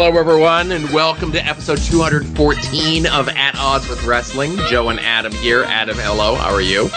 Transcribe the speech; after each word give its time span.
Hello, 0.00 0.16
everyone, 0.16 0.70
and 0.70 0.88
welcome 0.90 1.32
to 1.32 1.44
episode 1.44 1.78
214 1.78 3.06
of 3.06 3.28
At 3.30 3.56
Odds 3.56 3.88
with 3.88 4.04
Wrestling. 4.04 4.56
Joe 4.68 4.90
and 4.90 5.00
Adam 5.00 5.32
here. 5.32 5.64
Adam, 5.64 5.98
hello. 5.98 6.36
How 6.36 6.54
are 6.54 6.60
you? 6.60 6.88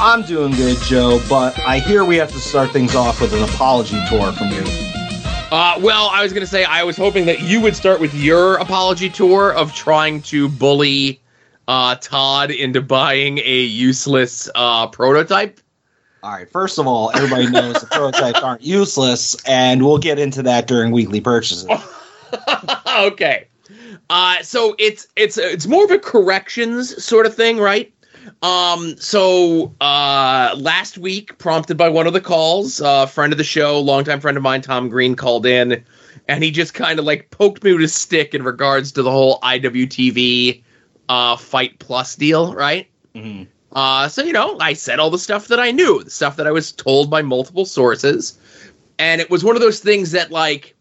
I'm 0.00 0.22
doing 0.22 0.52
good, 0.52 0.78
Joe, 0.82 1.20
but 1.28 1.58
I 1.58 1.80
hear 1.80 2.04
we 2.04 2.14
have 2.18 2.30
to 2.30 2.38
start 2.38 2.70
things 2.70 2.94
off 2.94 3.20
with 3.20 3.32
an 3.32 3.42
apology 3.42 4.00
tour 4.08 4.30
from 4.30 4.50
you. 4.50 4.62
Uh, 5.50 5.80
well, 5.80 6.10
I 6.12 6.22
was 6.22 6.32
going 6.32 6.42
to 6.42 6.46
say, 6.46 6.62
I 6.62 6.84
was 6.84 6.96
hoping 6.96 7.26
that 7.26 7.40
you 7.40 7.60
would 7.60 7.74
start 7.74 7.98
with 7.98 8.14
your 8.14 8.54
apology 8.58 9.10
tour 9.10 9.52
of 9.52 9.74
trying 9.74 10.22
to 10.22 10.48
bully 10.48 11.20
uh, 11.66 11.96
Todd 11.96 12.52
into 12.52 12.80
buying 12.80 13.38
a 13.38 13.62
useless 13.62 14.48
uh, 14.54 14.86
prototype. 14.86 15.58
All 16.22 16.30
right, 16.30 16.48
first 16.48 16.78
of 16.78 16.86
all, 16.86 17.10
everybody 17.16 17.50
knows 17.50 17.80
the 17.80 17.86
prototypes 17.90 18.38
aren't 18.38 18.62
useless, 18.62 19.34
and 19.44 19.84
we'll 19.84 19.98
get 19.98 20.20
into 20.20 20.44
that 20.44 20.68
during 20.68 20.92
weekly 20.92 21.20
purchases. 21.20 21.66
okay. 23.00 23.48
Uh, 24.10 24.42
so 24.42 24.74
it's 24.78 25.06
it's 25.16 25.38
it's 25.38 25.66
more 25.66 25.84
of 25.84 25.90
a 25.90 25.98
corrections 25.98 27.02
sort 27.02 27.26
of 27.26 27.34
thing, 27.34 27.58
right? 27.58 27.92
Um, 28.42 28.96
so 28.98 29.74
uh, 29.80 30.54
last 30.58 30.98
week, 30.98 31.38
prompted 31.38 31.76
by 31.76 31.88
one 31.88 32.06
of 32.06 32.12
the 32.12 32.20
calls, 32.20 32.80
a 32.80 32.86
uh, 32.86 33.06
friend 33.06 33.32
of 33.32 33.38
the 33.38 33.44
show, 33.44 33.80
longtime 33.80 34.20
friend 34.20 34.36
of 34.36 34.42
mine, 34.42 34.60
Tom 34.60 34.88
Green, 34.88 35.14
called 35.16 35.46
in, 35.46 35.84
and 36.28 36.44
he 36.44 36.50
just 36.50 36.74
kind 36.74 36.98
of 36.98 37.04
like 37.04 37.30
poked 37.30 37.64
me 37.64 37.72
with 37.72 37.82
a 37.82 37.88
stick 37.88 38.34
in 38.34 38.42
regards 38.42 38.92
to 38.92 39.02
the 39.02 39.10
whole 39.10 39.40
IWTV 39.40 40.62
uh, 41.08 41.36
Fight 41.36 41.78
Plus 41.78 42.16
deal, 42.16 42.54
right? 42.54 42.88
Mm-hmm. 43.14 43.44
Uh, 43.72 44.08
so 44.08 44.22
you 44.22 44.32
know, 44.32 44.58
I 44.60 44.74
said 44.74 44.98
all 44.98 45.10
the 45.10 45.18
stuff 45.18 45.48
that 45.48 45.60
I 45.60 45.70
knew, 45.70 46.02
the 46.02 46.10
stuff 46.10 46.36
that 46.36 46.46
I 46.46 46.52
was 46.52 46.72
told 46.72 47.10
by 47.10 47.22
multiple 47.22 47.64
sources, 47.64 48.38
and 48.98 49.20
it 49.20 49.30
was 49.30 49.42
one 49.42 49.56
of 49.56 49.62
those 49.62 49.80
things 49.80 50.12
that 50.12 50.30
like 50.30 50.74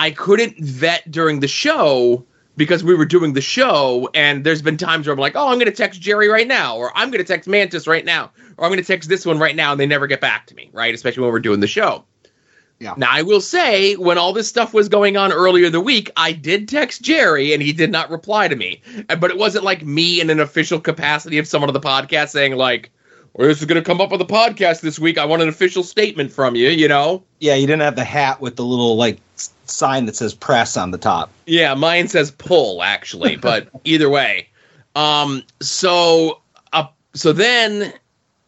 I 0.00 0.12
couldn't 0.12 0.58
vet 0.58 1.10
during 1.10 1.40
the 1.40 1.46
show 1.46 2.24
because 2.56 2.82
we 2.82 2.94
were 2.94 3.04
doing 3.04 3.34
the 3.34 3.42
show, 3.42 4.08
and 4.14 4.44
there's 4.44 4.62
been 4.62 4.78
times 4.78 5.06
where 5.06 5.12
I'm 5.12 5.20
like, 5.20 5.36
oh, 5.36 5.48
I'm 5.48 5.58
gonna 5.58 5.72
text 5.72 6.00
Jerry 6.00 6.28
right 6.28 6.48
now, 6.48 6.78
or 6.78 6.90
I'm 6.96 7.10
gonna 7.10 7.22
text 7.22 7.46
Mantis 7.46 7.86
right 7.86 8.02
now, 8.02 8.30
or 8.56 8.64
I'm 8.64 8.70
gonna 8.70 8.82
text 8.82 9.10
this 9.10 9.26
one 9.26 9.38
right 9.38 9.54
now, 9.54 9.72
and 9.72 9.78
they 9.78 9.84
never 9.86 10.06
get 10.06 10.22
back 10.22 10.46
to 10.46 10.54
me, 10.54 10.70
right? 10.72 10.94
Especially 10.94 11.22
when 11.22 11.32
we're 11.32 11.38
doing 11.38 11.60
the 11.60 11.66
show. 11.66 12.06
Yeah. 12.78 12.94
Now 12.96 13.10
I 13.10 13.20
will 13.20 13.42
say, 13.42 13.94
when 13.96 14.16
all 14.16 14.32
this 14.32 14.48
stuff 14.48 14.72
was 14.72 14.88
going 14.88 15.18
on 15.18 15.34
earlier 15.34 15.68
the 15.68 15.82
week, 15.82 16.10
I 16.16 16.32
did 16.32 16.66
text 16.66 17.02
Jerry 17.02 17.52
and 17.52 17.62
he 17.62 17.74
did 17.74 17.92
not 17.92 18.10
reply 18.10 18.48
to 18.48 18.56
me. 18.56 18.80
But 19.06 19.30
it 19.30 19.36
wasn't 19.36 19.64
like 19.64 19.84
me 19.84 20.18
in 20.22 20.30
an 20.30 20.40
official 20.40 20.80
capacity 20.80 21.36
of 21.36 21.46
someone 21.46 21.68
on 21.68 21.74
the 21.74 21.80
podcast 21.80 22.30
saying 22.30 22.56
like, 22.56 22.90
"Or 23.34 23.46
this 23.46 23.60
is 23.60 23.66
going 23.66 23.82
to 23.82 23.86
come 23.86 24.00
up 24.00 24.12
on 24.12 24.18
the 24.18 24.24
podcast 24.24 24.80
this 24.80 24.98
week. 24.98 25.18
I 25.18 25.26
want 25.26 25.42
an 25.42 25.50
official 25.50 25.82
statement 25.82 26.32
from 26.32 26.54
you." 26.54 26.70
You 26.70 26.88
know? 26.88 27.22
Yeah, 27.38 27.54
you 27.54 27.66
didn't 27.66 27.82
have 27.82 27.96
the 27.96 28.04
hat 28.04 28.40
with 28.40 28.56
the 28.56 28.64
little 28.64 28.96
like 28.96 29.18
sign 29.70 30.06
that 30.06 30.16
says 30.16 30.34
press 30.34 30.76
on 30.76 30.90
the 30.90 30.98
top. 30.98 31.30
Yeah, 31.46 31.74
mine 31.74 32.08
says 32.08 32.30
pull 32.32 32.82
actually, 32.82 33.36
but 33.48 33.68
either 33.84 34.08
way. 34.08 34.48
Um. 34.96 35.42
So, 35.60 36.40
uh, 36.72 36.86
so 37.14 37.32
then, 37.32 37.92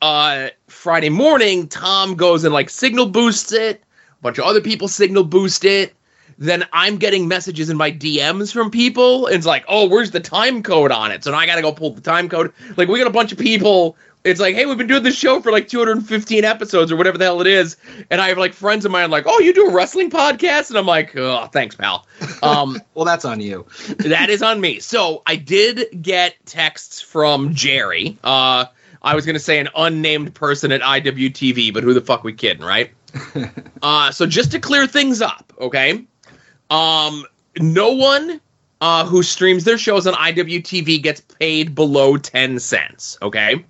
uh, 0.00 0.48
Friday 0.66 1.10
morning, 1.10 1.68
Tom 1.68 2.16
goes 2.16 2.44
and 2.44 2.52
like 2.52 2.68
signal 2.68 3.06
boosts 3.06 3.52
it 3.52 3.82
bunch 4.22 4.38
of 4.38 4.44
other 4.44 4.60
people 4.60 4.88
signal 4.88 5.24
boost 5.24 5.64
it. 5.64 5.94
Then 6.38 6.64
I'm 6.72 6.96
getting 6.96 7.28
messages 7.28 7.68
in 7.68 7.76
my 7.76 7.92
DMs 7.92 8.52
from 8.52 8.70
people, 8.70 9.26
and 9.26 9.36
it's 9.36 9.46
like, 9.46 9.64
oh, 9.68 9.86
where's 9.86 10.12
the 10.12 10.20
time 10.20 10.62
code 10.62 10.90
on 10.90 11.12
it? 11.12 11.22
So 11.22 11.30
now 11.30 11.36
I 11.38 11.46
gotta 11.46 11.60
go 11.60 11.72
pull 11.72 11.90
the 11.90 12.00
time 12.00 12.28
code. 12.28 12.52
Like 12.76 12.88
we 12.88 12.98
got 12.98 13.06
a 13.06 13.10
bunch 13.10 13.32
of 13.32 13.38
people. 13.38 13.96
It's 14.24 14.40
like, 14.40 14.54
hey, 14.54 14.66
we've 14.66 14.78
been 14.78 14.86
doing 14.86 15.02
this 15.02 15.16
show 15.16 15.40
for 15.40 15.50
like 15.50 15.66
215 15.66 16.44
episodes 16.44 16.92
or 16.92 16.96
whatever 16.96 17.18
the 17.18 17.24
hell 17.24 17.40
it 17.40 17.46
is, 17.48 17.76
and 18.08 18.20
I 18.20 18.28
have 18.28 18.38
like 18.38 18.52
friends 18.52 18.84
of 18.84 18.92
mine 18.92 19.10
like, 19.10 19.24
oh, 19.26 19.40
you 19.40 19.52
do 19.52 19.66
a 19.66 19.72
wrestling 19.72 20.10
podcast, 20.10 20.68
and 20.68 20.78
I'm 20.78 20.86
like, 20.86 21.16
oh, 21.16 21.46
thanks, 21.46 21.74
pal. 21.74 22.06
Um, 22.42 22.80
well, 22.94 23.04
that's 23.04 23.24
on 23.24 23.40
you. 23.40 23.66
that 23.98 24.30
is 24.30 24.42
on 24.42 24.60
me. 24.60 24.78
So 24.78 25.22
I 25.26 25.36
did 25.36 26.02
get 26.02 26.36
texts 26.46 27.00
from 27.00 27.54
Jerry. 27.54 28.16
Uh, 28.22 28.66
I 29.02 29.16
was 29.16 29.26
gonna 29.26 29.40
say 29.40 29.58
an 29.58 29.68
unnamed 29.74 30.34
person 30.34 30.70
at 30.70 30.80
IWTV, 30.80 31.74
but 31.74 31.82
who 31.82 31.92
the 31.92 32.00
fuck 32.00 32.22
we 32.22 32.32
kidding, 32.32 32.64
right? 32.64 32.92
uh, 33.82 34.12
so 34.12 34.26
just 34.26 34.52
to 34.52 34.60
clear 34.60 34.86
things 34.86 35.20
up, 35.20 35.52
okay? 35.60 36.04
Um, 36.70 37.26
no 37.58 37.92
one 37.92 38.40
uh, 38.80 39.04
who 39.04 39.22
streams 39.22 39.64
their 39.64 39.78
shows 39.78 40.06
on 40.06 40.14
IWTV 40.14 41.02
gets 41.02 41.20
paid 41.20 41.74
below 41.74 42.16
10 42.16 42.58
cents, 42.58 43.18
okay? 43.22 43.64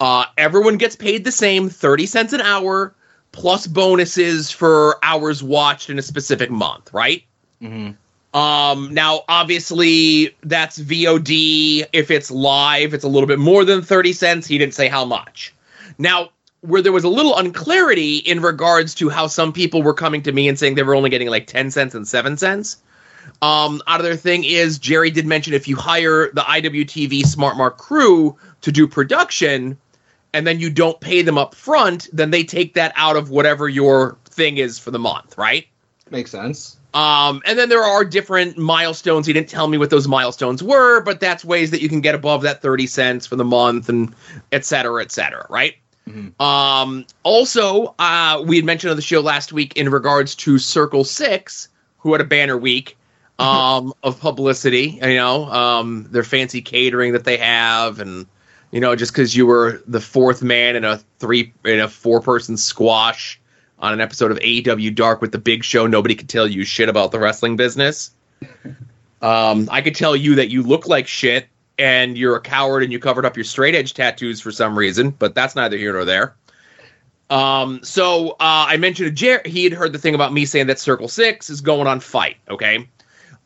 Uh, 0.00 0.24
everyone 0.38 0.78
gets 0.78 0.96
paid 0.96 1.24
the 1.24 1.32
same 1.32 1.68
30 1.68 2.06
cents 2.06 2.32
an 2.32 2.40
hour 2.40 2.94
plus 3.32 3.66
bonuses 3.66 4.50
for 4.50 4.98
hours 5.04 5.42
watched 5.42 5.90
in 5.90 5.98
a 5.98 6.02
specific 6.02 6.50
month, 6.50 6.92
right? 6.92 7.22
Mm-hmm. 7.62 7.92
Um, 8.38 8.94
now, 8.94 9.22
obviously, 9.28 10.34
that's 10.42 10.78
VOD. 10.78 11.86
If 11.92 12.10
it's 12.10 12.30
live, 12.30 12.94
it's 12.94 13.04
a 13.04 13.08
little 13.08 13.26
bit 13.26 13.38
more 13.38 13.64
than 13.64 13.82
30 13.82 14.12
cents. 14.12 14.46
He 14.46 14.56
didn't 14.56 14.74
say 14.74 14.88
how 14.88 15.04
much. 15.04 15.52
Now, 15.98 16.30
where 16.60 16.82
there 16.82 16.92
was 16.92 17.04
a 17.04 17.08
little 17.08 17.36
unclarity 17.36 18.18
in 18.18 18.40
regards 18.40 18.94
to 18.96 19.08
how 19.08 19.26
some 19.26 19.52
people 19.52 19.82
were 19.82 19.94
coming 19.94 20.22
to 20.22 20.32
me 20.32 20.48
and 20.48 20.58
saying 20.58 20.74
they 20.74 20.82
were 20.82 20.94
only 20.94 21.10
getting 21.10 21.28
like 21.28 21.46
10 21.46 21.70
cents 21.70 21.94
and 21.94 22.06
7 22.06 22.36
cents. 22.36 22.76
Um, 23.42 23.82
out 23.86 24.00
of 24.00 24.04
their 24.04 24.16
thing 24.16 24.44
is 24.44 24.78
Jerry 24.78 25.10
did 25.10 25.26
mention 25.26 25.52
if 25.52 25.68
you 25.68 25.76
hire 25.76 26.30
the 26.32 26.42
IWTV 26.42 27.24
Smart 27.24 27.56
Mark 27.56 27.78
crew 27.78 28.36
to 28.60 28.72
do 28.72 28.86
production 28.86 29.76
and 30.32 30.46
then 30.46 30.60
you 30.60 30.70
don't 30.70 31.00
pay 31.00 31.22
them 31.22 31.38
up 31.38 31.54
front, 31.54 32.08
then 32.12 32.30
they 32.30 32.44
take 32.44 32.74
that 32.74 32.92
out 32.96 33.16
of 33.16 33.30
whatever 33.30 33.68
your 33.68 34.16
thing 34.26 34.58
is 34.58 34.78
for 34.78 34.90
the 34.90 34.98
month, 34.98 35.36
right? 35.36 35.66
Makes 36.10 36.30
sense. 36.30 36.76
Um, 36.92 37.40
and 37.44 37.58
then 37.58 37.68
there 37.68 37.82
are 37.82 38.04
different 38.04 38.58
milestones. 38.58 39.26
He 39.26 39.32
didn't 39.32 39.48
tell 39.48 39.68
me 39.68 39.78
what 39.78 39.90
those 39.90 40.08
milestones 40.08 40.62
were, 40.62 41.02
but 41.02 41.20
that's 41.20 41.44
ways 41.44 41.70
that 41.70 41.80
you 41.80 41.88
can 41.88 42.00
get 42.00 42.14
above 42.14 42.42
that 42.42 42.62
30 42.62 42.86
cents 42.88 43.26
for 43.26 43.36
the 43.36 43.44
month 43.44 43.88
and 43.88 44.12
et 44.50 44.64
cetera, 44.64 45.02
et 45.02 45.12
cetera, 45.12 45.46
right? 45.48 45.76
Mm-hmm. 46.08 46.42
Um, 46.42 47.06
also, 47.22 47.94
uh, 47.98 48.42
we 48.44 48.56
had 48.56 48.64
mentioned 48.64 48.90
on 48.90 48.96
the 48.96 49.02
show 49.02 49.20
last 49.20 49.52
week 49.52 49.76
in 49.76 49.88
regards 49.88 50.34
to 50.36 50.58
Circle 50.58 51.04
Six, 51.04 51.68
who 51.98 52.12
had 52.12 52.20
a 52.20 52.24
banner 52.24 52.56
week 52.56 52.96
um, 53.38 53.94
of 54.02 54.20
publicity. 54.20 54.98
You 55.02 55.16
know, 55.16 55.44
um, 55.44 56.08
their 56.10 56.24
fancy 56.24 56.62
catering 56.62 57.12
that 57.12 57.24
they 57.24 57.36
have, 57.36 58.00
and 58.00 58.26
you 58.70 58.80
know, 58.80 58.94
just 58.94 59.12
because 59.12 59.36
you 59.36 59.46
were 59.46 59.82
the 59.86 60.00
fourth 60.00 60.42
man 60.42 60.76
in 60.76 60.84
a 60.84 60.98
three 61.18 61.52
in 61.64 61.80
a 61.80 61.88
four 61.88 62.20
person 62.20 62.56
squash 62.56 63.40
on 63.78 63.92
an 63.92 64.00
episode 64.00 64.30
of 64.30 64.38
AEW 64.38 64.94
Dark 64.94 65.20
with 65.20 65.32
the 65.32 65.38
Big 65.38 65.64
Show, 65.64 65.86
nobody 65.86 66.14
could 66.14 66.28
tell 66.28 66.46
you 66.46 66.64
shit 66.64 66.88
about 66.88 67.12
the 67.12 67.18
wrestling 67.18 67.56
business. 67.56 68.10
Um, 69.22 69.68
I 69.70 69.82
could 69.82 69.94
tell 69.94 70.16
you 70.16 70.36
that 70.36 70.48
you 70.48 70.62
look 70.62 70.88
like 70.88 71.06
shit 71.06 71.46
and 71.78 72.16
you're 72.16 72.36
a 72.36 72.40
coward 72.40 72.82
and 72.82 72.90
you 72.90 72.98
covered 72.98 73.26
up 73.26 73.36
your 73.36 73.44
straight 73.44 73.74
edge 73.74 73.92
tattoos 73.92 74.40
for 74.40 74.50
some 74.50 74.78
reason, 74.78 75.10
but 75.10 75.34
that's 75.34 75.54
neither 75.54 75.76
here 75.76 75.92
nor 75.92 76.06
there. 76.06 76.34
Um, 77.28 77.80
so 77.82 78.30
uh, 78.32 78.66
I 78.68 78.76
mentioned 78.76 79.08
to 79.08 79.12
Jer- 79.14 79.42
he 79.44 79.64
had 79.64 79.72
heard 79.72 79.92
the 79.92 79.98
thing 79.98 80.14
about 80.14 80.32
me 80.32 80.44
saying 80.44 80.66
that 80.66 80.78
Circle 80.78 81.08
Six 81.08 81.48
is 81.48 81.60
going 81.60 81.86
on 81.86 82.00
fight. 82.00 82.36
Okay. 82.48 82.88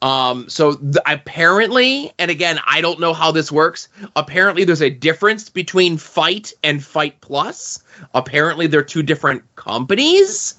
Um, 0.02 0.48
so 0.48 0.74
th- 0.74 0.96
apparently, 1.06 2.12
and 2.18 2.30
again, 2.30 2.60
I 2.66 2.80
don't 2.80 3.00
know 3.00 3.14
how 3.14 3.30
this 3.30 3.50
works. 3.50 3.88
Apparently, 4.16 4.64
there's 4.64 4.82
a 4.82 4.90
difference 4.90 5.48
between 5.48 5.96
Fight 5.96 6.52
and 6.62 6.84
Fight 6.84 7.20
Plus. 7.20 7.82
Apparently, 8.14 8.66
they're 8.66 8.82
two 8.82 9.02
different 9.02 9.42
companies. 9.56 10.56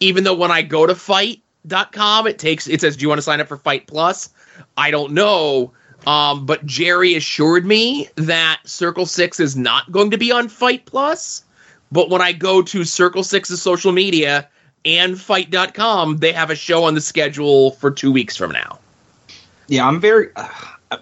Even 0.00 0.24
though 0.24 0.34
when 0.34 0.50
I 0.50 0.62
go 0.62 0.86
to 0.86 0.94
fight.com, 0.94 2.26
it 2.26 2.38
takes 2.38 2.68
it 2.68 2.80
says, 2.80 2.96
"Do 2.96 3.02
you 3.02 3.08
want 3.08 3.18
to 3.18 3.22
sign 3.22 3.40
up 3.40 3.48
for 3.48 3.56
Fight 3.56 3.86
Plus?" 3.86 4.30
I 4.76 4.90
don't 4.90 5.12
know 5.12 5.72
um, 6.06 6.44
but 6.46 6.64
Jerry 6.66 7.14
assured 7.14 7.64
me 7.64 8.08
that 8.16 8.60
Circle 8.64 9.06
Six 9.06 9.40
is 9.40 9.56
not 9.56 9.90
going 9.90 10.10
to 10.10 10.18
be 10.18 10.30
on 10.32 10.48
Fight 10.48 10.84
Plus. 10.84 11.44
But 11.92 12.10
when 12.10 12.20
I 12.20 12.32
go 12.32 12.60
to 12.62 12.84
Circle 12.84 13.22
Six's 13.22 13.62
social 13.62 13.92
media 13.92 14.48
and 14.84 15.20
Fight.com, 15.20 16.18
they 16.18 16.32
have 16.32 16.50
a 16.50 16.54
show 16.54 16.84
on 16.84 16.94
the 16.94 17.00
schedule 17.00 17.72
for 17.72 17.90
two 17.90 18.12
weeks 18.12 18.36
from 18.36 18.52
now. 18.52 18.78
Yeah, 19.66 19.86
I'm 19.86 20.00
very. 20.00 20.28
Uh, 20.36 20.48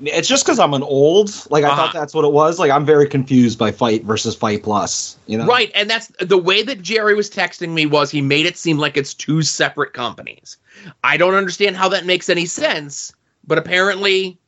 it's 0.01 0.29
just 0.29 0.45
because 0.45 0.59
I'm 0.59 0.75
an 0.75 0.83
old. 0.83 1.31
Like 1.51 1.65
I 1.65 1.69
uh-huh. 1.69 1.77
thought 1.77 1.93
that's 1.93 2.15
what 2.15 2.25
it 2.25 2.33
was. 2.33 2.59
Like 2.59 2.71
I'm 2.71 2.87
very 2.87 3.09
confused 3.09 3.59
by 3.59 3.73
Fight 3.73 4.05
versus 4.05 4.35
Fight 4.35 4.63
Plus. 4.63 5.17
You 5.27 5.39
know, 5.39 5.47
right? 5.47 5.71
And 5.75 5.91
that's 5.91 6.09
the 6.21 6.39
way 6.39 6.63
that 6.63 6.81
Jerry 6.83 7.15
was 7.15 7.29
texting 7.31 7.71
me 7.71 7.87
was 7.87 8.11
he 8.11 8.23
made 8.23 8.47
it 8.47 8.57
seem 8.57 8.79
like 8.79 8.97
it's 8.97 9.15
two 9.15 9.43
separate 9.43 9.93
companies. 9.93 10.57
I 11.05 11.17
don't 11.17 11.35
understand 11.35 11.77
how 11.77 11.89
that 11.91 12.07
makes 12.07 12.29
any 12.29 12.47
sense, 12.47 13.13
but 13.47 13.59
apparently 13.59 14.39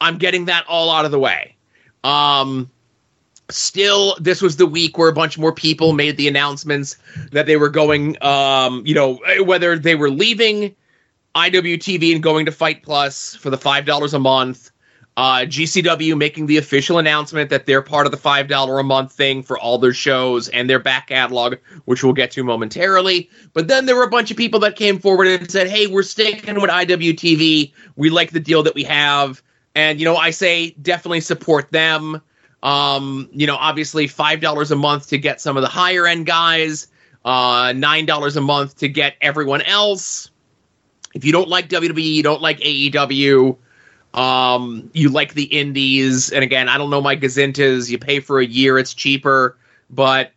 I'm 0.00 0.18
getting 0.18 0.46
that 0.46 0.64
all 0.68 0.90
out 0.90 1.04
of 1.04 1.10
the 1.10 1.18
way. 1.18 1.54
Um, 2.04 2.70
still, 3.50 4.16
this 4.20 4.42
was 4.42 4.56
the 4.56 4.66
week 4.66 4.98
where 4.98 5.08
a 5.08 5.12
bunch 5.12 5.38
more 5.38 5.52
people 5.52 5.92
made 5.92 6.16
the 6.16 6.28
announcements 6.28 6.96
that 7.32 7.46
they 7.46 7.56
were 7.56 7.68
going, 7.68 8.22
um, 8.22 8.82
you 8.86 8.94
know, 8.94 9.20
whether 9.44 9.78
they 9.78 9.94
were 9.94 10.10
leaving 10.10 10.74
IWTV 11.34 12.14
and 12.14 12.22
going 12.22 12.46
to 12.46 12.52
Fight 12.52 12.82
Plus 12.82 13.34
for 13.36 13.50
the 13.50 13.58
$5 13.58 14.14
a 14.14 14.18
month, 14.18 14.70
Uh, 15.18 15.46
GCW 15.46 16.14
making 16.14 16.44
the 16.44 16.58
official 16.58 16.98
announcement 16.98 17.48
that 17.48 17.64
they're 17.64 17.80
part 17.80 18.04
of 18.04 18.10
the 18.12 18.18
five 18.18 18.48
dollar 18.48 18.78
a 18.78 18.84
month 18.84 19.12
thing 19.12 19.42
for 19.42 19.58
all 19.58 19.78
their 19.78 19.94
shows 19.94 20.48
and 20.50 20.68
their 20.68 20.78
back 20.78 21.06
catalog, 21.08 21.54
which 21.86 22.04
we'll 22.04 22.12
get 22.12 22.30
to 22.32 22.44
momentarily. 22.44 23.30
But 23.54 23.66
then 23.66 23.86
there 23.86 23.96
were 23.96 24.02
a 24.04 24.10
bunch 24.10 24.30
of 24.30 24.36
people 24.36 24.60
that 24.60 24.76
came 24.76 24.98
forward 24.98 25.26
and 25.26 25.50
said, 25.50 25.68
"Hey, 25.68 25.86
we're 25.86 26.02
sticking 26.02 26.60
with 26.60 26.68
IWTV. 26.70 27.72
We 27.96 28.10
like 28.10 28.32
the 28.32 28.40
deal 28.40 28.62
that 28.64 28.74
we 28.74 28.84
have." 28.84 29.40
And 29.74 29.98
you 29.98 30.04
know, 30.04 30.16
I 30.16 30.32
say 30.32 30.74
definitely 30.82 31.22
support 31.22 31.72
them. 31.72 32.20
Um, 32.66 33.28
you 33.32 33.46
know, 33.46 33.54
obviously 33.54 34.08
five 34.08 34.40
dollars 34.40 34.72
a 34.72 34.76
month 34.76 35.08
to 35.10 35.18
get 35.18 35.40
some 35.40 35.56
of 35.56 35.62
the 35.62 35.68
higher 35.68 36.04
end 36.04 36.26
guys, 36.26 36.88
uh, 37.24 37.72
nine 37.76 38.06
dollars 38.06 38.36
a 38.36 38.40
month 38.40 38.78
to 38.78 38.88
get 38.88 39.14
everyone 39.20 39.62
else. 39.62 40.32
If 41.14 41.24
you 41.24 41.30
don't 41.30 41.48
like 41.48 41.68
WWE, 41.68 42.02
you 42.02 42.24
don't 42.24 42.42
like 42.42 42.58
AEW, 42.58 43.56
um, 44.14 44.90
you 44.92 45.10
like 45.10 45.34
the 45.34 45.44
indies, 45.44 46.32
and 46.32 46.42
again, 46.42 46.68
I 46.68 46.76
don't 46.76 46.90
know 46.90 47.00
my 47.00 47.14
gazintas. 47.16 47.88
You 47.88 47.98
pay 47.98 48.18
for 48.18 48.40
a 48.40 48.44
year, 48.44 48.78
it's 48.78 48.94
cheaper, 48.94 49.56
but 49.88 50.32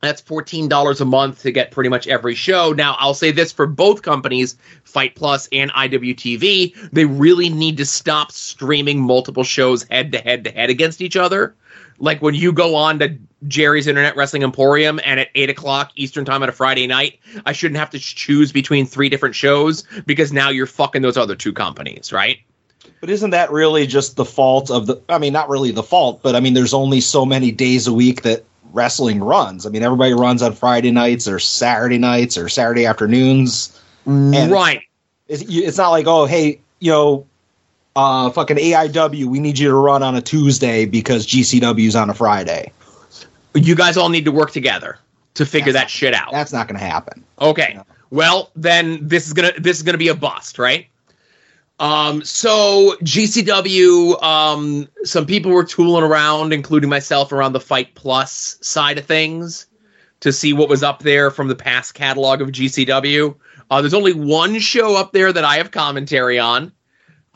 that's 0.00 0.22
$14 0.22 1.00
a 1.00 1.04
month 1.04 1.42
to 1.42 1.50
get 1.50 1.70
pretty 1.70 1.90
much 1.90 2.06
every 2.06 2.34
show. 2.34 2.72
Now, 2.72 2.96
I'll 2.98 3.14
say 3.14 3.32
this 3.32 3.52
for 3.52 3.66
both 3.66 4.02
companies, 4.02 4.56
Fight 4.84 5.14
Plus 5.14 5.48
and 5.52 5.72
IWTV, 5.72 6.90
they 6.92 7.04
really 7.04 7.48
need 7.48 7.76
to 7.78 7.86
stop 7.86 8.32
streaming 8.32 9.00
multiple 9.00 9.44
shows 9.44 9.84
head 9.84 10.12
to 10.12 10.18
head 10.18 10.44
to 10.44 10.50
head 10.50 10.70
against 10.70 11.00
each 11.00 11.16
other. 11.16 11.56
Like 11.98 12.22
when 12.22 12.34
you 12.34 12.52
go 12.52 12.76
on 12.76 13.00
to 13.00 13.16
Jerry's 13.48 13.88
Internet 13.88 14.16
Wrestling 14.16 14.44
Emporium 14.44 15.00
and 15.04 15.18
at 15.18 15.28
8 15.34 15.50
o'clock 15.50 15.90
Eastern 15.96 16.24
Time 16.24 16.42
on 16.42 16.48
a 16.48 16.52
Friday 16.52 16.86
night, 16.86 17.18
I 17.44 17.52
shouldn't 17.52 17.78
have 17.78 17.90
to 17.90 17.98
choose 17.98 18.52
between 18.52 18.86
three 18.86 19.08
different 19.08 19.34
shows 19.34 19.82
because 20.06 20.32
now 20.32 20.50
you're 20.50 20.66
fucking 20.66 21.02
those 21.02 21.16
other 21.16 21.34
two 21.34 21.52
companies, 21.52 22.12
right? 22.12 22.38
But 23.00 23.10
isn't 23.10 23.30
that 23.30 23.50
really 23.50 23.86
just 23.86 24.16
the 24.16 24.24
fault 24.24 24.70
of 24.70 24.86
the? 24.86 25.00
I 25.08 25.18
mean, 25.18 25.32
not 25.32 25.48
really 25.48 25.70
the 25.70 25.82
fault, 25.82 26.20
but 26.22 26.34
I 26.34 26.40
mean, 26.40 26.54
there's 26.54 26.74
only 26.74 27.00
so 27.00 27.24
many 27.24 27.52
days 27.52 27.86
a 27.86 27.92
week 27.92 28.22
that 28.22 28.44
wrestling 28.72 29.20
runs. 29.20 29.66
I 29.66 29.70
mean, 29.70 29.82
everybody 29.82 30.12
runs 30.12 30.42
on 30.42 30.52
Friday 30.52 30.90
nights 30.90 31.28
or 31.28 31.38
Saturday 31.38 31.98
nights 31.98 32.36
or 32.36 32.48
Saturday 32.48 32.86
afternoons. 32.86 33.80
And 34.06 34.50
right. 34.50 34.82
It's, 35.26 35.42
it's 35.46 35.76
not 35.76 35.90
like, 35.90 36.06
oh, 36.06 36.24
hey, 36.24 36.60
you 36.80 36.90
know, 36.90 37.26
uh, 37.96 38.30
fucking 38.30 38.56
AIW, 38.56 39.26
we 39.26 39.40
need 39.40 39.58
you 39.58 39.68
to 39.68 39.74
run 39.74 40.02
on 40.02 40.14
a 40.14 40.22
Tuesday 40.22 40.86
because 40.86 41.26
GCW's 41.26 41.96
on 41.96 42.08
a 42.08 42.14
Friday. 42.14 42.72
You 43.54 43.74
guys 43.74 43.96
all 43.96 44.08
need 44.08 44.24
to 44.24 44.32
work 44.32 44.52
together 44.52 44.98
to 45.34 45.44
figure 45.44 45.72
That's 45.72 45.84
that 45.84 45.90
shit 45.90 46.14
out. 46.14 46.32
That's 46.32 46.52
not 46.52 46.68
going 46.68 46.78
to 46.78 46.84
happen. 46.86 47.24
Okay. 47.40 47.74
No. 47.74 47.84
Well, 48.10 48.50
then 48.56 49.06
this 49.06 49.26
is 49.26 49.32
gonna 49.34 49.52
this 49.58 49.76
is 49.76 49.82
gonna 49.82 49.98
be 49.98 50.08
a 50.08 50.14
bust, 50.14 50.58
right? 50.58 50.86
Um, 51.80 52.24
so 52.24 52.96
GCW, 53.02 54.20
um, 54.22 54.88
some 55.04 55.26
people 55.26 55.52
were 55.52 55.64
tooling 55.64 56.02
around, 56.02 56.52
including 56.52 56.90
myself, 56.90 57.32
around 57.32 57.52
the 57.52 57.60
Fight 57.60 57.94
Plus 57.94 58.58
side 58.60 58.98
of 58.98 59.06
things 59.06 59.66
to 60.20 60.32
see 60.32 60.52
what 60.52 60.68
was 60.68 60.82
up 60.82 61.00
there 61.00 61.30
from 61.30 61.48
the 61.48 61.54
past 61.54 61.94
catalog 61.94 62.40
of 62.40 62.48
GCW. 62.48 63.36
Uh, 63.70 63.80
there's 63.80 63.94
only 63.94 64.12
one 64.12 64.58
show 64.58 64.96
up 64.96 65.12
there 65.12 65.32
that 65.32 65.44
I 65.44 65.56
have 65.56 65.70
commentary 65.70 66.38
on. 66.38 66.72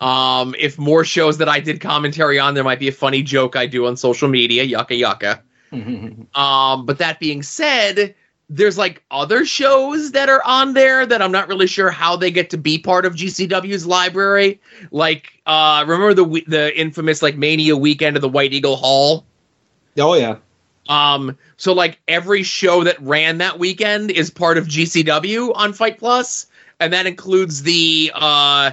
Um, 0.01 0.57
if 0.59 0.79
more 0.79 1.05
shows 1.05 1.39
that 1.39 1.49
I 1.49 1.61
did 1.61 1.81
commentary 1.81 2.41
on, 2.41 2.55
there 2.55 2.65
might 2.65 2.81
be 2.81 2.89
a 2.89 2.93
funny 2.93 3.23
joke 3.23 3.55
I 3.55 3.67
do 3.67 3.87
on 3.87 3.97
social 3.97 4.29
media. 4.29 4.67
Yucka 4.67 4.99
yucka. 5.01 5.41
Um, 6.35 6.85
but 6.85 6.99
that 6.99 7.19
being 7.19 7.43
said, 7.43 8.15
there's 8.55 8.77
like 8.77 9.03
other 9.11 9.47
shows 9.47 10.13
that 10.13 10.29
are 10.29 10.43
on 10.45 10.75
there 10.75 11.07
that 11.07 11.23
I'm 11.23 11.33
not 11.33 11.49
really 11.49 11.67
sure 11.67 11.91
how 11.91 12.17
they 12.17 12.31
get 12.31 12.51
to 12.51 12.59
be 12.59 12.79
part 12.79 13.07
of 13.07 13.15
GCW's 13.15 13.87
library. 13.87 14.61
Like, 14.91 15.41
uh, 15.47 15.85
remember 15.87 16.13
the 16.13 16.45
the 16.47 16.79
infamous 16.79 17.23
like 17.23 17.37
Mania 17.37 17.77
weekend 17.77 18.17
of 18.17 18.23
the 18.23 18.29
White 18.29 18.53
Eagle 18.53 18.77
Hall? 18.77 19.25
oh, 19.99 20.15
yeah. 20.15 20.37
Um, 20.89 21.39
so 21.57 21.73
like 21.73 21.99
every 22.07 22.43
show 22.43 22.85
that 22.85 23.01
ran 23.01 23.39
that 23.39 23.59
weekend 23.59 24.11
is 24.11 24.29
part 24.31 24.59
of 24.59 24.67
GCW 24.67 25.53
on 25.55 25.73
Fight 25.73 25.99
Plus, 25.99 26.47
and 26.79 26.93
that 26.93 27.07
includes 27.07 27.63
the 27.63 28.13
uh 28.15 28.73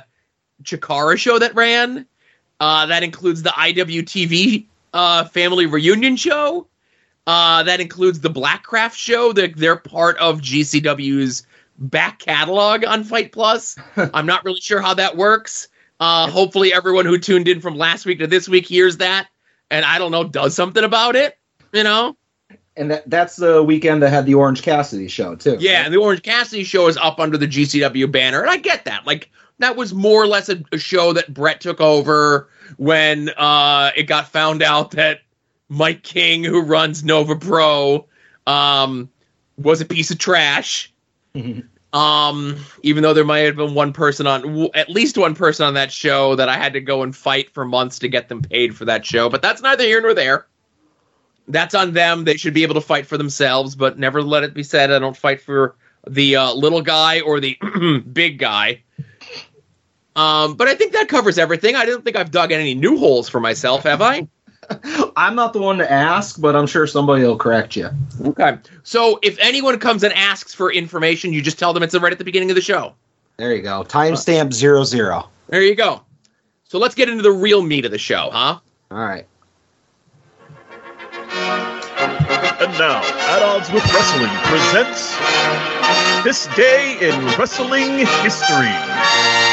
Chikara 0.64 1.18
show 1.18 1.40
that 1.40 1.56
ran. 1.56 2.06
Uh, 2.60 2.88
that 2.88 3.04
includes 3.04 3.44
the 3.44 3.52
IWTV 3.52 4.66
uh 4.94 5.24
family 5.26 5.68
reunion 5.68 6.18
show. 6.18 6.68
Uh, 7.30 7.62
that 7.62 7.80
includes 7.80 8.22
the 8.22 8.30
Blackcraft 8.30 8.96
show. 8.96 9.31
That 9.31 9.56
they're 9.56 9.76
part 9.76 10.18
of 10.18 10.42
GCW's 10.42 11.46
back 11.78 12.18
catalog 12.18 12.84
on 12.84 13.04
Fight 13.04 13.31
Plus. 13.31 13.76
I'm 14.16 14.26
not 14.26 14.44
really 14.44 14.60
sure 14.60 14.81
how 14.81 14.96
that 14.96 15.16
works. 15.16 15.68
Uh, 16.00 16.28
hopefully, 16.28 16.74
everyone 16.74 17.06
who 17.06 17.20
tuned 17.20 17.48
in 17.48 17.62
from 17.62 17.78
last 17.78 18.08
week 18.08 18.18
to 18.18 18.26
this 18.26 18.50
week 18.50 18.66
hears 18.66 18.98
that, 18.98 19.28
and 19.70 19.86
I 19.86 20.00
don't 20.00 20.10
know, 20.12 20.24
does 20.24 20.56
something 20.56 20.84
about 20.84 21.16
it. 21.16 21.38
You 21.72 21.84
know? 21.84 22.18
And 22.76 22.90
that, 22.90 23.08
that's 23.08 23.36
the 23.36 23.62
weekend 23.62 24.02
that 24.02 24.10
had 24.10 24.26
the 24.26 24.34
Orange 24.34 24.64
Cassidy 24.64 25.08
show, 25.08 25.36
too. 25.36 25.58
Yeah, 25.60 25.86
and 25.86 25.94
the 25.94 26.00
Orange 26.00 26.24
Cassidy 26.24 26.64
show 26.64 26.88
is 26.88 26.98
up 26.98 27.20
under 27.20 27.38
the 27.38 27.48
GCW 27.48 28.12
banner, 28.12 28.42
and 28.42 28.50
I 28.50 28.58
get 28.58 28.86
that. 28.86 29.06
Like 29.06 29.30
that 29.60 29.76
was 29.76 29.94
more 29.94 30.20
or 30.20 30.28
less 30.28 30.50
a, 30.50 30.64
a 30.72 30.80
show 30.80 31.14
that 31.14 31.31
Brett 31.31 31.62
took 31.62 31.80
over 31.80 32.50
when 32.78 33.30
uh, 33.38 33.92
it 33.96 34.04
got 34.04 34.30
found 34.30 34.64
out 34.64 34.90
that 34.92 35.20
Mike 35.69 36.04
King, 36.04 36.44
who 36.44 36.62
runs 36.62 37.04
Nova 37.04 37.36
Pro, 37.36 38.07
um, 38.48 39.10
was 39.57 39.81
a 39.81 39.86
piece 39.86 40.12
of 40.12 40.18
trash. 40.18 40.92
Um, 41.92 42.57
even 42.83 43.01
though 43.01 43.13
there 43.13 43.25
might 43.25 43.39
have 43.39 43.56
been 43.56 43.74
one 43.74 43.94
person 43.94 44.27
on, 44.27 44.42
w- 44.42 44.69
at 44.75 44.89
least 44.89 45.18
one 45.18 45.33
person 45.33 45.66
on 45.66 45.74
that 45.75 45.92
show 45.92 46.36
that 46.36 46.48
I 46.50 46.56
had 46.57 46.74
to 46.74 46.81
go 46.81 47.01
and 47.01 47.16
fight 47.16 47.50
for 47.51 47.66
months 47.66 48.00
to 48.00 48.07
get 48.07 48.30
them 48.30 48.42
paid 48.42 48.75
for 48.75 48.86
that 48.86 49.06
show, 49.06 49.30
but 49.30 49.42
that's 49.42 49.62
neither 49.62 49.83
here 49.83 50.01
nor 50.01 50.13
there. 50.13 50.45
That's 51.48 51.74
on 51.74 51.94
them. 51.94 52.25
They 52.25 52.38
should 52.38 52.54
be 52.54 52.62
able 52.62 52.75
to 52.75 52.81
fight 52.81 53.07
for 53.07 53.18
themselves, 53.18 53.75
but 53.75 53.98
never 53.98 54.21
let 54.21 54.44
it 54.44 54.54
be 54.54 54.62
said 54.62 54.92
I 54.92 55.00
don't 55.00 55.18
fight 55.18 55.42
for 55.42 55.75
the 56.07 56.36
uh, 56.36 56.54
little 56.54 56.81
guy 56.81 57.21
or 57.21 57.39
the 57.39 57.57
big 58.13 58.38
guy. 58.38 58.83
Um, 60.16 60.56
but 60.56 60.68
I 60.68 60.75
think 60.75 60.94
that 60.94 61.07
covers 61.07 61.39
everything. 61.39 61.75
I 61.75 61.86
don't 61.86 62.04
think 62.04 62.16
I've 62.18 62.30
dug 62.30 62.51
any 62.51 62.75
new 62.75 62.98
holes 63.00 63.30
for 63.30 63.39
myself, 63.39 63.83
have 63.83 64.01
I? 64.01 64.27
I'm 65.16 65.36
not 65.36 65.54
the 65.54 65.60
one 65.60 65.77
to 65.80 65.92
ask, 65.92 66.39
but 66.39 66.56
I'm 66.56 66.68
sure 66.68 66.88
somebody 66.88 67.24
will 67.24 67.38
correct 67.38 67.75
you. 67.75 67.89
Okay. 68.21 68.57
So 68.83 69.19
if 69.21 69.38
anyone 69.39 69.77
comes 69.80 70.04
and 70.04 70.13
asks 70.13 70.54
for 70.54 70.71
information, 70.71 71.33
you 71.33 71.42
just 71.42 71.60
tell 71.60 71.74
them 71.74 71.83
it's 71.83 71.98
right 71.98 72.12
at 72.12 72.18
the 72.19 72.25
beginning 72.25 72.51
of 72.51 72.56
the 72.56 72.62
show. 72.62 72.94
There 73.38 73.56
you 73.56 73.62
go. 73.62 73.83
Timestamp 73.83 74.54
zero 74.54 74.83
zero. 74.83 75.30
There 75.48 75.62
you 75.63 75.75
go. 75.75 76.01
So 76.66 76.77
let's 76.77 76.94
get 76.94 77.10
into 77.10 77.24
the 77.24 77.31
real 77.31 77.62
meat 77.62 77.86
of 77.86 77.92
the 77.92 77.98
show, 77.98 78.30
huh? 78.31 78.60
All 78.92 78.98
right. 78.98 79.25
And 82.61 82.71
now, 82.78 83.02
At 83.02 83.42
Odds 83.42 83.71
with 83.71 83.83
Wrestling 83.94 84.30
presents 84.44 85.16
This 86.23 86.47
Day 86.56 86.97
in 87.02 87.26
Wrestling 87.38 88.06
History. 88.21 89.48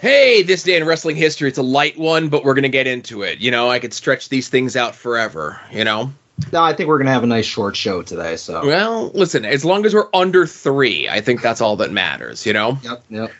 Hey, 0.00 0.42
this 0.42 0.62
day 0.62 0.76
in 0.76 0.84
wrestling 0.84 1.16
history, 1.16 1.48
it's 1.48 1.58
a 1.58 1.62
light 1.62 1.98
one, 1.98 2.28
but 2.28 2.44
we're 2.44 2.54
going 2.54 2.62
to 2.62 2.68
get 2.68 2.86
into 2.86 3.22
it. 3.22 3.40
You 3.40 3.50
know, 3.50 3.68
I 3.68 3.80
could 3.80 3.92
stretch 3.92 4.28
these 4.28 4.48
things 4.48 4.76
out 4.76 4.94
forever, 4.94 5.60
you 5.72 5.82
know? 5.82 6.12
No, 6.52 6.62
I 6.62 6.72
think 6.72 6.88
we're 6.88 6.98
gonna 6.98 7.10
have 7.10 7.24
a 7.24 7.26
nice 7.26 7.46
short 7.46 7.74
show 7.74 8.02
today. 8.02 8.36
So. 8.36 8.64
Well, 8.64 9.08
listen, 9.08 9.44
as 9.44 9.64
long 9.64 9.84
as 9.84 9.92
we're 9.92 10.08
under 10.14 10.46
three, 10.46 11.08
I 11.08 11.20
think 11.20 11.42
that's 11.42 11.60
all 11.60 11.74
that 11.76 11.90
matters, 11.90 12.46
you 12.46 12.52
know? 12.52 12.78
Yep. 12.82 13.04
Yep. 13.10 13.32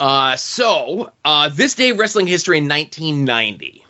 Uh, 0.00 0.36
so, 0.36 1.12
uh, 1.24 1.50
this 1.50 1.74
day 1.74 1.90
in 1.90 1.98
wrestling 1.98 2.26
history 2.26 2.56
in 2.56 2.66
1990. 2.66 3.84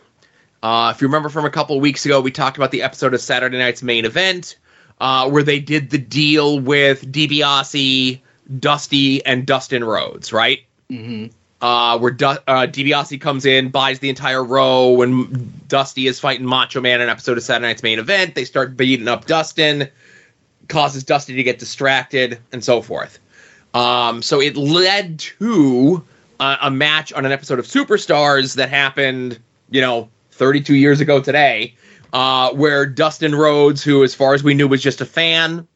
Uh, 0.63 0.91
if 0.93 1.01
you 1.01 1.07
remember 1.07 1.29
from 1.29 1.45
a 1.45 1.49
couple 1.49 1.77
of 1.77 1.81
weeks 1.81 2.05
ago, 2.05 2.19
we 2.19 2.31
talked 2.31 2.57
about 2.57 2.71
the 2.71 2.81
episode 2.81 3.13
of 3.13 3.21
Saturday 3.21 3.57
Night's 3.57 3.83
main 3.83 4.03
event 4.03 4.57
uh, 4.99 5.29
where 5.29 5.43
they 5.43 5.59
did 5.59 5.89
the 5.89 5.97
deal 5.97 6.59
with 6.59 7.09
DiBiase, 7.09 8.19
Dusty, 8.59 9.25
and 9.25 9.45
Dustin 9.45 9.83
Rhodes, 9.83 10.33
right? 10.33 10.59
Mm-hmm. 10.89 11.27
Uh, 11.59 11.97
where 11.97 12.11
du- 12.11 12.43
uh, 12.47 12.67
DiBiase 12.67 13.19
comes 13.19 13.43
in, 13.43 13.69
buys 13.69 13.97
the 13.97 14.09
entire 14.09 14.43
row, 14.43 14.91
when 14.91 15.51
Dusty 15.67 16.05
is 16.05 16.19
fighting 16.19 16.45
Macho 16.45 16.79
Man 16.81 16.95
in 16.95 17.01
an 17.01 17.09
episode 17.09 17.35
of 17.35 17.43
Saturday 17.43 17.69
Night's 17.69 17.81
main 17.81 17.97
event. 17.97 18.35
They 18.35 18.45
start 18.45 18.77
beating 18.77 19.07
up 19.07 19.25
Dustin, 19.25 19.89
causes 20.67 21.03
Dusty 21.03 21.33
to 21.33 21.41
get 21.41 21.57
distracted, 21.57 22.37
and 22.51 22.63
so 22.63 22.83
forth. 22.83 23.17
Um, 23.73 24.21
so 24.21 24.39
it 24.39 24.55
led 24.55 25.19
to 25.19 26.03
a, 26.39 26.57
a 26.63 26.71
match 26.71 27.11
on 27.13 27.25
an 27.25 27.31
episode 27.31 27.59
of 27.59 27.65
Superstars 27.65 28.55
that 28.55 28.69
happened, 28.69 29.39
you 29.69 29.81
know, 29.81 30.09
32 30.31 30.75
years 30.75 30.99
ago 30.99 31.19
today, 31.19 31.75
uh, 32.13 32.51
where 32.53 32.85
Dustin 32.85 33.35
Rhodes, 33.35 33.83
who, 33.83 34.03
as 34.03 34.13
far 34.13 34.33
as 34.33 34.43
we 34.43 34.53
knew, 34.53 34.67
was 34.67 34.81
just 34.81 35.01
a 35.01 35.05
fan, 35.05 35.67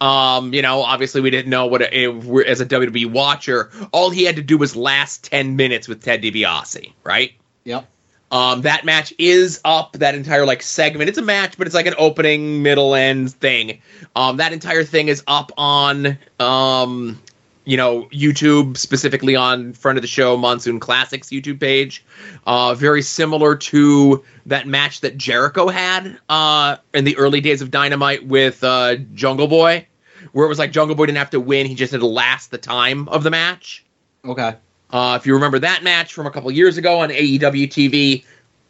um, 0.00 0.54
you 0.54 0.62
know, 0.62 0.82
obviously 0.82 1.20
we 1.20 1.30
didn't 1.30 1.50
know 1.50 1.66
what 1.66 1.82
it, 1.82 1.92
it- 1.92 2.46
as 2.46 2.60
a 2.60 2.66
WWE 2.66 3.06
watcher, 3.10 3.70
all 3.92 4.10
he 4.10 4.24
had 4.24 4.36
to 4.36 4.42
do 4.42 4.56
was 4.58 4.76
last 4.76 5.24
10 5.24 5.56
minutes 5.56 5.88
with 5.88 6.02
Ted 6.02 6.22
DiBiase, 6.22 6.92
right? 7.04 7.32
Yep. 7.64 7.86
Um, 8.30 8.60
that 8.62 8.84
match 8.84 9.14
is 9.18 9.58
up. 9.64 9.94
That 9.94 10.14
entire 10.14 10.44
like 10.44 10.62
segment. 10.62 11.08
It's 11.08 11.16
a 11.18 11.22
match, 11.22 11.56
but 11.56 11.66
it's 11.66 11.74
like 11.74 11.86
an 11.86 11.94
opening, 11.96 12.62
middle, 12.62 12.94
end 12.94 13.32
thing. 13.32 13.80
Um, 14.14 14.36
that 14.36 14.52
entire 14.52 14.84
thing 14.84 15.08
is 15.08 15.22
up 15.26 15.50
on 15.56 16.18
um, 16.38 17.18
you 17.64 17.76
know, 17.78 18.04
YouTube, 18.12 18.76
specifically 18.76 19.34
on 19.34 19.72
front 19.72 19.96
of 19.98 20.02
the 20.02 20.08
show, 20.08 20.36
Monsoon 20.36 20.78
Classics 20.78 21.28
YouTube 21.28 21.58
page. 21.58 22.04
Uh, 22.46 22.74
very 22.74 23.00
similar 23.02 23.56
to 23.56 24.22
that 24.46 24.66
match 24.66 25.00
that 25.00 25.16
Jericho 25.16 25.68
had 25.68 26.18
uh, 26.28 26.76
in 26.92 27.04
the 27.04 27.16
early 27.16 27.40
days 27.40 27.62
of 27.62 27.70
Dynamite 27.70 28.26
with 28.26 28.62
uh, 28.62 28.96
Jungle 29.14 29.48
Boy, 29.48 29.86
where 30.32 30.44
it 30.44 30.48
was 30.48 30.58
like 30.58 30.72
Jungle 30.72 30.96
Boy 30.96 31.06
didn't 31.06 31.18
have 31.18 31.30
to 31.30 31.40
win, 31.40 31.66
he 31.66 31.74
just 31.74 31.92
had 31.92 32.00
to 32.00 32.06
last 32.06 32.50
the 32.50 32.58
time 32.58 33.08
of 33.08 33.22
the 33.22 33.30
match. 33.30 33.84
Okay. 34.24 34.54
Uh, 34.90 35.18
if 35.20 35.26
you 35.26 35.34
remember 35.34 35.58
that 35.58 35.82
match 35.82 36.14
from 36.14 36.26
a 36.26 36.30
couple 36.30 36.50
years 36.50 36.78
ago 36.78 37.00
on 37.00 37.10
AEW 37.10 37.68
TV, 37.68 38.24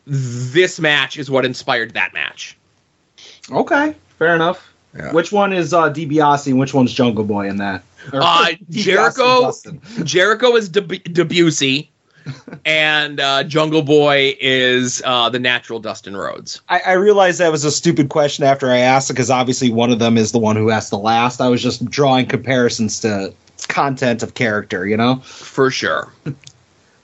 this 0.07 0.81
match 0.81 1.17
is 1.17 1.31
what 1.31 1.45
inspired 1.45 1.93
that 1.95 2.13
match. 2.13 2.57
Okay. 3.51 3.95
Fair 4.19 4.35
enough. 4.35 4.73
Yeah. 4.97 5.13
Which 5.13 5.31
one 5.33 5.53
is 5.53 5.73
uh, 5.75 5.93
DiBiase 5.93 6.47
and 6.49 6.59
which 6.59 6.75
one's 6.75 6.93
Jungle 6.93 7.25
Boy 7.25 7.49
in 7.49 7.59
that? 7.59 7.83
Or- 8.13 8.21
Uh, 8.23 8.47
Jericho- 8.71 9.53
Jericho 10.03 10.57
is 10.57 10.69
Deb- 10.69 10.89
DiBiase, 10.89 11.89
and 12.65 13.21
uh, 13.21 13.45
Jungle 13.45 13.83
Boy 13.83 14.37
is 14.41 15.03
uh, 15.05 15.29
the 15.29 15.39
natural 15.39 15.81
Dustin 15.81 16.17
Rhodes. 16.17 16.61
I, 16.69 16.81
I 16.81 16.93
realized 16.93 17.41
that 17.41 17.53
was 17.53 17.65
a 17.65 17.71
stupid 17.71 18.09
question 18.09 18.45
after 18.45 18.71
I 18.71 18.79
asked 18.79 19.11
it 19.11 19.15
because 19.15 19.31
obviously 19.31 19.71
one 19.71 19.91
of 19.91 19.99
them 19.99 20.17
is 20.17 20.33
the 20.33 20.39
one 20.39 20.57
who 20.57 20.69
has 20.69 20.91
the 20.91 20.99
last. 20.99 21.41
I 21.41 21.49
was 21.49 21.63
just 21.63 21.85
drawing 21.87 22.27
comparisons 22.27 23.01
to 23.01 23.35
content 23.69 24.23
of 24.23 24.35
character, 24.35 24.87
you 24.87 24.97
know? 24.97 25.17
for 25.17 25.71
sure. 25.71 26.13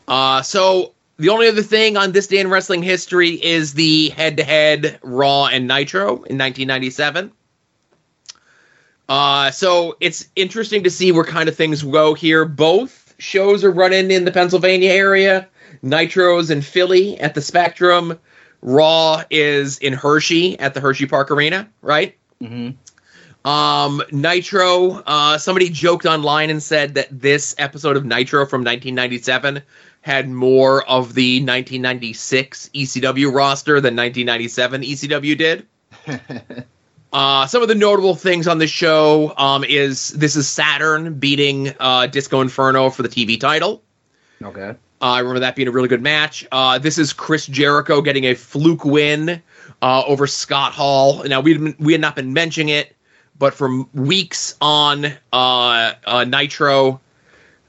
Uh, 0.07 0.43
so 0.43 0.93
the 1.17 1.29
only 1.29 1.49
other 1.49 1.63
thing 1.63 1.97
on 1.97 2.13
this 2.13 2.27
day 2.27 2.41
in 2.41 2.49
wrestling 2.49 2.83
history 2.83 3.31
is 3.31 3.75
the 3.75 4.11
head-to-head 4.11 4.99
Raw 5.03 5.47
and 5.47 5.67
Nitro 5.67 6.09
in 6.09 6.39
1997. 6.39 7.33
Uh, 9.09 9.51
so 9.51 9.97
it's 10.01 10.29
interesting 10.35 10.85
to 10.85 10.91
see 10.91 11.13
where 11.13 11.25
kind 11.25 11.49
of 11.49 11.57
things 11.57 11.83
go 11.83 12.15
here. 12.15 12.45
Both 12.45 13.04
shows 13.19 13.65
are 13.65 13.71
running 13.71 14.11
in 14.11 14.25
the 14.25 14.33
Pennsylvania 14.33 14.91
area. 14.91 15.49
Nitro's 15.83 16.51
in 16.51 16.63
Philly 16.63 17.19
at 17.21 17.35
the 17.35 17.43
Spectrum. 17.43 18.19
Raw 18.63 19.23
is 19.31 19.79
in 19.79 19.93
Hershey 19.93 20.59
at 20.59 20.75
the 20.75 20.81
Hershey 20.81 21.07
Park 21.07 21.31
Arena, 21.31 21.69
right? 21.83 22.17
Mm-hmm. 22.43 22.71
Um, 23.49 24.03
Nitro, 24.11 25.03
uh, 25.07 25.37
somebody 25.37 25.69
joked 25.69 26.07
online 26.07 26.49
and 26.49 26.63
said 26.63 26.95
that 26.95 27.09
this 27.11 27.55
episode 27.59 27.97
of 27.97 28.07
Nitro 28.07 28.47
from 28.47 28.63
1997 28.63 29.63
had 30.01 30.31
more 30.31 30.83
of 30.89 31.15
the 31.15 31.41
1996 31.41 32.71
ECW 32.75 33.35
roster 33.35 33.81
than 33.81 33.97
1997 33.97 34.83
ECW 34.83 35.37
did. 35.37 35.67
Uh, 37.15 37.47
some 37.47 37.63
of 37.63 37.69
the 37.69 37.77
notable 37.77 38.17
things 38.17 38.49
on 38.49 38.59
the 38.59 38.67
show 38.67 39.33
um, 39.39 39.63
is 39.63 40.09
this 40.09 40.35
is 40.35 40.49
Saturn 40.49 41.15
beating 41.15 41.73
uh, 41.79 42.09
Disco 42.09 42.41
Inferno 42.41 42.91
for 42.91 43.05
the 43.05 43.09
TV 43.09 43.39
title. 43.39 43.85
Okay. 44.43 44.71
Uh, 44.71 44.75
I 45.01 45.21
remember 45.21 45.39
that 45.39 45.55
being 45.55 45.69
a 45.69 45.71
really 45.71 45.87
good 45.87 46.03
match. 46.03 46.45
Uh, 46.51 46.81
this 46.81 46.99
is 46.99 47.13
Chris 47.13 47.47
Jericho 47.47 48.03
getting 48.03 48.25
a 48.25 48.35
fluke 48.35 48.85
win 48.85 49.41
uh, 49.81 50.03
over 50.09 50.27
Scott 50.27 50.73
Hall. 50.73 51.23
Now 51.23 51.41
we 51.41 51.77
we 51.79 51.93
had 51.93 52.01
not 52.01 52.17
been 52.17 52.33
mentioning 52.33 52.71
it, 52.71 52.97
but 53.39 53.55
for 53.55 53.85
weeks 53.95 54.57
on 54.61 55.07
uh, 55.33 55.93
uh, 56.05 56.25
Nitro, 56.25 57.01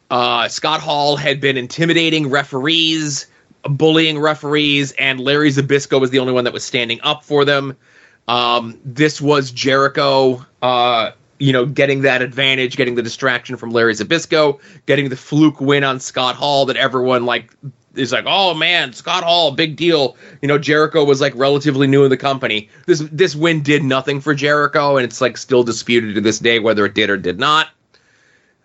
uh, 0.09 0.47
Scott 0.47 0.79
Hall 0.79 1.17
had 1.17 1.39
been 1.39 1.55
intimidating 1.55 2.31
referees, 2.31 3.27
bullying 3.61 4.17
referees, 4.17 4.91
and 4.93 5.19
Larry 5.19 5.51
Zbyszko 5.51 6.01
was 6.01 6.09
the 6.09 6.17
only 6.17 6.33
one 6.33 6.45
that 6.45 6.53
was 6.53 6.63
standing 6.63 6.99
up 7.03 7.23
for 7.23 7.45
them. 7.45 7.77
Um, 8.27 8.79
this 8.83 9.21
was 9.21 9.51
Jericho, 9.51 10.45
uh, 10.61 11.11
you 11.37 11.53
know, 11.53 11.65
getting 11.65 12.01
that 12.01 12.21
advantage, 12.21 12.75
getting 12.77 12.95
the 12.95 13.03
distraction 13.03 13.57
from 13.57 13.71
Larry 13.71 13.93
Zbyszko, 13.93 14.59
getting 14.85 15.09
the 15.09 15.17
fluke 15.17 15.59
win 15.61 15.83
on 15.83 15.99
Scott 15.99 16.35
Hall 16.35 16.65
that 16.65 16.77
everyone 16.77 17.25
like 17.25 17.53
is 17.95 18.11
like, 18.11 18.25
oh 18.27 18.53
man, 18.53 18.93
Scott 18.93 19.23
Hall, 19.23 19.51
big 19.51 19.75
deal. 19.75 20.17
You 20.41 20.47
know, 20.47 20.57
Jericho 20.57 21.03
was 21.03 21.21
like 21.21 21.33
relatively 21.35 21.87
new 21.87 22.03
in 22.03 22.09
the 22.09 22.17
company. 22.17 22.69
This 22.87 22.99
this 23.11 23.35
win 23.35 23.61
did 23.61 23.83
nothing 23.83 24.21
for 24.21 24.33
Jericho, 24.33 24.97
and 24.97 25.05
it's 25.05 25.21
like 25.21 25.37
still 25.37 25.63
disputed 25.63 26.15
to 26.15 26.21
this 26.21 26.39
day 26.39 26.59
whether 26.59 26.85
it 26.85 26.93
did 26.95 27.09
or 27.09 27.17
did 27.17 27.39
not. 27.39 27.69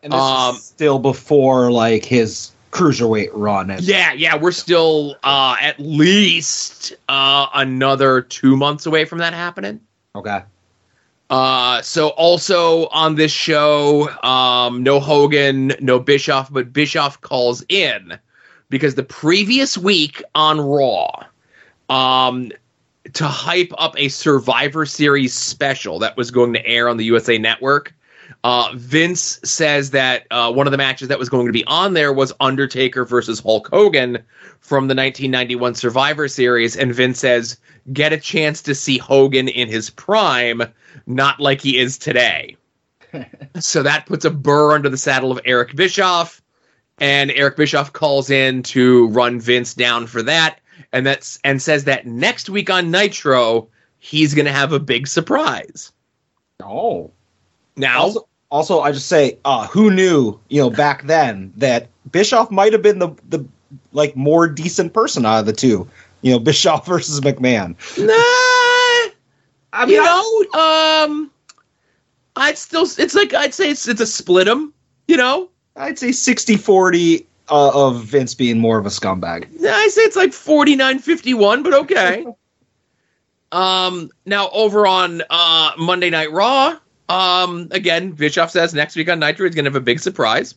And 0.03 0.13
this 0.13 0.21
Um, 0.21 0.57
is 0.57 0.65
still 0.65 0.99
before 0.99 1.71
like 1.71 2.05
his 2.05 2.53
cruiserweight 2.71 3.31
run. 3.33 3.75
Yeah, 3.81 4.13
yeah, 4.13 4.37
we're 4.37 4.53
still 4.53 5.17
uh, 5.23 5.57
at 5.61 5.79
least 5.79 6.95
uh, 7.09 7.47
another 7.55 8.23
two 8.23 8.57
months 8.57 8.87
away 8.87 9.05
from 9.05 9.19
that 9.19 9.33
happening. 9.33 9.81
Okay. 10.15 10.43
Uh, 11.29 11.81
so 11.83 12.09
also 12.11 12.87
on 12.89 13.15
this 13.15 13.31
show, 13.31 14.09
um, 14.25 14.83
no 14.83 14.99
Hogan, 14.99 15.73
no 15.81 16.01
Bischoff, 16.01 16.53
but 16.53 16.73
Bischoff 16.73 17.21
calls 17.21 17.65
in 17.69 18.19
because 18.69 18.97
the 18.97 19.05
previous 19.05 19.79
week 19.79 20.23
on 20.35 20.61
Raw, 20.61 21.25
um, 21.89 22.51
to 23.13 23.27
hype 23.27 23.73
up 23.79 23.99
a 23.99 24.09
Survivor 24.09 24.87
Series 24.87 25.35
special 25.35 25.99
that 26.01 26.17
was 26.17 26.31
going 26.31 26.53
to 26.53 26.67
air 26.67 26.89
on 26.89 26.97
the 26.97 27.05
USA 27.05 27.39
Network. 27.39 27.95
Uh, 28.43 28.71
Vince 28.75 29.39
says 29.45 29.91
that 29.91 30.27
uh, 30.31 30.51
one 30.51 30.67
of 30.67 30.71
the 30.71 30.79
matches 30.79 31.09
that 31.09 31.19
was 31.19 31.29
going 31.29 31.47
to 31.47 31.53
be 31.53 31.65
on 31.67 31.93
there 31.93 32.13
was 32.13 32.33
Undertaker 32.41 33.05
versus 33.05 33.41
Hulk 33.41 33.69
Hogan 33.69 34.19
from 34.61 34.89
the 34.89 34.95
1991 34.95 35.75
Survivor 35.75 36.27
Series, 36.27 36.77
and 36.77 36.95
Vince 36.95 37.19
says, 37.19 37.59
"Get 37.93 38.13
a 38.15 38.19
chance 38.19 38.63
to 38.63 38.75
see 38.75 38.97
Hogan 38.97 39.49
in 39.49 39.69
his 39.69 39.91
prime, 39.91 40.63
not 41.07 41.39
like 41.41 41.61
he 41.61 41.79
is 41.79 41.99
today." 41.99 42.57
so 43.59 43.83
that 43.83 44.07
puts 44.07 44.25
a 44.25 44.31
burr 44.31 44.73
under 44.73 44.89
the 44.89 44.97
saddle 44.97 45.33
of 45.33 45.41
Eric 45.45 45.77
Bischoff, 45.77 46.41
and 46.99 47.31
Eric 47.33 47.57
Bischoff 47.57 47.93
calls 47.93 48.31
in 48.31 48.63
to 48.63 49.09
run 49.09 49.39
Vince 49.39 49.75
down 49.75 50.07
for 50.07 50.23
that, 50.23 50.61
and 50.93 51.05
that's 51.05 51.39
and 51.45 51.61
says 51.61 51.85
that 51.85 52.07
next 52.07 52.49
week 52.49 52.71
on 52.71 52.91
Nitro 52.91 53.69
he's 54.01 54.35
going 54.35 54.47
to 54.47 54.53
have 54.53 54.73
a 54.73 54.81
big 54.81 55.07
surprise. 55.07 55.93
Oh. 56.63 57.11
Now, 57.77 58.03
Also, 58.03 58.29
also, 58.51 58.81
I 58.81 58.93
just 58.93 59.07
say, 59.07 59.39
uh, 59.45 59.67
who 59.69 59.91
knew, 59.91 60.39
you 60.49 60.61
know, 60.61 60.71
back 60.71 61.05
then 61.05 61.53
that 61.57 61.89
Bischoff 62.11 62.51
might 62.51 62.73
have 62.73 62.83
been 62.83 62.99
the 62.99 63.11
the 63.29 63.45
like 63.93 64.17
more 64.17 64.49
decent 64.49 64.93
person 64.93 65.25
out 65.25 65.41
of 65.41 65.47
the 65.47 65.53
two. 65.53 65.89
You 66.23 66.33
know, 66.33 66.39
Bischoff 66.41 66.87
versus 66.87 67.21
McMahon. 67.21 67.77
nah, 67.99 68.13
I 69.73 69.87
you 69.87 70.03
know, 70.03 70.61
um, 70.61 71.31
I'd 72.37 72.59
still, 72.59 72.87
it's 72.99 73.15
like 73.15 73.35
I'd 73.35 73.55
say 73.55 73.71
it's 73.71 73.87
it's 73.87 74.01
a 74.01 74.07
split 74.07 74.49
'em, 74.49 74.73
you 75.07 75.17
know. 75.17 75.49
I'd 75.77 75.99
say 75.99 76.09
60-40 76.09 77.25
uh, 77.49 77.71
of 77.87 78.03
Vince 78.05 78.35
being 78.35 78.59
more 78.59 78.77
of 78.77 78.87
a 78.87 78.91
scumbag. 78.91 79.47
I 79.65 79.89
say 79.89 80.03
it's 80.03 80.17
like 80.17 80.31
49-51, 80.31 81.63
but 81.63 81.73
okay. 81.75 82.27
um, 83.53 84.11
now 84.27 84.51
over 84.51 84.87
on 84.87 85.23
uh 85.31 85.71
Monday 85.79 86.11
Night 86.11 86.33
Raw, 86.33 86.77
um, 87.11 87.69
again, 87.73 88.13
Bischoff 88.13 88.51
says 88.51 88.73
next 88.73 88.95
week 88.97 89.09
on 89.09 89.19
Nitro 89.19 89.47
he's 89.47 89.55
gonna 89.55 89.69
have 89.69 89.77
a 89.77 89.81
big 89.81 90.01
surprise. 90.01 90.55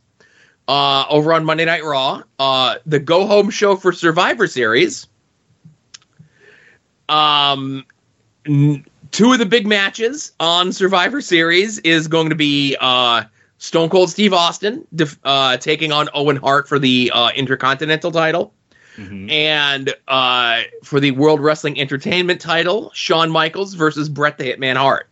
Uh, 0.68 1.04
over 1.10 1.34
on 1.34 1.44
Monday 1.44 1.66
Night 1.66 1.84
Raw, 1.84 2.24
uh, 2.40 2.76
the 2.86 3.00
go 3.00 3.26
home 3.26 3.50
show 3.50 3.76
for 3.76 3.92
Survivor 3.92 4.48
Series. 4.48 5.08
Um, 7.10 7.86
n- 8.48 8.86
two 9.12 9.34
of 9.34 9.40
the 9.40 9.46
big 9.46 9.68
matches 9.68 10.32
on 10.40 10.72
Survivor 10.72 11.20
Series 11.22 11.80
is 11.80 12.08
going 12.08 12.30
to 12.30 12.36
be 12.36 12.78
uh, 12.80 13.24
Stone 13.58 13.90
Cold 13.90 14.10
Steve 14.10 14.32
Austin 14.34 14.88
def- 14.96 15.20
uh, 15.26 15.58
taking 15.58 15.92
on 15.92 16.08
Owen 16.14 16.38
Hart 16.38 16.70
for 16.70 16.80
the 16.80 17.12
uh, 17.14 17.32
Intercontinental 17.36 18.12
title. 18.12 18.54
And 19.30 19.94
uh, 20.08 20.62
for 20.84 21.00
the 21.00 21.12
World 21.12 21.42
Wrestling 21.42 21.80
Entertainment 21.80 22.40
title, 22.40 22.92
Shawn 22.94 23.32
Michaels 23.32 23.74
versus 23.74 24.08
Bret 24.08 24.38
the 24.38 24.44
Hitman 24.46 24.78
Hart. 24.78 25.10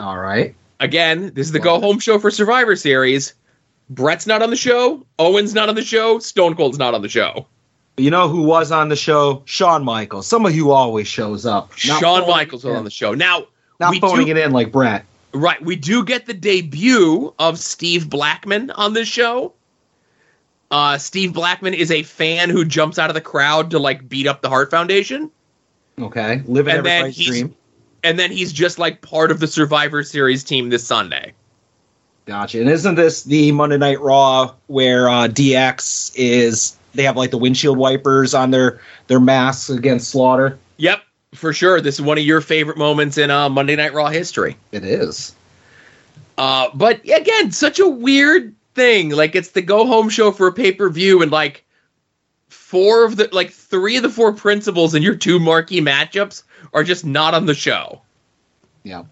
All 0.00 0.18
right. 0.18 0.54
Again, 0.80 1.32
this 1.34 1.46
is 1.46 1.52
the 1.52 1.60
go 1.60 1.80
home 1.80 1.98
show 1.98 2.18
for 2.18 2.30
Survivor 2.30 2.76
Series. 2.76 3.34
Bret's 3.88 4.26
not 4.26 4.42
on 4.42 4.50
the 4.50 4.56
show. 4.56 5.06
Owen's 5.18 5.54
not 5.54 5.68
on 5.68 5.74
the 5.74 5.82
show. 5.82 6.18
Stone 6.18 6.56
Cold's 6.56 6.78
not 6.78 6.94
on 6.94 7.02
the 7.02 7.08
show. 7.08 7.46
You 7.96 8.10
know 8.10 8.28
who 8.28 8.42
was 8.42 8.72
on 8.72 8.90
the 8.90 8.96
show? 8.96 9.42
Shawn 9.46 9.84
Michaels. 9.84 10.26
Someone 10.26 10.52
who 10.52 10.70
always 10.70 11.08
shows 11.08 11.46
up. 11.46 11.70
Not 11.86 12.00
Shawn 12.00 12.28
Michaels 12.28 12.64
was 12.64 12.76
on 12.76 12.84
the 12.84 12.90
show. 12.90 13.14
Now, 13.14 13.46
Not 13.80 13.94
phoning 13.96 14.26
do- 14.26 14.32
it 14.32 14.38
in 14.38 14.52
like 14.52 14.70
Bret. 14.70 15.06
Right. 15.32 15.62
We 15.62 15.76
do 15.76 16.04
get 16.04 16.26
the 16.26 16.34
debut 16.34 17.32
of 17.38 17.58
Steve 17.58 18.10
Blackman 18.10 18.70
on 18.72 18.92
this 18.92 19.08
show. 19.08 19.54
Uh, 20.70 20.98
Steve 20.98 21.32
Blackman 21.32 21.74
is 21.74 21.90
a 21.90 22.02
fan 22.02 22.50
who 22.50 22.64
jumps 22.64 22.98
out 22.98 23.08
of 23.08 23.14
the 23.14 23.20
crowd 23.20 23.70
to 23.70 23.78
like 23.78 24.08
beat 24.08 24.26
up 24.26 24.42
the 24.42 24.48
Hart 24.48 24.70
Foundation. 24.70 25.30
Okay. 25.98 26.42
Living 26.46 26.76
And 26.76 26.86
everybody's 26.86 27.16
dream. 27.16 27.54
And 28.06 28.20
then 28.20 28.30
he's 28.30 28.52
just 28.52 28.78
like 28.78 29.02
part 29.02 29.32
of 29.32 29.40
the 29.40 29.48
Survivor 29.48 30.04
Series 30.04 30.44
team 30.44 30.70
this 30.70 30.86
Sunday. 30.86 31.32
Gotcha. 32.24 32.60
And 32.60 32.70
isn't 32.70 32.94
this 32.94 33.24
the 33.24 33.50
Monday 33.50 33.78
Night 33.78 34.00
Raw 34.00 34.54
where 34.68 35.08
uh, 35.08 35.26
DX 35.26 36.12
is? 36.14 36.76
They 36.94 37.02
have 37.02 37.16
like 37.16 37.32
the 37.32 37.38
windshield 37.38 37.76
wipers 37.76 38.32
on 38.32 38.52
their 38.52 38.80
their 39.08 39.18
masks 39.18 39.70
against 39.70 40.10
Slaughter. 40.10 40.56
Yep, 40.76 41.02
for 41.34 41.52
sure. 41.52 41.80
This 41.80 41.96
is 41.96 42.02
one 42.02 42.16
of 42.16 42.22
your 42.22 42.40
favorite 42.40 42.78
moments 42.78 43.18
in 43.18 43.32
uh, 43.32 43.48
Monday 43.48 43.74
Night 43.74 43.92
Raw 43.92 44.06
history. 44.06 44.56
It 44.70 44.84
is. 44.84 45.34
Uh, 46.38 46.68
but 46.74 47.00
again, 47.02 47.50
such 47.50 47.80
a 47.80 47.88
weird 47.88 48.54
thing. 48.76 49.10
Like 49.10 49.34
it's 49.34 49.50
the 49.50 49.62
go 49.62 49.84
home 49.84 50.10
show 50.10 50.30
for 50.30 50.46
a 50.46 50.52
pay 50.52 50.70
per 50.70 50.88
view, 50.90 51.22
and 51.22 51.32
like 51.32 51.64
four 52.50 53.04
of 53.04 53.16
the 53.16 53.28
like 53.32 53.50
three 53.50 53.96
of 53.96 54.04
the 54.04 54.10
four 54.10 54.32
principals 54.32 54.94
in 54.94 55.02
your 55.02 55.16
two 55.16 55.40
marquee 55.40 55.80
matchups 55.80 56.44
are 56.72 56.84
just 56.84 57.04
not 57.04 57.34
on 57.34 57.46
the 57.46 57.54
show. 57.54 58.02
Yeah. 58.82 59.04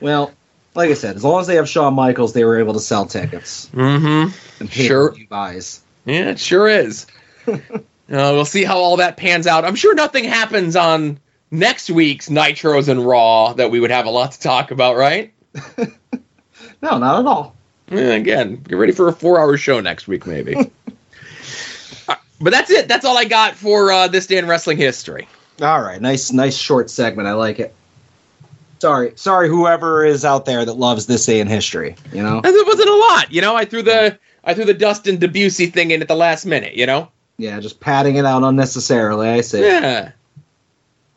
Well, 0.00 0.32
like 0.74 0.90
I 0.90 0.94
said, 0.94 1.16
as 1.16 1.24
long 1.24 1.40
as 1.40 1.46
they 1.46 1.56
have 1.56 1.68
Shawn 1.68 1.94
Michaels, 1.94 2.32
they 2.32 2.44
were 2.44 2.58
able 2.58 2.74
to 2.74 2.80
sell 2.80 3.06
tickets 3.06 3.68
Mm-hmm. 3.74 4.32
and 4.60 4.70
Sure. 4.72 5.14
buys. 5.28 5.80
Yeah, 6.04 6.30
it 6.30 6.38
sure 6.38 6.68
is. 6.68 7.06
uh, 7.48 7.58
we'll 8.08 8.44
see 8.44 8.64
how 8.64 8.78
all 8.78 8.96
that 8.98 9.16
pans 9.16 9.46
out. 9.46 9.64
I'm 9.64 9.74
sure 9.74 9.94
nothing 9.94 10.24
happens 10.24 10.76
on 10.76 11.18
next 11.50 11.90
week's 11.90 12.28
Nitros 12.28 12.88
and 12.88 13.04
Raw 13.04 13.52
that 13.54 13.70
we 13.70 13.80
would 13.80 13.90
have 13.90 14.06
a 14.06 14.10
lot 14.10 14.32
to 14.32 14.40
talk 14.40 14.70
about, 14.70 14.96
right? 14.96 15.32
No, 16.82 16.96
not 16.96 17.20
at 17.20 17.26
all. 17.26 17.54
Yeah, 17.90 18.14
again, 18.14 18.56
get 18.56 18.76
ready 18.76 18.92
for 18.92 19.08
a 19.08 19.12
four-hour 19.12 19.58
show 19.58 19.80
next 19.80 20.08
week, 20.08 20.26
maybe. 20.26 20.54
Uh, 22.08 22.14
but 22.40 22.50
that's 22.50 22.70
it. 22.70 22.88
That's 22.88 23.04
all 23.04 23.18
I 23.18 23.24
got 23.26 23.54
for 23.54 23.92
uh, 23.92 24.08
this 24.08 24.26
day 24.26 24.38
in 24.38 24.46
wrestling 24.48 24.78
history. 24.78 25.28
All 25.60 25.82
right, 25.82 26.00
nice, 26.00 26.32
nice 26.32 26.56
short 26.56 26.90
segment. 26.90 27.28
I 27.28 27.32
like 27.32 27.58
it. 27.60 27.74
Sorry, 28.80 29.12
sorry, 29.16 29.48
whoever 29.48 30.04
is 30.06 30.24
out 30.24 30.46
there 30.46 30.64
that 30.64 30.72
loves 30.74 31.06
this 31.06 31.26
day 31.26 31.40
in 31.40 31.46
history. 31.46 31.94
You 32.12 32.22
know, 32.22 32.36
And 32.42 32.46
it 32.46 32.66
wasn't 32.66 32.88
a 32.88 32.94
lot, 32.96 33.30
you 33.30 33.42
know. 33.42 33.54
I 33.54 33.64
threw 33.66 33.82
the 33.82 34.18
I 34.44 34.54
threw 34.54 34.64
the 34.64 34.72
Dustin 34.74 35.18
DiBiase 35.18 35.72
thing 35.72 35.90
in 35.90 36.00
at 36.00 36.08
the 36.08 36.14
last 36.16 36.46
minute, 36.46 36.74
you 36.74 36.86
know. 36.86 37.08
yeah, 37.36 37.60
just 37.60 37.78
padding 37.80 38.16
it 38.16 38.24
out 38.24 38.42
unnecessarily. 38.42 39.28
I 39.28 39.42
see. 39.42 39.60
Yeah. 39.62 40.12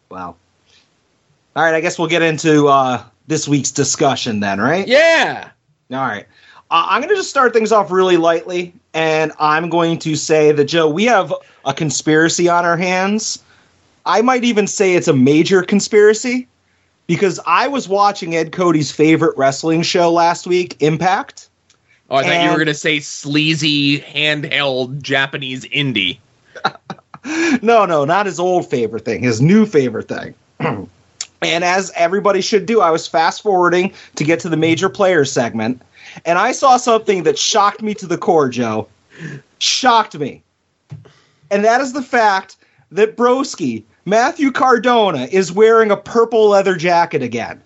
Wow. 0.09 0.35
All 1.55 1.63
right, 1.63 1.73
I 1.73 1.79
guess 1.81 1.97
we'll 1.97 2.09
get 2.09 2.21
into 2.21 2.67
uh, 2.67 3.01
this 3.27 3.47
week's 3.47 3.71
discussion 3.71 4.39
then, 4.41 4.59
right? 4.59 4.87
Yeah. 4.87 5.49
All 5.91 5.97
right. 5.99 6.25
Uh, 6.71 6.85
I'm 6.89 7.01
going 7.01 7.09
to 7.09 7.15
just 7.15 7.29
start 7.29 7.53
things 7.53 7.71
off 7.71 7.91
really 7.91 8.17
lightly, 8.17 8.73
and 8.93 9.31
I'm 9.39 9.69
going 9.69 9.99
to 9.99 10.15
say 10.15 10.51
that, 10.51 10.65
Joe, 10.65 10.89
we 10.89 11.05
have 11.05 11.31
a 11.65 11.73
conspiracy 11.73 12.49
on 12.49 12.65
our 12.65 12.75
hands. 12.77 13.43
I 14.05 14.21
might 14.21 14.43
even 14.43 14.67
say 14.67 14.95
it's 14.95 15.07
a 15.07 15.13
major 15.13 15.63
conspiracy 15.63 16.47
because 17.07 17.39
I 17.45 17.67
was 17.67 17.87
watching 17.87 18.35
Ed 18.35 18.51
Cody's 18.51 18.91
favorite 18.91 19.37
wrestling 19.37 19.81
show 19.81 20.11
last 20.11 20.47
week, 20.47 20.81
Impact. 20.81 21.49
Oh, 22.09 22.17
I 22.17 22.23
thought 22.23 22.43
you 22.43 22.51
were 22.51 22.57
gonna 22.57 22.73
say 22.73 22.99
sleazy 22.99 23.99
handheld 23.99 25.01
Japanese 25.01 25.65
indie. 25.65 26.19
no, 27.61 27.85
no, 27.85 28.05
not 28.05 28.25
his 28.25 28.39
old 28.39 28.69
favorite 28.69 29.05
thing, 29.05 29.23
his 29.23 29.41
new 29.41 29.65
favorite 29.65 30.07
thing. 30.07 30.35
and 31.41 31.63
as 31.63 31.91
everybody 31.95 32.41
should 32.41 32.65
do, 32.65 32.81
I 32.81 32.91
was 32.91 33.07
fast 33.07 33.41
forwarding 33.41 33.93
to 34.15 34.23
get 34.23 34.39
to 34.41 34.49
the 34.49 34.57
major 34.57 34.89
players 34.89 35.31
segment, 35.31 35.81
and 36.25 36.37
I 36.37 36.51
saw 36.51 36.77
something 36.77 37.23
that 37.23 37.39
shocked 37.39 37.81
me 37.81 37.93
to 37.95 38.05
the 38.05 38.17
core, 38.17 38.49
Joe. 38.49 38.87
Shocked 39.59 40.17
me. 40.19 40.43
And 41.49 41.63
that 41.63 41.81
is 41.81 41.93
the 41.93 42.01
fact 42.01 42.57
that 42.91 43.15
Broski, 43.15 43.83
Matthew 44.05 44.51
Cardona, 44.51 45.27
is 45.31 45.51
wearing 45.51 45.91
a 45.91 45.97
purple 45.97 46.49
leather 46.49 46.75
jacket 46.75 47.21
again. 47.21 47.61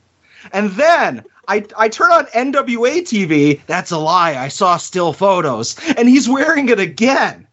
And 0.53 0.71
then 0.71 1.23
I, 1.47 1.65
I 1.77 1.89
turn 1.89 2.11
on 2.11 2.25
NWA 2.27 3.01
TV. 3.01 3.59
That's 3.65 3.91
a 3.91 3.97
lie. 3.97 4.35
I 4.35 4.47
saw 4.47 4.77
still 4.77 5.13
photos. 5.13 5.75
And 5.97 6.07
he's 6.07 6.29
wearing 6.29 6.69
it 6.69 6.79
again. 6.79 7.47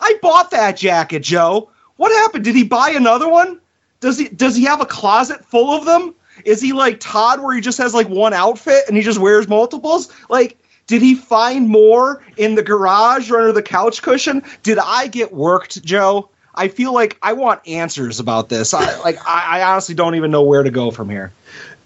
I 0.00 0.18
bought 0.20 0.50
that 0.50 0.76
jacket, 0.76 1.22
Joe. 1.22 1.70
What 1.96 2.12
happened? 2.12 2.44
Did 2.44 2.54
he 2.54 2.64
buy 2.64 2.90
another 2.90 3.28
one? 3.28 3.60
Does 4.00 4.18
he 4.18 4.28
does 4.28 4.56
he 4.56 4.64
have 4.64 4.82
a 4.82 4.86
closet 4.86 5.42
full 5.44 5.70
of 5.70 5.86
them? 5.86 6.14
Is 6.44 6.60
he 6.60 6.74
like 6.74 7.00
Todd 7.00 7.40
where 7.40 7.54
he 7.54 7.62
just 7.62 7.78
has 7.78 7.94
like 7.94 8.08
one 8.08 8.34
outfit 8.34 8.84
and 8.88 8.96
he 8.96 9.02
just 9.02 9.18
wears 9.18 9.48
multiples? 9.48 10.12
Like 10.28 10.58
did 10.86 11.02
he 11.02 11.14
find 11.14 11.68
more 11.68 12.22
in 12.36 12.54
the 12.54 12.62
garage 12.62 13.30
or 13.30 13.38
under 13.38 13.52
the 13.52 13.62
couch 13.62 14.02
cushion? 14.02 14.42
Did 14.62 14.78
I 14.78 15.08
get 15.08 15.32
worked, 15.32 15.82
Joe? 15.82 16.28
I 16.56 16.68
feel 16.68 16.92
like 16.94 17.18
I 17.22 17.32
want 17.34 17.66
answers 17.66 18.20
about 18.20 18.48
this. 18.48 18.72
I 18.74 18.98
like 19.04 19.18
I, 19.26 19.60
I 19.60 19.72
honestly 19.72 19.94
don't 19.94 20.14
even 20.14 20.30
know 20.30 20.42
where 20.42 20.62
to 20.62 20.70
go 20.70 20.90
from 20.90 21.10
here. 21.10 21.32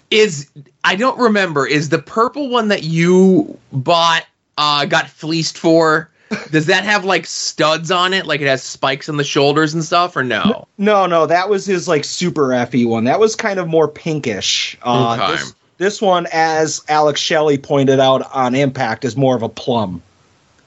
Is 0.09 0.49
I 0.83 0.95
don't 0.95 1.19
remember. 1.19 1.65
Is 1.65 1.89
the 1.89 1.99
purple 1.99 2.49
one 2.49 2.67
that 2.69 2.83
you 2.83 3.57
bought 3.71 4.25
uh 4.57 4.85
got 4.85 5.09
fleeced 5.09 5.57
for? 5.57 6.09
Does 6.51 6.67
that 6.67 6.85
have 6.85 7.03
like 7.03 7.25
studs 7.25 7.91
on 7.91 8.13
it? 8.13 8.25
Like 8.25 8.39
it 8.39 8.47
has 8.47 8.63
spikes 8.63 9.09
on 9.09 9.17
the 9.17 9.23
shoulders 9.23 9.73
and 9.73 9.83
stuff, 9.83 10.15
or 10.15 10.23
no? 10.23 10.67
No, 10.77 11.05
no, 11.05 11.25
that 11.25 11.49
was 11.49 11.65
his 11.65 11.87
like 11.89 12.05
super 12.05 12.49
effy 12.49 12.87
one. 12.87 13.03
That 13.03 13.19
was 13.19 13.35
kind 13.35 13.59
of 13.59 13.67
more 13.67 13.87
pinkish. 13.89 14.77
Uh, 14.81 15.17
Okay. 15.19 15.31
this, 15.33 15.55
this 15.77 16.01
one, 16.01 16.27
as 16.31 16.83
Alex 16.87 17.19
Shelley 17.19 17.57
pointed 17.57 17.99
out 17.99 18.31
on 18.33 18.55
Impact, 18.55 19.03
is 19.03 19.17
more 19.17 19.35
of 19.35 19.43
a 19.43 19.49
plum. 19.49 20.01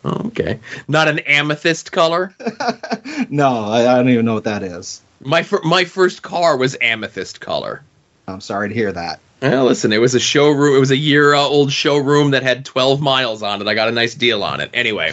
Oh, 0.04 0.26
okay, 0.26 0.60
not 0.86 1.08
an 1.08 1.20
amethyst 1.20 1.92
color. 1.92 2.34
No, 3.30 3.64
I, 3.64 3.92
I 3.92 3.96
don't 3.96 4.08
even 4.08 4.24
know 4.24 4.34
what 4.34 4.44
that 4.44 4.62
is. 4.62 5.00
My 5.20 5.42
fir- 5.44 5.62
my 5.62 5.84
first 5.84 6.22
car 6.22 6.56
was 6.56 6.76
amethyst 6.80 7.40
color. 7.40 7.82
I'm 8.26 8.40
sorry 8.40 8.68
to 8.68 8.74
hear 8.74 8.90
that. 8.92 9.20
Well, 9.40 9.64
listen, 9.64 9.92
it 9.92 10.00
was 10.00 10.14
a 10.14 10.20
showroom. 10.20 10.76
It 10.76 10.80
was 10.80 10.90
a 10.90 10.96
year 10.96 11.34
uh, 11.34 11.40
old 11.40 11.70
showroom 11.72 12.32
that 12.32 12.42
had 12.42 12.64
12 12.64 13.00
miles 13.00 13.42
on 13.42 13.60
it. 13.60 13.68
I 13.68 13.74
got 13.74 13.88
a 13.88 13.92
nice 13.92 14.14
deal 14.14 14.42
on 14.42 14.60
it. 14.60 14.70
Anyway, 14.74 15.12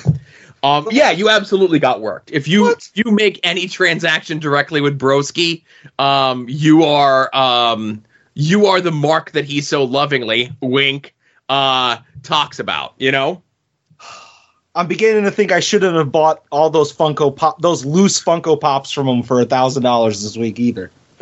um, 0.64 0.88
yeah, 0.92 1.12
you 1.12 1.30
absolutely 1.30 1.80
got 1.80 2.02
worked. 2.02 2.32
If 2.32 2.48
you 2.48 2.64
What? 2.64 2.90
you 2.94 3.12
make 3.12 3.40
any 3.44 3.68
transaction 3.68 4.40
directly 4.40 4.82
with 4.82 4.98
Broski, 4.98 5.64
um, 6.00 6.48
you 6.50 6.84
are 6.84 7.34
um, 7.36 8.04
you 8.34 8.68
are 8.68 8.82
the 8.82 8.92
mark 8.92 9.32
that 9.32 9.46
he 9.46 9.62
so 9.62 9.84
lovingly 9.84 10.52
wink 10.62 11.14
uh, 11.50 11.98
talks 12.24 12.60
about. 12.60 12.96
You 12.98 13.12
know. 13.12 13.44
I'm 14.74 14.88
beginning 14.88 15.24
to 15.26 15.32
think 15.32 15.52
I 15.52 15.60
shouldn't 15.60 15.96
have 15.96 16.12
bought 16.12 16.44
all 16.52 16.70
those 16.70 16.94
Funko 16.94 17.36
Pop, 17.36 17.62
those 17.62 17.84
loose 17.86 18.24
Funko 18.24 18.60
Pops 18.60 18.92
from 18.92 19.08
him 19.08 19.24
for 19.24 19.42
a 19.42 19.46
thousand 19.46 19.84
dollars 19.84 20.22
this 20.24 20.38
week 20.38 20.60
either. 20.60 20.92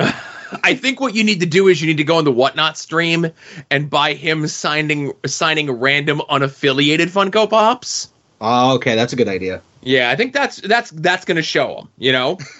I 0.63 0.75
think 0.75 0.99
what 0.99 1.15
you 1.15 1.23
need 1.23 1.39
to 1.41 1.45
do 1.45 1.67
is 1.67 1.81
you 1.81 1.87
need 1.87 1.97
to 1.97 2.03
go 2.03 2.17
on 2.17 2.25
the 2.25 2.31
whatnot 2.31 2.77
stream 2.77 3.27
and 3.69 3.89
buy 3.89 4.13
him 4.13 4.47
signing 4.47 5.13
signing 5.25 5.71
random 5.71 6.21
unaffiliated 6.29 7.07
Funko 7.07 7.49
Pops. 7.49 8.09
Oh, 8.41 8.75
okay, 8.75 8.95
that's 8.95 9.13
a 9.13 9.15
good 9.15 9.27
idea. 9.27 9.61
Yeah, 9.81 10.09
I 10.11 10.15
think 10.15 10.33
that's 10.33 10.57
that's 10.61 10.91
that's 10.91 11.25
gonna 11.25 11.41
show 11.41 11.79
him. 11.79 11.89
You 11.97 12.11
know. 12.11 12.37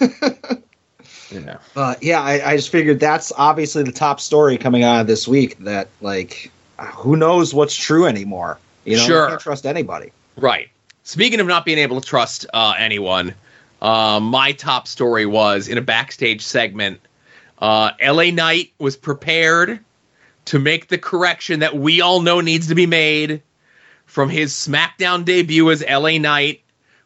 yeah. 1.30 1.58
Uh, 1.76 1.94
yeah, 2.00 2.20
I, 2.20 2.50
I 2.52 2.56
just 2.56 2.70
figured 2.70 3.00
that's 3.00 3.32
obviously 3.36 3.82
the 3.82 3.92
top 3.92 4.20
story 4.20 4.58
coming 4.58 4.82
out 4.82 5.00
of 5.02 5.06
this 5.06 5.28
week. 5.28 5.58
That 5.60 5.88
like, 6.00 6.50
who 6.94 7.16
knows 7.16 7.54
what's 7.54 7.74
true 7.76 8.06
anymore? 8.06 8.58
You 8.84 8.96
know, 8.96 9.02
Sure. 9.04 9.22
you 9.24 9.28
can't 9.30 9.40
trust 9.40 9.66
anybody. 9.66 10.12
Right. 10.36 10.69
Speaking 11.02 11.40
of 11.40 11.46
not 11.46 11.64
being 11.64 11.78
able 11.78 12.00
to 12.00 12.06
trust 12.06 12.46
uh, 12.52 12.74
anyone, 12.78 13.34
uh, 13.80 14.20
my 14.20 14.52
top 14.52 14.86
story 14.86 15.26
was 15.26 15.68
in 15.68 15.78
a 15.78 15.82
backstage 15.82 16.42
segment. 16.42 17.00
Uh, 17.58 17.90
LA 18.02 18.30
Knight 18.30 18.72
was 18.78 18.96
prepared 18.96 19.80
to 20.46 20.58
make 20.58 20.88
the 20.88 20.98
correction 20.98 21.60
that 21.60 21.76
we 21.76 22.00
all 22.00 22.20
know 22.20 22.40
needs 22.40 22.68
to 22.68 22.74
be 22.74 22.86
made 22.86 23.42
from 24.06 24.28
his 24.28 24.52
SmackDown 24.52 25.24
debut 25.24 25.70
as 25.70 25.84
LA 25.88 26.18
Knight, 26.18 26.62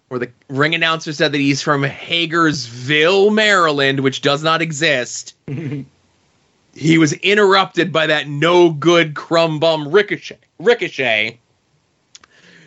where 0.09 0.21
the 0.21 0.31
ring 0.49 0.75
announcer 0.75 1.13
said 1.13 1.33
that 1.33 1.39
he's 1.39 1.61
from 1.61 1.83
Hagersville, 1.83 3.33
Maryland, 3.33 4.01
which 4.01 4.23
does 4.23 4.43
not 4.43 4.63
exist. 4.63 5.35
he 6.75 6.99
was 6.99 7.13
interrupted 7.13 7.93
by 7.93 8.07
that 8.07 8.29
no 8.29 8.71
good 8.71 9.15
crumb 9.15 9.59
bum 9.59 9.89
Ricochet. 9.89 10.39
Ricochet. 10.59 11.39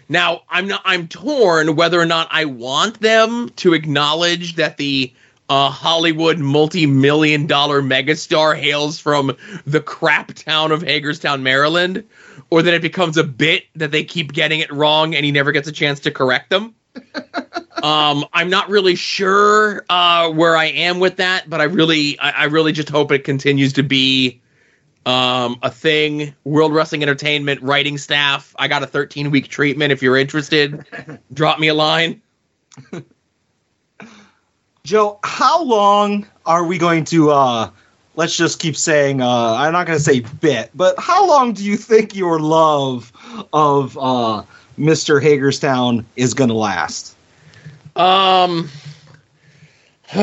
Now, 0.10 0.42
I'm 0.50 0.68
not 0.68 0.82
I'm 0.86 1.08
torn 1.08 1.76
whether 1.76 2.00
or 2.00 2.06
not 2.06 2.28
I 2.32 2.46
want 2.46 3.00
them 3.00 3.50
to 3.58 3.74
acknowledge 3.74 4.56
that 4.56 4.78
the 4.78 5.14
uh, 5.50 5.70
Hollywood 5.70 6.40
multi-million 6.40 7.48
dollar 7.48 7.82
megastar 7.82 8.58
hails 8.58 9.00
from 9.00 9.36
the 9.66 9.80
crap 9.80 10.34
town 10.34 10.72
of 10.72 10.82
Hagerstown, 10.82 11.44
Maryland, 11.44 12.04
or 12.50 12.62
that 12.62 12.74
it 12.74 12.82
becomes 12.82 13.18
a 13.18 13.24
bit 13.24 13.66
that 13.76 13.92
they 13.92 14.04
keep 14.04 14.34
getting 14.34 14.60
it 14.60 14.72
wrong 14.72 15.16
and 15.16 15.26
he 15.26 15.32
never 15.32 15.52
gets 15.52 15.68
a 15.68 15.72
chance 15.72 16.02
to 16.02 16.12
correct 16.12 16.50
them. 16.50 16.76
um, 17.84 18.26
I'm 18.34 18.50
not 18.50 18.70
really 18.70 18.96
sure 18.96 19.86
uh, 19.90 20.32
where 20.32 20.58
I 20.58 20.66
am 20.66 21.00
with 21.00 21.18
that, 21.18 21.50
but 21.50 21.62
I 21.62 21.66
really, 21.66 22.20
I, 22.20 22.32
I 22.32 22.44
really 22.46 22.72
just 22.72 22.90
hope 22.90 23.12
it 23.12 23.24
continues 23.24 23.74
to 23.74 23.84
be 23.84 24.42
um, 25.08 25.58
a 25.64 25.72
thing. 25.72 26.36
World 26.44 26.74
Wrestling 26.74 27.02
Entertainment 27.02 27.62
writing 27.62 27.98
staff. 27.98 28.54
I 28.60 28.68
got 28.68 28.84
a 28.84 28.88
13 28.88 29.32
week 29.32 29.48
treatment. 29.48 29.94
If 29.94 30.04
you're 30.04 30.18
interested, 30.18 30.86
drop 31.34 31.60
me 31.60 31.70
a 31.70 31.74
line. 31.74 32.22
Joe, 34.84 35.20
how 35.24 35.64
long 35.64 36.28
are 36.46 36.66
we 36.66 36.78
going 36.78 37.06
to 37.06 37.32
uh 37.32 37.70
let's 38.16 38.36
just 38.36 38.60
keep 38.60 38.76
saying 38.76 39.22
uh 39.22 39.54
I'm 39.54 39.72
not 39.72 39.88
going 39.88 39.98
to 39.98 40.04
say 40.04 40.20
bit, 40.20 40.72
but 40.76 41.00
how 41.00 41.26
long 41.26 41.54
do 41.54 41.64
you 41.64 41.78
think 41.78 42.14
your 42.14 42.40
love 42.40 43.14
of 43.54 43.98
uh 43.98 44.44
Mr. 44.78 45.22
Hagerstown 45.22 46.06
is 46.18 46.34
going 46.34 46.50
to 46.50 46.56
last? 46.56 47.16
Um, 47.96 48.70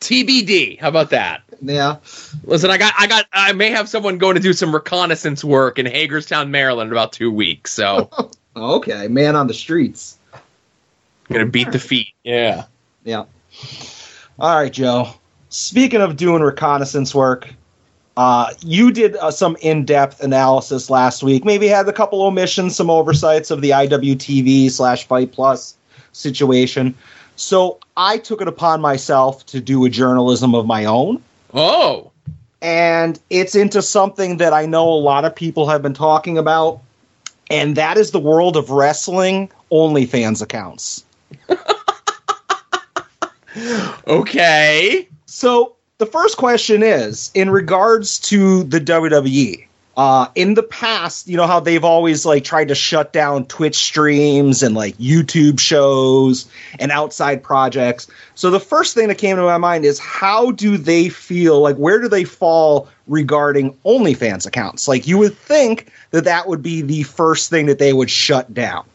TBD. 0.00 0.80
How 0.80 0.88
about 0.88 1.10
that? 1.10 1.42
Yeah. 1.62 1.96
Listen, 2.44 2.70
I 2.70 2.78
got, 2.78 2.94
I 2.98 3.06
got, 3.06 3.26
I 3.32 3.52
may 3.52 3.70
have 3.70 3.88
someone 3.88 4.18
going 4.18 4.34
to 4.34 4.40
do 4.40 4.52
some 4.52 4.74
reconnaissance 4.74 5.44
work 5.44 5.78
in 5.78 5.86
Hagerstown, 5.86 6.50
Maryland, 6.50 6.88
in 6.88 6.92
about 6.92 7.12
two 7.12 7.30
weeks. 7.30 7.72
So 7.72 8.10
Okay, 8.56 9.08
man 9.08 9.36
on 9.36 9.46
the 9.46 9.54
streets. 9.54 10.18
Gonna 11.32 11.46
beat 11.46 11.70
the 11.70 11.78
feet. 11.78 12.14
Yeah. 12.24 12.64
Yeah. 13.04 13.24
All 14.38 14.56
right, 14.56 14.72
Joe. 14.72 15.14
Speaking 15.48 16.00
of 16.00 16.16
doing 16.16 16.42
reconnaissance 16.42 17.14
work, 17.14 17.48
uh, 18.16 18.52
you 18.60 18.90
did 18.90 19.16
uh, 19.16 19.30
some 19.30 19.56
in-depth 19.60 20.20
analysis 20.22 20.90
last 20.90 21.22
week. 21.22 21.44
Maybe 21.44 21.68
had 21.68 21.88
a 21.88 21.92
couple 21.92 22.22
omissions, 22.22 22.74
some 22.74 22.90
oversights 22.90 23.50
of 23.50 23.60
the 23.60 23.70
IWTV 23.70 24.70
slash 24.70 25.06
Fight 25.06 25.32
Plus 25.32 25.76
situation. 26.12 26.94
So 27.36 27.78
I 27.96 28.18
took 28.18 28.42
it 28.42 28.48
upon 28.48 28.80
myself 28.80 29.46
to 29.46 29.60
do 29.60 29.84
a 29.84 29.88
journalism 29.88 30.54
of 30.54 30.66
my 30.66 30.84
own, 30.84 31.22
Oh. 31.54 32.12
and 32.62 33.18
it's 33.30 33.54
into 33.54 33.82
something 33.82 34.36
that 34.36 34.52
I 34.52 34.66
know 34.66 34.88
a 34.88 35.00
lot 35.00 35.24
of 35.24 35.34
people 35.34 35.68
have 35.68 35.82
been 35.82 35.94
talking 35.94 36.38
about, 36.38 36.80
and 37.50 37.76
that 37.76 37.96
is 37.96 38.10
the 38.10 38.20
world 38.20 38.56
of 38.56 38.70
wrestling 38.70 39.50
OnlyFans 39.72 40.42
accounts. 40.42 41.04
Okay. 44.06 45.08
So 45.26 45.74
the 45.98 46.06
first 46.06 46.36
question 46.36 46.82
is 46.82 47.30
in 47.34 47.50
regards 47.50 48.18
to 48.20 48.64
the 48.64 48.80
WWE. 48.80 49.66
Uh, 50.00 50.30
in 50.34 50.54
the 50.54 50.62
past, 50.62 51.28
you 51.28 51.36
know 51.36 51.46
how 51.46 51.60
they've 51.60 51.84
always 51.84 52.24
like 52.24 52.42
tried 52.42 52.68
to 52.68 52.74
shut 52.74 53.12
down 53.12 53.44
Twitch 53.44 53.76
streams 53.76 54.62
and 54.62 54.74
like 54.74 54.96
YouTube 54.96 55.60
shows 55.60 56.48
and 56.78 56.90
outside 56.90 57.42
projects. 57.42 58.06
So 58.34 58.48
the 58.48 58.58
first 58.58 58.94
thing 58.94 59.08
that 59.08 59.18
came 59.18 59.36
to 59.36 59.42
my 59.42 59.58
mind 59.58 59.84
is 59.84 59.98
how 59.98 60.52
do 60.52 60.78
they 60.78 61.10
feel? 61.10 61.60
Like 61.60 61.76
where 61.76 62.00
do 62.00 62.08
they 62.08 62.24
fall 62.24 62.88
regarding 63.08 63.74
OnlyFans 63.84 64.46
accounts? 64.46 64.88
Like 64.88 65.06
you 65.06 65.18
would 65.18 65.36
think 65.36 65.92
that 66.12 66.24
that 66.24 66.48
would 66.48 66.62
be 66.62 66.80
the 66.80 67.02
first 67.02 67.50
thing 67.50 67.66
that 67.66 67.78
they 67.78 67.92
would 67.92 68.08
shut 68.08 68.54
down. 68.54 68.86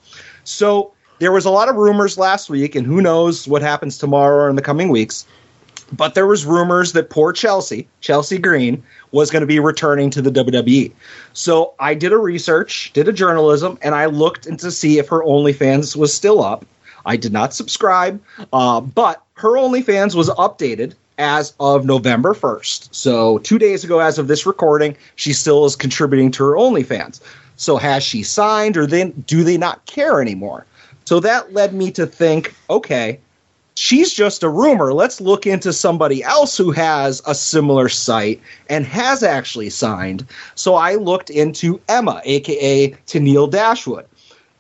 So 0.44 0.92
there 1.20 1.32
was 1.32 1.46
a 1.46 1.52
lot 1.52 1.70
of 1.70 1.76
rumors 1.76 2.18
last 2.18 2.50
week, 2.50 2.74
and 2.74 2.84
who 2.84 3.00
knows 3.00 3.48
what 3.48 3.62
happens 3.62 4.00
tomorrow 4.00 4.46
or 4.46 4.50
in 4.50 4.56
the 4.56 4.64
coming 4.64 4.90
weeks. 4.90 5.28
But 5.92 6.16
there 6.16 6.28
was 6.28 6.46
rumors 6.46 6.94
that 6.94 7.10
poor 7.10 7.32
Chelsea, 7.32 7.88
Chelsea 8.02 8.38
Green, 8.38 8.84
was 9.12 9.30
going 9.30 9.42
to 9.42 9.48
be 9.48 9.60
returning 9.60 10.10
to 10.12 10.22
the 10.22 10.32
WWE. 10.32 10.92
So 11.34 11.74
I 11.80 11.94
did 11.94 12.12
a 12.12 12.18
research, 12.18 12.92
did 12.94 13.08
a 13.08 13.14
journalism, 13.14 13.78
and 13.82 13.96
I 13.96 14.06
looked 14.08 14.46
into 14.46 14.72
see 14.72 14.98
if 14.98 15.08
her 15.10 15.22
OnlyFans 15.22 15.96
was 15.96 16.14
still 16.14 16.44
up. 16.44 16.66
I 17.06 17.18
did 17.18 17.32
not 17.32 17.54
subscribe, 17.54 18.22
uh, 18.52 18.82
but 18.82 19.24
her 19.36 19.52
OnlyFans 19.52 20.16
was 20.16 20.30
updated 20.32 20.96
as 21.18 21.54
of 21.60 21.86
November 21.86 22.34
1st. 22.34 22.94
So 22.94 23.38
two 23.40 23.60
days 23.60 23.84
ago, 23.84 24.00
as 24.00 24.18
of 24.18 24.28
this 24.28 24.46
recording, 24.46 24.98
she 25.16 25.34
still 25.34 25.66
is 25.66 25.76
contributing 25.76 26.32
to 26.32 26.44
her 26.44 26.54
OnlyFans. 26.54 27.22
So 27.58 27.78
has 27.78 28.04
she 28.04 28.24
signed, 28.24 28.76
or 28.76 28.86
then 28.86 29.12
do 29.28 29.44
they 29.44 29.58
not 29.58 29.86
care 29.86 30.22
anymore? 30.22 30.66
So 31.06 31.20
that 31.20 31.54
led 31.54 31.74
me 31.74 31.92
to 31.92 32.06
think, 32.06 32.54
okay, 32.70 33.20
she's 33.76 34.14
just 34.14 34.44
a 34.44 34.50
rumor. 34.50 34.94
Let's 34.94 35.22
look 35.22 35.46
into 35.46 35.74
somebody 35.74 36.24
else 36.24 36.58
who 36.58 36.72
has 36.72 37.22
a 37.26 37.36
similar 37.36 37.90
site 37.90 38.42
and 38.70 38.86
has 38.86 39.24
actually 39.24 39.70
signed. 39.70 40.26
So 40.56 40.76
I 40.76 40.96
looked 40.96 41.30
into 41.30 41.80
Emma, 41.88 42.22
aka 42.26 42.92
Tennille 43.08 43.50
Dashwood. 43.50 44.06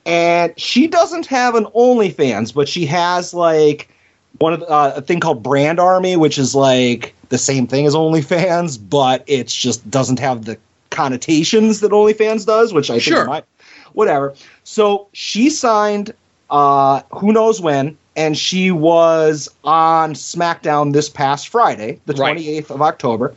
And 0.06 0.54
she 0.60 0.86
doesn't 0.88 1.26
have 1.26 1.56
an 1.56 1.66
OnlyFans, 1.66 2.54
but 2.54 2.70
she 2.70 2.86
has 2.86 3.34
like 3.34 3.90
one 4.38 4.54
of 4.54 4.60
the, 4.60 4.70
uh, 4.70 4.94
a 4.98 5.02
thing 5.02 5.20
called 5.20 5.42
Brand 5.42 5.80
Army, 5.80 6.16
which 6.16 6.38
is 6.38 6.54
like 6.54 7.16
the 7.30 7.38
same 7.40 7.66
thing 7.66 7.88
as 7.88 7.96
OnlyFans, 7.96 8.78
but 8.90 9.24
it 9.26 9.48
just 9.48 9.90
doesn't 9.90 10.20
have 10.20 10.46
the 10.46 10.58
connotations 10.92 11.80
that 11.80 11.92
OnlyFans 11.92 12.46
does, 12.46 12.72
which 12.72 12.90
I 12.92 12.96
think 12.96 13.04
Sure. 13.04 13.26
might. 13.26 13.46
Whatever. 13.94 14.36
So 14.64 15.08
she 15.14 15.50
signed 15.50 16.14
uh, 16.52 17.02
who 17.12 17.32
knows 17.34 17.60
when, 17.60 17.98
and 18.16 18.38
she 18.38 18.72
was 18.72 19.50
on 19.64 20.14
SmackDown 20.14 20.94
this 20.94 21.10
past 21.10 21.50
Friday, 21.50 22.00
the 22.06 22.14
Right. 22.14 22.38
28th 22.38 22.70
of 22.72 22.82
October. 22.82 23.34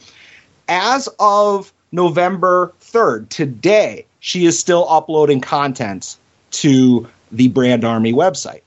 As 0.68 1.08
of 1.18 1.72
November 1.92 2.72
3rd, 2.80 3.28
today, 3.28 4.04
she 4.20 4.46
is 4.46 4.58
still 4.58 4.86
uploading 4.88 5.40
content 5.40 6.16
to 6.50 7.06
the 7.32 7.48
Brand 7.48 7.84
Army 7.84 8.12
website. 8.12 8.60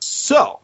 So, 0.00 0.58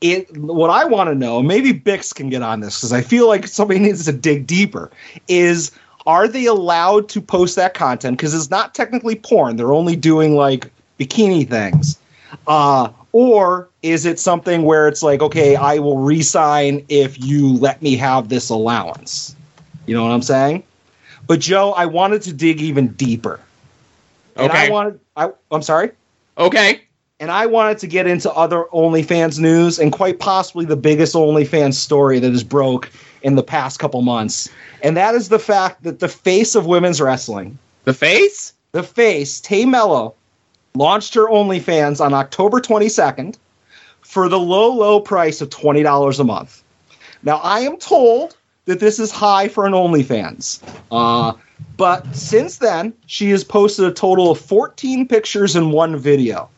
it 0.00 0.34
what 0.36 0.70
I 0.70 0.84
want 0.84 1.08
to 1.10 1.14
know, 1.14 1.42
maybe 1.42 1.72
Bix 1.72 2.14
can 2.14 2.30
get 2.30 2.42
on 2.42 2.60
this 2.60 2.78
because 2.78 2.92
I 2.92 3.02
feel 3.02 3.28
like 3.28 3.46
somebody 3.46 3.80
needs 3.80 4.04
to 4.06 4.12
dig 4.12 4.46
deeper, 4.46 4.90
is 5.28 5.72
are 6.06 6.26
they 6.26 6.46
allowed 6.46 7.08
to 7.10 7.20
post 7.20 7.56
that 7.56 7.74
content? 7.74 8.16
Because 8.16 8.34
it's 8.34 8.50
not 8.50 8.74
technically 8.74 9.14
porn. 9.14 9.56
They're 9.56 9.72
only 9.72 9.96
doing 9.96 10.34
like 10.34 10.70
bikini 10.98 11.48
things. 11.48 11.98
Uh, 12.46 12.88
or 13.12 13.68
is 13.82 14.06
it 14.06 14.18
something 14.18 14.62
where 14.62 14.86
it's 14.88 15.02
like, 15.02 15.20
okay, 15.22 15.56
I 15.56 15.78
will 15.78 15.98
resign 15.98 16.84
if 16.88 17.22
you 17.22 17.54
let 17.54 17.82
me 17.82 17.96
have 17.96 18.28
this 18.28 18.48
allowance? 18.50 19.34
You 19.86 19.94
know 19.96 20.04
what 20.04 20.12
I'm 20.12 20.22
saying? 20.22 20.62
But 21.26 21.40
Joe, 21.40 21.72
I 21.72 21.86
wanted 21.86 22.22
to 22.22 22.32
dig 22.32 22.60
even 22.60 22.88
deeper. 22.88 23.40
And 24.36 24.52
I 24.52 24.70
wanted 24.70 25.00
I 25.16 25.30
I'm 25.50 25.62
sorry? 25.62 25.90
Okay. 26.38 26.80
and 27.18 27.30
I 27.30 27.44
wanted 27.46 27.78
to 27.78 27.86
get 27.86 28.06
into 28.06 28.32
other 28.32 28.64
OnlyFans 28.72 29.38
news 29.38 29.78
and 29.78 29.92
quite 29.92 30.18
possibly 30.18 30.64
the 30.64 30.76
biggest 30.76 31.14
OnlyFans 31.14 31.74
story 31.74 32.18
that 32.20 32.30
has 32.30 32.42
broke 32.44 32.90
in 33.22 33.34
the 33.34 33.42
past 33.42 33.78
couple 33.78 34.00
months. 34.00 34.48
And 34.82 34.96
that 34.96 35.14
is 35.14 35.28
the 35.28 35.38
fact 35.38 35.82
that 35.82 35.98
the 35.98 36.08
face 36.08 36.54
of 36.54 36.64
women's 36.66 37.00
wrestling, 37.00 37.58
The 37.84 37.92
face? 37.92 38.54
the 38.72 38.82
face, 38.82 39.40
Tay 39.40 39.66
Melo, 39.66 40.14
launched 40.74 41.14
her 41.14 41.26
OnlyFans 41.26 42.00
on 42.00 42.14
October 42.14 42.60
22nd 42.60 43.36
for 44.02 44.28
the 44.28 44.38
low, 44.38 44.72
low 44.72 45.00
price 45.00 45.40
of 45.40 45.50
$20 45.50 46.20
a 46.20 46.24
month. 46.24 46.62
Now, 47.22 47.36
I 47.38 47.60
am 47.60 47.76
told 47.76 48.36
that 48.64 48.80
this 48.80 48.98
is 48.98 49.10
high 49.10 49.48
for 49.48 49.66
an 49.66 49.72
OnlyFans. 49.72 50.60
Uh, 50.90 51.32
but 51.76 52.14
since 52.14 52.58
then, 52.58 52.92
she 53.06 53.30
has 53.30 53.44
posted 53.44 53.84
a 53.84 53.92
total 53.92 54.30
of 54.30 54.40
14 54.40 55.06
pictures 55.06 55.56
and 55.56 55.72
one 55.72 55.96
video. 55.96 56.48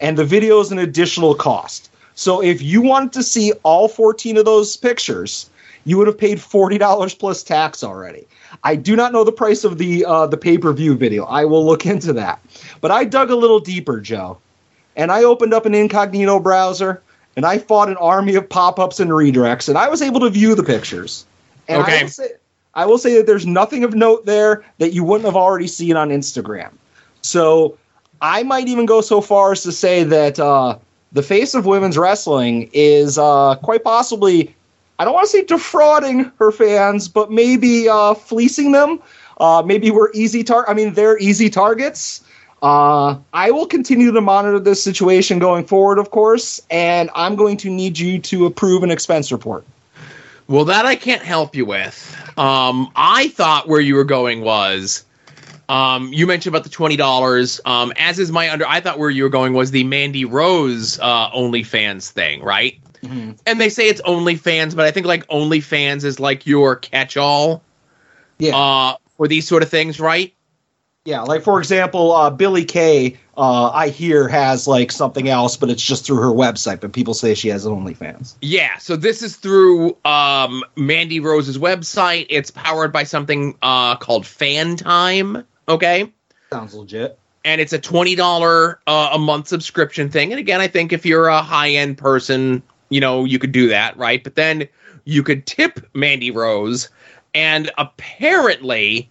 And 0.00 0.16
the 0.16 0.24
video 0.24 0.60
is 0.60 0.72
an 0.72 0.78
additional 0.78 1.34
cost. 1.34 1.90
So 2.14 2.42
if 2.42 2.60
you 2.60 2.82
wanted 2.82 3.12
to 3.12 3.22
see 3.22 3.52
all 3.62 3.88
14 3.88 4.36
of 4.36 4.44
those 4.44 4.76
pictures, 4.76 5.48
you 5.84 5.98
would 5.98 6.06
have 6.06 6.18
paid 6.18 6.38
$40 6.38 7.18
plus 7.18 7.42
tax 7.42 7.82
already. 7.82 8.26
I 8.64 8.76
do 8.76 8.96
not 8.96 9.12
know 9.12 9.24
the 9.24 9.32
price 9.32 9.64
of 9.64 9.78
the 9.78 10.04
uh, 10.04 10.26
the 10.26 10.36
pay 10.36 10.58
per 10.58 10.72
view 10.72 10.94
video. 10.96 11.24
I 11.24 11.44
will 11.44 11.64
look 11.64 11.86
into 11.86 12.12
that. 12.14 12.40
But 12.80 12.90
I 12.90 13.04
dug 13.04 13.30
a 13.30 13.36
little 13.36 13.60
deeper, 13.60 14.00
Joe, 14.00 14.38
and 14.96 15.10
I 15.10 15.24
opened 15.24 15.54
up 15.54 15.66
an 15.66 15.74
incognito 15.74 16.38
browser 16.40 17.02
and 17.36 17.46
I 17.46 17.58
fought 17.58 17.88
an 17.88 17.96
army 17.96 18.34
of 18.34 18.48
pop 18.48 18.78
ups 18.78 19.00
and 19.00 19.10
redirects, 19.10 19.68
and 19.68 19.78
I 19.78 19.88
was 19.88 20.02
able 20.02 20.20
to 20.20 20.30
view 20.30 20.54
the 20.54 20.62
pictures. 20.62 21.24
And 21.68 21.78
I 21.82 21.82
Okay. 21.82 22.02
will, 22.02 22.08
say, 22.10 22.28
I 22.74 22.86
will 22.86 22.98
say 22.98 23.16
that 23.16 23.26
there's 23.26 23.46
nothing 23.46 23.84
of 23.84 23.94
note 23.94 24.26
there 24.26 24.64
that 24.78 24.92
you 24.92 25.02
wouldn't 25.04 25.24
have 25.24 25.36
already 25.36 25.66
seen 25.66 25.96
on 25.96 26.10
Instagram. 26.10 26.70
So 27.22 27.78
I 28.20 28.42
might 28.42 28.68
even 28.68 28.84
go 28.86 29.00
so 29.00 29.20
far 29.20 29.52
as 29.52 29.62
to 29.62 29.72
say 29.72 30.04
that 30.04 30.38
uh, 30.38 30.76
the 31.12 31.22
face 31.22 31.54
of 31.54 31.64
women's 31.64 31.96
wrestling 31.96 32.68
is 32.72 33.16
uh, 33.18 33.56
quite 33.62 33.82
possibly, 33.82 34.54
I 34.98 35.04
don't 35.04 35.14
want 35.14 35.26
to 35.26 35.30
say 35.30 35.44
defrauding 35.44 36.30
her 36.38 36.52
fans, 36.52 37.08
but 37.08 37.30
maybe 37.30 37.88
uh, 37.88 38.14
fleecing 38.14 38.72
them. 38.72 39.00
Uh, 39.38 39.62
maybe 39.64 39.90
we're 39.90 40.10
easy 40.12 40.44
tar. 40.44 40.68
I 40.68 40.74
mean, 40.74 40.94
they're 40.94 41.18
easy 41.18 41.50
targets. 41.50 42.22
Uh, 42.62 43.18
I 43.32 43.50
will 43.50 43.66
continue 43.66 44.12
to 44.12 44.20
monitor 44.20 44.60
this 44.60 44.80
situation 44.80 45.40
going 45.40 45.64
forward, 45.64 45.98
of 45.98 46.12
course, 46.12 46.60
and 46.70 47.10
I'm 47.14 47.34
going 47.34 47.56
to 47.58 47.70
need 47.70 47.98
you 47.98 48.20
to 48.20 48.46
approve 48.46 48.84
an 48.84 48.90
expense 48.92 49.32
report. 49.32 49.64
Well, 50.46 50.64
that 50.66 50.86
I 50.86 50.94
can't 50.94 51.22
help 51.22 51.56
you 51.56 51.64
with. 51.66 52.16
Um, 52.38 52.92
I 52.94 53.28
thought 53.28 53.66
where 53.66 53.80
you 53.80 53.96
were 53.96 54.04
going 54.04 54.42
was, 54.42 55.04
um, 55.68 56.12
you 56.12 56.26
mentioned 56.26 56.54
about 56.54 56.64
the 56.64 56.70
twenty 56.70 56.96
dollars. 56.96 57.60
Um, 57.64 57.92
as 57.96 58.18
is 58.18 58.30
my 58.30 58.50
under, 58.52 58.66
I 58.66 58.80
thought 58.80 58.98
where 58.98 59.10
you 59.10 59.24
were 59.24 59.28
going 59.28 59.54
was 59.54 59.70
the 59.72 59.82
Mandy 59.84 60.24
Rose 60.24 61.00
uh, 61.00 61.30
OnlyFans 61.30 62.10
thing, 62.10 62.42
right? 62.42 62.78
And 63.02 63.60
they 63.60 63.68
say 63.68 63.88
it's 63.88 64.00
OnlyFans, 64.02 64.76
but 64.76 64.84
I 64.86 64.90
think 64.90 65.06
like 65.06 65.26
OnlyFans 65.26 66.04
is 66.04 66.20
like 66.20 66.46
your 66.46 66.76
catch-all 66.76 67.62
Yeah. 68.38 68.56
uh, 68.56 68.96
for 69.16 69.26
these 69.28 69.46
sort 69.46 69.62
of 69.62 69.68
things, 69.70 69.98
right? 70.00 70.32
Yeah, 71.04 71.22
like 71.22 71.42
for 71.42 71.58
example, 71.58 72.12
uh, 72.12 72.30
Billie 72.30 72.64
Kay, 72.64 73.16
uh, 73.36 73.70
I 73.70 73.88
hear 73.88 74.28
has 74.28 74.68
like 74.68 74.92
something 74.92 75.28
else, 75.28 75.56
but 75.56 75.68
it's 75.68 75.82
just 75.82 76.06
through 76.06 76.18
her 76.18 76.28
website. 76.30 76.80
But 76.80 76.92
people 76.92 77.12
say 77.12 77.34
she 77.34 77.48
has 77.48 77.66
OnlyFans. 77.66 78.34
Yeah, 78.40 78.78
so 78.78 78.94
this 78.94 79.20
is 79.20 79.34
through 79.34 79.96
um, 80.04 80.62
Mandy 80.76 81.18
Rose's 81.18 81.58
website. 81.58 82.26
It's 82.30 82.52
powered 82.52 82.92
by 82.92 83.02
something 83.02 83.56
uh, 83.62 83.96
called 83.96 84.24
Fan 84.24 84.76
Time. 84.76 85.44
Okay. 85.68 86.12
Sounds 86.52 86.72
legit. 86.72 87.18
and 87.44 87.60
it's 87.60 87.72
a 87.72 87.80
twenty 87.80 88.14
dollar 88.14 88.78
uh, 88.86 89.10
a 89.12 89.18
month 89.18 89.48
subscription 89.48 90.08
thing. 90.08 90.30
And 90.32 90.38
again, 90.38 90.60
I 90.60 90.68
think 90.68 90.92
if 90.92 91.04
you're 91.04 91.26
a 91.26 91.42
high 91.42 91.70
end 91.70 91.98
person, 91.98 92.62
you 92.92 93.00
know 93.00 93.24
you 93.24 93.38
could 93.38 93.52
do 93.52 93.68
that, 93.68 93.96
right? 93.96 94.22
But 94.22 94.34
then 94.34 94.68
you 95.04 95.22
could 95.22 95.46
tip 95.46 95.80
Mandy 95.94 96.30
Rose, 96.30 96.88
and 97.34 97.70
apparently, 97.78 99.10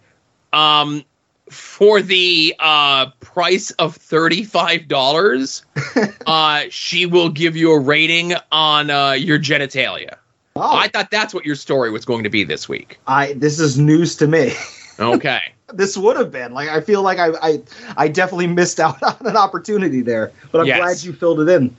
um, 0.52 1.04
for 1.50 2.00
the 2.00 2.54
uh, 2.60 3.06
price 3.20 3.70
of 3.72 3.96
thirty-five 3.96 4.88
dollars, 4.88 5.64
uh, 6.26 6.64
she 6.70 7.06
will 7.06 7.28
give 7.28 7.56
you 7.56 7.72
a 7.72 7.78
rating 7.80 8.34
on 8.50 8.90
uh, 8.90 9.12
your 9.12 9.38
genitalia. 9.38 10.16
Oh, 10.54 10.76
I 10.76 10.88
thought 10.88 11.10
that's 11.10 11.32
what 11.32 11.46
your 11.46 11.56
story 11.56 11.90
was 11.90 12.04
going 12.04 12.24
to 12.24 12.30
be 12.30 12.44
this 12.44 12.68
week. 12.68 12.98
I 13.06 13.32
this 13.34 13.58
is 13.58 13.78
news 13.78 14.16
to 14.16 14.26
me. 14.26 14.52
Okay. 15.00 15.40
this 15.72 15.96
would 15.96 16.16
have 16.18 16.30
been 16.30 16.52
like 16.52 16.68
I 16.68 16.80
feel 16.82 17.02
like 17.02 17.18
I 17.18 17.30
I, 17.42 17.62
I 17.96 18.08
definitely 18.08 18.46
missed 18.46 18.78
out 18.78 19.02
on 19.20 19.26
an 19.26 19.36
opportunity 19.38 20.02
there, 20.02 20.30
but 20.52 20.60
I'm 20.60 20.66
Yes. 20.66 20.78
glad 20.78 21.02
you 21.02 21.12
filled 21.18 21.40
it 21.40 21.48
in. 21.48 21.74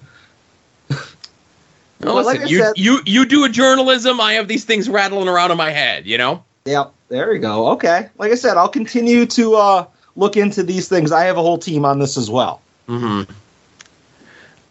Well, 2.05 2.15
listen, 2.23 2.41
like 2.41 2.49
you, 2.49 2.59
said- 2.59 2.73
you 2.77 2.99
you 3.05 3.25
do 3.25 3.45
a 3.45 3.49
journalism. 3.49 4.19
I 4.21 4.33
have 4.33 4.47
these 4.47 4.65
things 4.65 4.89
rattling 4.89 5.27
around 5.27 5.51
in 5.51 5.57
my 5.57 5.71
head. 5.71 6.05
You 6.05 6.17
know. 6.17 6.43
Yep, 6.65 6.93
there 7.09 7.29
we 7.29 7.39
go. 7.39 7.69
Okay, 7.71 8.09
like 8.17 8.31
I 8.31 8.35
said, 8.35 8.55
I'll 8.57 8.69
continue 8.69 9.25
to 9.25 9.55
uh, 9.55 9.85
look 10.15 10.37
into 10.37 10.63
these 10.63 10.87
things. 10.87 11.11
I 11.11 11.25
have 11.25 11.37
a 11.37 11.41
whole 11.41 11.57
team 11.57 11.83
on 11.85 11.99
this 11.99 12.17
as 12.17 12.29
well. 12.29 12.61
Mm-hmm. 12.87 13.31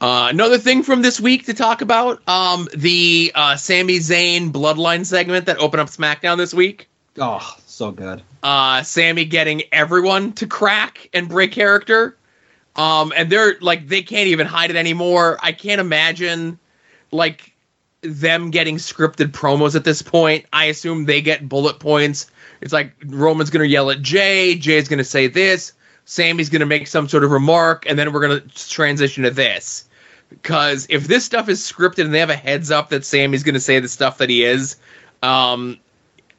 Uh, 0.01 0.29
another 0.31 0.59
thing 0.59 0.83
from 0.83 1.03
this 1.03 1.21
week 1.21 1.47
to 1.47 1.55
talk 1.55 1.81
about: 1.81 2.27
um, 2.29 2.69
the 2.75 3.31
uh, 3.35 3.57
Sami 3.57 3.99
Zayn 3.99 4.51
Bloodline 4.51 5.07
segment 5.07 5.47
that 5.47 5.59
opened 5.59 5.81
up 5.81 5.89
SmackDown 5.89 6.39
this 6.39 6.53
week. 6.53 6.89
Oh, 7.19 7.57
so 7.67 7.91
good. 7.93 8.23
uh, 8.43 8.83
Sami 8.83 9.25
getting 9.27 9.63
everyone 9.71 10.33
to 10.35 10.47
crack 10.47 11.09
and 11.13 11.29
break 11.29 11.53
character. 11.53 12.17
Um, 12.75 13.13
and 13.15 13.29
they're 13.31 13.57
like 13.61 13.87
they 13.87 14.03
can't 14.03 14.29
even 14.29 14.47
hide 14.47 14.71
it 14.71 14.77
anymore. 14.77 15.39
I 15.43 15.53
can't 15.53 15.81
imagine 15.81 16.59
like 17.13 17.53
them 18.03 18.51
getting 18.51 18.77
scripted 18.77 19.29
promos 19.29 19.77
at 19.77 19.85
this 19.85 20.03
point. 20.03 20.47
I 20.53 20.67
assume 20.67 21.05
they 21.05 21.21
get 21.21 21.49
bullet 21.49 21.79
points. 21.79 22.31
It's 22.61 22.73
like 22.73 22.93
Roman's 23.07 23.51
gonna 23.51 23.65
yell 23.65 23.91
at 23.91 24.03
Jay, 24.03 24.57
Jay's 24.57 24.89
gonna 24.89 25.05
say 25.05 25.29
this, 25.29 25.73
Sami's 26.05 26.49
gonna 26.49 26.67
make 26.67 26.87
some 26.87 27.09
sort 27.09 27.25
of 27.25 27.31
remark, 27.31 27.87
and 27.89 27.99
then 27.99 28.13
we're 28.13 28.21
gonna 28.21 28.41
transition 28.41 29.23
to 29.25 29.31
this. 29.31 29.85
Because 30.31 30.87
if 30.89 31.07
this 31.07 31.25
stuff 31.25 31.49
is 31.49 31.61
scripted 31.61 32.07
and 32.07 32.15
they 32.15 32.19
have 32.19 32.31
a 32.31 32.37
heads 32.37 32.71
up 32.71 32.89
that 32.89 33.05
Sami's 33.05 33.43
gonna 33.43 33.61
say 33.61 33.79
the 33.79 33.89
stuff 33.89 34.19
that 34.19 34.31
he 34.31 34.45
is, 34.45 34.77
um, 35.23 35.79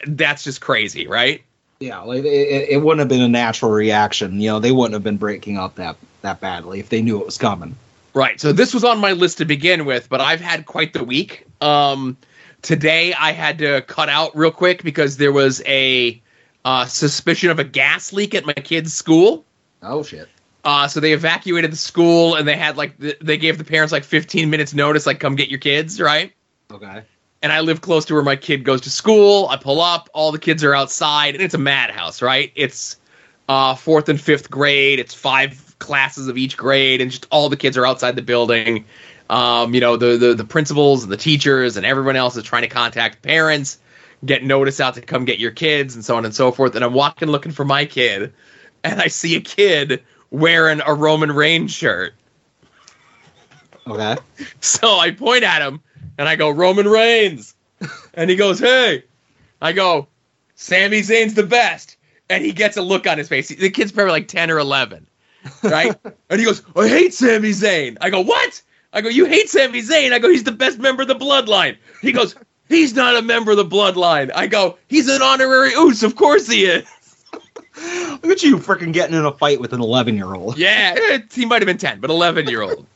that's 0.08 0.44
just 0.44 0.62
crazy, 0.62 1.08
right? 1.08 1.44
Yeah, 1.80 2.00
like 2.02 2.24
it 2.24 2.70
it 2.70 2.82
wouldn't 2.82 3.00
have 3.00 3.10
been 3.10 3.22
a 3.22 3.28
natural 3.28 3.72
reaction. 3.72 4.40
You 4.40 4.52
know, 4.52 4.60
they 4.60 4.72
wouldn't 4.72 4.94
have 4.94 5.04
been 5.04 5.18
breaking 5.18 5.58
up 5.58 5.76
that 5.76 5.96
that 6.22 6.40
badly 6.40 6.80
if 6.80 6.90
they 6.90 7.02
knew 7.02 7.20
it 7.20 7.26
was 7.26 7.38
coming. 7.38 7.76
Right. 8.14 8.40
So 8.40 8.52
this 8.54 8.74
was 8.74 8.84
on 8.84 9.00
my 9.00 9.14
list 9.14 9.40
to 9.40 9.46
begin 9.46 9.86
with, 9.86 10.08
but 10.08 10.22
I've 10.22 10.42
had 10.42 10.66
quite 10.66 10.94
the 10.94 11.04
week. 11.04 11.46
Um, 11.62 12.18
today 12.62 13.14
I 13.14 13.32
had 13.32 13.58
to 13.60 13.82
cut 13.82 14.10
out 14.10 14.36
real 14.36 14.52
quick 14.52 14.84
because 14.84 15.18
there 15.18 15.32
was 15.32 15.64
a 15.66 16.22
uh, 16.64 16.86
suspicion 16.86 17.50
of 17.50 17.60
a 17.60 17.64
gas 17.64 18.14
leak 18.14 18.36
at 18.36 18.46
my 18.46 18.54
kid's 18.54 18.94
school. 18.94 19.46
Oh 19.82 20.04
shit. 20.04 20.30
Uh, 20.64 20.88
so 20.88 21.00
they 21.00 21.12
evacuated 21.12 21.72
the 21.72 21.78
school 21.78 22.36
and 22.36 22.48
they 22.48 22.56
had 22.56 22.78
like 22.78 22.98
th- 23.00 23.18
they 23.20 23.38
gave 23.38 23.58
the 23.58 23.64
parents 23.66 23.92
like 23.92 24.04
15 24.04 24.50
minutes 24.50 24.74
notice, 24.74 25.06
like 25.06 25.20
come 25.20 25.36
get 25.36 25.50
your 25.50 25.60
kids, 25.60 26.00
right? 26.00 26.32
Okay. 26.72 27.04
and 27.44 27.52
I 27.52 27.60
live 27.60 27.82
close 27.82 28.06
to 28.06 28.14
where 28.14 28.24
my 28.24 28.38
kid 28.38 28.64
goes 28.64 28.82
to 28.82 28.90
school. 28.90 29.48
I 29.50 29.58
pull 29.58 29.82
up, 29.82 30.10
all 30.14 30.32
the 30.32 30.40
kids 30.40 30.64
are 30.64 30.74
outside, 30.74 31.36
and 31.36 31.44
it's 31.44 31.54
a 31.54 31.60
madhouse, 31.60 32.22
right? 32.22 32.52
It's 32.56 32.96
uh, 33.50 33.76
fourth 33.76 34.08
and 34.08 34.20
fifth 34.20 34.50
grade. 34.50 35.00
It's 35.00 35.14
five 35.14 35.73
classes 35.80 36.28
of 36.28 36.38
each 36.38 36.58
grade, 36.58 37.02
and 37.02 37.12
just 37.12 37.28
all 37.32 37.50
the 37.50 37.58
kids 37.58 37.78
are 37.78 37.86
outside 37.86 38.16
the 38.16 38.22
building. 38.22 38.86
Um, 39.30 39.74
you 39.74 39.80
know, 39.80 39.98
the, 39.98 40.18
the 40.18 40.34
the 40.34 40.44
principals 40.46 41.04
and 41.04 41.12
the 41.12 41.18
teachers 41.18 41.78
and 41.78 41.86
everyone 41.86 42.16
else 42.16 42.36
is 42.36 42.44
trying 42.44 42.64
to 42.64 42.68
contact 42.68 43.22
parents, 43.22 43.80
get 44.26 44.44
notice 44.44 44.80
out 44.80 44.96
to 44.96 45.02
come 45.02 45.26
get 45.26 45.40
your 45.40 45.52
kids, 45.52 45.96
and 45.96 46.04
so 46.04 46.18
on 46.18 46.26
and 46.26 46.36
so 46.36 46.52
forth. 46.52 46.76
And 46.76 46.84
I'm 46.84 46.94
walking 46.94 47.30
looking 47.30 47.52
for 47.52 47.66
my 47.66 47.86
kid, 47.86 48.34
and 48.84 49.02
I 49.02 49.08
see 49.08 49.36
a 49.36 49.42
kid 49.42 50.04
wearing 50.30 50.82
a 50.86 50.94
Roman 50.94 51.32
Reigns 51.32 51.72
shirt. 51.72 52.14
Okay. 53.88 54.18
So 54.62 54.98
I 54.98 55.12
point 55.12 55.44
at 55.44 55.62
him 55.62 55.82
and 56.18 56.28
I 56.28 56.36
go, 56.36 56.50
Roman 56.50 56.88
Reigns. 56.88 57.56
And 58.14 58.30
he 58.30 58.36
goes, 58.36 58.60
Hey. 58.60 59.04
I 59.62 59.72
go, 59.72 60.08
Sami 60.56 61.02
Zayn's 61.02 61.34
the 61.34 61.44
best. 61.44 61.98
And 62.30 62.44
he 62.44 62.52
gets 62.52 62.78
a 62.78 62.82
look 62.82 63.08
on 63.08 63.18
his 63.18 63.28
face. 63.28 63.50
The 63.50 63.70
kid's 63.70 63.92
probably 63.92 64.12
like 64.12 64.28
10 64.28 64.52
or 64.52 64.60
11. 64.60 65.08
Right? 65.64 65.96
and 66.30 66.40
he 66.40 66.46
goes, 66.46 66.62
I 66.76 66.88
hate 66.88 67.14
Sami 67.14 67.50
Zayn. 67.50 67.98
I 68.02 68.10
go, 68.10 68.22
What? 68.22 68.62
I 68.92 69.02
go, 69.02 69.10
You 69.10 69.26
hate 69.26 69.50
Sami 69.50 69.82
Zayn? 69.82 70.14
I 70.14 70.20
go, 70.20 70.30
He's 70.30 70.44
the 70.44 70.52
best 70.52 70.80
member 70.80 71.02
of 71.02 71.08
the 71.08 71.16
bloodline. 71.16 71.78
He 72.02 72.12
goes, 72.12 72.36
He's 72.70 72.94
not 72.94 73.16
a 73.16 73.22
member 73.22 73.52
of 73.52 73.58
the 73.58 73.66
bloodline. 73.66 74.32
I 74.34 74.48
go, 74.48 74.78
He's 74.88 75.08
an 75.10 75.22
honorary 75.22 75.72
Uce. 75.72 76.04
Of 76.04 76.16
course 76.16 76.48
he 76.48 76.66
is. 76.66 76.86
Look 77.82 78.26
at 78.32 78.44
you 78.44 78.58
freaking 78.58 78.94
getting 78.94 79.16
in 79.16 79.26
a 79.26 79.32
fight 79.32 79.60
with 79.60 79.74
an 79.74 79.82
11 79.82 80.16
year 80.16 80.34
old. 80.34 80.58
Yeah, 80.58 80.96
eh, 80.96 81.20
he 81.32 81.46
might 81.46 81.62
have 81.62 81.68
been 81.68 81.78
10, 81.78 82.00
but 82.00 82.10
11 82.10 82.48
year 82.48 82.62
old. 82.62 82.86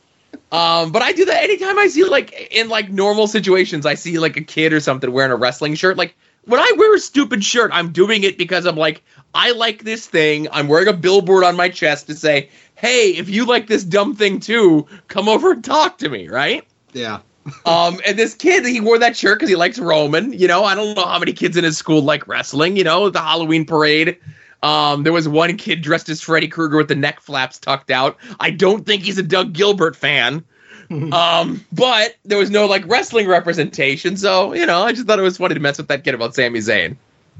Um, 0.50 0.92
but 0.92 1.02
I 1.02 1.12
do 1.12 1.26
that 1.26 1.42
anytime 1.42 1.78
I 1.78 1.88
see 1.88 2.04
like 2.04 2.48
in 2.50 2.70
like 2.70 2.90
normal 2.90 3.26
situations, 3.26 3.84
I 3.84 3.94
see 3.94 4.18
like 4.18 4.36
a 4.38 4.40
kid 4.42 4.72
or 4.72 4.80
something 4.80 5.10
wearing 5.12 5.30
a 5.30 5.36
wrestling 5.36 5.74
shirt. 5.74 5.98
Like 5.98 6.16
when 6.44 6.58
I 6.58 6.72
wear 6.76 6.94
a 6.94 6.98
stupid 6.98 7.44
shirt, 7.44 7.70
I'm 7.74 7.92
doing 7.92 8.24
it 8.24 8.38
because 8.38 8.64
I'm 8.64 8.76
like, 8.76 9.02
I 9.34 9.52
like 9.52 9.84
this 9.84 10.06
thing. 10.06 10.48
I'm 10.52 10.68
wearing 10.68 10.88
a 10.88 10.92
billboard 10.92 11.44
on 11.44 11.56
my 11.56 11.68
chest 11.68 12.06
to 12.06 12.14
say, 12.14 12.48
hey, 12.74 13.10
if 13.10 13.28
you 13.28 13.44
like 13.44 13.66
this 13.66 13.84
dumb 13.84 14.14
thing 14.14 14.40
too, 14.40 14.86
come 15.08 15.28
over 15.28 15.52
and 15.52 15.64
talk 15.64 15.98
to 15.98 16.08
me, 16.08 16.28
right? 16.28 16.64
Yeah. 16.92 17.20
Um, 17.64 17.98
and 18.06 18.18
this 18.18 18.34
kid, 18.34 18.66
he 18.66 18.78
wore 18.78 18.98
that 18.98 19.16
shirt 19.16 19.38
because 19.38 19.48
he 19.48 19.56
likes 19.56 19.78
Roman. 19.78 20.34
You 20.34 20.46
know, 20.48 20.64
I 20.64 20.74
don't 20.74 20.94
know 20.94 21.06
how 21.06 21.18
many 21.18 21.32
kids 21.32 21.56
in 21.56 21.64
his 21.64 21.78
school 21.78 22.02
like 22.02 22.28
wrestling. 22.28 22.76
You 22.76 22.84
know, 22.84 23.08
the 23.08 23.20
Halloween 23.20 23.64
parade. 23.64 24.18
Um, 24.62 25.02
there 25.02 25.14
was 25.14 25.26
one 25.26 25.56
kid 25.56 25.80
dressed 25.80 26.10
as 26.10 26.20
Freddy 26.20 26.48
Krueger 26.48 26.76
with 26.76 26.88
the 26.88 26.94
neck 26.94 27.20
flaps 27.20 27.58
tucked 27.58 27.90
out. 27.90 28.18
I 28.38 28.50
don't 28.50 28.84
think 28.84 29.02
he's 29.02 29.16
a 29.16 29.22
Doug 29.22 29.54
Gilbert 29.54 29.96
fan. 29.96 30.44
um, 31.12 31.64
but 31.72 32.16
there 32.24 32.38
was 32.38 32.50
no 32.50 32.66
like 32.66 32.86
wrestling 32.86 33.28
representation, 33.28 34.16
so 34.16 34.54
you 34.54 34.64
know, 34.66 34.82
I 34.82 34.92
just 34.92 35.06
thought 35.06 35.18
it 35.18 35.22
was 35.22 35.36
funny 35.36 35.54
to 35.54 35.60
mess 35.60 35.78
with 35.78 35.88
that 35.88 36.04
kid 36.04 36.14
about 36.14 36.34
Sami 36.34 36.60
Zayn. 36.60 36.96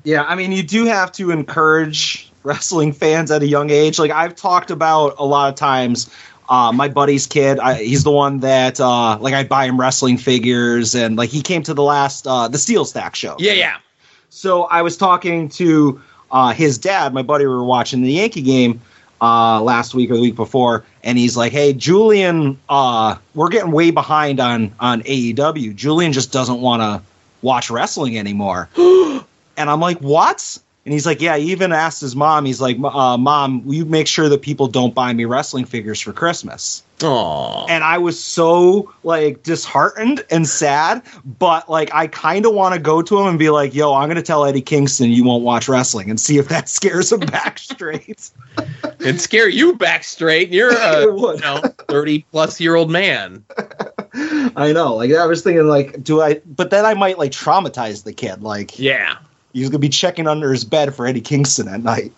Yeah, 0.09 0.25
I 0.25 0.37
mean, 0.37 0.53
you 0.53 0.63
do 0.63 0.87
have 0.87 1.13
to 1.13 1.31
encourage 1.31 2.33
wrestling 2.43 2.95
fans 2.95 3.31
at 3.31 3.43
a 3.43 3.47
young 3.47 3.69
age. 3.69 3.99
Like 3.99 4.11
I've 4.11 4.35
talked 4.35 4.71
about 4.71 5.17
a 5.19 5.25
lot 5.27 5.51
of 5.51 5.55
times. 5.55 6.11
Uh, 6.49 6.73
my 6.73 6.89
buddy's 6.89 7.27
kid, 7.27 7.59
I, 7.59 7.75
he's 7.75 8.05
the 8.05 8.11
one 8.11 8.41
that 8.41 8.81
uh, 8.81 9.19
like 9.21 9.35
I 9.35 9.45
buy 9.45 9.67
him 9.67 9.79
wrestling 9.79 10.17
figures, 10.17 10.95
and 10.95 11.17
like 11.17 11.29
he 11.29 11.43
came 11.43 11.63
to 11.65 11.75
the 11.75 11.83
last 11.83 12.27
uh, 12.27 12.49
the 12.49 12.57
Steel 12.57 12.87
Stack 12.87 13.17
show. 13.17 13.37
Yeah, 13.39 13.53
yeah. 13.53 13.77
So 14.31 14.63
I 14.63 14.81
was 14.81 14.97
talking 14.97 15.51
to 15.51 16.01
uh, 16.31 16.55
his 16.55 16.79
dad, 16.79 17.13
my 17.13 17.21
buddy. 17.21 17.45
We 17.45 17.53
were 17.53 17.63
watching 17.63 18.01
the 18.01 18.13
Yankee 18.13 18.41
game 18.41 18.81
uh, 19.21 19.61
last 19.61 19.95
week 19.95 20.11
or 20.11 20.15
the 20.15 20.23
week 20.23 20.37
before, 20.37 20.87
and 21.05 21.19
he's 21.19 21.37
like, 21.37 21.53
"Hey, 21.53 21.75
Julian, 21.75 22.59
uh, 22.71 23.17
we're 23.35 23.51
getting 23.51 23.73
way 23.73 23.91
behind 23.91 24.41
on 24.41 24.73
on 24.81 25.03
AEW. 25.03 25.77
Julian 25.77 26.15
just 26.15 26.33
doesn't 26.33 26.63
want 26.63 26.81
to 26.81 27.03
watch 27.43 27.69
wrestling 27.69 28.17
anymore." 28.17 28.71
and 29.59 29.69
I'm 29.69 29.81
like, 29.81 29.99
"What?" 29.99 30.59
And 30.85 30.93
he's 30.95 31.05
like, 31.05 31.21
"Yeah." 31.21 31.37
He 31.37 31.51
even 31.53 31.73
asked 31.73 32.01
his 32.01 32.17
mom. 32.17 32.47
He's 32.47 32.61
like, 32.61 32.79
uh, 32.83 33.19
"Mom, 33.19 33.65
will 33.67 33.75
you 33.75 33.85
make 33.85 34.07
sure 34.07 34.29
that 34.31 34.41
people 34.41 34.69
don't 34.69 34.95
buy 34.95 35.13
me 35.13 35.25
wrestling 35.27 35.65
figures 35.67 36.01
for 36.01 36.13
Christmas?" 36.13 36.83
Aw. 37.01 37.67
and 37.67 37.85
I 37.85 37.97
was 37.99 38.19
so 38.21 38.93
like 39.05 39.45
disheartened 39.45 40.25
and 40.31 40.49
sad. 40.49 41.03
But 41.39 41.69
like, 41.71 41.95
I 41.95 42.09
kind 42.09 42.45
of 42.45 42.55
want 42.55 42.75
to 42.75 42.81
go 42.81 43.03
to 43.03 43.21
him 43.21 43.27
and 43.29 43.39
be 43.39 43.51
like, 43.51 43.75
"Yo, 43.75 43.95
I'm 43.95 44.09
gonna 44.09 44.23
tell 44.23 44.45
Eddie 44.45 44.63
Kingston 44.63 45.11
you 45.11 45.25
won't 45.25 45.45
watch 45.45 45.69
wrestling 45.69 46.11
and 46.11 46.19
see 46.19 46.39
if 46.39 46.49
that 46.49 46.69
scares 46.79 47.13
him 47.13 47.21
back 47.21 47.59
straight." 47.59 48.31
And 49.05 49.21
scare 49.21 49.49
you 49.49 49.77
back 49.77 50.03
straight. 50.03 50.49
You're 50.51 50.73
a 50.77 51.03
you 51.05 51.37
know, 51.41 51.61
30 51.87 52.27
plus 52.33 52.61
year 52.61 52.75
old 52.75 52.91
man. 52.91 53.45
I 54.57 54.73
know. 54.73 54.97
Like, 54.97 55.13
I 55.13 55.27
was 55.27 55.43
thinking, 55.43 55.67
like, 55.69 56.03
do 56.03 56.21
I? 56.21 56.41
But 56.45 56.71
then 56.71 56.85
I 56.85 56.95
might 56.95 57.19
like 57.19 57.31
traumatize 57.31 58.03
the 58.03 58.13
kid. 58.13 58.43
Like, 58.43 58.77
Yeah. 58.79 59.19
He's 59.53 59.69
gonna 59.69 59.79
be 59.79 59.89
checking 59.89 60.27
under 60.27 60.53
his 60.53 60.65
bed 60.65 60.95
for 60.95 61.07
Eddie 61.07 61.21
Kingston 61.21 61.69
at 61.69 61.83
night. 61.83 62.13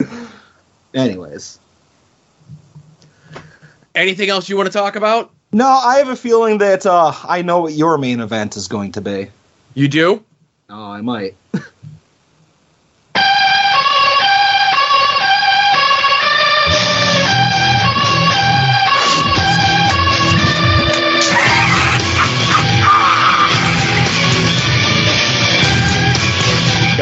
Anyways, 0.94 1.58
Anything 3.94 4.28
else 4.28 4.48
you 4.48 4.56
want 4.56 4.66
to 4.66 4.72
talk 4.72 4.94
about? 4.96 5.30
no, 5.52 5.66
I 5.66 5.96
have 5.96 6.08
a 6.08 6.16
feeling 6.16 6.58
that 6.58 6.84
uh, 6.84 7.12
I 7.26 7.40
know 7.42 7.60
what 7.62 7.72
your 7.72 7.96
main 7.98 8.20
event 8.20 8.56
is 8.56 8.68
going 8.68 8.92
to 8.92 9.00
be. 9.00 9.28
You 9.74 9.88
do? 9.88 10.22
Oh, 10.68 10.90
I 10.90 11.00
might. 11.00 11.34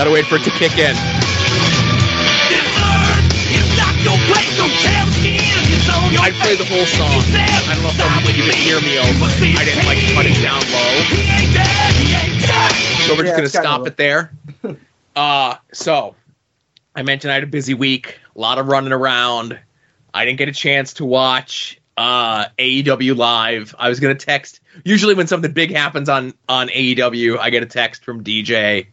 Gotta 0.05 0.13
wait 0.13 0.27
for 0.27 0.37
it 0.37 0.45
to 0.45 0.51
kick 0.51 0.77
in. 0.77 0.95
I 6.21 6.31
played 6.43 6.59
the 6.59 6.67
whole 6.67 6.85
song. 6.85 7.09
I 7.09 7.73
don't 7.73 7.83
know 7.83 7.89
if 8.29 8.37
you 8.37 8.43
can 8.45 8.53
hear 8.55 8.83
me 8.83 8.99
over. 8.99 9.33
it. 9.33 9.57
I 9.57 9.65
didn't 9.65 9.87
like 9.87 9.97
cut 10.13 10.27
it 10.29 10.37
down 10.43 10.61
low. 10.61 10.93
So 13.07 13.15
we're 13.17 13.25
Yeah, 13.25 13.41
just 13.41 13.55
gonna 13.55 13.65
stop 13.65 13.87
it 13.87 13.97
there. 13.97 14.31
Uh, 15.17 15.57
so 15.73 16.17
I 16.95 17.03
mentioned 17.03 17.31
I 17.31 17.35
had 17.35 17.45
a 17.45 17.47
busy 17.47 17.73
week, 17.73 18.19
a 18.35 18.39
lot 18.39 18.59
of 18.59 18.67
running 18.67 18.93
around. 18.93 19.59
I 20.13 20.27
didn't 20.27 20.39
get 20.39 20.49
a 20.49 20.53
chance 20.53 20.93
to 20.95 21.05
watch 21.07 21.81
uh, 21.97 22.47
AEW 22.59 23.17
live. 23.17 23.75
I 23.79 23.89
was 23.89 24.01
gonna 24.01 24.17
text. 24.17 24.61
Usually, 24.85 25.15
when 25.15 25.29
something 25.29 25.53
big 25.53 25.71
happens 25.71 26.11
on 26.11 26.35
on 26.49 26.69
AEW, 26.69 27.39
I 27.39 27.49
get 27.49 27.63
a 27.63 27.67
text 27.67 28.05
from 28.05 28.23
DJ 28.23 28.89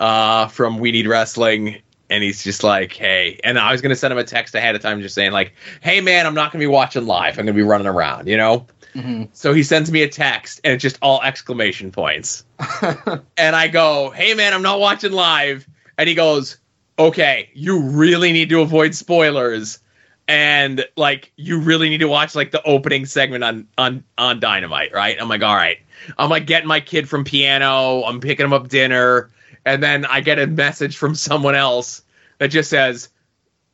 uh, 0.00 0.48
from 0.48 0.78
We 0.78 0.92
Need 0.92 1.06
Wrestling, 1.06 1.80
and 2.10 2.22
he's 2.22 2.42
just 2.44 2.62
like, 2.62 2.92
"Hey," 2.92 3.40
and 3.44 3.58
I 3.58 3.72
was 3.72 3.80
gonna 3.80 3.96
send 3.96 4.12
him 4.12 4.18
a 4.18 4.24
text 4.24 4.54
ahead 4.54 4.74
of 4.74 4.82
time, 4.82 5.00
just 5.00 5.14
saying 5.14 5.32
like, 5.32 5.54
"Hey, 5.80 6.00
man, 6.00 6.26
I'm 6.26 6.34
not 6.34 6.52
gonna 6.52 6.62
be 6.62 6.66
watching 6.66 7.06
live. 7.06 7.38
I'm 7.38 7.46
gonna 7.46 7.54
be 7.54 7.62
running 7.62 7.86
around," 7.86 8.28
you 8.28 8.36
know. 8.36 8.66
Mm-hmm. 8.94 9.24
So 9.32 9.52
he 9.52 9.62
sends 9.62 9.90
me 9.90 10.02
a 10.02 10.08
text, 10.08 10.60
and 10.64 10.72
it's 10.72 10.82
just 10.82 10.98
all 11.02 11.22
exclamation 11.22 11.90
points. 11.90 12.44
and 13.36 13.56
I 13.56 13.68
go, 13.68 14.10
"Hey, 14.10 14.34
man, 14.34 14.54
I'm 14.54 14.62
not 14.62 14.80
watching 14.80 15.12
live," 15.12 15.66
and 15.98 16.08
he 16.08 16.14
goes, 16.14 16.58
"Okay, 16.98 17.50
you 17.54 17.80
really 17.80 18.32
need 18.32 18.48
to 18.50 18.60
avoid 18.60 18.94
spoilers." 18.94 19.78
And 20.28 20.84
like 20.96 21.32
you 21.36 21.60
really 21.60 21.88
need 21.88 21.98
to 21.98 22.08
watch 22.08 22.34
like 22.34 22.50
the 22.50 22.62
opening 22.64 23.06
segment 23.06 23.44
on 23.44 23.68
on 23.78 24.02
on 24.18 24.40
Dynamite, 24.40 24.92
right? 24.92 25.16
I'm 25.20 25.28
like, 25.28 25.42
all 25.42 25.54
right. 25.54 25.78
I'm 26.18 26.30
like 26.30 26.46
getting 26.46 26.66
my 26.66 26.80
kid 26.80 27.08
from 27.08 27.22
piano. 27.22 28.02
I'm 28.02 28.20
picking 28.20 28.44
him 28.44 28.52
up 28.52 28.68
dinner 28.68 29.30
and 29.66 29.82
then 29.82 30.06
I 30.06 30.20
get 30.20 30.38
a 30.38 30.46
message 30.46 30.96
from 30.96 31.14
someone 31.14 31.56
else 31.56 32.02
that 32.38 32.48
just 32.48 32.70
says 32.70 33.10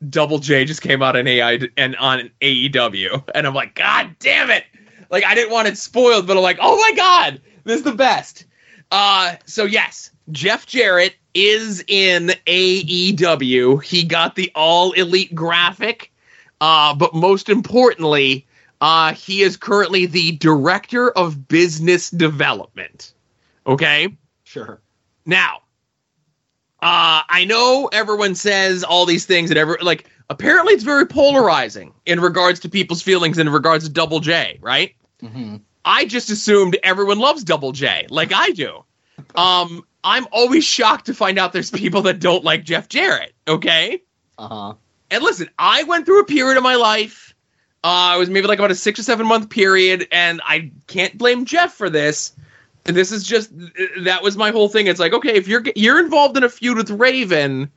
Double 0.09 0.39
J 0.41 0.65
just 0.65 0.83
came 0.83 1.03
out 1.03 1.15
on 1.15 1.29
AI 1.29 1.61
and 1.77 1.95
on 1.97 2.31
AEW, 2.41 3.29
and 3.35 3.47
I'm 3.47 3.55
like, 3.55 3.77
God 3.77 4.17
damn 4.19 4.51
it! 4.51 4.65
Like 5.11 5.25
I 5.25 5.37
didn't 5.37 5.53
want 5.53 5.69
it 5.69 5.79
spoiled, 5.79 6.27
but 6.27 6.37
I'm 6.37 6.43
like, 6.43 6.59
oh 6.61 6.77
my 6.77 6.97
god, 6.97 7.41
this 7.63 7.77
is 7.77 7.85
the 7.85 7.93
best. 7.93 8.47
Uh, 8.91 9.37
so 9.47 9.65
yes, 9.65 10.11
Jeff 10.33 10.67
Jarrett 10.67 11.15
is 11.35 11.85
in 11.87 12.33
AEW. 12.47 13.83
He 13.83 14.03
got 14.03 14.35
the 14.35 14.51
All 14.55 14.93
Elite 14.93 15.35
graphic, 15.35 16.13
uh, 16.61 16.95
but 16.95 17.15
most 17.15 17.49
importantly, 17.49 18.47
uh, 18.81 19.15
he 19.15 19.43
is 19.43 19.57
currently 19.57 20.07
the 20.07 20.33
director 20.33 21.11
of 21.11 21.47
business 21.47 22.11
development. 22.11 23.13
Okay. 23.67 24.17
Sure. 24.45 24.81
Now, 25.25 25.63
uh, 26.83 27.23
I 27.29 27.45
know 27.45 27.89
everyone 27.93 28.35
says 28.35 28.83
all 28.83 29.07
these 29.07 29.25
things 29.25 29.51
and 29.51 29.59
ever 29.59 29.79
like 29.83 30.11
apparently 30.29 30.75
it's 30.75 30.83
very 30.83 31.07
polarizing 31.07 31.95
in 32.07 32.19
regards 32.19 32.59
to 32.61 32.69
people's 32.69 33.01
feelings 33.01 33.39
in 33.39 33.49
regards 33.49 33.85
to 33.85 33.91
Double 33.91 34.19
J, 34.19 34.59
right? 34.61 34.95
Mm-hmm. 35.23 35.59
I 35.85 36.07
just 36.07 36.31
assumed 36.31 36.77
everyone 36.83 37.21
loves 37.21 37.45
Double 37.45 37.71
J, 37.71 38.07
like 38.11 38.33
I 38.33 38.51
do. 38.51 38.85
Um, 39.37 39.85
I'm 40.03 40.27
always 40.33 40.65
shocked 40.65 41.07
to 41.07 41.15
find 41.15 41.39
out 41.39 41.53
there's 41.53 41.71
people 41.71 42.03
that 42.03 42.19
don't 42.19 42.43
like 42.43 42.65
Jeff 42.65 42.89
Jarrett. 42.89 43.33
Okay. 43.47 44.03
Uh 44.37 44.49
huh. 44.49 44.75
And 45.13 45.23
listen, 45.23 45.51
I 45.57 45.85
went 45.85 46.05
through 46.05 46.21
a 46.21 46.25
period 46.25 46.57
of 46.57 46.65
my 46.65 46.75
life. 46.75 47.33
Uh, 47.85 48.15
it 48.17 48.19
was 48.19 48.29
maybe 48.29 48.49
like 48.49 48.59
about 48.59 48.73
a 48.73 48.75
six 48.75 48.99
or 48.99 49.05
seven 49.05 49.27
month 49.27 49.51
period, 49.51 50.09
and 50.11 50.41
I 50.45 50.73
can't 50.89 51.17
blame 51.17 51.45
Jeff 51.45 51.75
for 51.75 51.91
this. 51.91 52.33
And 52.85 52.97
this 52.97 53.13
is 53.13 53.23
just 53.23 53.51
that 54.01 54.23
was 54.23 54.37
my 54.37 54.51
whole 54.51 54.69
thing. 54.69 54.87
It's 54.87 54.99
like, 54.99 55.13
okay, 55.13 55.35
if 55.35 55.47
you're 55.47 55.63
you're 55.77 56.01
involved 56.01 56.37
in 56.37 56.43
a 56.43 56.49
feud 56.49 56.77
with 56.77 56.91
Raven, 56.91 57.71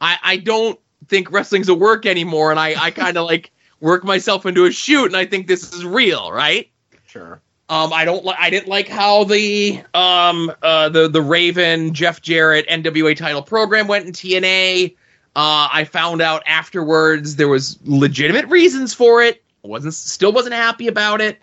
I 0.00 0.18
I 0.22 0.36
don't 0.36 0.78
think 1.06 1.30
wrestling's 1.30 1.68
a 1.68 1.74
work 1.74 2.06
anymore, 2.06 2.50
and 2.50 2.58
I 2.58 2.74
I 2.76 2.90
kind 2.90 3.16
of 3.16 3.26
like 3.26 3.52
work 3.80 4.04
myself 4.04 4.46
into 4.46 4.64
a 4.64 4.72
shoot, 4.72 5.06
and 5.06 5.16
I 5.16 5.26
think 5.26 5.46
this 5.46 5.72
is 5.72 5.84
real, 5.84 6.32
right? 6.32 6.68
Sure. 7.06 7.40
Um, 7.70 7.92
I 7.92 8.04
don't 8.04 8.24
like. 8.24 8.38
I 8.40 8.50
didn't 8.50 8.68
like 8.68 8.88
how 8.88 9.24
the 9.24 9.82
um 9.94 10.50
uh 10.62 10.88
the 10.88 11.08
the 11.08 11.22
Raven 11.22 11.94
Jeff 11.94 12.22
Jarrett 12.22 12.66
NWA 12.68 13.16
title 13.16 13.42
program 13.42 13.86
went 13.86 14.06
in 14.06 14.12
TNA. 14.12 14.96
Uh, 15.36 15.68
I 15.70 15.84
found 15.84 16.20
out 16.20 16.42
afterwards 16.46 17.36
there 17.36 17.46
was 17.46 17.78
legitimate 17.84 18.46
reasons 18.46 18.92
for 18.92 19.22
it. 19.22 19.42
wasn't 19.62 19.94
still 19.94 20.32
wasn't 20.32 20.54
happy 20.54 20.88
about 20.88 21.20
it. 21.20 21.40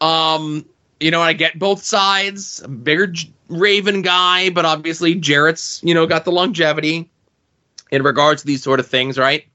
Um, 0.00 0.66
you 1.00 1.10
know, 1.10 1.20
I 1.20 1.32
get 1.32 1.58
both 1.58 1.82
sides. 1.82 2.62
I'm 2.64 2.74
a 2.74 2.76
bigger 2.76 3.12
Raven 3.48 4.02
guy, 4.02 4.50
but 4.50 4.64
obviously 4.64 5.14
Jarrett's 5.14 5.80
you 5.82 5.94
know 5.94 6.06
got 6.06 6.24
the 6.24 6.32
longevity 6.32 7.10
in 7.90 8.02
regards 8.02 8.42
to 8.42 8.46
these 8.46 8.62
sort 8.62 8.80
of 8.80 8.86
things, 8.86 9.18
right? 9.18 9.46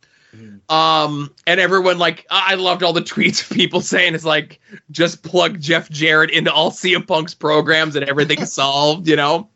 Um, 0.69 1.34
and 1.45 1.60
everyone 1.60 1.97
like 1.97 2.25
I 2.32 2.54
I 2.54 2.56
loved 2.56 2.84
all 2.84 2.93
the 2.93 3.01
tweets 3.01 3.41
of 3.41 3.56
people 3.56 3.82
saying 3.82 4.15
it's 4.15 4.25
like 4.25 4.60
just 4.89 5.23
plug 5.23 5.60
Jeff 5.60 5.89
Jarrett 5.89 6.32
into 6.32 6.51
all 6.51 6.71
CM 6.71 7.06
Punk's 7.06 7.34
programs 7.34 7.95
and 7.95 8.08
everything's 8.08 8.54
solved, 8.54 9.08
you 9.08 9.15
know. 9.15 9.49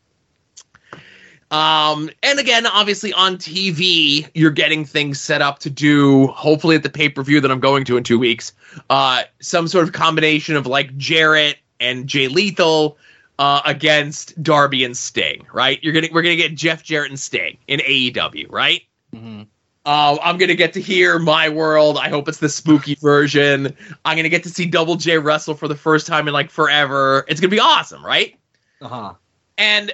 Um, 1.50 2.10
and 2.24 2.40
again, 2.40 2.66
obviously 2.66 3.12
on 3.12 3.36
TV, 3.36 4.28
you're 4.34 4.50
getting 4.50 4.84
things 4.84 5.20
set 5.20 5.40
up 5.40 5.60
to 5.60 5.70
do, 5.70 6.26
hopefully 6.26 6.74
at 6.74 6.82
the 6.82 6.90
pay 6.90 7.08
per 7.08 7.22
view 7.22 7.40
that 7.40 7.50
I'm 7.50 7.60
going 7.60 7.84
to 7.84 7.96
in 7.96 8.02
two 8.02 8.18
weeks, 8.18 8.52
uh, 8.90 9.22
some 9.40 9.68
sort 9.68 9.84
of 9.84 9.92
combination 9.92 10.56
of 10.56 10.66
like 10.66 10.96
Jarrett 10.96 11.56
and 11.80 12.06
Jay 12.06 12.28
Lethal 12.28 12.98
uh, 13.38 13.62
against 13.64 14.40
Darby 14.42 14.84
and 14.84 14.96
Sting, 14.96 15.46
right? 15.52 15.82
You're 15.82 15.92
gonna 15.92 16.08
we're 16.12 16.22
gonna 16.22 16.36
get 16.36 16.54
Jeff 16.54 16.82
Jarrett 16.82 17.10
and 17.10 17.20
Sting 17.20 17.58
in 17.68 17.80
AEW, 17.80 18.50
right? 18.50 18.82
Mm-hmm. 19.14 19.42
Uh, 19.84 20.18
I'm 20.20 20.36
gonna 20.36 20.54
get 20.54 20.72
to 20.72 20.80
hear 20.80 21.18
my 21.18 21.48
world. 21.48 21.98
I 21.98 22.08
hope 22.08 22.28
it's 22.28 22.38
the 22.38 22.48
spooky 22.48 22.94
version. 22.96 23.76
I'm 24.04 24.16
gonna 24.16 24.28
get 24.28 24.42
to 24.44 24.50
see 24.50 24.66
Double 24.66 24.96
J 24.96 25.18
wrestle 25.18 25.54
for 25.54 25.68
the 25.68 25.76
first 25.76 26.06
time 26.06 26.26
in 26.26 26.34
like 26.34 26.50
forever. 26.50 27.24
It's 27.28 27.40
gonna 27.40 27.50
be 27.50 27.60
awesome, 27.60 28.04
right? 28.04 28.36
Uh 28.80 28.88
huh. 28.88 29.14
And 29.58 29.92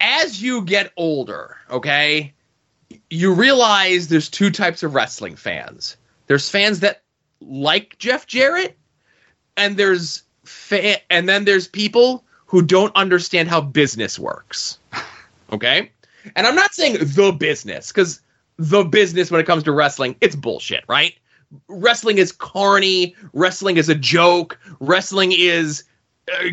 as 0.00 0.42
you 0.42 0.62
get 0.62 0.92
older, 0.96 1.56
okay, 1.70 2.32
you 3.10 3.34
realize 3.34 4.08
there's 4.08 4.28
two 4.28 4.50
types 4.50 4.82
of 4.82 4.94
wrestling 4.94 5.36
fans. 5.36 5.96
There's 6.26 6.48
fans 6.48 6.80
that 6.80 7.02
like 7.40 7.98
Jeff 7.98 8.26
Jarrett, 8.26 8.78
and 9.56 9.76
there's 9.76 10.22
fa- 10.44 11.00
and 11.10 11.28
then 11.28 11.44
there's 11.44 11.68
people 11.68 12.24
who 12.46 12.62
don't 12.62 12.94
understand 12.94 13.48
how 13.48 13.60
business 13.60 14.18
works. 14.18 14.78
Okay? 15.52 15.90
And 16.36 16.46
I'm 16.46 16.54
not 16.54 16.74
saying 16.74 16.96
the 17.00 17.32
business 17.32 17.92
cuz 17.92 18.20
the 18.56 18.84
business 18.84 19.30
when 19.30 19.40
it 19.40 19.46
comes 19.46 19.64
to 19.64 19.72
wrestling, 19.72 20.16
it's 20.20 20.36
bullshit, 20.36 20.84
right? 20.88 21.14
Wrestling 21.68 22.18
is 22.18 22.32
carny, 22.32 23.14
wrestling 23.32 23.76
is 23.76 23.88
a 23.88 23.94
joke, 23.94 24.58
wrestling 24.80 25.32
is 25.32 25.84
uh, 26.32 26.48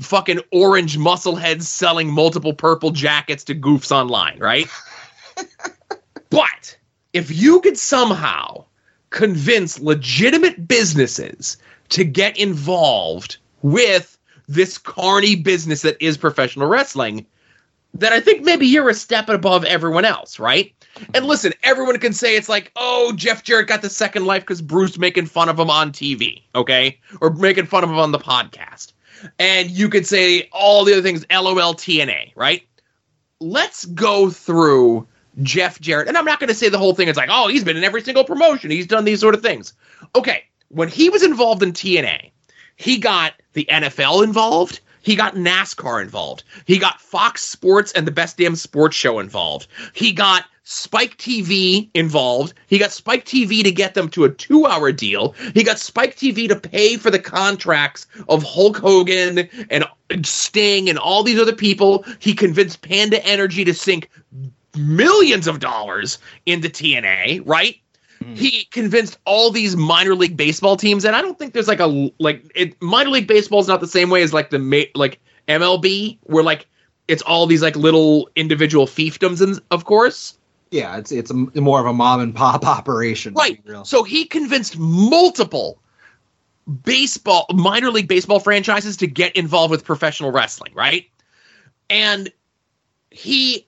fucking 0.00 0.40
orange 0.50 0.98
muscle 0.98 1.36
heads 1.36 1.68
selling 1.68 2.10
multiple 2.10 2.52
purple 2.52 2.90
jackets 2.90 3.44
to 3.44 3.54
goofs 3.54 3.92
online, 3.92 4.38
right? 4.38 4.68
but 6.30 6.76
if 7.12 7.30
you 7.30 7.60
could 7.60 7.78
somehow 7.78 8.64
convince 9.10 9.78
legitimate 9.78 10.66
businesses 10.66 11.58
to 11.92 12.04
get 12.04 12.38
involved 12.38 13.36
with 13.62 14.18
this 14.48 14.78
carny 14.78 15.36
business 15.36 15.82
that 15.82 15.96
is 16.00 16.16
professional 16.16 16.68
wrestling, 16.68 17.26
that 17.94 18.12
I 18.12 18.20
think 18.20 18.42
maybe 18.42 18.66
you're 18.66 18.88
a 18.88 18.94
step 18.94 19.28
above 19.28 19.64
everyone 19.64 20.04
else, 20.04 20.38
right? 20.38 20.72
And 21.14 21.26
listen, 21.26 21.52
everyone 21.62 21.98
can 21.98 22.12
say 22.12 22.36
it's 22.36 22.48
like, 22.48 22.72
oh, 22.76 23.12
Jeff 23.14 23.42
Jarrett 23.42 23.68
got 23.68 23.82
the 23.82 23.90
second 23.90 24.24
life 24.24 24.42
because 24.42 24.62
Bruce 24.62 24.98
making 24.98 25.26
fun 25.26 25.48
of 25.48 25.58
him 25.58 25.70
on 25.70 25.92
TV, 25.92 26.42
okay? 26.54 26.98
Or 27.20 27.30
making 27.30 27.66
fun 27.66 27.84
of 27.84 27.90
him 27.90 27.98
on 27.98 28.12
the 28.12 28.18
podcast. 28.18 28.92
And 29.38 29.70
you 29.70 29.88
could 29.88 30.06
say 30.06 30.48
all 30.52 30.84
the 30.84 30.92
other 30.92 31.02
things, 31.02 31.26
LOL 31.30 31.74
TNA, 31.74 32.32
right? 32.34 32.66
Let's 33.40 33.84
go 33.84 34.30
through 34.30 35.06
Jeff 35.42 35.78
Jarrett. 35.80 36.08
And 36.08 36.16
I'm 36.16 36.24
not 36.24 36.40
going 36.40 36.48
to 36.48 36.54
say 36.54 36.68
the 36.70 36.78
whole 36.78 36.94
thing. 36.94 37.08
It's 37.08 37.18
like, 37.18 37.30
oh, 37.30 37.48
he's 37.48 37.64
been 37.64 37.76
in 37.76 37.84
every 37.84 38.02
single 38.02 38.24
promotion. 38.24 38.70
He's 38.70 38.86
done 38.86 39.04
these 39.04 39.20
sort 39.20 39.34
of 39.34 39.42
things. 39.42 39.74
Okay, 40.14 40.44
when 40.72 40.88
he 40.88 41.10
was 41.10 41.22
involved 41.22 41.62
in 41.62 41.72
TNA, 41.72 42.30
he 42.76 42.98
got 42.98 43.34
the 43.52 43.66
NFL 43.70 44.24
involved. 44.24 44.80
He 45.02 45.16
got 45.16 45.34
NASCAR 45.34 46.00
involved. 46.00 46.44
He 46.64 46.78
got 46.78 47.00
Fox 47.00 47.42
Sports 47.42 47.92
and 47.92 48.06
the 48.06 48.12
Best 48.12 48.38
Damn 48.38 48.56
Sports 48.56 48.96
Show 48.96 49.18
involved. 49.18 49.66
He 49.92 50.12
got 50.12 50.44
Spike 50.64 51.18
TV 51.18 51.90
involved. 51.92 52.54
He 52.68 52.78
got 52.78 52.92
Spike 52.92 53.24
TV 53.24 53.62
to 53.64 53.72
get 53.72 53.94
them 53.94 54.08
to 54.10 54.24
a 54.24 54.30
two 54.30 54.64
hour 54.64 54.92
deal. 54.92 55.34
He 55.54 55.64
got 55.64 55.78
Spike 55.78 56.16
TV 56.16 56.48
to 56.48 56.58
pay 56.58 56.96
for 56.96 57.10
the 57.10 57.18
contracts 57.18 58.06
of 58.28 58.42
Hulk 58.42 58.78
Hogan 58.78 59.48
and 59.70 59.84
Sting 60.24 60.88
and 60.88 60.98
all 60.98 61.22
these 61.22 61.40
other 61.40 61.54
people. 61.54 62.04
He 62.20 62.32
convinced 62.32 62.82
Panda 62.82 63.24
Energy 63.26 63.64
to 63.64 63.74
sink 63.74 64.08
millions 64.76 65.46
of 65.46 65.58
dollars 65.58 66.18
into 66.46 66.68
TNA, 66.68 67.42
right? 67.44 67.76
Mm-hmm. 68.24 68.34
He 68.34 68.64
convinced 68.66 69.18
all 69.24 69.50
these 69.50 69.76
minor 69.76 70.14
league 70.14 70.36
baseball 70.36 70.76
teams, 70.76 71.04
and 71.04 71.14
I 71.16 71.22
don't 71.22 71.38
think 71.38 71.52
there's 71.52 71.68
like 71.68 71.80
a 71.80 72.10
like 72.18 72.50
it, 72.54 72.80
minor 72.82 73.10
league 73.10 73.26
baseball 73.26 73.60
is 73.60 73.68
not 73.68 73.80
the 73.80 73.86
same 73.88 74.10
way 74.10 74.22
as 74.22 74.32
like 74.32 74.50
the 74.50 74.58
ma- 74.58 74.90
like 74.94 75.20
MLB, 75.48 76.18
where 76.24 76.44
like 76.44 76.66
it's 77.08 77.22
all 77.22 77.46
these 77.46 77.62
like 77.62 77.76
little 77.76 78.30
individual 78.36 78.86
fiefdoms, 78.86 79.40
and 79.40 79.60
of 79.70 79.84
course, 79.84 80.38
Yeah, 80.70 80.96
it's 80.96 81.12
it's 81.12 81.30
a, 81.30 81.34
more 81.34 81.80
of 81.80 81.86
a 81.86 81.92
mom 81.92 82.20
and 82.20 82.34
pop 82.34 82.66
operation. 82.78 83.34
right. 83.34 83.60
So 83.84 84.02
he 84.02 84.24
convinced 84.24 84.78
multiple 84.78 85.78
baseball 86.84 87.46
minor 87.52 87.90
league 87.90 88.08
baseball 88.08 88.38
franchises 88.38 88.96
to 88.98 89.06
get 89.06 89.34
involved 89.36 89.70
with 89.70 89.84
professional 89.84 90.30
wrestling, 90.30 90.72
right? 90.74 91.06
And 91.90 92.32
he 93.10 93.66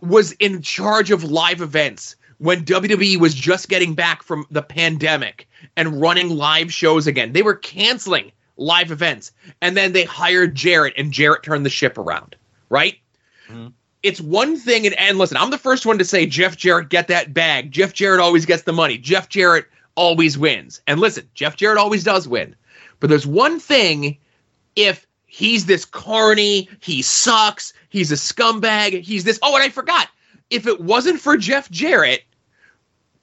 was 0.00 0.32
in 0.32 0.62
charge 0.62 1.10
of 1.10 1.22
live 1.22 1.60
events 1.60 2.16
when 2.42 2.64
WWE 2.64 3.20
was 3.20 3.34
just 3.34 3.68
getting 3.68 3.94
back 3.94 4.24
from 4.24 4.44
the 4.50 4.62
pandemic 4.62 5.48
and 5.76 6.00
running 6.00 6.28
live 6.28 6.72
shows 6.72 7.06
again. 7.06 7.32
They 7.32 7.42
were 7.42 7.54
canceling 7.54 8.32
live 8.56 8.90
events. 8.90 9.30
And 9.60 9.76
then 9.76 9.92
they 9.92 10.02
hired 10.02 10.56
Jarrett, 10.56 10.94
and 10.96 11.12
Jarrett 11.12 11.44
turned 11.44 11.64
the 11.64 11.70
ship 11.70 11.96
around, 11.96 12.34
right? 12.68 12.98
Mm-hmm. 13.48 13.68
It's 14.02 14.20
one 14.20 14.56
thing, 14.56 14.86
and, 14.86 14.98
and 14.98 15.18
listen, 15.18 15.36
I'm 15.36 15.50
the 15.50 15.58
first 15.58 15.86
one 15.86 15.98
to 15.98 16.04
say 16.04 16.26
Jeff 16.26 16.56
Jarrett 16.56 16.88
get 16.88 17.06
that 17.06 17.32
bag. 17.32 17.70
Jeff 17.70 17.92
Jarrett 17.92 18.18
always 18.18 18.44
gets 18.44 18.64
the 18.64 18.72
money. 18.72 18.98
Jeff 18.98 19.28
Jarrett 19.28 19.66
always 19.94 20.36
wins. 20.36 20.82
And 20.88 20.98
listen, 20.98 21.28
Jeff 21.34 21.54
Jarrett 21.54 21.78
always 21.78 22.02
does 22.02 22.26
win. 22.26 22.56
But 22.98 23.08
there's 23.08 23.26
one 23.26 23.60
thing 23.60 24.18
if 24.74 25.06
he's 25.26 25.66
this 25.66 25.84
carny, 25.84 26.68
he 26.80 27.02
sucks, 27.02 27.72
he's 27.88 28.10
a 28.10 28.16
scumbag, 28.16 29.00
he's 29.00 29.22
this. 29.22 29.38
Oh, 29.44 29.54
and 29.54 29.62
I 29.62 29.68
forgot. 29.68 30.08
If 30.50 30.66
it 30.66 30.80
wasn't 30.80 31.20
for 31.20 31.36
Jeff 31.36 31.70
Jarrett 31.70 32.24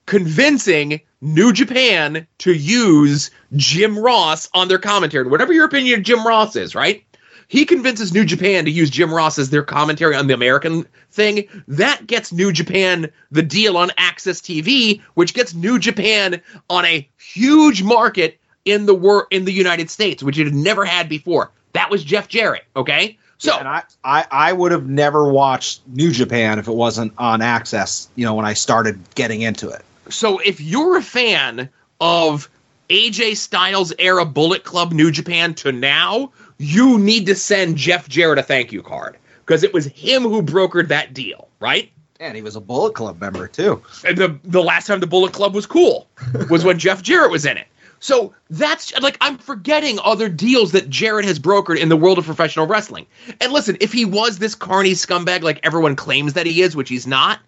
convincing 0.09 0.99
New 1.21 1.53
Japan 1.53 2.25
to 2.39 2.51
use 2.51 3.29
Jim 3.55 3.97
Ross 3.97 4.49
on 4.55 4.67
their 4.67 4.79
commentary, 4.79 5.27
whatever 5.27 5.53
your 5.53 5.65
opinion 5.65 5.99
of 5.99 6.05
Jim 6.05 6.25
Ross 6.25 6.55
is, 6.55 6.73
right? 6.73 7.03
He 7.47 7.63
convinces 7.63 8.11
New 8.11 8.25
Japan 8.25 8.65
to 8.65 8.71
use 8.71 8.89
Jim 8.89 9.13
Ross 9.13 9.37
as 9.37 9.51
their 9.51 9.61
commentary 9.61 10.15
on 10.15 10.25
the 10.25 10.33
American 10.33 10.87
thing. 11.11 11.47
That 11.67 12.07
gets 12.07 12.31
New 12.31 12.51
Japan 12.51 13.11
the 13.29 13.43
deal 13.43 13.77
on 13.77 13.89
AXS 13.99 14.41
TV, 14.41 14.99
which 15.13 15.35
gets 15.35 15.53
New 15.53 15.77
Japan 15.77 16.41
on 16.71 16.85
a 16.85 17.07
huge 17.19 17.83
market 17.83 18.39
in 18.65 18.87
the 18.87 18.95
wor- 18.95 19.27
in 19.29 19.45
the 19.45 19.53
United 19.53 19.91
States, 19.91 20.23
which 20.23 20.39
it 20.39 20.45
had 20.45 20.55
never 20.55 20.85
had 20.85 21.07
before. 21.07 21.51
That 21.73 21.91
was 21.91 22.03
Jeff 22.03 22.27
Jarrett. 22.27 22.65
Okay, 22.75 23.19
so 23.37 23.53
yeah, 23.53 23.59
and 23.59 23.67
I, 23.67 23.83
I 24.03 24.25
I 24.31 24.53
would 24.53 24.71
have 24.71 24.87
never 24.87 25.31
watched 25.31 25.87
New 25.87 26.11
Japan 26.11 26.57
if 26.57 26.67
it 26.67 26.73
wasn't 26.73 27.13
on 27.19 27.43
Access, 27.43 28.09
You 28.15 28.25
know, 28.25 28.33
when 28.33 28.45
I 28.45 28.53
started 28.53 28.99
getting 29.13 29.41
into 29.41 29.69
it. 29.69 29.83
So 30.09 30.39
if 30.39 30.59
you're 30.59 30.97
a 30.97 31.01
fan 31.01 31.69
of 32.01 32.49
AJ 32.89 33.37
Styles 33.37 33.93
era 33.99 34.25
Bullet 34.25 34.63
Club 34.63 34.91
New 34.91 35.11
Japan 35.11 35.53
to 35.55 35.71
now, 35.71 36.31
you 36.57 36.97
need 36.97 37.25
to 37.27 37.35
send 37.35 37.77
Jeff 37.77 38.09
Jarrett 38.09 38.39
a 38.39 38.43
thank 38.43 38.71
you 38.71 38.81
card 38.81 39.17
because 39.45 39.63
it 39.63 39.73
was 39.73 39.85
him 39.85 40.23
who 40.23 40.41
brokered 40.41 40.87
that 40.89 41.13
deal, 41.13 41.47
right? 41.59 41.91
And 42.19 42.35
he 42.35 42.41
was 42.41 42.55
a 42.55 42.61
Bullet 42.61 42.95
Club 42.95 43.21
member 43.21 43.47
too. 43.47 43.81
And 44.05 44.17
the 44.17 44.39
the 44.43 44.61
last 44.61 44.87
time 44.87 44.99
the 44.99 45.07
Bullet 45.07 45.33
Club 45.33 45.55
was 45.55 45.65
cool 45.65 46.07
was 46.49 46.63
when 46.63 46.77
Jeff 46.79 47.01
Jarrett 47.01 47.31
was 47.31 47.45
in 47.45 47.57
it. 47.57 47.67
So 48.01 48.33
that's 48.49 48.97
like 48.99 49.17
I'm 49.21 49.37
forgetting 49.37 49.99
other 50.03 50.29
deals 50.29 50.71
that 50.71 50.89
Jarrett 50.89 51.25
has 51.25 51.37
brokered 51.39 51.77
in 51.77 51.89
the 51.89 51.97
world 51.97 52.17
of 52.17 52.25
professional 52.25 52.65
wrestling. 52.65 53.05
And 53.39 53.51
listen, 53.51 53.77
if 53.79 53.91
he 53.91 54.05
was 54.05 54.39
this 54.39 54.55
carny 54.55 54.91
scumbag 54.91 55.43
like 55.43 55.59
everyone 55.63 55.95
claims 55.95 56.33
that 56.33 56.45
he 56.45 56.61
is, 56.61 56.75
which 56.75 56.89
he's 56.89 57.07
not, 57.07 57.39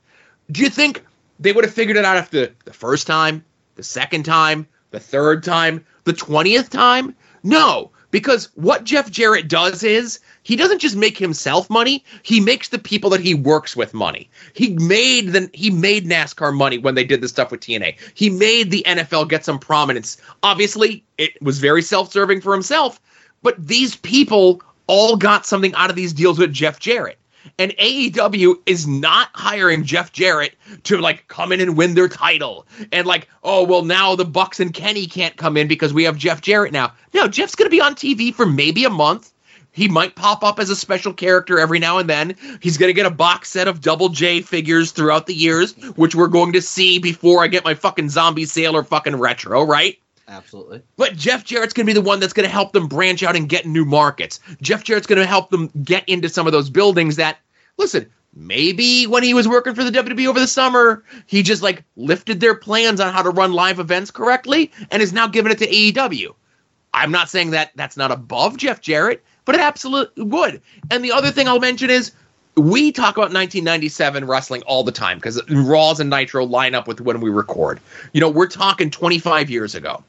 do 0.52 0.62
you 0.62 0.70
think 0.70 1.04
they 1.42 1.52
would 1.52 1.66
have 1.66 1.74
figured 1.74 1.98
it 1.98 2.06
out 2.06 2.18
after 2.18 2.56
the 2.66 2.74
first 2.74 3.08
time, 3.08 3.44
the 3.76 3.84
second 3.84 4.24
time, 4.24 4.68
the 4.92 5.00
third 5.00 5.44
time, 5.44 5.84
the 6.06 6.14
twentieth 6.14 6.70
time? 6.70 7.16
No, 7.44 7.92
because 8.12 8.50
what 8.56 8.84
Jeff 8.84 9.10
Jarrett 9.10 9.48
does 9.48 9.84
is 9.84 10.20
he 10.44 10.56
doesn't 10.56 10.80
just 10.80 10.96
make 10.96 11.18
himself 11.18 11.70
money, 11.70 12.04
he 12.24 12.40
makes 12.40 12.70
the 12.70 12.78
people 12.78 13.10
that 13.10 13.22
he 13.22 13.34
works 13.34 13.76
with 13.76 13.94
money. 13.94 14.30
He 14.54 14.70
made 14.70 15.30
the 15.34 15.50
he 15.54 15.72
made 15.72 16.06
NASCAR 16.06 16.54
money 16.54 16.78
when 16.78 16.96
they 16.96 17.04
did 17.04 17.22
the 17.22 17.28
stuff 17.28 17.52
with 17.52 17.62
TNA. 17.62 17.98
He 18.14 18.30
made 18.30 18.70
the 18.70 18.84
NFL 18.86 19.30
get 19.30 19.44
some 19.44 19.60
prominence. 19.60 20.18
Obviously, 20.44 21.04
it 21.18 21.42
was 21.42 21.60
very 21.60 21.82
self-serving 21.82 22.42
for 22.42 22.54
himself, 22.54 23.02
but 23.42 23.56
these 23.66 23.96
people 23.96 24.62
all 24.88 25.16
got 25.16 25.46
something 25.46 25.74
out 25.76 25.90
of 25.90 25.96
these 25.96 26.14
deals 26.14 26.38
with 26.38 26.54
Jeff 26.54 26.80
Jarrett. 26.80 27.18
And 27.58 27.72
AEW 27.78 28.56
is 28.66 28.88
not 28.88 29.30
hiring 29.34 29.84
Jeff 29.84 30.12
Jarrett 30.12 30.56
to 30.84 30.98
like 30.98 31.28
come 31.28 31.52
in 31.52 31.60
and 31.60 31.78
win 31.78 31.96
their 31.96 32.10
title. 32.10 32.66
And 32.92 33.08
like, 33.08 33.28
oh 33.44 33.64
well, 33.64 33.84
now 33.84 34.16
the 34.16 34.26
Bucks 34.26 34.60
and 34.60 34.74
Kenny 34.74 35.08
can't 35.08 35.38
come 35.38 35.58
in 35.58 35.68
because 35.68 35.94
we 35.94 36.04
have 36.04 36.18
Jeff 36.18 36.42
Jarrett 36.42 36.74
now. 36.74 36.94
No, 37.14 37.28
Jeff's 37.28 37.56
gonna 37.56 37.70
be 37.70 37.82
on 37.82 37.96
TV 37.96 38.34
for 38.34 38.46
maybe 38.46 38.86
a 38.86 38.90
month. 38.90 39.32
He 39.74 39.88
might 39.88 40.16
pop 40.16 40.44
up 40.44 40.60
as 40.60 40.70
a 40.70 40.76
special 40.76 41.14
character 41.14 41.58
every 41.58 41.80
now 41.80 41.98
and 41.98 42.10
then. 42.10 42.36
He's 42.62 42.78
going 42.78 42.90
to 42.90 42.94
get 42.94 43.06
a 43.06 43.12
box 43.12 43.50
set 43.50 43.70
of 43.70 43.80
Double 43.80 44.10
J 44.10 44.42
figures 44.42 44.92
throughout 44.92 45.28
the 45.28 45.34
years, 45.34 45.74
which 45.96 46.14
we're 46.14 46.28
going 46.28 46.52
to 46.54 46.62
see 46.62 47.00
before 47.00 47.42
I 47.42 47.48
get 47.48 47.64
my 47.64 47.74
fucking 47.74 48.10
Zombie 48.10 48.44
Sailor 48.44 48.84
fucking 48.84 49.16
retro, 49.16 49.64
right? 49.64 49.98
Absolutely. 50.32 50.82
But 50.96 51.18
Jeff 51.18 51.44
Jarrett's 51.44 51.74
going 51.74 51.86
to 51.86 51.90
be 51.90 51.94
the 51.94 52.02
one 52.02 52.22
that's 52.22 52.32
going 52.32 52.48
to 52.48 52.52
help 52.52 52.72
them 52.72 52.88
branch 52.88 53.22
out 53.22 53.36
and 53.36 53.50
get 53.50 53.66
new 53.66 53.84
markets. 53.84 54.40
Jeff 54.62 54.84
Jarrett's 54.84 55.06
going 55.06 55.20
to 55.20 55.26
help 55.26 55.50
them 55.50 55.70
get 55.84 56.08
into 56.08 56.30
some 56.30 56.48
of 56.48 56.54
those 56.54 56.70
buildings 56.70 57.18
that, 57.18 57.40
listen, 57.78 58.10
maybe 58.34 59.06
when 59.08 59.24
he 59.24 59.34
was 59.34 59.46
working 59.46 59.76
for 59.76 59.84
the 59.84 59.92
WWE 59.92 60.28
over 60.28 60.40
the 60.40 60.48
summer, 60.48 61.04
he 61.28 61.44
just 61.44 61.62
like 61.62 61.84
lifted 61.98 62.40
their 62.40 62.56
plans 62.56 63.02
on 63.02 63.12
how 63.14 63.22
to 63.22 63.30
run 63.30 63.52
live 63.52 63.78
events 63.78 64.10
correctly 64.10 64.72
and 64.90 65.04
is 65.04 65.12
now 65.12 65.28
giving 65.28 65.52
it 65.52 65.58
to 65.58 65.68
AEW. 65.68 66.34
I'm 66.94 67.12
not 67.12 67.30
saying 67.30 67.52
that 67.52 67.72
that's 67.76 67.98
not 67.98 68.12
above 68.12 68.56
Jeff 68.56 68.80
Jarrett, 68.80 69.24
but 69.44 69.56
it 69.56 69.62
absolutely 69.62 70.24
would. 70.24 70.62
And 70.90 71.04
the 71.04 71.12
other 71.12 71.32
thing 71.32 71.50
I'll 71.50 71.60
mention 71.60 71.90
is 71.90 72.14
we 72.56 72.92
talk 72.92 73.16
about 73.16 73.34
1997 73.34 74.26
wrestling 74.26 74.62
all 74.64 74.84
the 74.84 74.92
time 74.92 75.18
because 75.18 75.42
Raws 75.50 76.00
and 76.00 76.10
Nitro 76.10 76.46
line 76.46 76.76
up 76.76 76.88
with 76.88 77.02
when 77.02 77.20
we 77.20 77.30
record. 77.30 77.80
You 78.14 78.22
know, 78.22 78.30
we're 78.30 78.48
talking 78.48 78.90
25 78.90 79.50
years 79.50 79.76
ago. 79.76 80.04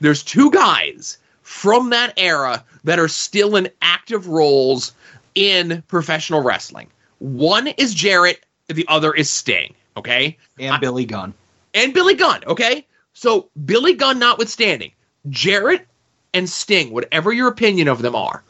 There's 0.00 0.22
two 0.22 0.50
guys 0.50 1.18
from 1.42 1.90
that 1.90 2.12
era 2.16 2.64
that 2.84 2.98
are 2.98 3.08
still 3.08 3.56
in 3.56 3.68
active 3.82 4.28
roles 4.28 4.92
in 5.34 5.82
professional 5.88 6.42
wrestling. 6.42 6.88
One 7.18 7.68
is 7.68 7.94
Jarrett, 7.94 8.44
the 8.68 8.86
other 8.88 9.14
is 9.14 9.30
Sting. 9.30 9.74
Okay, 9.96 10.36
and 10.58 10.74
I, 10.74 10.78
Billy 10.78 11.06
Gunn, 11.06 11.32
and 11.72 11.94
Billy 11.94 12.14
Gunn. 12.14 12.42
Okay, 12.46 12.86
so 13.14 13.48
Billy 13.64 13.94
Gunn 13.94 14.18
notwithstanding, 14.18 14.92
Jarrett 15.30 15.86
and 16.34 16.48
Sting, 16.48 16.90
whatever 16.90 17.32
your 17.32 17.48
opinion 17.48 17.88
of 17.88 18.02
them 18.02 18.14
are, 18.14 18.42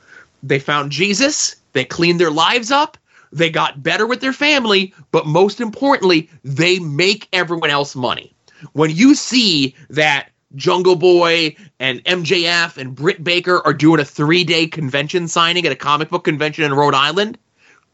they 0.42 0.58
found 0.58 0.90
Jesus, 0.90 1.54
they 1.72 1.84
cleaned 1.84 2.18
their 2.18 2.32
lives 2.32 2.72
up, 2.72 2.98
they 3.32 3.48
got 3.48 3.82
better 3.82 4.06
with 4.06 4.20
their 4.20 4.32
family, 4.32 4.92
but 5.12 5.26
most 5.26 5.60
importantly, 5.60 6.28
they 6.42 6.80
make 6.80 7.28
everyone 7.32 7.70
else 7.70 7.94
money. 7.94 8.32
When 8.72 8.90
you 8.90 9.14
see 9.14 9.74
that 9.90 10.30
Jungle 10.56 10.96
Boy 10.96 11.54
and 11.78 12.02
MJF 12.04 12.76
and 12.76 12.94
Britt 12.94 13.22
Baker 13.22 13.64
are 13.64 13.72
doing 13.72 14.00
a 14.00 14.04
three 14.04 14.44
day 14.44 14.66
convention 14.66 15.28
signing 15.28 15.66
at 15.66 15.72
a 15.72 15.76
comic 15.76 16.08
book 16.08 16.24
convention 16.24 16.64
in 16.64 16.74
Rhode 16.74 16.94
Island. 16.94 17.38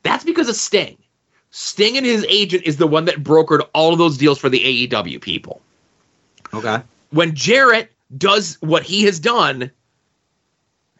That's 0.03 0.25
because 0.25 0.49
of 0.49 0.57
Sting. 0.57 0.97
Sting 1.51 1.97
and 1.99 2.07
his 2.07 2.25
agent 2.29 2.63
is 2.65 2.79
the 2.79 2.87
one 2.87 3.05
that 3.05 3.23
brokered 3.23 3.67
all 3.75 3.93
of 3.93 3.99
those 3.99 4.17
deals 4.17 4.39
for 4.39 4.49
the 4.49 4.89
AEW 4.89 5.21
people. 5.21 5.61
Okay. 6.55 6.81
When 7.11 7.35
Jarrett 7.35 7.93
does 8.17 8.57
what 8.61 8.83
he 8.83 9.05
has 9.05 9.21
done, 9.21 9.71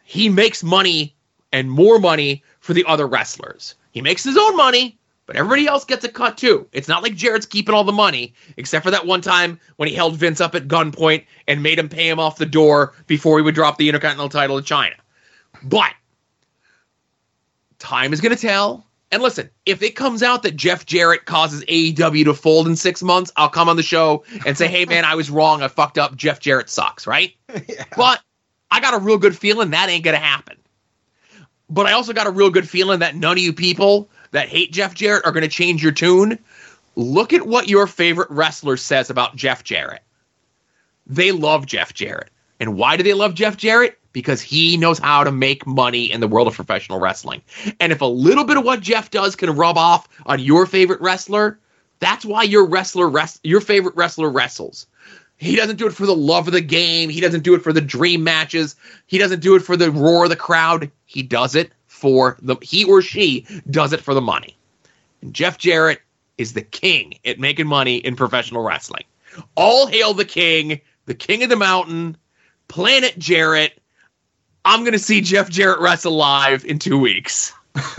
he 0.03 0.29
makes 0.29 0.63
money 0.63 1.15
and 1.51 1.71
more 1.71 1.99
money 1.99 2.43
for 2.59 2.73
the 2.73 2.85
other 2.85 3.07
wrestlers. 3.07 3.75
He 3.91 4.01
makes 4.01 4.23
his 4.23 4.37
own 4.37 4.55
money, 4.55 4.97
but 5.25 5.35
everybody 5.35 5.67
else 5.67 5.85
gets 5.85 6.03
a 6.03 6.09
cut 6.09 6.37
too. 6.37 6.67
It's 6.71 6.87
not 6.87 7.03
like 7.03 7.15
Jarrett's 7.15 7.45
keeping 7.45 7.73
all 7.73 7.83
the 7.83 7.91
money, 7.91 8.33
except 8.57 8.83
for 8.83 8.91
that 8.91 9.05
one 9.05 9.21
time 9.21 9.59
when 9.77 9.87
he 9.87 9.95
held 9.95 10.17
Vince 10.17 10.41
up 10.41 10.55
at 10.55 10.67
gunpoint 10.67 11.25
and 11.47 11.63
made 11.63 11.79
him 11.79 11.89
pay 11.89 12.09
him 12.09 12.19
off 12.19 12.37
the 12.37 12.45
door 12.45 12.93
before 13.07 13.37
he 13.37 13.43
would 13.43 13.55
drop 13.55 13.77
the 13.77 13.87
Intercontinental 13.87 14.29
title 14.29 14.61
to 14.61 14.73
Chyna. 14.73 14.95
But 15.63 15.93
time 17.79 18.13
is 18.13 18.21
going 18.21 18.35
to 18.35 18.41
tell. 18.41 18.85
And 19.11 19.21
listen, 19.21 19.49
if 19.65 19.83
it 19.83 19.95
comes 19.95 20.23
out 20.23 20.41
that 20.43 20.55
Jeff 20.55 20.87
Jarrett 20.87 21.25
causes 21.25 21.63
AEW 21.65 22.25
to 22.25 22.33
fold 22.33 22.67
in 22.67 22.75
six 22.75 23.03
months, 23.03 23.31
I'll 23.37 23.49
come 23.49 23.69
on 23.69 23.77
the 23.77 23.83
show 23.83 24.23
and 24.45 24.57
say, 24.57 24.67
hey, 24.67 24.85
man, 24.85 25.05
I 25.05 25.13
was 25.13 25.29
wrong. 25.29 25.61
I 25.61 25.67
fucked 25.67 25.99
up. 25.99 26.15
Jeff 26.15 26.39
Jarrett 26.39 26.69
sucks, 26.69 27.05
right? 27.05 27.33
yeah. 27.69 27.85
But 27.95 28.21
I 28.71 28.79
got 28.79 28.95
a 28.95 28.97
real 28.97 29.19
good 29.19 29.37
feeling 29.37 29.69
that 29.69 29.87
ain't 29.87 30.03
going 30.03 30.15
to 30.15 30.25
happen. 30.25 30.57
But 31.69 31.85
I 31.85 31.91
also 31.91 32.11
got 32.11 32.25
a 32.25 32.31
real 32.31 32.49
good 32.49 32.67
feeling 32.67 32.99
that 32.99 33.15
none 33.15 33.33
of 33.33 33.43
you 33.43 33.53
people 33.53 34.09
that 34.33 34.49
hate 34.49 34.73
Jeff 34.73 34.93
Jarrett 34.93 35.25
are 35.25 35.31
going 35.31 35.43
to 35.43 35.47
change 35.47 35.81
your 35.81 35.91
tune. 35.91 36.37
Look 36.95 37.33
at 37.33 37.47
what 37.47 37.69
your 37.69 37.87
favorite 37.87 38.29
wrestler 38.29 38.77
says 38.77 39.09
about 39.09 39.35
Jeff 39.35 39.63
Jarrett. 39.63 40.01
They 41.07 41.31
love 41.31 41.65
Jeff 41.65 41.93
Jarrett. 41.93 42.29
And 42.59 42.75
why 42.75 42.97
do 42.97 43.03
they 43.03 43.13
love 43.13 43.35
Jeff 43.35 43.57
Jarrett? 43.57 43.99
Because 44.11 44.41
he 44.41 44.77
knows 44.77 44.99
how 44.99 45.23
to 45.23 45.31
make 45.31 45.65
money 45.65 46.11
in 46.11 46.19
the 46.19 46.27
world 46.27 46.47
of 46.47 46.55
professional 46.55 46.99
wrestling. 46.99 47.41
And 47.79 47.91
if 47.91 48.01
a 48.01 48.05
little 48.05 48.43
bit 48.43 48.57
of 48.57 48.65
what 48.65 48.81
Jeff 48.81 49.11
does 49.11 49.35
can 49.35 49.55
rub 49.55 49.77
off 49.77 50.07
on 50.25 50.39
your 50.39 50.65
favorite 50.65 51.01
wrestler, 51.01 51.59
that's 51.99 52.25
why 52.25 52.43
your 52.43 52.65
wrestler 52.65 53.09
rest, 53.09 53.39
your 53.43 53.61
favorite 53.61 53.95
wrestler 53.95 54.29
wrestles. 54.29 54.87
He 55.37 55.55
doesn't 55.55 55.77
do 55.77 55.87
it 55.87 55.93
for 55.93 56.05
the 56.05 56.15
love 56.15 56.47
of 56.47 56.53
the 56.53 56.61
game. 56.61 57.09
He 57.09 57.21
doesn't 57.21 57.43
do 57.43 57.53
it 57.53 57.63
for 57.63 57.73
the 57.73 57.81
dream 57.81 58.23
matches. 58.23 58.75
He 59.07 59.17
doesn't 59.17 59.41
do 59.41 59.55
it 59.55 59.61
for 59.61 59.75
the 59.75 59.91
roar 59.91 60.23
of 60.23 60.29
the 60.29 60.35
crowd. 60.35 60.89
He 61.05 61.21
does 61.21 61.55
it 61.55 61.71
for 62.03 62.35
the 62.41 62.57
he 62.61 62.83
or 62.83 63.01
she 63.01 63.47
does 63.71 63.93
it 63.93 64.01
for 64.01 64.13
the 64.13 64.19
money. 64.19 64.57
And 65.21 65.33
Jeff 65.33 65.57
Jarrett 65.57 66.01
is 66.37 66.51
the 66.51 66.61
king 66.61 67.13
at 67.23 67.39
making 67.39 67.65
money 67.65 67.95
in 67.95 68.17
professional 68.17 68.61
wrestling. 68.61 69.05
All 69.55 69.87
hail 69.87 70.13
the 70.13 70.25
king, 70.25 70.81
the 71.05 71.13
king 71.13 71.43
of 71.43 71.49
the 71.49 71.55
mountain, 71.55 72.17
Planet 72.67 73.17
Jarrett. 73.17 73.79
I'm 74.65 74.81
going 74.81 74.91
to 74.91 74.99
see 74.99 75.21
Jeff 75.21 75.49
Jarrett 75.49 75.79
wrestle 75.79 76.11
live 76.11 76.65
in 76.65 76.77
two 76.77 76.99
weeks. 76.99 77.53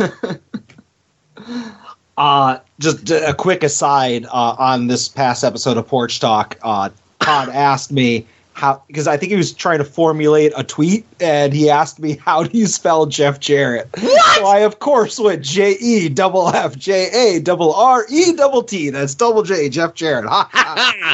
uh, 2.18 2.58
just 2.78 3.10
a 3.10 3.34
quick 3.38 3.62
aside 3.62 4.26
uh, 4.26 4.56
on 4.58 4.86
this 4.86 5.08
past 5.08 5.44
episode 5.44 5.78
of 5.78 5.88
Porch 5.88 6.20
Talk. 6.20 6.58
Uh, 6.62 6.90
Todd 7.20 7.48
asked 7.48 7.90
me 7.90 8.26
how 8.54 8.82
because 8.86 9.06
I 9.06 9.16
think 9.16 9.30
he 9.30 9.36
was 9.36 9.52
trying 9.52 9.78
to 9.78 9.84
formulate 9.84 10.52
a 10.56 10.64
tweet, 10.64 11.04
and 11.20 11.52
he 11.52 11.68
asked 11.68 11.98
me 11.98 12.16
how 12.16 12.44
do 12.44 12.56
you 12.56 12.66
spell 12.66 13.04
Jeff 13.06 13.38
Jarrett. 13.40 13.88
What? 14.00 14.36
So 14.36 14.46
I 14.46 14.58
of 14.60 14.78
course 14.78 15.18
went 15.18 15.42
J 15.42 15.72
E 15.80 16.08
double 16.08 16.48
F 16.48 16.76
J 16.78 17.10
A 17.36 17.40
double 17.40 17.74
R 17.74 18.06
E 18.08 18.32
double 18.34 18.62
T. 18.62 18.90
That's 18.90 19.14
double 19.14 19.42
J 19.42 19.68
Jeff 19.68 19.94
Jarrett. 19.94 20.24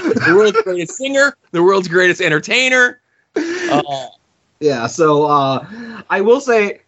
The 0.00 0.34
world's 0.36 0.60
greatest 0.62 0.96
singer, 0.96 1.36
the 1.50 1.62
world's 1.62 1.88
greatest 1.88 2.20
entertainer. 2.20 3.00
Uh, 3.36 4.06
Yeah, 4.60 4.86
so 4.88 5.24
uh, 5.24 5.64
I 6.10 6.20
will 6.20 6.40
say 6.40 6.80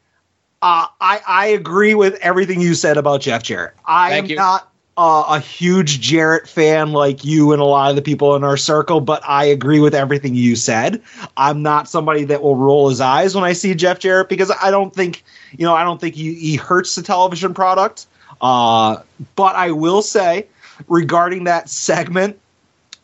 uh, 0.61 0.87
I 1.01 1.21
I 1.27 1.47
agree 1.47 1.95
with 1.95 2.15
everything 2.17 2.61
you 2.61 2.75
said 2.75 2.97
about 2.97 3.21
Jeff 3.21 3.43
Jarrett. 3.43 3.75
I 3.87 4.11
Thank 4.11 4.25
am 4.25 4.31
you. 4.31 4.37
not 4.37 4.72
uh, 4.97 5.25
a 5.29 5.41
huge 5.41 6.01
Jarrett 6.01 6.49
fan 6.49 6.93
like 6.93 7.25
you 7.25 7.53
and 7.53 7.63
a 7.63 7.65
lot 7.65 7.91
of 7.91 7.97
the 7.97 8.03
people 8.03 8.37
in 8.37 8.45
our 8.45 8.57
circle, 8.57 9.01
but 9.01 9.23
I 9.27 9.45
agree 9.47 9.81
with 9.81 9.95
everything 9.95 10.35
you 10.35 10.55
said. 10.55 11.03
I'm 11.37 11.63
not 11.63 11.89
somebody 11.89 12.25
that 12.25 12.43
will 12.43 12.57
roll 12.57 12.89
his 12.91 13.01
eyes 13.01 13.35
when 13.35 13.45
I 13.45 13.55
see 13.55 13.75
Jeff 13.75 13.99
Jarrett 13.99 14.29
because 14.29 14.53
I 14.63 14.71
don't 14.71 14.95
think 14.95 15.25
you 15.57 15.65
know 15.65 15.75
I 15.75 15.85
don't 15.85 16.01
think 16.01 16.15
he, 16.15 16.35
he 16.35 16.57
hurts 16.57 16.95
the 16.95 17.03
television 17.03 17.55
product. 17.55 18.07
Uh, 18.41 19.03
but 19.37 19.55
I 19.55 19.71
will 19.71 20.03
say 20.03 20.47
regarding 20.89 21.45
that 21.45 21.71
segment 21.71 22.39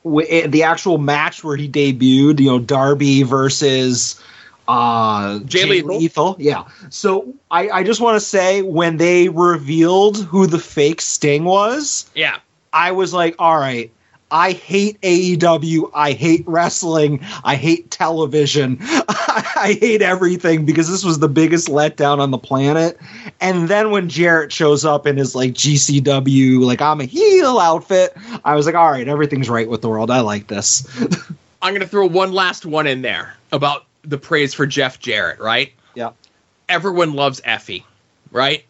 w- 0.04 0.48
the 0.48 0.62
actual 0.64 0.98
match 0.98 1.44
where 1.44 1.56
he 1.56 1.68
debuted, 1.68 2.40
you 2.40 2.46
know, 2.46 2.58
Darby 2.58 3.22
versus 3.22 4.20
uh 4.68 5.40
Jay 5.40 5.82
Lethal. 5.82 6.36
Yeah. 6.38 6.68
So 6.90 7.34
I, 7.50 7.70
I 7.70 7.82
just 7.82 8.00
want 8.00 8.16
to 8.16 8.20
say 8.20 8.62
when 8.62 8.98
they 8.98 9.28
revealed 9.30 10.22
who 10.24 10.46
the 10.46 10.58
fake 10.58 11.00
Sting 11.00 11.44
was, 11.44 12.08
yeah. 12.14 12.38
I 12.72 12.92
was 12.92 13.14
like, 13.14 13.34
all 13.38 13.58
right, 13.58 13.90
I 14.30 14.52
hate 14.52 15.00
AEW. 15.00 15.90
I 15.94 16.12
hate 16.12 16.44
wrestling. 16.46 17.20
I 17.44 17.56
hate 17.56 17.90
television. 17.90 18.76
I 18.80 19.76
hate 19.80 20.02
everything 20.02 20.66
because 20.66 20.88
this 20.88 21.02
was 21.02 21.18
the 21.18 21.28
biggest 21.28 21.68
letdown 21.68 22.18
on 22.18 22.30
the 22.30 22.38
planet. 22.38 22.98
And 23.40 23.68
then 23.68 23.90
when 23.90 24.08
Jarrett 24.08 24.52
shows 24.52 24.84
up 24.84 25.06
in 25.06 25.16
his 25.16 25.34
like 25.34 25.54
GCW, 25.54 26.60
like 26.60 26.82
I'm 26.82 27.00
a 27.00 27.04
heel 27.04 27.58
outfit, 27.58 28.14
I 28.44 28.54
was 28.54 28.66
like, 28.66 28.74
all 28.74 28.90
right, 28.90 29.08
everything's 29.08 29.48
right 29.48 29.68
with 29.68 29.80
the 29.80 29.88
world. 29.88 30.10
I 30.10 30.20
like 30.20 30.46
this. 30.46 30.86
I'm 31.62 31.72
going 31.72 31.80
to 31.80 31.88
throw 31.88 32.06
one 32.06 32.32
last 32.32 32.64
one 32.66 32.86
in 32.86 33.02
there 33.02 33.34
about 33.50 33.86
the 34.08 34.18
praise 34.18 34.54
for 34.54 34.66
Jeff 34.66 34.98
Jarrett, 34.98 35.38
right? 35.38 35.72
yeah. 35.94 36.10
Everyone 36.68 37.14
loves 37.14 37.40
Effy, 37.42 37.84
right? 38.30 38.64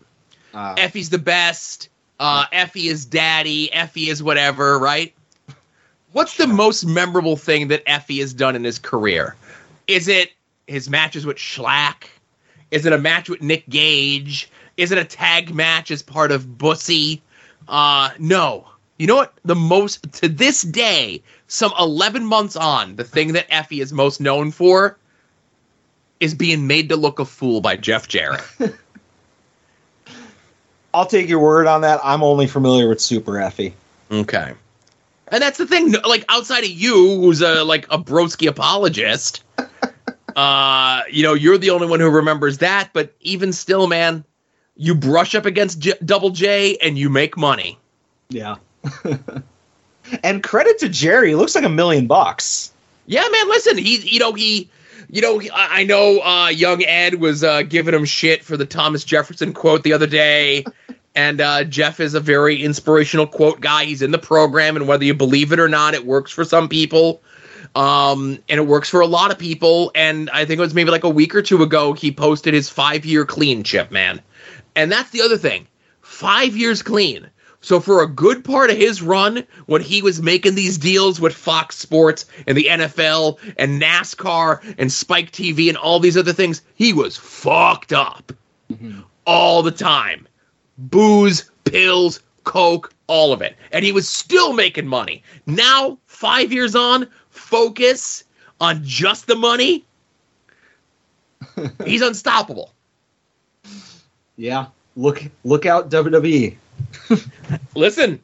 Uh, 0.55 0.77
Effy's 0.77 1.11
the 1.11 1.19
best. 1.19 1.89
Uh, 2.21 2.47
Effy 2.53 2.91
is 2.91 3.05
daddy. 3.05 3.69
Effy 3.69 4.09
is 4.09 4.23
whatever, 4.23 4.79
right? 4.79 5.15
What's 6.13 6.37
the 6.37 6.47
most 6.47 6.85
memorable 6.85 7.37
thing 7.37 7.69
that 7.69 7.85
Effy 7.87 8.21
has 8.21 8.33
done 8.33 8.57
in 8.57 8.65
his 8.65 8.79
career? 8.79 9.37
Is 9.87 10.09
it 10.09 10.33
his 10.67 10.89
matches 10.89 11.27
with 11.27 11.37
Shlak? 11.37 12.05
Is 12.71 12.87
it 12.87 12.93
a 12.93 12.99
match 12.99 13.29
with 13.29 13.43
Nick 13.43 13.69
Gage? 13.69 14.51
Is 14.77 14.93
it 14.93 14.99
a 14.99 15.05
tag 15.05 15.55
match 15.55 15.91
as 15.91 16.03
part 16.03 16.31
of 16.31 16.59
Bussy? 16.59 17.21
Uh, 17.67 18.11
no. 18.19 18.67
You 18.99 19.07
know 19.07 19.17
what? 19.17 19.35
The 19.45 19.55
most, 19.55 20.13
to 20.15 20.29
this 20.29 20.63
day, 20.63 21.23
some 21.47 21.73
11 21.79 22.25
months 22.25 22.57
on, 22.57 22.97
the 22.97 23.05
thing 23.05 23.33
that 23.33 23.49
Effy 23.51 23.83
is 23.83 23.93
most 23.93 24.21
known 24.21 24.51
for 24.51 24.97
is 26.21 26.35
being 26.35 26.67
made 26.67 26.89
to 26.89 26.97
look 26.97 27.19
a 27.19 27.25
fool 27.25 27.61
by 27.61 27.77
Jeff 27.77 28.09
Jarrett. 28.09 28.43
I'll 30.95 31.07
take 31.07 31.29
your 31.29 31.39
word 31.39 31.67
on 31.67 31.83
that. 31.83 32.01
I'm 32.03 32.23
only 32.23 32.47
familiar 32.47 32.89
with 32.89 33.01
Super 33.01 33.33
Effy. 33.33 33.73
Okay. 34.11 34.55
And 35.29 35.43
that's 35.43 35.59
the 35.59 35.67
thing, 35.67 35.93
like 36.07 36.25
outside 36.29 36.65
of 36.65 36.71
you, 36.71 37.21
who's 37.21 37.43
a 37.43 37.63
like 37.63 37.87
a 37.91 37.99
broski 37.99 38.49
apologist, 38.49 39.45
uh, 40.37 41.03
you 41.11 41.23
know, 41.23 41.35
you're 41.35 41.59
the 41.59 41.71
only 41.71 41.87
one 41.87 42.01
who 42.01 42.09
remembers 42.09 42.59
that. 42.59 42.91
But 42.93 43.15
even 43.21 43.53
still, 43.53 43.87
man, 43.87 44.25
you 44.77 44.95
brush 44.95 45.35
up 45.35 45.45
against 45.45 45.81
J- 45.81 45.99
Double 46.05 46.31
J 46.31 46.79
and 46.79 46.97
you 46.97 47.11
make 47.11 47.37
money. 47.37 47.79
Yeah. 48.31 48.57
and 50.23 50.43
credit 50.43 50.79
to 50.79 50.89
Jerry. 50.89 51.35
Looks 51.35 51.55
like 51.55 51.65
a 51.65 51.69
million 51.69 52.07
bucks. 52.07 52.73
Yeah, 53.07 53.27
man. 53.31 53.49
Listen, 53.49 53.77
he, 53.77 53.99
you 53.99 54.19
know, 54.19 54.33
he, 54.33 54.71
you 55.11 55.23
know, 55.23 55.41
I 55.41 55.81
I 55.81 55.85
know 55.85 56.21
uh, 56.21 56.49
young 56.49 56.85
Ed 56.85 57.15
was 57.15 57.43
uh, 57.43 57.63
giving 57.63 57.95
him 57.95 58.05
shit 58.05 58.45
for 58.45 58.57
the 58.57 58.67
Thomas 58.67 59.05
Jefferson 59.05 59.53
quote 59.53 59.83
the 59.83 59.93
other 59.93 60.07
day, 60.07 60.65
and 61.15 61.41
uh, 61.41 61.65
Jeff 61.65 62.01
is 62.01 62.15
a 62.15 62.21
very 62.21 62.63
inspirational 62.63 63.27
quote 63.27 63.61
guy. 63.61 63.85
He's 63.85 64.03
in 64.03 64.11
the 64.11 64.19
program, 64.19 64.77
and 64.77 64.87
whether 64.87 65.05
you 65.05 65.15
believe 65.15 65.53
it 65.53 65.61
or 65.61 65.69
not, 65.69 65.95
it 65.95 66.05
works 66.05 66.31
for 66.31 66.45
some 66.45 66.69
people, 66.69 67.23
um, 67.75 68.39
and 68.49 68.61
it 68.61 68.67
works 68.67 68.89
for 68.89 69.01
a 69.01 69.07
lot 69.07 69.31
of 69.31 69.39
people. 69.39 69.91
And 69.95 70.29
I 70.31 70.45
think 70.45 70.59
it 70.59 70.63
was 70.63 70.75
maybe 70.75 70.91
like 70.91 71.05
a 71.05 71.11
week 71.11 71.35
or 71.35 71.43
two 71.43 71.63
ago 71.63 71.95
he 71.95 72.13
posted 72.13 72.53
his 72.53 72.69
five 72.69 73.07
year 73.07 73.25
clean 73.25 73.63
chip, 73.63 73.91
man, 73.91 74.21
and 74.77 74.93
that's 74.93 75.11
the 75.11 75.23
other 75.23 75.39
thing, 75.39 75.67
five 76.03 76.57
years 76.57 76.83
clean. 76.83 77.31
So 77.61 77.81
for 77.81 78.03
a 78.03 78.07
good 78.07 78.45
part 78.45 78.71
of 78.71 78.77
his 78.77 79.03
run, 79.03 79.45
when 79.67 79.83
he 79.83 80.01
was 80.01 80.23
making 80.23 80.55
these 80.55 80.79
deals 80.79 81.21
with 81.21 81.35
Fox 81.35 81.77
Sports 81.77 82.25
and 82.47 82.57
the 82.57 82.67
NFL 82.67 83.39
and 83.57 83.83
NASCAR 83.83 84.75
and 84.79 84.93
Spike 84.93 85.33
TV 85.33 85.69
and 85.69 85.77
all 85.77 85.99
these 85.99 86.17
other 86.17 86.33
things, 86.33 86.63
he 86.75 86.93
was 86.93 87.17
fucked 87.17 87.93
up 87.93 88.33
mm-hmm. 88.73 89.01
all 89.27 89.63
the 89.63 89.73
time. 89.73 90.29
Booze, 90.79 91.51
pills, 91.65 92.21
coke, 92.45 92.95
all 93.09 93.33
of 93.33 93.43
it. 93.43 93.57
And 93.73 93.85
he 93.85 93.91
was 93.91 94.09
still 94.09 94.53
making 94.53 94.87
money. 94.87 95.25
Now, 95.47 95.99
5 96.07 96.53
years 96.53 96.77
on, 96.77 97.09
focus 97.31 98.23
on 98.61 98.83
just 98.85 99.27
the 99.27 99.37
money. 99.37 99.85
He's 101.85 102.03
unstoppable. 102.03 102.73
Yeah. 104.37 104.67
Look 104.97 105.25
look 105.45 105.67
out. 105.67 105.91
WWE. 105.91 106.57
Listen, 107.75 108.21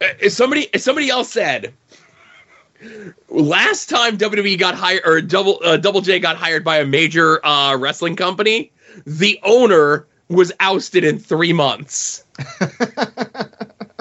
uh, 0.00 0.06
as 0.22 0.36
somebody 0.36 0.72
as 0.74 0.84
somebody 0.84 1.08
else 1.10 1.30
said, 1.30 1.72
last 3.28 3.88
time 3.88 4.18
WWE 4.18 4.58
got 4.58 4.74
hired 4.74 5.02
or 5.04 5.20
Double 5.20 5.60
uh, 5.64 5.76
Double 5.76 6.00
J 6.00 6.18
got 6.18 6.36
hired 6.36 6.64
by 6.64 6.78
a 6.78 6.84
major 6.84 7.44
uh, 7.44 7.76
wrestling 7.76 8.16
company, 8.16 8.72
the 9.06 9.38
owner 9.42 10.06
was 10.28 10.52
ousted 10.60 11.04
in 11.04 11.18
three 11.18 11.52
months. 11.52 12.24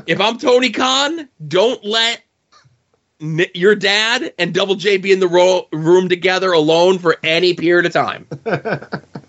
if 0.07 0.19
I'm 0.19 0.37
Tony 0.37 0.71
Khan, 0.71 1.29
don't 1.47 1.83
let 1.85 2.21
n- 3.21 3.45
your 3.53 3.75
dad 3.75 4.33
and 4.37 4.53
Double 4.53 4.75
J 4.75 4.97
be 4.97 5.11
in 5.11 5.19
the 5.19 5.27
ro- 5.27 5.67
room 5.71 6.09
together 6.09 6.51
alone 6.51 6.99
for 6.99 7.17
any 7.23 7.53
period 7.53 7.85
of 7.85 7.93
time. 7.93 8.27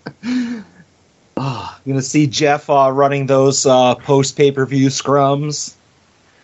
Ah, 1.41 1.79
you're 1.85 1.93
gonna 1.93 2.01
see 2.01 2.27
Jeff 2.27 2.69
uh, 2.69 2.91
running 2.91 3.25
those 3.25 3.65
uh, 3.65 3.95
post 3.95 4.35
pay 4.35 4.51
per 4.51 4.65
view 4.65 4.87
scrums. 4.89 5.73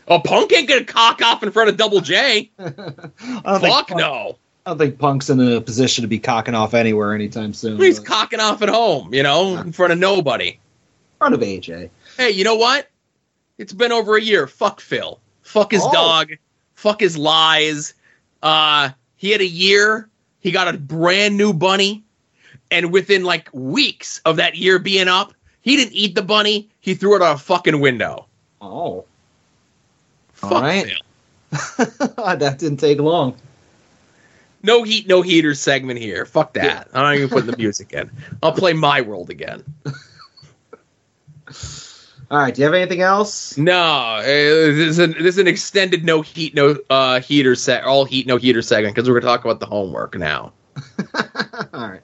Oh, 0.07 0.19
Punk 0.19 0.53
ain't 0.53 0.69
gonna 0.69 0.85
cock 0.85 1.21
off 1.21 1.43
in 1.43 1.51
front 1.51 1.69
of 1.69 1.75
Double 1.77 1.99
J. 1.99 2.49
Fuck 2.57 3.61
Punk, 3.61 3.89
no. 3.91 4.37
I 4.65 4.69
don't 4.71 4.77
think 4.77 4.97
Punk's 4.97 5.29
in 5.29 5.39
a 5.41 5.59
position 5.59 6.03
to 6.03 6.07
be 6.07 6.17
cocking 6.17 6.55
off 6.55 6.73
anywhere 6.73 7.13
anytime 7.13 7.53
soon. 7.53 7.77
He's 7.79 7.99
but- 7.99 8.07
cocking 8.07 8.39
off 8.39 8.61
at 8.61 8.69
home, 8.69 9.13
you 9.13 9.21
know, 9.21 9.57
in 9.57 9.73
front 9.73 9.91
of 9.93 9.99
nobody. 9.99 10.47
in 10.51 10.57
front 11.19 11.33
of 11.35 11.41
AJ. 11.41 11.89
Hey, 12.17 12.29
you 12.31 12.43
know 12.45 12.55
what? 12.55 12.89
It's 13.57 13.73
been 13.73 13.91
over 13.91 14.15
a 14.15 14.21
year. 14.21 14.47
Fuck 14.47 14.79
Phil. 14.79 15.19
Fuck 15.41 15.71
his 15.73 15.81
Oh. 15.83 15.91
dog. 15.91 16.31
Fuck 16.75 17.01
his 17.01 17.17
lies. 17.17 17.93
Uh, 18.41 18.89
he 19.17 19.31
had 19.31 19.41
a 19.41 19.45
year. 19.47 20.07
He 20.39 20.51
got 20.51 20.73
a 20.73 20.77
brand 20.77 21.35
new 21.37 21.51
bunny, 21.53 22.03
and 22.71 22.91
within 22.91 23.23
like 23.23 23.49
weeks 23.53 24.21
of 24.25 24.37
that 24.37 24.55
year 24.55 24.79
being 24.79 25.07
up, 25.07 25.33
he 25.61 25.75
didn't 25.75 25.93
eat 25.93 26.15
the 26.15 26.21
bunny. 26.21 26.69
He 26.79 26.93
threw 26.93 27.15
it 27.15 27.21
out 27.21 27.35
a 27.35 27.39
fucking 27.39 27.79
window. 27.79 28.27
Oh, 28.61 29.05
Fuck 30.33 30.51
All 30.51 30.61
right. 30.61 30.91
That 32.17 32.57
didn't 32.59 32.77
take 32.77 32.99
long. 32.99 33.37
No 34.61 34.83
heat, 34.83 35.07
no 35.07 35.21
heater 35.21 35.53
segment 35.53 35.99
here. 35.99 36.25
Fuck 36.25 36.53
that. 36.53 36.89
I'm 36.93 37.03
not 37.03 37.15
even 37.15 37.29
putting 37.29 37.49
the 37.51 37.57
music 37.57 37.93
in. 37.93 38.09
I'll 38.41 38.51
play 38.51 38.73
my 38.73 39.01
world 39.01 39.29
again. 39.29 39.63
All 42.31 42.39
right, 42.39 42.53
do 42.53 42.61
you 42.61 42.65
have 42.65 42.73
anything 42.73 43.01
else? 43.01 43.55
No, 43.55 43.73
uh, 43.73 44.21
this 44.23 44.89
is 44.89 44.99
an, 44.99 45.11
this 45.11 45.35
is 45.35 45.37
an 45.37 45.47
extended 45.47 46.03
no 46.03 46.21
heat, 46.21 46.55
no 46.55 46.75
uh, 46.89 47.21
heater 47.21 47.53
set, 47.53 47.83
all 47.83 48.03
heat, 48.03 48.25
no 48.25 48.37
heater 48.37 48.63
segment 48.63 48.95
because 48.95 49.07
we're 49.07 49.19
gonna 49.19 49.31
talk 49.31 49.45
about 49.45 49.59
the 49.59 49.67
homework 49.67 50.17
now. 50.17 50.51
All 51.73 51.87
right. 51.87 52.01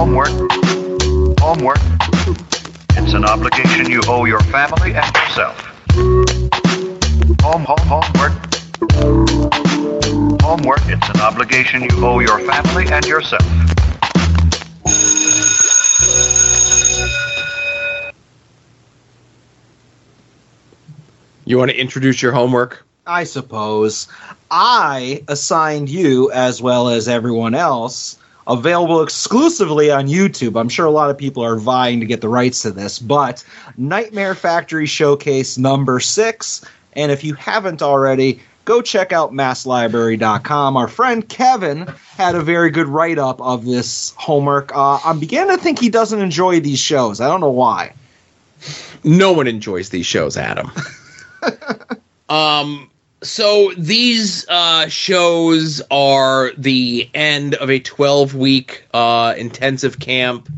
Homework. 0.00 0.30
Homework. 1.40 1.78
It's 2.96 3.12
an 3.12 3.26
obligation 3.26 3.90
you 3.90 4.00
owe 4.08 4.24
your 4.24 4.40
family 4.40 4.94
and 4.94 5.14
yourself. 5.14 5.60
Home, 7.42 7.66
home, 7.66 7.86
homework. 7.86 8.32
Homework. 10.40 10.80
It's 10.86 11.06
an 11.10 11.20
obligation 11.20 11.82
you 11.82 11.90
owe 12.02 12.20
your 12.20 12.38
family 12.38 12.90
and 12.90 13.04
yourself. 13.04 13.44
You 21.44 21.58
want 21.58 21.72
to 21.72 21.76
introduce 21.76 22.22
your 22.22 22.32
homework? 22.32 22.86
I 23.06 23.24
suppose. 23.24 24.08
I 24.50 25.24
assigned 25.28 25.90
you, 25.90 26.32
as 26.32 26.62
well 26.62 26.88
as 26.88 27.06
everyone 27.06 27.54
else, 27.54 28.16
available 28.50 29.02
exclusively 29.02 29.90
on 29.90 30.08
YouTube. 30.08 30.60
I'm 30.60 30.68
sure 30.68 30.84
a 30.84 30.90
lot 30.90 31.08
of 31.08 31.16
people 31.16 31.44
are 31.44 31.56
vying 31.56 32.00
to 32.00 32.06
get 32.06 32.20
the 32.20 32.28
rights 32.28 32.62
to 32.62 32.72
this, 32.72 32.98
but 32.98 33.44
Nightmare 33.76 34.34
Factory 34.34 34.86
Showcase 34.86 35.56
number 35.56 36.00
six. 36.00 36.64
And 36.94 37.12
if 37.12 37.22
you 37.22 37.34
haven't 37.34 37.80
already, 37.80 38.40
go 38.64 38.82
check 38.82 39.12
out 39.12 39.32
masslibrary.com. 39.32 40.76
Our 40.76 40.88
friend 40.88 41.28
Kevin 41.28 41.86
had 42.16 42.34
a 42.34 42.42
very 42.42 42.70
good 42.70 42.88
write 42.88 43.18
up 43.18 43.40
of 43.40 43.64
this 43.64 44.12
homework. 44.16 44.74
Uh, 44.74 44.98
I'm 45.04 45.20
beginning 45.20 45.56
to 45.56 45.62
think 45.62 45.78
he 45.78 45.88
doesn't 45.88 46.20
enjoy 46.20 46.60
these 46.60 46.80
shows. 46.80 47.20
I 47.20 47.28
don't 47.28 47.40
know 47.40 47.50
why. 47.50 47.94
No 49.04 49.32
one 49.32 49.46
enjoys 49.46 49.90
these 49.90 50.06
shows, 50.06 50.36
Adam. 50.36 50.70
um, 52.28 52.90
so 53.22 53.72
these 53.76 54.48
uh, 54.48 54.88
shows 54.88 55.82
are 55.90 56.52
the 56.56 57.08
end 57.12 57.54
of 57.56 57.70
a 57.70 57.78
12 57.78 58.34
week 58.34 58.84
uh, 58.94 59.34
intensive 59.36 59.98
camp, 59.98 60.48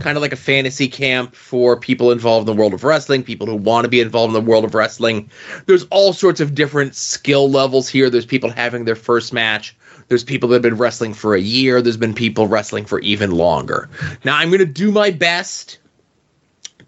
kind 0.00 0.16
of 0.16 0.22
like 0.22 0.32
a 0.32 0.36
fantasy 0.36 0.88
camp 0.88 1.34
for 1.34 1.78
people 1.78 2.10
involved 2.10 2.48
in 2.48 2.56
the 2.56 2.60
world 2.60 2.74
of 2.74 2.82
wrestling, 2.82 3.22
people 3.22 3.46
who 3.46 3.54
want 3.54 3.84
to 3.84 3.88
be 3.88 4.00
involved 4.00 4.34
in 4.34 4.44
the 4.44 4.50
world 4.50 4.64
of 4.64 4.74
wrestling. 4.74 5.30
There's 5.66 5.84
all 5.90 6.12
sorts 6.12 6.40
of 6.40 6.54
different 6.54 6.96
skill 6.96 7.50
levels 7.50 7.88
here. 7.88 8.10
There's 8.10 8.26
people 8.26 8.50
having 8.50 8.84
their 8.84 8.96
first 8.96 9.32
match. 9.32 9.76
There's 10.08 10.24
people 10.24 10.48
that 10.48 10.56
have 10.56 10.62
been 10.62 10.76
wrestling 10.76 11.14
for 11.14 11.34
a 11.34 11.40
year. 11.40 11.82
There's 11.82 11.96
been 11.96 12.14
people 12.14 12.48
wrestling 12.48 12.84
for 12.84 12.98
even 13.00 13.32
longer. 13.32 13.88
Now, 14.24 14.36
I'm 14.36 14.48
going 14.48 14.60
to 14.60 14.66
do 14.66 14.90
my 14.90 15.10
best 15.10 15.78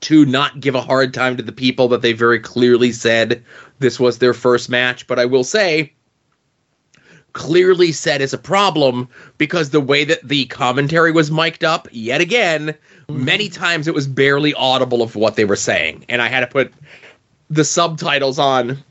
to 0.03 0.25
not 0.25 0.61
give 0.61 0.75
a 0.75 0.81
hard 0.81 1.13
time 1.15 1.37
to 1.37 1.43
the 1.43 1.53
people 1.53 1.89
that 1.89 2.03
they 2.03 2.13
very 2.13 2.41
clearly 2.41 2.93
said 2.93 3.45
this 3.79 4.01
was 4.01 4.19
their 4.19 4.35
first 4.35 4.69
match. 4.69 5.07
But 5.07 5.19
I 5.19 5.27
will 5.27 5.45
say, 5.45 5.93
clearly 7.33 7.93
said 7.93 8.21
is 8.21 8.33
a 8.33 8.39
problem 8.39 9.09
because 9.39 9.71
the 9.71 9.81
way 9.81 10.05
that 10.05 10.27
the 10.27 10.47
commentary 10.47 11.13
was 11.13 11.31
mic'd 11.31 11.65
up, 11.65 11.89
yet 11.93 12.21
again, 12.21 12.69
mm-hmm. 13.09 13.25
many 13.25 13.49
times 13.49 13.87
it 13.87 13.95
was 13.95 14.07
barely 14.07 14.55
audible 14.55 15.03
of 15.03 15.17
what 15.17 15.37
they 15.37 15.45
were 15.45 15.57
saying. 15.57 16.05
And 16.09 16.21
I 16.21 16.29
had 16.29 16.41
to 16.41 16.47
put 16.47 16.73
the 17.49 17.65
subtitles 17.65 18.39
on 18.39 18.83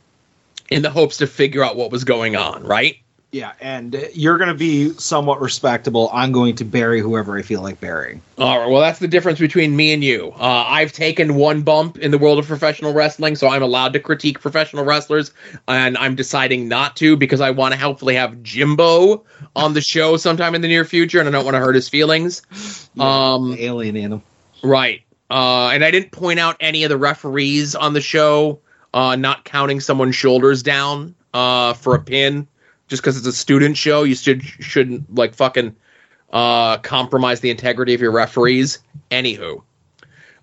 in 0.69 0.81
the 0.81 0.89
hopes 0.89 1.17
to 1.17 1.27
figure 1.27 1.63
out 1.63 1.75
what 1.75 1.91
was 1.91 2.03
going 2.03 2.35
on, 2.35 2.63
right? 2.63 2.97
Yeah, 3.31 3.51
and 3.61 4.07
you're 4.15 4.39
going 4.39 4.47
to 4.47 4.55
be 4.55 4.91
somewhat 4.93 5.39
respectable. 5.39 6.09
I'm 6.11 6.31
going 6.31 6.55
to 6.55 6.65
bury 6.65 6.99
whoever 6.99 7.37
I 7.37 7.43
feel 7.43 7.61
like 7.61 7.79
burying. 7.79 8.23
All 8.39 8.57
right. 8.57 8.67
Well, 8.67 8.81
that's 8.81 8.97
the 8.97 9.07
difference 9.07 9.37
between 9.37 9.75
me 9.75 9.93
and 9.93 10.03
you. 10.03 10.33
Uh, 10.35 10.65
I've 10.67 10.93
taken 10.93 11.35
one 11.35 11.61
bump 11.61 11.99
in 11.99 12.09
the 12.09 12.17
world 12.17 12.39
of 12.39 12.47
professional 12.47 12.91
wrestling, 12.91 13.35
so 13.35 13.47
I'm 13.47 13.61
allowed 13.61 13.93
to 13.93 13.99
critique 13.99 14.39
professional 14.39 14.83
wrestlers, 14.83 15.31
and 15.67 15.95
I'm 15.99 16.15
deciding 16.15 16.67
not 16.67 16.95
to 16.97 17.15
because 17.15 17.39
I 17.39 17.51
want 17.51 17.75
to 17.75 17.79
hopefully 17.79 18.15
have 18.15 18.41
Jimbo 18.41 19.23
on 19.55 19.73
the 19.73 19.81
show 19.81 20.17
sometime 20.17 20.55
in 20.55 20.61
the 20.61 20.67
near 20.67 20.83
future, 20.83 21.19
and 21.19 21.29
I 21.29 21.31
don't 21.31 21.45
want 21.45 21.53
to 21.53 21.59
hurt 21.59 21.75
his 21.75 21.87
feelings. 21.87 22.41
Um, 22.97 23.53
Alienate 23.59 24.09
him. 24.09 24.23
Right. 24.63 25.03
Uh, 25.29 25.67
and 25.67 25.85
I 25.85 25.91
didn't 25.91 26.11
point 26.11 26.39
out 26.39 26.57
any 26.59 26.83
of 26.83 26.89
the 26.89 26.97
referees 26.97 27.75
on 27.75 27.93
the 27.93 28.01
show, 28.01 28.59
uh, 28.95 29.15
not 29.15 29.45
counting 29.45 29.79
someone's 29.79 30.15
shoulders 30.15 30.63
down 30.63 31.13
uh, 31.35 31.73
for 31.73 31.93
a 31.93 31.99
pin. 31.99 32.47
Just 32.89 33.01
because 33.01 33.17
it's 33.17 33.27
a 33.27 33.31
student 33.31 33.77
show, 33.77 34.03
you 34.03 34.15
should 34.15 34.43
shouldn't 34.43 35.13
like 35.13 35.35
fucking 35.35 35.75
uh, 36.31 36.77
compromise 36.79 37.39
the 37.39 37.51
integrity 37.51 37.93
of 37.93 38.01
your 38.01 38.11
referees. 38.11 38.79
Anywho, 39.11 39.61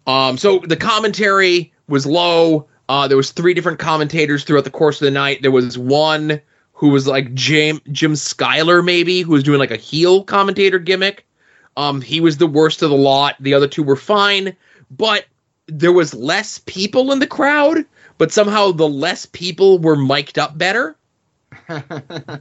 um, 0.06 0.38
so 0.38 0.60
the 0.60 0.76
commentary 0.76 1.72
was 1.88 2.06
low. 2.06 2.68
Uh, 2.88 3.08
there 3.08 3.16
was 3.16 3.32
three 3.32 3.52
different 3.52 3.78
commentators 3.78 4.44
throughout 4.44 4.64
the 4.64 4.70
course 4.70 5.00
of 5.00 5.06
the 5.06 5.10
night. 5.10 5.42
There 5.42 5.50
was 5.50 5.76
one 5.76 6.40
who 6.72 6.90
was 6.90 7.06
like 7.06 7.34
Jim 7.34 7.80
Jim 7.90 8.14
Schuyler, 8.14 8.82
maybe, 8.82 9.22
who 9.22 9.32
was 9.32 9.42
doing 9.42 9.58
like 9.58 9.70
a 9.70 9.76
heel 9.76 10.22
commentator 10.22 10.78
gimmick. 10.78 11.26
Um, 11.76 12.00
he 12.00 12.20
was 12.20 12.36
the 12.36 12.46
worst 12.46 12.82
of 12.82 12.90
the 12.90 12.96
lot. 12.96 13.36
The 13.40 13.54
other 13.54 13.68
two 13.68 13.82
were 13.82 13.96
fine, 13.96 14.56
but 14.90 15.26
there 15.66 15.92
was 15.92 16.14
less 16.14 16.58
people 16.58 17.12
in 17.12 17.18
the 17.18 17.26
crowd. 17.26 17.84
But 18.18 18.32
somehow 18.32 18.72
the 18.72 18.88
less 18.88 19.26
people 19.26 19.78
were 19.78 19.96
mic'd 19.96 20.38
up 20.38 20.56
better. 20.56 20.96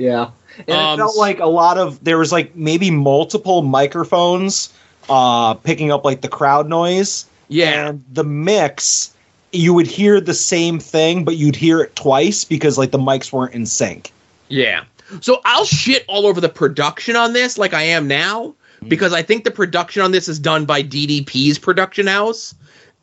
Yeah. 0.00 0.30
And 0.66 0.70
Um, 0.70 0.94
it 0.94 1.02
felt 1.02 1.16
like 1.18 1.40
a 1.40 1.46
lot 1.46 1.76
of 1.76 2.02
there 2.02 2.16
was 2.16 2.32
like 2.32 2.56
maybe 2.56 2.90
multiple 2.90 3.60
microphones 3.60 4.72
uh 5.10 5.54
picking 5.54 5.92
up 5.92 6.06
like 6.06 6.22
the 6.22 6.28
crowd 6.28 6.68
noise. 6.68 7.26
Yeah. 7.48 7.88
And 7.88 8.04
the 8.10 8.24
mix 8.24 9.12
you 9.52 9.74
would 9.74 9.86
hear 9.86 10.20
the 10.20 10.32
same 10.32 10.78
thing, 10.78 11.24
but 11.24 11.36
you'd 11.36 11.56
hear 11.56 11.80
it 11.80 11.94
twice 11.96 12.44
because 12.44 12.78
like 12.78 12.92
the 12.92 12.98
mics 12.98 13.30
weren't 13.30 13.52
in 13.52 13.66
sync. 13.66 14.10
Yeah. 14.48 14.84
So 15.20 15.42
I'll 15.44 15.66
shit 15.66 16.04
all 16.08 16.26
over 16.26 16.40
the 16.40 16.48
production 16.48 17.14
on 17.14 17.34
this 17.34 17.58
like 17.58 17.74
I 17.74 17.82
am 17.82 18.08
now 18.08 18.54
because 18.88 19.12
I 19.12 19.22
think 19.22 19.44
the 19.44 19.50
production 19.50 20.00
on 20.00 20.12
this 20.12 20.28
is 20.28 20.38
done 20.38 20.64
by 20.64 20.82
DDP's 20.82 21.58
production 21.58 22.06
house 22.06 22.54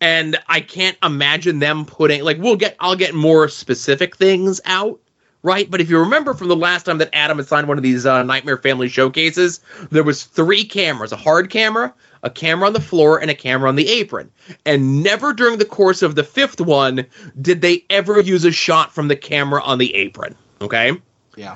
and 0.02 0.38
I 0.48 0.62
can't 0.62 0.98
imagine 1.04 1.60
them 1.60 1.86
putting 1.86 2.24
like 2.24 2.38
we'll 2.40 2.56
get 2.56 2.76
I'll 2.80 2.96
get 2.96 3.14
more 3.14 3.48
specific 3.50 4.16
things 4.16 4.62
out, 4.66 5.00
right? 5.48 5.72
But 5.72 5.80
if 5.80 5.90
you 5.90 5.98
remember 5.98 6.34
from 6.34 6.50
the 6.50 6.56
last 6.58 6.84
time 6.84 6.98
that 6.98 7.10
Adam 7.14 7.38
had 7.38 7.48
signed 7.48 7.70
one 7.70 7.78
of 7.78 7.84
these 7.84 8.06
uh, 8.06 8.22
Nightmare 8.22 8.58
Family 8.58 8.90
showcases, 8.90 9.62
there 9.90 10.04
was 10.04 10.26
three 10.26 10.66
cameras, 10.66 11.14
a 11.14 11.16
hard 11.16 11.50
camera, 11.50 11.94
a 12.22 12.30
camera 12.30 12.68
on 12.68 12.74
the 12.74 12.82
floor 12.82 13.18
and 13.22 13.32
a 13.32 13.34
camera 13.34 13.70
on 13.70 13.78
the 13.78 13.88
apron. 13.88 14.30
And 14.66 15.02
never 15.02 15.32
during 15.32 15.58
the 15.58 15.66
course 15.66 16.02
of 16.02 16.16
the 16.16 16.24
fifth 16.24 16.60
one 16.60 17.06
did 17.42 17.62
they 17.62 17.86
ever 17.90 18.20
use 18.20 18.44
a 18.44 18.52
shot 18.52 18.94
from 18.94 19.08
the 19.08 19.16
camera 19.16 19.64
on 19.64 19.78
the 19.78 19.96
apron, 19.96 20.36
okay? 20.60 20.92
Yeah. 21.38 21.56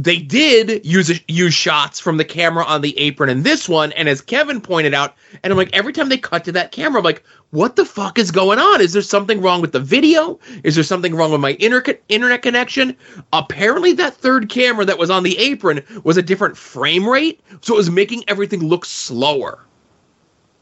They 0.00 0.18
did 0.18 0.86
use 0.86 1.20
use 1.26 1.52
shots 1.52 1.98
from 1.98 2.16
the 2.18 2.24
camera 2.24 2.64
on 2.64 2.80
the 2.82 2.96
apron 2.98 3.28
in 3.28 3.42
this 3.42 3.68
one 3.68 3.90
and 3.92 4.08
as 4.08 4.20
kevin 4.20 4.60
pointed 4.60 4.94
out 4.94 5.16
and 5.42 5.52
i'm 5.52 5.56
like 5.56 5.74
every 5.74 5.92
time 5.92 6.08
they 6.08 6.16
cut 6.16 6.44
to 6.44 6.52
that 6.52 6.70
camera 6.70 7.00
i'm 7.00 7.04
like 7.04 7.24
what 7.50 7.76
the 7.76 7.84
fuck 7.86 8.18
is 8.18 8.30
going 8.30 8.58
on? 8.58 8.82
Is 8.82 8.92
there 8.92 9.00
something 9.00 9.40
wrong 9.40 9.62
with 9.62 9.72
the 9.72 9.80
video? 9.80 10.38
Is 10.64 10.74
there 10.74 10.84
something 10.84 11.14
wrong 11.14 11.32
with 11.32 11.40
my 11.40 11.56
inter- 11.58 11.98
internet 12.10 12.42
connection? 12.42 12.94
Apparently 13.32 13.94
that 13.94 14.12
third 14.14 14.50
camera 14.50 14.84
that 14.84 14.98
was 14.98 15.08
on 15.08 15.22
the 15.22 15.38
apron 15.38 15.82
was 16.04 16.18
a 16.18 16.22
different 16.22 16.58
frame 16.58 17.08
rate 17.08 17.40
so 17.62 17.72
it 17.72 17.78
was 17.78 17.90
making 17.90 18.22
everything 18.28 18.60
look 18.68 18.84
slower. 18.84 19.60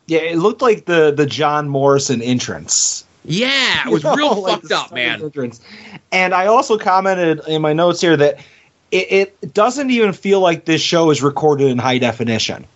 Yeah, 0.06 0.20
it 0.20 0.38
looked 0.38 0.62
like 0.62 0.84
the 0.84 1.10
the 1.10 1.26
John 1.26 1.68
Morrison 1.68 2.22
entrance. 2.22 3.04
yeah 3.24 3.88
it 3.88 3.90
was 3.90 4.04
You 4.04 4.10
know, 4.10 4.16
real 4.16 4.42
like 4.42 4.60
fucked 4.60 4.70
up 4.72 4.92
man. 4.92 5.20
entrance. 5.22 5.60
And 6.12 6.32
I 6.34 6.46
also 6.46 6.78
commented 6.78 7.40
in 7.48 7.60
my 7.62 7.72
notes 7.72 8.00
here 8.00 8.16
that 8.16 8.38
it, 8.90 9.34
it 9.42 9.54
doesn't 9.54 9.90
even 9.90 10.12
feel 10.12 10.40
like 10.40 10.64
this 10.64 10.80
show 10.80 11.10
is 11.10 11.22
recorded 11.22 11.68
in 11.68 11.78
high 11.78 11.98
definition. 11.98 12.66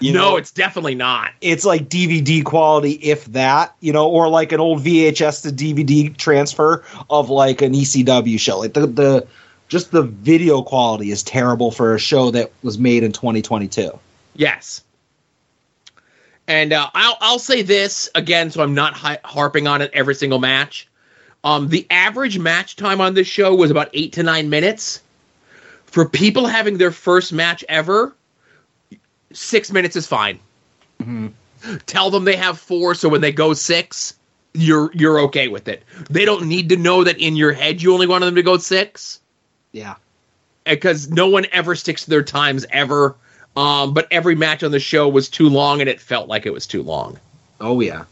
You 0.00 0.12
no 0.12 0.30
know, 0.30 0.36
it's 0.36 0.50
definitely 0.50 0.94
not 0.94 1.32
it's 1.40 1.64
like 1.64 1.88
DVD 1.88 2.44
quality, 2.44 2.92
if 2.92 3.24
that, 3.26 3.74
you 3.80 3.92
know, 3.92 4.08
or 4.08 4.28
like 4.28 4.52
an 4.52 4.60
old 4.60 4.84
VHS 4.84 5.42
to 5.42 5.48
DVD 5.48 6.14
transfer 6.14 6.84
of 7.08 7.30
like 7.30 7.62
an 7.62 7.72
ECW 7.72 8.38
show. 8.38 8.58
Like 8.58 8.74
the 8.74 8.86
the 8.86 9.26
just 9.68 9.90
the 9.90 10.02
video 10.02 10.62
quality 10.62 11.10
is 11.10 11.22
terrible 11.22 11.70
for 11.70 11.94
a 11.94 11.98
show 11.98 12.30
that 12.32 12.52
was 12.62 12.78
made 12.78 13.02
in 13.02 13.12
2022. 13.12 13.98
Yes. 14.34 14.82
And 16.46 16.72
uh, 16.72 16.90
I'll 16.94 17.16
I'll 17.20 17.38
say 17.38 17.62
this 17.62 18.10
again, 18.14 18.50
so 18.50 18.62
I'm 18.62 18.74
not 18.74 18.94
hi- 18.94 19.20
harping 19.24 19.66
on 19.66 19.82
it 19.82 19.90
every 19.92 20.14
single 20.14 20.38
match. 20.38 20.88
Um, 21.44 21.68
the 21.68 21.86
average 21.90 22.38
match 22.38 22.76
time 22.76 23.00
on 23.00 23.14
this 23.14 23.26
show 23.26 23.54
was 23.54 23.70
about 23.70 23.90
eight 23.92 24.14
to 24.14 24.22
nine 24.22 24.50
minutes. 24.50 25.00
For 25.90 26.08
people 26.08 26.46
having 26.46 26.78
their 26.78 26.90
first 26.92 27.32
match 27.32 27.64
ever, 27.68 28.14
six 29.32 29.72
minutes 29.72 29.96
is 29.96 30.06
fine. 30.06 30.38
Tell 31.86 32.10
them 32.10 32.24
they 32.24 32.36
have 32.36 32.58
four, 32.58 32.94
so 32.94 33.08
when 33.08 33.20
they 33.20 33.32
go 33.32 33.52
six, 33.54 34.14
you're 34.54 34.90
you're 34.94 35.18
okay 35.20 35.48
with 35.48 35.66
it. 35.68 35.82
They 36.10 36.24
don't 36.24 36.46
need 36.46 36.68
to 36.70 36.76
know 36.76 37.04
that 37.04 37.18
in 37.18 37.36
your 37.36 37.52
head 37.52 37.80
you 37.82 37.92
only 37.94 38.06
wanted 38.06 38.26
them 38.26 38.34
to 38.36 38.42
go 38.42 38.58
six 38.58 39.20
Yeah. 39.72 39.94
because 40.64 41.08
no 41.10 41.28
one 41.28 41.46
ever 41.52 41.74
sticks 41.74 42.04
to 42.04 42.10
their 42.10 42.22
times 42.22 42.66
ever. 42.70 43.16
Um, 43.56 43.92
but 43.94 44.06
every 44.10 44.34
match 44.36 44.62
on 44.62 44.70
the 44.70 44.78
show 44.80 45.08
was 45.08 45.28
too 45.28 45.48
long, 45.48 45.80
and 45.80 45.88
it 45.88 46.00
felt 46.00 46.28
like 46.28 46.46
it 46.46 46.52
was 46.52 46.66
too 46.66 46.82
long. 46.82 47.18
Oh 47.60 47.80
yeah. 47.80 48.04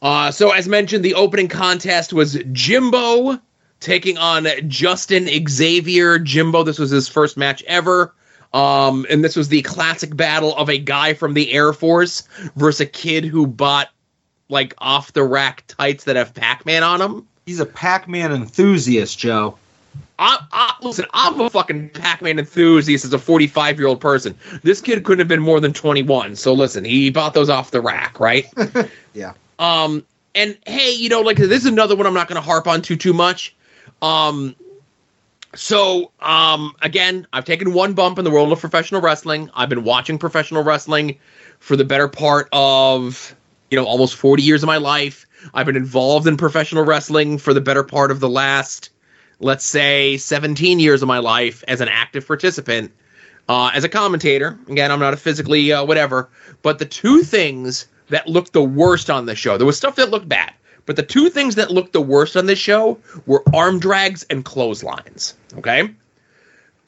Uh, 0.00 0.30
so, 0.30 0.50
as 0.50 0.66
mentioned, 0.66 1.04
the 1.04 1.14
opening 1.14 1.48
contest 1.48 2.12
was 2.12 2.38
Jimbo 2.52 3.38
taking 3.82 4.16
on 4.18 4.46
Justin 4.68 5.28
Xavier. 5.48 6.18
Jimbo, 6.18 6.62
this 6.62 6.78
was 6.78 6.90
his 6.90 7.08
first 7.08 7.36
match 7.36 7.62
ever. 7.64 8.14
Um, 8.54 9.06
and 9.08 9.24
this 9.24 9.36
was 9.36 9.48
the 9.48 9.62
classic 9.62 10.16
battle 10.16 10.54
of 10.56 10.68
a 10.68 10.78
guy 10.78 11.14
from 11.14 11.34
the 11.34 11.52
Air 11.52 11.72
Force 11.72 12.22
versus 12.56 12.80
a 12.80 12.86
kid 12.86 13.24
who 13.24 13.46
bought 13.46 13.88
like 14.48 14.74
off 14.78 15.12
the 15.12 15.24
rack 15.24 15.64
tights 15.68 16.04
that 16.04 16.16
have 16.16 16.34
Pac 16.34 16.66
Man 16.66 16.82
on 16.82 17.00
them. 17.00 17.26
He's 17.46 17.60
a 17.60 17.66
Pac-Man 17.66 18.32
enthusiast, 18.32 19.18
Joe. 19.18 19.58
I, 20.18 20.38
I, 20.52 20.74
listen, 20.82 21.06
I'm 21.12 21.40
a 21.40 21.50
fucking 21.50 21.90
Pac-Man 21.90 22.38
enthusiast 22.38 23.04
as 23.04 23.12
a 23.12 23.18
45 23.18 23.78
year 23.78 23.88
old 23.88 24.00
person. 24.00 24.38
This 24.62 24.80
kid 24.80 25.02
couldn't 25.04 25.18
have 25.18 25.28
been 25.28 25.42
more 25.42 25.58
than 25.58 25.72
21. 25.72 26.36
So 26.36 26.52
listen, 26.52 26.84
he 26.84 27.10
bought 27.10 27.34
those 27.34 27.50
off 27.50 27.72
the 27.72 27.80
rack, 27.80 28.20
right? 28.20 28.46
Yeah. 29.14 29.34
Um, 29.58 30.06
and 30.34 30.56
hey, 30.66 30.90
you 30.90 31.10
know, 31.10 31.20
like 31.20 31.36
this 31.36 31.50
is 31.50 31.66
another 31.66 31.94
one 31.94 32.06
I'm 32.06 32.14
not 32.14 32.28
going 32.28 32.36
to 32.36 32.40
harp 32.40 32.66
on 32.66 32.80
too 32.80 32.96
too 32.96 33.12
much. 33.12 33.54
Um, 34.02 34.56
so 35.54 36.10
um, 36.20 36.74
again, 36.82 37.26
I've 37.32 37.44
taken 37.44 37.72
one 37.72 37.94
bump 37.94 38.18
in 38.18 38.24
the 38.24 38.30
world 38.30 38.52
of 38.52 38.60
professional 38.60 39.00
wrestling. 39.00 39.50
I've 39.54 39.68
been 39.68 39.84
watching 39.84 40.18
professional 40.18 40.62
wrestling 40.62 41.18
for 41.60 41.76
the 41.76 41.84
better 41.84 42.08
part 42.08 42.48
of 42.52 43.34
you 43.70 43.76
know 43.76 43.84
almost 43.84 44.16
40 44.16 44.42
years 44.42 44.62
of 44.62 44.66
my 44.66 44.78
life. 44.78 45.26
I've 45.54 45.66
been 45.66 45.76
involved 45.76 46.26
in 46.26 46.36
professional 46.36 46.84
wrestling 46.84 47.38
for 47.38 47.54
the 47.54 47.60
better 47.60 47.82
part 47.82 48.10
of 48.10 48.20
the 48.20 48.28
last, 48.28 48.90
let's 49.40 49.64
say, 49.64 50.16
17 50.16 50.78
years 50.78 51.02
of 51.02 51.08
my 51.08 51.18
life 51.18 51.64
as 51.68 51.80
an 51.80 51.88
active 51.88 52.26
participant. 52.26 52.92
Uh, 53.48 53.70
as 53.74 53.82
a 53.82 53.88
commentator, 53.88 54.58
again, 54.68 54.92
I'm 54.92 55.00
not 55.00 55.14
a 55.14 55.16
physically 55.16 55.72
uh, 55.72 55.84
whatever, 55.84 56.28
but 56.62 56.78
the 56.78 56.84
two 56.84 57.22
things 57.22 57.88
that 58.08 58.28
looked 58.28 58.52
the 58.52 58.62
worst 58.62 59.10
on 59.10 59.26
the 59.26 59.34
show, 59.34 59.56
there 59.56 59.66
was 59.66 59.76
stuff 59.76 59.96
that 59.96 60.10
looked 60.10 60.28
bad, 60.28 60.52
but 60.86 60.96
the 60.96 61.02
two 61.02 61.30
things 61.30 61.54
that 61.56 61.70
looked 61.70 61.92
the 61.92 62.00
worst 62.00 62.36
on 62.36 62.46
this 62.46 62.58
show 62.58 62.98
were 63.26 63.42
arm 63.54 63.78
drags 63.78 64.24
and 64.24 64.44
clotheslines. 64.44 65.34
Okay. 65.58 65.90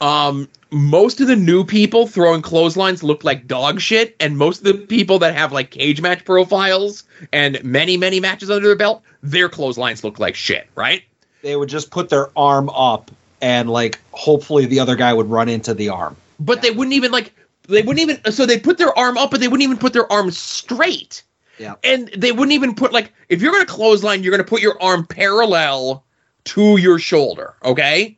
Um, 0.01 0.49
most 0.71 1.21
of 1.21 1.27
the 1.27 1.35
new 1.35 1.63
people 1.63 2.05
throwing 2.05 2.41
clotheslines 2.41 3.01
look 3.01 3.23
like 3.23 3.47
dog 3.47 3.79
shit, 3.79 4.15
and 4.19 4.37
most 4.37 4.59
of 4.59 4.63
the 4.65 4.85
people 4.85 5.19
that 5.19 5.33
have 5.33 5.51
like 5.51 5.71
cage 5.71 6.01
match 6.01 6.25
profiles 6.25 7.03
and 7.31 7.63
many, 7.63 7.95
many 7.95 8.19
matches 8.19 8.51
under 8.51 8.67
their 8.67 8.75
belt, 8.75 9.03
their 9.23 9.47
clotheslines 9.47 10.03
look 10.03 10.19
like 10.19 10.35
shit, 10.35 10.67
right? 10.75 11.03
They 11.41 11.55
would 11.55 11.69
just 11.69 11.91
put 11.91 12.09
their 12.09 12.27
arm 12.37 12.69
up 12.69 13.11
and 13.41 13.69
like 13.69 13.99
hopefully 14.11 14.65
the 14.65 14.79
other 14.79 14.95
guy 14.95 15.13
would 15.13 15.29
run 15.29 15.49
into 15.49 15.73
the 15.73 15.89
arm. 15.89 16.17
But 16.39 16.61
they 16.61 16.71
wouldn't 16.71 16.93
even 16.93 17.11
like 17.11 17.33
they 17.67 17.81
wouldn't 17.81 17.99
even 17.99 18.31
so 18.31 18.45
they 18.45 18.59
put 18.59 18.77
their 18.77 18.97
arm 18.97 19.17
up, 19.17 19.31
but 19.31 19.39
they 19.39 19.47
wouldn't 19.47 19.63
even 19.63 19.77
put 19.77 19.93
their 19.93 20.11
arm 20.11 20.31
straight. 20.31 21.23
Yeah. 21.57 21.75
And 21.83 22.09
they 22.17 22.31
wouldn't 22.31 22.53
even 22.53 22.75
put 22.75 22.93
like 22.93 23.13
if 23.29 23.41
you're 23.41 23.51
gonna 23.51 23.65
clothesline, 23.65 24.23
you're 24.23 24.31
gonna 24.31 24.43
put 24.43 24.61
your 24.61 24.81
arm 24.81 25.05
parallel 25.05 26.05
to 26.45 26.77
your 26.77 26.99
shoulder, 26.99 27.55
okay? 27.63 28.17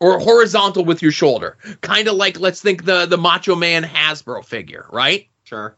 Or 0.00 0.18
horizontal 0.18 0.84
with 0.84 1.02
your 1.02 1.12
shoulder. 1.12 1.56
Kind 1.80 2.08
of 2.08 2.14
like 2.14 2.38
let's 2.40 2.60
think 2.60 2.84
the 2.84 3.06
the 3.06 3.18
Macho 3.18 3.54
Man 3.54 3.84
Hasbro 3.84 4.44
figure, 4.44 4.86
right? 4.90 5.28
Sure. 5.44 5.76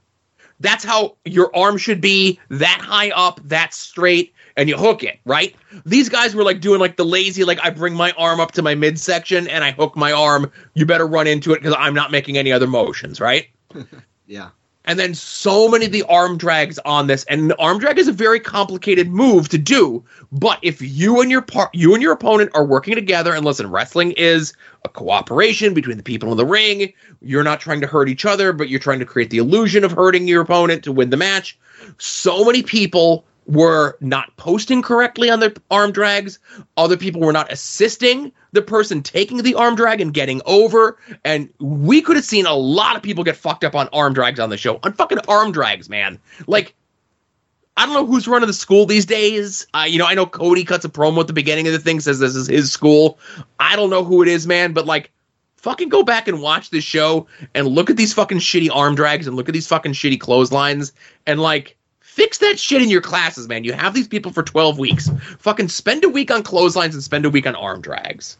That's 0.61 0.85
how 0.85 1.16
your 1.25 1.55
arm 1.55 1.77
should 1.77 2.01
be, 2.01 2.39
that 2.49 2.81
high 2.81 3.11
up, 3.11 3.41
that 3.45 3.75
straight, 3.75 4.33
and 4.57 4.68
you 4.68 4.77
hook 4.77 5.03
it, 5.03 5.18
right? 5.25 5.55
These 5.85 6.09
guys 6.09 6.35
were 6.35 6.45
like 6.45 6.61
doing 6.61 6.81
like 6.81 6.97
the 6.97 7.05
lazy, 7.05 7.45
like 7.45 7.59
I 7.62 7.70
bring 7.70 7.95
my 7.95 8.12
arm 8.12 8.41
up 8.41 8.53
to 8.53 8.62
my 8.62 8.75
midsection 8.75 9.49
and 9.49 9.64
I 9.64 9.72
hook 9.72 9.97
my 9.97 10.12
arm. 10.12 10.51
You 10.75 10.87
better 10.87 11.07
run 11.07 11.27
into 11.27 11.53
it 11.53 11.57
because 11.61 11.75
I'm 11.79 11.93
not 11.93 12.12
making 12.12 12.39
any 12.39 12.53
other 12.53 12.66
motions, 12.66 13.20
right? 13.20 13.49
Yeah. 14.27 14.51
And 14.87 14.99
then 14.99 15.14
so 15.14 15.68
many 15.68 15.87
of 15.87 15.93
the 15.93 16.03
arm 16.05 16.37
drags 16.37 16.78
on 16.80 17.07
this, 17.07 17.24
and 17.24 17.51
the 17.51 17.59
arm 17.59 17.78
drag 17.78 17.99
is 17.99 18.09
a 18.09 18.12
very 18.12 18.39
complicated 18.39 19.09
move 19.11 19.49
to 19.49 19.59
do. 19.59 20.05
But 20.30 20.59
if 20.62 20.82
you 20.82 21.20
and 21.22 21.30
your 21.30 21.41
part, 21.41 21.74
you 21.74 21.95
and 21.95 22.03
your 22.03 22.12
opponent 22.12 22.51
are 22.55 22.66
working 22.66 22.95
together, 22.95 23.35
and 23.35 23.45
listen, 23.45 23.70
wrestling 23.70 24.12
is 24.12 24.53
a 24.85 24.89
cooperation 24.89 25.72
between 25.72 25.97
the 25.97 26.03
people 26.03 26.30
in 26.32 26.37
the 26.37 26.45
ring. 26.45 26.93
You're 27.22 27.45
not 27.45 27.61
trying 27.61 27.80
to 27.80 27.87
hurt 27.87 28.09
each 28.09 28.26
other, 28.26 28.53
but 28.53 28.68
you're 28.68 28.80
trying 28.80 28.99
to 28.99 29.07
create 29.07 29.30
the 29.30 29.39
illusion 29.39 29.85
of 29.85 29.93
hurting 29.93 30.28
your 30.28 30.43
opponent 30.43 30.85
to 30.85 30.93
win 30.93 31.11
the 31.11 31.16
match. 31.16 31.59
So 31.99 32.45
many 32.45 32.62
people 32.62 33.24
were 33.47 33.97
not 34.01 34.36
posting 34.36 34.82
correctly 34.82 35.30
on 35.30 35.40
their 35.40 35.53
arm 35.70 35.92
drags. 35.92 36.38
Other 36.76 36.97
people 36.97 37.20
were 37.20 37.32
not 37.32 37.53
assisting 37.53 38.32
the 38.53 38.62
person 38.62 39.03
taking 39.03 39.38
the 39.38 39.55
arm 39.55 39.74
drag 39.74 40.01
and 40.01 40.14
getting 40.14 40.40
over. 40.47 40.99
And 41.24 41.49
we 41.59 42.01
could 42.01 42.16
have 42.16 42.24
seen 42.24 42.47
a 42.47 42.55
lot 42.55 42.97
of 42.97 43.03
people 43.03 43.24
get 43.24 43.36
fucked 43.36 43.64
up 43.64 43.74
on 43.74 43.88
arm 43.92 44.14
drags 44.14 44.40
on 44.40 44.51
the 44.51 44.57
show. 44.57 44.78
On 44.82 44.92
fucking 44.92 45.18
arm 45.28 45.53
drags, 45.53 45.88
man. 45.88 46.18
Like, 46.47 46.74
I 47.76 47.86
don't 47.86 47.95
know 47.95 48.07
who's 48.07 48.28
running 48.28 48.47
the 48.47 48.53
school 48.53 48.86
these 48.86 49.05
days. 49.05 49.66
Uh, 49.74 49.86
you 49.88 49.99
know, 49.99 50.07
I 50.07 50.14
know 50.14 50.26
Cody 50.26 50.64
cuts 50.64 50.84
a 50.84 50.88
promo 50.88 51.20
at 51.20 51.26
the 51.26 51.32
beginning 51.32 51.66
of 51.66 51.72
the 51.72 51.80
thing, 51.80 52.01
says 52.01 52.20
this 52.20 52.36
is 52.36 52.47
his 52.47 52.70
school. 52.70 53.18
I 53.59 53.74
don't 53.74 53.90
know 53.90 54.05
who 54.05 54.22
it 54.22 54.28
is, 54.28 54.47
man, 54.47 54.72
but 54.72 54.86
like, 54.86 55.11
fucking 55.57 55.88
go 55.88 56.03
back 56.03 56.28
and 56.28 56.40
watch 56.42 56.70
this 56.70 56.84
show 56.84 57.26
and 57.55 57.66
look 57.66 57.88
at 57.88 57.97
these 57.97 58.12
fucking 58.12 58.38
shitty 58.38 58.68
arm 58.70 58.95
drags 58.95 59.26
and 59.26 59.34
look 59.34 59.49
at 59.49 59.55
these 59.55 59.66
fucking 59.66 59.92
shitty 59.92 60.20
clotheslines 60.20 60.92
and 61.26 61.40
like, 61.40 61.76
Fix 62.14 62.38
that 62.38 62.60
shit 62.60 62.80
in 62.80 62.90
your 62.90 63.00
classes, 63.00 63.48
man. 63.48 63.64
You 63.64 63.72
have 63.72 63.92
these 63.92 64.06
people 64.06 64.30
for 64.30 64.44
12 64.44 64.78
weeks. 64.78 65.10
Fucking 65.40 65.66
spend 65.66 66.04
a 66.04 66.08
week 66.08 66.30
on 66.30 66.44
clotheslines 66.44 66.94
and 66.94 67.02
spend 67.02 67.26
a 67.26 67.30
week 67.30 67.44
on 67.44 67.56
arm 67.56 67.80
drags. 67.80 68.36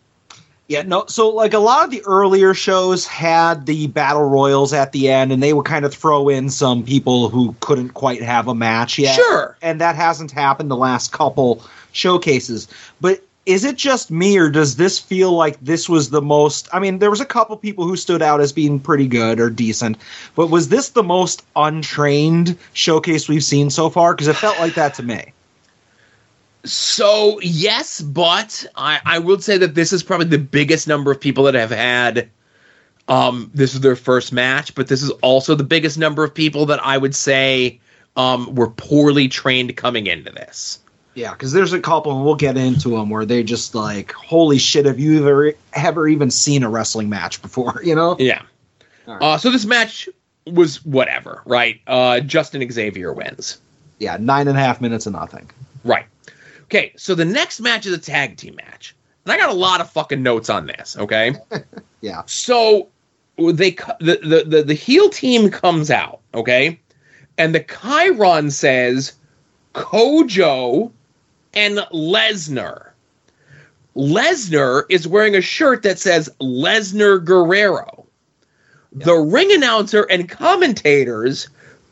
Yeah, 0.69 0.83
no. 0.83 1.07
So, 1.09 1.29
like 1.29 1.55
a 1.55 1.59
lot 1.59 1.85
of 1.85 1.91
the 1.91 2.01
earlier 2.07 2.55
shows 2.55 3.05
had 3.05 3.67
the 3.67 3.89
battle 3.89 4.29
royals 4.29 4.73
at 4.73 4.93
the 4.93 5.09
end, 5.09 5.33
and 5.33 5.43
they 5.43 5.53
would 5.53 5.67
kind 5.67 5.85
of 5.85 5.93
throw 5.93 6.29
in 6.29 6.51
some 6.51 6.85
people 6.85 7.29
who 7.29 7.57
couldn't 7.59 7.91
quite 7.91 8.23
have 8.23 8.47
a 8.47 8.55
match 8.55 8.97
yet. 8.97 9.17
Sure. 9.17 9.57
And 9.61 9.81
that 9.81 9.97
hasn't 9.97 10.31
happened 10.31 10.71
the 10.71 10.77
last 10.77 11.11
couple 11.11 11.61
showcases. 11.91 12.69
But 13.01 13.25
is 13.47 13.65
it 13.65 13.77
just 13.77 14.11
me, 14.11 14.39
or 14.39 14.49
does 14.49 14.77
this 14.77 14.99
feel 14.99 15.33
like 15.33 15.59
this 15.61 15.89
was 15.89 16.11
the 16.11 16.23
most? 16.23 16.69
I 16.73 16.79
mean, 16.79 16.99
there 16.99 17.11
was 17.11 17.21
a 17.21 17.27
couple 17.27 17.57
people 17.57 17.87
who 17.87 17.97
stood 17.97 18.23
out 18.23 18.41
as 18.41 18.53
being 18.53 18.81
pretty 18.81 19.07
good 19.07 19.41
or 19.41 19.51
decent, 19.51 19.99
but 20.35 20.49
was 20.49 20.69
this 20.69 20.91
the 20.91 21.03
most 21.03 21.45
untrained 21.55 22.57
showcase 22.73 23.29
we've 23.29 23.45
seen 23.45 23.71
so 23.71 23.91
far? 23.91 24.15
Because 24.15 24.29
it 24.29 24.37
felt 24.37 24.59
like 24.59 24.75
that 24.75 24.95
to 24.95 25.03
me. 25.03 25.33
So, 26.65 27.39
yes, 27.43 28.01
but 28.01 28.65
I, 28.75 29.01
I 29.05 29.19
will 29.19 29.39
say 29.39 29.59
that 29.59 29.75
this 29.75 29.93
is 29.93 30.03
probably 30.03 30.29
the 30.29 30.39
biggest 30.39 30.89
number 30.89 31.11
of 31.11 31.21
people 31.21 31.45
that 31.45 31.55
have 31.55 31.71
had 31.71 32.31
um, 33.09 33.51
this 33.55 33.75
is 33.75 33.81
their 33.81 33.97
first 33.97 34.33
match, 34.33 34.75
but 34.75 34.89
this 34.89 35.03
is 35.03 35.11
also 35.23 35.55
the 35.55 35.65
biggest 35.65 35.99
number 35.99 36.25
of 36.25 36.35
people 36.35 36.67
that 36.67 36.85
I 36.85 36.97
would 36.97 37.15
say 37.15 37.81
um, 38.17 38.55
were 38.55 38.71
poorly 38.71 39.29
trained 39.29 39.77
coming 39.77 40.07
into 40.07 40.31
this. 40.33 40.79
Yeah, 41.15 41.33
because 41.33 41.53
there's 41.53 41.73
a 41.73 41.81
couple, 41.81 42.13
and 42.17 42.25
we'll 42.25 42.35
get 42.35 42.57
into 42.57 42.91
them 42.91 43.11
where 43.11 43.25
they 43.25 43.43
just 43.43 43.75
like, 43.75 44.13
holy 44.13 44.59
shit, 44.59 44.87
have 44.87 44.99
you 44.99 45.19
ever 45.21 45.53
ever 45.73 46.09
even 46.09 46.31
seen 46.31 46.63
a 46.63 46.69
wrestling 46.69 47.09
match 47.09 47.41
before? 47.41 47.81
You 47.85 47.95
know? 47.95 48.17
Yeah. 48.19 48.43
All 49.07 49.15
right. 49.15 49.23
Uh, 49.23 49.39
so 49.39 49.51
this 49.51 49.65
match 49.65 50.09
was 50.47 50.85
whatever, 50.85 51.43
right? 51.45 51.81
Uh, 51.87 52.21
Justin 52.21 52.69
Xavier 52.71 53.13
wins. 53.13 53.59
Yeah, 53.99 54.17
nine 54.19 54.49
and 54.49 54.57
a 54.57 54.61
half 54.61 54.81
minutes 54.81 55.07
of 55.07 55.13
nothing. 55.13 55.51
Right. 55.85 56.07
Okay, 56.65 56.93
so 56.97 57.15
the 57.15 57.25
next 57.25 57.61
match 57.61 57.87
is 57.87 57.93
a 57.93 57.99
tag 57.99 58.37
team 58.37 58.57
match. 58.57 58.97
And 59.25 59.33
I 59.33 59.37
got 59.37 59.51
a 59.51 59.55
lot 59.55 59.81
of 59.81 59.91
fucking 59.91 60.23
notes 60.23 60.51
on 60.51 60.67
this, 60.67 60.97
okay? 60.99 61.35
Yeah. 62.01 62.23
So 62.27 62.89
they 63.39 63.71
the, 63.71 64.19
the 64.23 64.45
the 64.47 64.63
the 64.63 64.75
heel 64.75 65.09
team 65.09 65.51
comes 65.51 65.91
out, 65.91 66.21
okay? 66.35 66.79
And 67.39 67.55
the 67.55 67.61
chyron 67.61 68.53
says 68.53 69.15
Kojo 69.73 70.93
and 71.57 71.79
Lesnar. 71.93 72.91
Lesnar 73.97 74.85
is 74.89 75.07
wearing 75.07 75.37
a 75.37 75.41
shirt 75.41 75.83
that 75.83 75.99
says 75.99 76.29
Lesnar 76.41 77.25
Guerrero. 77.25 78.07
The 78.93 79.15
ring 79.15 79.53
announcer 79.53 80.03
and 80.03 80.29
commentators 80.29 81.49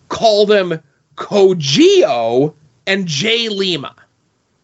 call 0.08 0.46
them 0.46 0.80
Kojio 1.16 2.54
and 2.86 3.06
Jay 3.06 3.48
Lima. 3.48 3.94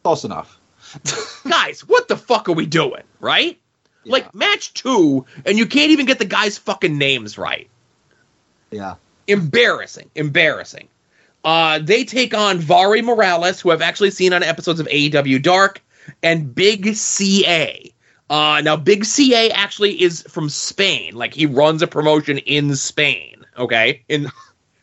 Close 0.03 0.25
enough. 0.25 0.59
Guys, 1.49 1.81
what 1.81 2.09
the 2.09 2.17
fuck 2.17 2.49
are 2.49 2.53
we 2.53 2.67
doing, 2.67 3.03
right? 3.21 3.59
Yeah. 4.05 4.13
Like 4.13 4.35
match 4.35 4.73
two, 4.75 5.27
and 5.45 5.59
you 5.59 5.67
can't 5.67 5.91
even 5.91 6.07
get 6.07 6.19
the 6.19 6.25
guys' 6.25 6.57
fucking 6.57 6.97
names 6.97 7.37
right. 7.37 7.69
Yeah. 8.71 8.95
Embarrassing, 9.27 10.11
embarrassing. 10.15 10.89
Uh, 11.45 11.79
they 11.79 12.05
take 12.05 12.35
on 12.35 12.59
Vary 12.59 13.03
Morales, 13.03 13.61
who 13.61 13.71
I've 13.71 13.83
actually 13.83 14.11
seen 14.11 14.33
on 14.33 14.43
episodes 14.43 14.81
of 14.81 14.87
AEW 14.89 15.43
Dark, 15.43 15.83
and 16.23 16.55
Big 16.55 16.95
CA. 16.95 17.93
Uh, 18.31 18.61
now, 18.63 18.77
Big 18.77 19.05
CA 19.05 19.51
actually 19.51 20.03
is 20.03 20.23
from 20.23 20.49
Spain. 20.49 21.15
Like 21.15 21.33
he 21.33 21.47
runs 21.47 21.83
a 21.83 21.87
promotion 21.87 22.39
in 22.39 22.75
Spain. 22.77 23.45
Okay, 23.57 24.05
in 24.09 24.31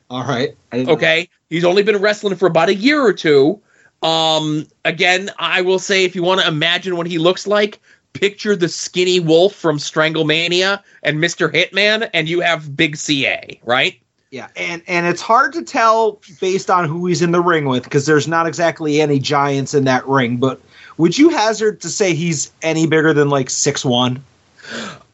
All 0.10 0.24
right. 0.24 0.56
Didn't 0.72 0.88
know 0.88 0.94
Okay. 0.94 1.30
He's 1.50 1.64
only 1.64 1.84
been 1.84 1.98
wrestling 1.98 2.36
for 2.36 2.48
about 2.48 2.70
a 2.70 2.76
year 2.76 3.02
or 3.02 3.14
two. 3.14 3.62
Um, 4.02 4.68
again, 4.84 5.32
I 5.40 5.62
will 5.62 5.80
say 5.80 6.04
if 6.04 6.16
you 6.16 6.24
want 6.24 6.42
to 6.42 6.48
imagine 6.48 6.98
what 6.98 7.08
he 7.08 7.18
looks 7.18 7.48
like, 7.48 7.80
picture 8.14 8.56
the 8.56 8.70
skinny 8.70 9.20
wolf 9.20 9.54
from 9.56 9.78
Stranglemania 9.78 10.82
and 11.04 11.18
Mr. 11.20 11.52
Hitman, 11.52 12.10
and 12.14 12.28
you 12.28 12.40
have 12.42 12.76
Big 12.76 12.98
CA, 12.98 13.60
right? 13.64 14.00
Yeah, 14.32 14.48
and 14.56 14.82
and 14.88 15.06
it's 15.06 15.22
hard 15.22 15.54
to 15.54 15.62
tell 15.64 16.20
based 16.42 16.70
on 16.70 16.88
who 16.90 17.06
he's 17.06 17.22
in 17.22 17.32
the 17.32 17.42
ring 17.42 17.66
with 17.66 17.84
because 17.84 18.06
there's 18.06 18.28
not 18.28 18.48
exactly 18.48 19.00
any 19.00 19.20
giants 19.20 19.74
in 19.74 19.86
that 19.86 20.06
ring. 20.08 20.38
But 20.38 20.60
would 20.98 21.18
you 21.18 21.30
hazard 21.30 21.82
to 21.82 21.90
say 21.90 22.14
he's 22.14 22.52
any 22.62 22.88
bigger 22.88 23.14
than 23.14 23.30
like 23.30 23.50
six 23.50 23.86
one? 23.86 24.24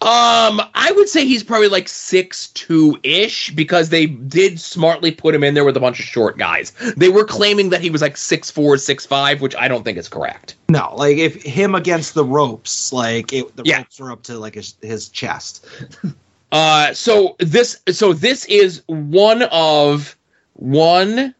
Um, 0.03 0.61
I 0.73 0.91
would 0.95 1.09
say 1.09 1.25
he's 1.25 1.43
probably 1.43 1.67
like 1.67 1.87
six 1.87 2.47
two 2.49 2.97
ish 3.03 3.51
because 3.51 3.89
they 3.89 4.07
did 4.07 4.59
smartly 4.59 5.11
put 5.11 5.35
him 5.35 5.43
in 5.43 5.53
there 5.53 5.65
with 5.65 5.77
a 5.77 5.79
bunch 5.79 5.99
of 5.99 6.05
short 6.05 6.37
guys. 6.37 6.71
They 6.97 7.09
were 7.09 7.25
claiming 7.25 7.69
that 7.69 7.81
he 7.81 7.89
was 7.89 8.01
like 8.01 8.17
six 8.17 8.49
four, 8.49 8.77
six 8.77 9.05
five, 9.05 9.41
which 9.41 9.55
I 9.55 9.67
don't 9.67 9.83
think 9.83 9.97
is 9.97 10.07
correct. 10.07 10.55
No, 10.69 10.95
like 10.95 11.17
if 11.17 11.43
him 11.43 11.75
against 11.75 12.13
the 12.13 12.23
ropes, 12.25 12.91
like 12.93 13.33
it, 13.33 13.55
the 13.55 13.63
Yeah. 13.65 13.79
ropes 13.79 13.99
were 13.99 14.11
up 14.11 14.23
to 14.23 14.39
like 14.39 14.55
his, 14.55 14.73
his 14.81 15.09
chest. 15.09 15.65
Uh, 16.51 16.93
so 16.93 17.35
this, 17.39 17.81
so 17.91 18.13
this 18.13 18.45
is 18.45 18.83
one 18.87 19.43
of 19.43 20.15
one, 20.53 21.33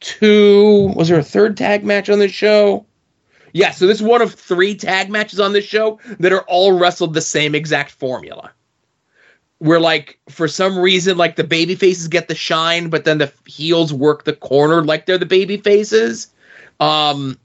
two. 0.00 0.92
Was 0.94 1.08
there 1.08 1.18
a 1.18 1.24
third 1.24 1.56
tag 1.56 1.84
match 1.84 2.08
on 2.08 2.18
this 2.18 2.32
show? 2.32 2.86
Yeah, 3.52 3.70
so 3.70 3.86
this 3.86 3.98
is 3.98 4.02
one 4.02 4.20
of 4.20 4.34
three 4.34 4.74
tag 4.74 5.10
matches 5.10 5.38
on 5.38 5.52
this 5.52 5.64
show 5.64 6.00
that 6.18 6.32
are 6.32 6.42
all 6.42 6.72
wrestled 6.78 7.14
the 7.14 7.20
same 7.20 7.54
exact 7.54 7.92
formula. 7.92 8.50
Where 9.58 9.80
like 9.80 10.18
for 10.28 10.48
some 10.48 10.76
reason 10.76 11.16
like 11.16 11.36
the 11.36 11.44
baby 11.44 11.76
faces 11.76 12.08
get 12.08 12.26
the 12.26 12.34
shine, 12.34 12.90
but 12.90 13.04
then 13.04 13.18
the 13.18 13.32
heels 13.46 13.92
work 13.92 14.24
the 14.24 14.32
corner 14.32 14.84
like 14.84 15.06
they're 15.06 15.18
the 15.18 15.24
baby 15.24 15.56
faces. 15.56 16.28
Um, 16.80 17.38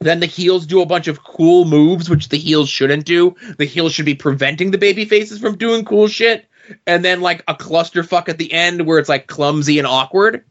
then 0.00 0.20
the 0.20 0.26
heels 0.26 0.66
do 0.66 0.80
a 0.80 0.86
bunch 0.86 1.08
of 1.08 1.24
cool 1.24 1.66
moves, 1.66 2.08
which 2.08 2.30
the 2.30 2.38
heels 2.38 2.70
shouldn't 2.70 3.04
do. 3.04 3.36
The 3.58 3.66
heels 3.66 3.92
should 3.92 4.06
be 4.06 4.14
preventing 4.14 4.70
the 4.70 4.78
baby 4.78 5.04
faces 5.04 5.38
from 5.38 5.58
doing 5.58 5.84
cool 5.84 6.08
shit. 6.08 6.46
And 6.86 7.04
then 7.04 7.20
like 7.20 7.42
a 7.48 7.54
clusterfuck 7.54 8.30
at 8.30 8.38
the 8.38 8.50
end 8.50 8.86
where 8.86 8.98
it's 8.98 9.10
like 9.10 9.26
clumsy 9.26 9.78
and 9.78 9.86
awkward. 9.86 10.44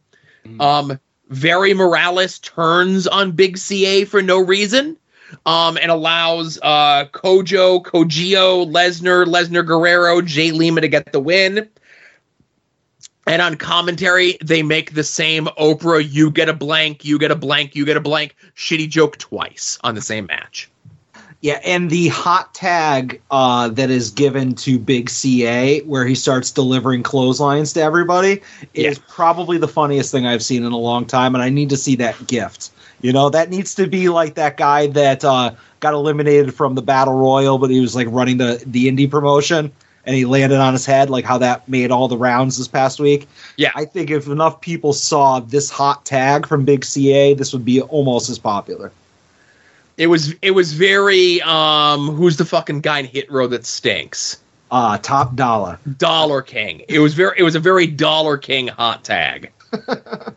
Um, 0.60 1.00
Vary 1.30 1.74
Morales 1.74 2.38
turns 2.40 3.08
on 3.08 3.32
Big 3.32 3.58
CA 3.58 4.06
for 4.06 4.22
no 4.22 4.40
reason. 4.40 4.98
Um, 5.46 5.78
and 5.78 5.92
allows 5.92 6.60
uh 6.62 7.06
Kojo, 7.12 7.84
Kojio, 7.84 8.72
Lesnar, 8.72 9.26
Lesnar 9.26 9.66
Guerrero, 9.66 10.22
Jay 10.22 10.52
Lima 10.52 10.82
to 10.82 10.88
get 10.88 11.12
the 11.12 11.20
win. 11.20 11.70
And 13.30 13.44
on 13.44 13.58
commentary, 13.58 14.40
they 14.44 14.64
make 14.64 14.96
the 14.96 15.04
same 15.04 15.46
Oprah, 15.60 16.04
you 16.04 16.32
get 16.32 16.50
a 16.50 16.54
blank, 16.54 17.06
you 17.06 17.20
get 17.20 17.30
a 17.30 17.36
blank, 17.36 17.76
you 17.76 17.86
get 17.86 17.96
a 17.96 18.00
blank 18.02 18.36
shitty 18.56 18.90
joke 18.90 19.20
twice 19.20 19.78
on 19.84 19.94
the 19.94 20.02
same 20.02 20.26
match. 20.26 20.68
Yeah, 21.42 21.60
and 21.64 21.92
the 21.92 22.08
hot 22.08 22.56
tag 22.56 23.22
uh, 23.30 23.70
that 23.70 23.92
is 23.92 24.10
given 24.10 24.56
to 24.56 24.80
Big 24.80 25.12
CA, 25.12 25.80
where 25.82 26.08
he 26.08 26.16
starts 26.16 26.50
delivering 26.50 27.04
clotheslines 27.04 27.74
to 27.74 27.82
everybody, 27.82 28.42
is 28.74 28.98
Yeah. 28.98 29.04
probably 29.08 29.60
the 29.60 29.68
funniest 29.68 30.12
thing 30.12 30.26
I've 30.26 30.44
seen 30.44 30.66
in 30.66 30.72
a 30.72 30.78
long 30.78 31.06
time, 31.06 31.36
and 31.36 31.44
I 31.44 31.50
need 31.50 31.70
to 31.70 31.78
see 31.78 31.98
that 31.98 32.26
gift. 32.26 32.72
You 33.02 33.14
know, 33.14 33.30
that 33.30 33.52
needs 33.52 33.76
to 33.76 33.86
be 33.86 34.10
like 34.10 34.34
that 34.36 34.58
guy 34.58 34.88
that 34.88 35.24
uh, 35.24 35.52
got 35.82 35.94
eliminated 35.94 36.56
from 36.56 36.74
the 36.74 36.82
Battle 36.82 37.14
Royal, 37.14 37.60
but 37.60 37.70
he 37.70 37.80
was 37.80 37.96
like 37.96 38.08
running 38.10 38.38
the 38.38 38.62
the 38.66 38.92
indie 38.92 39.10
promotion, 39.10 39.72
and 40.10 40.16
he 40.16 40.26
landed 40.26 40.58
on 40.58 40.74
his 40.74 40.88
head, 40.88 41.12
like 41.12 41.24
how 41.24 41.38
that 41.38 41.70
made 41.70 41.92
all 41.92 42.08
the 42.08 42.18
rounds 42.18 42.58
this 42.58 42.68
past 42.68 43.00
week. 43.00 43.28
Yeah. 43.58 43.70
I 43.76 43.86
think 43.86 44.10
if 44.10 44.26
enough 44.26 44.60
people 44.60 44.92
saw 44.92 45.40
this 45.40 45.70
hot 45.70 46.04
tag 46.04 46.48
from 46.48 46.66
Big 46.66 46.84
CA, 46.84 47.36
this 47.36 47.54
would 47.54 47.64
be 47.64 47.80
almost 47.80 48.28
as 48.28 48.40
popular. 48.40 48.92
It 49.98 50.08
was 50.08 50.34
it 50.42 50.52
was 50.52 50.74
very 50.74 51.44
um 51.44 52.08
who's 52.08 52.38
the 52.38 52.46
fucking 52.46 52.82
guy 52.82 53.00
in 53.00 53.06
Hit 53.06 53.32
Row 53.32 53.46
that 53.48 53.68
stinks? 53.68 54.42
Uh, 54.72 54.98
Top 54.98 55.36
Dolla. 55.36 55.78
Dollar 56.00 56.42
King. 56.42 56.82
It 56.90 56.98
was 56.98 57.14
very 57.14 57.38
it 57.38 57.44
was 57.44 57.54
a 57.54 57.60
very 57.60 57.86
Dollar 57.86 58.40
King 58.40 58.68
hot 58.68 59.04
tag. 59.04 59.52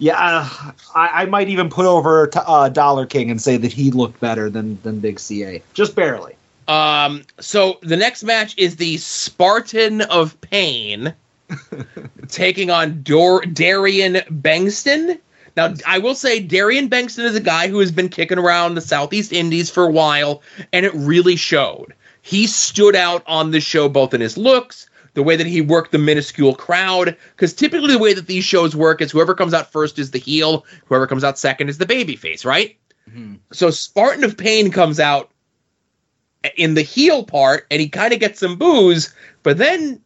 Yeah, 0.00 0.16
uh, 0.16 0.72
I, 0.94 1.22
I 1.22 1.24
might 1.26 1.48
even 1.48 1.70
put 1.70 1.86
over 1.86 2.26
t- 2.26 2.38
uh, 2.44 2.68
Dollar 2.68 3.06
King 3.06 3.30
and 3.30 3.40
say 3.40 3.56
that 3.56 3.72
he 3.72 3.90
looked 3.90 4.20
better 4.20 4.50
than 4.50 4.80
than 4.82 5.00
Big 5.00 5.18
CA, 5.18 5.62
just 5.72 5.94
barely. 5.94 6.34
Um, 6.68 7.22
so 7.40 7.78
the 7.82 7.96
next 7.96 8.22
match 8.22 8.54
is 8.58 8.76
the 8.76 8.98
Spartan 8.98 10.02
of 10.02 10.38
Pain 10.42 11.14
taking 12.28 12.70
on 12.70 13.02
Dor- 13.02 13.46
Darian 13.46 14.14
Bengston. 14.30 15.18
Now, 15.56 15.74
I 15.86 15.98
will 15.98 16.14
say 16.14 16.40
Darian 16.40 16.88
Bengston 16.88 17.24
is 17.24 17.34
a 17.34 17.40
guy 17.40 17.68
who 17.68 17.80
has 17.80 17.90
been 17.90 18.10
kicking 18.10 18.38
around 18.38 18.74
the 18.74 18.80
Southeast 18.80 19.32
Indies 19.32 19.70
for 19.70 19.84
a 19.84 19.90
while, 19.90 20.42
and 20.72 20.86
it 20.86 20.92
really 20.94 21.36
showed. 21.36 21.94
He 22.20 22.46
stood 22.46 22.94
out 22.94 23.22
on 23.26 23.50
the 23.50 23.60
show 23.60 23.88
both 23.88 24.12
in 24.12 24.20
his 24.20 24.36
looks, 24.36 24.88
the 25.14 25.22
way 25.22 25.36
that 25.36 25.46
he 25.46 25.62
worked 25.62 25.90
the 25.90 25.98
minuscule 25.98 26.54
crowd, 26.54 27.16
because 27.34 27.54
typically 27.54 27.94
the 27.94 27.98
way 27.98 28.12
that 28.12 28.26
these 28.26 28.44
shows 28.44 28.76
work 28.76 29.00
is 29.00 29.10
whoever 29.10 29.34
comes 29.34 29.54
out 29.54 29.72
first 29.72 29.98
is 29.98 30.10
the 30.10 30.18
heel, 30.18 30.64
whoever 30.84 31.06
comes 31.06 31.24
out 31.24 31.38
second 31.38 31.70
is 31.70 31.78
the 31.78 31.86
babyface, 31.86 32.44
right? 32.44 32.76
So 33.52 33.70
Spartan 33.70 34.22
of 34.22 34.36
Pain 34.36 34.70
comes 34.70 35.00
out 35.00 35.30
in 36.56 36.74
the 36.74 36.82
heel 36.82 37.24
part 37.24 37.66
and 37.70 37.80
he 37.80 37.88
kind 37.88 38.12
of 38.12 38.20
gets 38.20 38.40
some 38.40 38.56
boos, 38.56 39.14
but 39.42 39.58
then 39.58 40.00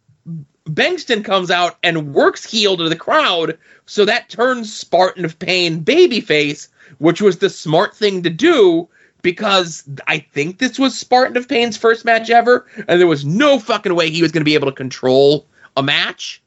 Bengston 0.66 1.24
comes 1.24 1.50
out 1.50 1.78
and 1.82 2.14
works 2.14 2.48
heel 2.48 2.76
to 2.76 2.88
the 2.88 2.96
crowd, 2.96 3.58
so 3.86 4.04
that 4.04 4.28
turns 4.28 4.72
Spartan 4.74 5.24
of 5.24 5.38
Pain 5.38 5.84
babyface, 5.84 6.68
which 6.98 7.20
was 7.20 7.38
the 7.38 7.50
smart 7.50 7.94
thing 7.96 8.22
to 8.22 8.30
do 8.30 8.88
because 9.22 9.84
I 10.06 10.18
think 10.18 10.58
this 10.58 10.78
was 10.78 10.98
Spartan 10.98 11.36
of 11.36 11.48
Pain's 11.48 11.76
first 11.76 12.04
match 12.04 12.30
ever, 12.30 12.66
and 12.88 13.00
there 13.00 13.06
was 13.06 13.24
no 13.24 13.58
fucking 13.58 13.94
way 13.94 14.10
he 14.10 14.22
was 14.22 14.32
going 14.32 14.40
to 14.40 14.44
be 14.44 14.54
able 14.54 14.68
to 14.68 14.76
control 14.76 15.46
a 15.76 15.82
match. 15.82 16.42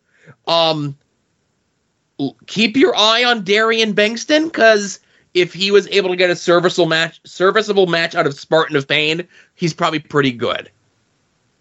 Um, 0.48 0.98
keep 2.48 2.76
your 2.78 2.96
eye 2.96 3.24
on 3.24 3.44
Darian 3.44 3.94
Bengston 3.94 4.46
because 4.46 5.00
if 5.36 5.54
he 5.54 5.70
was 5.70 5.88
able 5.90 6.10
to 6.10 6.16
get 6.16 6.32
a 6.32 6.36
serviceable 6.36 6.88
match, 6.88 7.20
serviceable 7.26 7.86
match 7.86 8.16
out 8.16 8.26
of 8.26 8.34
Spartan 8.34 8.76
of 8.76 8.88
Pain, 8.88 9.28
he's 9.54 9.74
probably 9.74 10.00
pretty 10.00 10.32
good. 10.32 10.72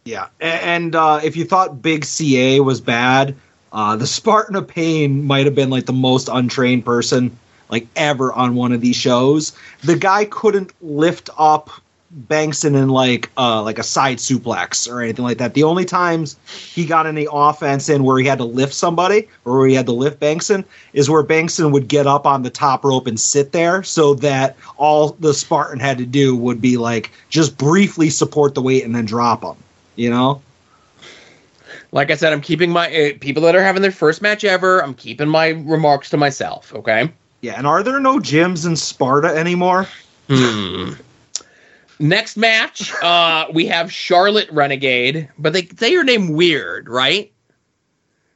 Yeah, 0.05 0.29
and 0.41 0.95
uh, 0.95 1.21
if 1.23 1.37
you 1.37 1.45
thought 1.45 1.83
Big 1.83 2.05
CA 2.05 2.61
was 2.61 2.81
bad, 2.81 3.35
uh, 3.73 3.97
the 3.97 4.07
Spartan 4.07 4.55
of 4.55 4.69
Pain 4.69 5.27
might 5.27 5.45
have 5.45 5.55
been 5.55 5.71
like 5.71 5.87
the 5.87 5.93
most 5.93 6.29
untrained 6.33 6.85
person 6.85 7.37
like 7.69 7.89
ever 7.97 8.33
on 8.33 8.55
one 8.55 8.73
of 8.73 8.81
these 8.81 8.97
shows. 8.97 9.53
The 9.83 9.97
guy 9.97 10.27
couldn't 10.27 10.73
lift 10.81 11.29
up 11.37 11.71
Bengston 12.29 12.77
in 12.77 12.89
like 12.89 13.31
uh, 13.37 13.63
like 13.63 13.79
a 13.79 13.83
side 13.83 14.19
suplex 14.19 14.91
or 14.91 15.03
anything 15.03 15.25
like 15.25 15.39
that. 15.39 15.55
The 15.55 15.65
only 15.65 15.85
times 15.85 16.37
he 16.47 16.87
got 16.87 17.07
any 17.07 17.27
offense 17.31 17.89
in 17.89 18.05
where 18.05 18.19
he 18.19 18.27
had 18.27 18.39
to 18.39 18.45
lift 18.45 18.75
somebody 18.75 19.29
or 19.45 19.59
where 19.59 19.67
he 19.67 19.75
had 19.75 19.87
to 19.87 19.93
lift 19.93 20.21
Bengston 20.21 20.65
is 20.93 21.11
where 21.11 21.25
Bengston 21.25 21.73
would 21.73 21.89
get 21.89 22.07
up 22.07 22.27
on 22.27 22.43
the 22.43 22.51
top 22.51 22.85
rope 22.85 23.07
and 23.07 23.19
sit 23.19 23.53
there 23.53 23.83
so 23.83 24.15
that 24.15 24.57
all 24.77 25.11
the 25.21 25.35
Spartan 25.35 25.81
had 25.81 25.99
to 25.99 26.07
do 26.07 26.37
would 26.37 26.61
be 26.61 26.77
like 26.77 27.11
just 27.29 27.59
briefly 27.59 28.11
support 28.11 28.55
the 28.55 28.63
weight 28.63 28.85
and 28.85 28.95
then 28.95 29.05
drop 29.05 29.43
him. 29.43 29.57
You 29.97 30.11
know? 30.11 30.43
Like 31.93 32.11
I 32.11 32.17
said, 32.17 32.33
I'm 32.33 32.41
keeping 32.41 32.71
my 32.71 32.89
uh, 32.89 33.13
people 33.21 33.43
that 33.45 33.55
are 33.55 33.63
having 33.63 33.83
their 33.83 33.93
first 33.93 34.21
match 34.21 34.45
ever. 34.45 34.83
I'm 34.83 34.95
keeping 34.95 35.29
my 35.29 35.51
remarks 35.51 36.11
to 36.11 36.17
myself. 36.17 36.75
Okay. 36.75 37.11
Yeah, 37.41 37.55
and 37.57 37.67
are 37.67 37.83
there 37.83 38.01
no 38.01 38.19
gyms 38.19 38.67
in 38.67 38.75
Sparta 38.75 39.29
anymore? 39.29 39.87
Hmm. 40.29 40.95
Next 41.99 42.37
match, 42.37 42.93
uh, 43.03 43.47
we 43.53 43.67
have 43.67 43.93
Charlotte 43.93 44.51
Renegade, 44.51 45.29
but 45.39 45.53
they 45.53 45.67
say 45.67 45.95
her 45.95 46.05
name 46.05 46.33
weird, 46.33 46.89
right? 46.89 47.33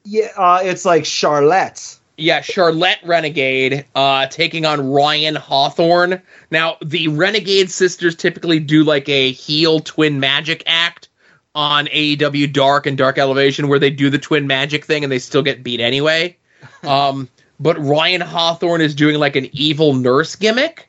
Yeah, 0.04 0.28
uh, 0.36 0.60
it's 0.62 0.84
like 0.84 1.04
Charlotte. 1.04 1.98
Yeah, 2.16 2.40
Charlotte 2.40 2.98
Renegade 3.04 3.84
uh, 3.94 4.26
taking 4.26 4.64
on 4.64 4.90
Ryan 4.90 5.36
Hawthorne. 5.36 6.22
Now, 6.50 6.76
the 6.84 7.08
Renegade 7.08 7.70
sisters 7.70 8.16
typically 8.16 8.58
do 8.58 8.84
like 8.84 9.08
a 9.08 9.32
heel 9.32 9.80
twin 9.80 10.18
magic 10.18 10.62
act 10.66 11.08
on 11.54 11.86
AEW 11.86 12.52
Dark 12.52 12.86
and 12.86 12.96
Dark 12.96 13.18
Elevation 13.18 13.68
where 13.68 13.78
they 13.78 13.90
do 13.90 14.10
the 14.10 14.18
twin 14.18 14.46
magic 14.46 14.84
thing 14.84 15.04
and 15.04 15.12
they 15.12 15.18
still 15.18 15.42
get 15.42 15.62
beat 15.62 15.80
anyway. 15.80 16.36
Um, 16.84 17.28
but 17.58 17.76
Ryan 17.78 18.20
Hawthorne 18.20 18.80
is 18.80 18.94
doing 18.94 19.18
like 19.18 19.34
an 19.34 19.48
evil 19.52 19.94
nurse 19.94 20.36
gimmick. 20.36 20.88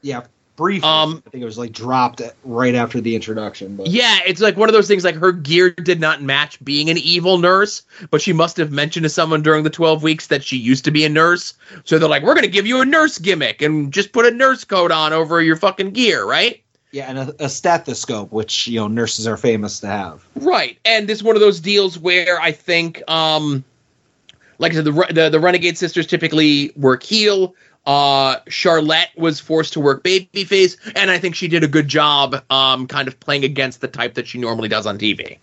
Yeah, 0.00 0.22
briefly. 0.56 0.88
Um, 0.88 1.22
I 1.26 1.30
think 1.30 1.42
it 1.42 1.46
was 1.46 1.58
like 1.58 1.72
dropped 1.72 2.22
right 2.44 2.74
after 2.74 3.00
the 3.00 3.14
introduction. 3.14 3.76
But 3.76 3.88
Yeah, 3.88 4.20
it's 4.26 4.40
like 4.40 4.56
one 4.56 4.68
of 4.68 4.72
those 4.72 4.88
things 4.88 5.04
like 5.04 5.16
her 5.16 5.32
gear 5.32 5.70
did 5.70 6.00
not 6.00 6.22
match 6.22 6.62
being 6.64 6.90
an 6.90 6.98
evil 6.98 7.38
nurse, 7.38 7.82
but 8.10 8.20
she 8.20 8.32
must 8.32 8.56
have 8.56 8.72
mentioned 8.72 9.04
to 9.04 9.10
someone 9.10 9.42
during 9.42 9.64
the 9.64 9.70
12 9.70 10.02
weeks 10.02 10.28
that 10.28 10.44
she 10.44 10.56
used 10.56 10.84
to 10.84 10.90
be 10.90 11.04
a 11.04 11.08
nurse. 11.08 11.54
So 11.84 11.98
they're 11.98 12.08
like, 12.08 12.22
we're 12.22 12.34
going 12.34 12.44
to 12.44 12.50
give 12.50 12.66
you 12.66 12.80
a 12.80 12.84
nurse 12.84 13.18
gimmick 13.18 13.62
and 13.62 13.92
just 13.92 14.12
put 14.12 14.26
a 14.26 14.30
nurse 14.30 14.64
coat 14.64 14.90
on 14.90 15.12
over 15.12 15.40
your 15.40 15.56
fucking 15.56 15.90
gear, 15.90 16.24
right? 16.24 16.62
yeah, 16.92 17.06
and 17.08 17.18
a, 17.18 17.44
a 17.46 17.48
stethoscope, 17.48 18.30
which 18.30 18.68
you 18.68 18.78
know 18.78 18.86
nurses 18.86 19.26
are 19.26 19.38
famous 19.38 19.80
to 19.80 19.86
have. 19.86 20.24
Right. 20.36 20.78
And 20.84 21.08
this 21.08 21.18
is 21.18 21.24
one 21.24 21.34
of 21.34 21.40
those 21.40 21.58
deals 21.58 21.98
where 21.98 22.38
I 22.40 22.52
think, 22.52 23.02
um, 23.10 23.64
like 24.58 24.72
I 24.72 24.76
said, 24.76 24.84
the, 24.84 25.06
the, 25.10 25.30
the 25.30 25.40
Renegade 25.40 25.78
Sisters 25.78 26.06
typically 26.06 26.70
work 26.76 27.02
heel. 27.02 27.54
Uh, 27.86 28.36
Charlotte 28.48 29.08
was 29.16 29.40
forced 29.40 29.72
to 29.72 29.80
work 29.80 30.02
babyface, 30.04 30.76
and 30.94 31.10
I 31.10 31.18
think 31.18 31.34
she 31.34 31.48
did 31.48 31.64
a 31.64 31.68
good 31.68 31.88
job, 31.88 32.42
um, 32.50 32.86
kind 32.86 33.08
of 33.08 33.18
playing 33.20 33.44
against 33.44 33.80
the 33.80 33.88
type 33.88 34.14
that 34.14 34.26
she 34.28 34.38
normally 34.38 34.68
does 34.68 34.86
on 34.86 34.98
TV. 34.98 35.38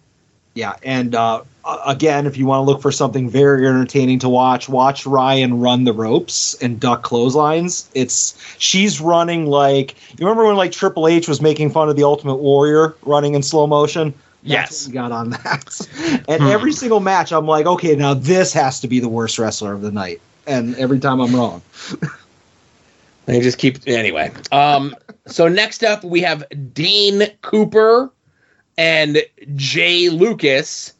Yeah, 0.55 0.73
and 0.83 1.15
uh, 1.15 1.43
again, 1.85 2.25
if 2.25 2.37
you 2.37 2.45
want 2.45 2.59
to 2.61 2.63
look 2.71 2.81
for 2.81 2.91
something 2.91 3.29
very 3.29 3.67
entertaining 3.67 4.19
to 4.19 4.29
watch, 4.29 4.67
watch 4.67 5.05
Ryan 5.05 5.59
run 5.59 5.83
the 5.83 5.93
ropes 5.93 6.55
and 6.55 6.79
duck 6.79 7.03
clotheslines. 7.03 7.89
It's 7.93 8.35
she's 8.57 8.99
running 8.99 9.45
like 9.45 9.95
you 10.17 10.25
remember 10.25 10.45
when 10.45 10.55
like 10.55 10.71
Triple 10.71 11.07
H 11.07 11.27
was 11.27 11.41
making 11.41 11.69
fun 11.71 11.87
of 11.89 11.95
the 11.95 12.03
Ultimate 12.03 12.37
Warrior 12.37 12.95
running 13.03 13.35
in 13.35 13.43
slow 13.43 13.67
motion. 13.67 14.13
Yes. 14.41 14.85
what 14.85 14.89
we 14.89 14.93
got 14.93 15.11
on 15.11 15.29
that. 15.31 15.87
And 16.27 16.41
Hmm. 16.41 16.47
every 16.47 16.71
single 16.71 16.99
match, 16.99 17.31
I'm 17.31 17.45
like, 17.45 17.65
okay, 17.65 17.95
now 17.95 18.13
this 18.13 18.51
has 18.53 18.79
to 18.81 18.87
be 18.87 18.99
the 18.99 19.09
worst 19.09 19.37
wrestler 19.37 19.73
of 19.73 19.81
the 19.81 19.91
night. 19.91 20.21
And 20.47 20.75
every 20.75 20.99
time 20.99 21.19
I'm 21.19 21.35
wrong. 21.35 21.61
They 23.29 23.41
just 23.41 23.59
keep 23.59 23.87
anyway. 23.87 24.31
Um, 24.51 24.95
so 25.27 25.47
next 25.47 25.83
up 25.83 26.03
we 26.03 26.19
have 26.21 26.43
Dean 26.73 27.27
Cooper 27.43 28.11
and 28.75 29.19
Jay 29.55 30.09
Lucas 30.09 30.93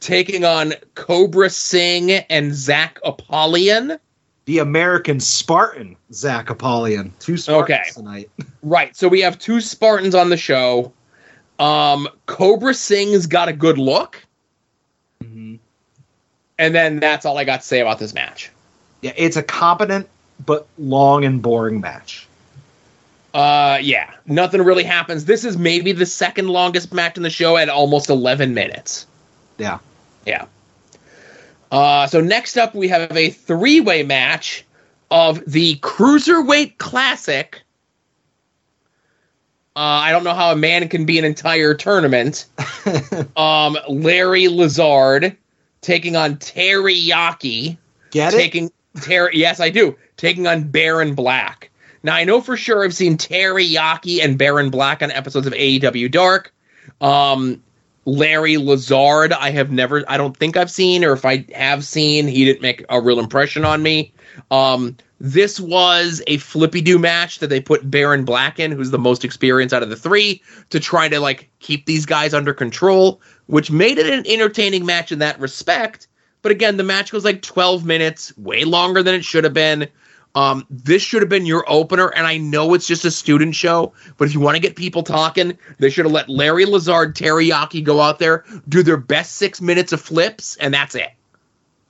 taking 0.00 0.46
on 0.46 0.72
Cobra 0.94 1.50
Singh 1.50 2.10
and 2.10 2.54
Zach 2.54 2.98
Apollyon. 3.04 3.98
The 4.46 4.60
American 4.60 5.20
Spartan, 5.20 5.94
Zach 6.10 6.48
Apollyon. 6.48 7.12
Two 7.18 7.36
Spartans 7.36 7.78
Okay. 7.78 7.90
tonight. 7.92 8.30
Right. 8.62 8.96
So 8.96 9.08
we 9.08 9.20
have 9.20 9.38
two 9.38 9.60
Spartans 9.60 10.14
on 10.14 10.30
the 10.30 10.38
show. 10.38 10.90
Um, 11.58 12.08
Cobra 12.24 12.72
Singh's 12.72 13.26
got 13.26 13.48
a 13.48 13.52
good 13.52 13.76
look, 13.76 14.24
Mhm. 15.22 15.58
and 16.58 16.74
then 16.74 16.98
that's 16.98 17.26
all 17.26 17.36
I 17.36 17.44
got 17.44 17.60
to 17.60 17.66
say 17.66 17.80
about 17.80 17.98
this 17.98 18.14
match. 18.14 18.50
Yeah, 19.02 19.12
it's 19.18 19.36
a 19.36 19.42
competent 19.42 20.08
but 20.44 20.66
long 20.78 21.24
and 21.24 21.42
boring 21.42 21.80
match. 21.80 22.26
Uh, 23.32 23.78
yeah, 23.82 24.14
nothing 24.26 24.62
really 24.62 24.84
happens. 24.84 25.24
This 25.24 25.44
is 25.44 25.58
maybe 25.58 25.92
the 25.92 26.06
second 26.06 26.48
longest 26.48 26.92
match 26.92 27.16
in 27.16 27.24
the 27.24 27.30
show 27.30 27.56
at 27.56 27.68
almost 27.68 28.08
11 28.08 28.54
minutes. 28.54 29.06
Yeah. 29.58 29.78
Yeah. 30.24 30.46
Uh, 31.72 32.06
so 32.06 32.20
next 32.20 32.56
up, 32.56 32.74
we 32.74 32.86
have 32.88 33.16
a 33.16 33.30
three-way 33.30 34.04
match 34.04 34.64
of 35.10 35.42
the 35.46 35.76
Cruiserweight 35.76 36.78
Classic. 36.78 37.60
Uh, 39.74 39.80
I 39.80 40.12
don't 40.12 40.22
know 40.22 40.34
how 40.34 40.52
a 40.52 40.56
man 40.56 40.88
can 40.88 41.04
be 41.04 41.18
an 41.18 41.24
entire 41.24 41.74
tournament. 41.74 42.46
um, 43.36 43.76
Larry 43.88 44.46
Lazard 44.46 45.36
taking 45.80 46.14
on 46.14 46.36
Teriyaki 46.36 47.76
Get 48.14 48.32
it? 48.32 48.72
Terry. 49.00 49.36
Yes, 49.36 49.60
I 49.60 49.70
do. 49.70 49.96
Taking 50.16 50.46
on 50.46 50.64
Baron 50.64 51.14
Black. 51.14 51.70
Now 52.02 52.14
I 52.14 52.24
know 52.24 52.40
for 52.40 52.56
sure 52.56 52.84
I've 52.84 52.94
seen 52.94 53.16
Teriyaki 53.16 54.22
and 54.22 54.38
Baron 54.38 54.70
Black 54.70 55.02
on 55.02 55.10
episodes 55.10 55.46
of 55.46 55.52
AEW 55.54 56.10
Dark. 56.10 56.54
Um, 57.00 57.62
Larry 58.06 58.58
Lazard, 58.58 59.32
I 59.32 59.50
have 59.50 59.72
never. 59.72 60.04
I 60.08 60.16
don't 60.16 60.36
think 60.36 60.56
I've 60.56 60.70
seen, 60.70 61.04
or 61.04 61.12
if 61.12 61.24
I 61.24 61.46
have 61.54 61.84
seen, 61.84 62.28
he 62.28 62.44
didn't 62.44 62.60
make 62.60 62.84
a 62.90 63.00
real 63.00 63.18
impression 63.18 63.64
on 63.64 63.82
me. 63.82 64.12
Um, 64.50 64.96
this 65.20 65.58
was 65.58 66.22
a 66.26 66.36
flippy 66.36 66.82
do 66.82 66.98
match 66.98 67.38
that 67.38 67.46
they 67.46 67.60
put 67.60 67.90
Baron 67.90 68.26
Black 68.26 68.60
in, 68.60 68.72
who's 68.72 68.90
the 68.90 68.98
most 68.98 69.24
experienced 69.24 69.72
out 69.72 69.82
of 69.82 69.88
the 69.88 69.96
three, 69.96 70.42
to 70.68 70.78
try 70.78 71.08
to 71.08 71.18
like 71.20 71.48
keep 71.60 71.86
these 71.86 72.04
guys 72.04 72.34
under 72.34 72.52
control, 72.52 73.22
which 73.46 73.70
made 73.70 73.96
it 73.96 74.06
an 74.06 74.26
entertaining 74.26 74.84
match 74.84 75.10
in 75.10 75.20
that 75.20 75.40
respect. 75.40 76.08
But 76.44 76.52
again, 76.52 76.76
the 76.76 76.84
match 76.84 77.10
was 77.10 77.24
like 77.24 77.40
12 77.40 77.86
minutes, 77.86 78.36
way 78.36 78.64
longer 78.64 79.02
than 79.02 79.14
it 79.14 79.24
should 79.24 79.44
have 79.44 79.54
been. 79.54 79.88
Um, 80.34 80.66
this 80.68 81.00
should 81.00 81.22
have 81.22 81.30
been 81.30 81.46
your 81.46 81.64
opener, 81.66 82.08
and 82.08 82.26
I 82.26 82.36
know 82.36 82.74
it's 82.74 82.86
just 82.86 83.02
a 83.06 83.10
student 83.10 83.54
show, 83.54 83.94
but 84.18 84.28
if 84.28 84.34
you 84.34 84.40
want 84.40 84.54
to 84.56 84.60
get 84.60 84.76
people 84.76 85.02
talking, 85.02 85.56
they 85.78 85.88
should 85.88 86.04
have 86.04 86.12
let 86.12 86.28
Larry 86.28 86.66
Lazard, 86.66 87.16
Teriyaki 87.16 87.82
go 87.82 88.02
out 88.02 88.18
there, 88.18 88.44
do 88.68 88.82
their 88.82 88.98
best 88.98 89.36
six 89.36 89.62
minutes 89.62 89.92
of 89.94 90.02
flips, 90.02 90.56
and 90.56 90.74
that's 90.74 90.94
it. 90.94 91.12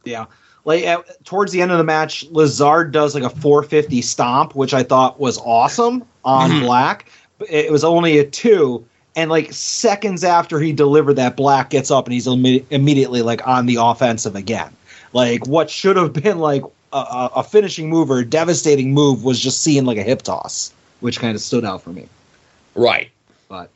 Yeah. 0.04 0.26
Like 0.64 0.84
at, 0.84 1.24
towards 1.24 1.50
the 1.50 1.60
end 1.60 1.72
of 1.72 1.78
the 1.78 1.84
match, 1.84 2.24
Lazard 2.30 2.92
does 2.92 3.12
like 3.12 3.24
a 3.24 3.30
450 3.30 4.02
stomp, 4.02 4.54
which 4.54 4.72
I 4.72 4.84
thought 4.84 5.18
was 5.18 5.36
awesome 5.38 6.04
on 6.24 6.50
Mhm. 6.50 6.60
Black. 6.60 7.10
But 7.38 7.50
It 7.50 7.72
was 7.72 7.82
only 7.82 8.18
a 8.18 8.24
two, 8.24 8.84
and 9.16 9.30
like 9.30 9.52
seconds 9.52 10.24
after 10.24 10.60
he 10.60 10.72
delivered 10.72 11.14
that, 11.14 11.36
Black 11.36 11.70
gets 11.70 11.90
up 11.90 12.06
and 12.06 12.12
he's 12.12 12.26
imme- 12.26 12.64
immediately 12.70 13.22
like 13.22 13.46
on 13.46 13.66
the 13.66 13.76
offensive 13.80 14.34
again. 14.36 14.72
Like 15.12 15.46
what 15.46 15.70
should 15.70 15.96
have 15.96 16.12
been 16.12 16.38
like 16.38 16.62
a, 16.92 17.30
a, 17.36 17.42
finishing 17.42 17.88
move 17.88 18.10
or 18.10 18.18
a 18.20 18.24
devastating 18.24 18.92
move 18.94 19.24
was 19.24 19.40
just 19.40 19.62
seen 19.62 19.84
like 19.84 19.98
a 19.98 20.02
hip 20.02 20.22
toss, 20.22 20.72
which 21.00 21.18
kind 21.18 21.34
of 21.34 21.40
stood 21.40 21.64
out 21.64 21.82
for 21.82 21.90
me. 21.90 22.08
Right. 22.74 23.10
But 23.48 23.70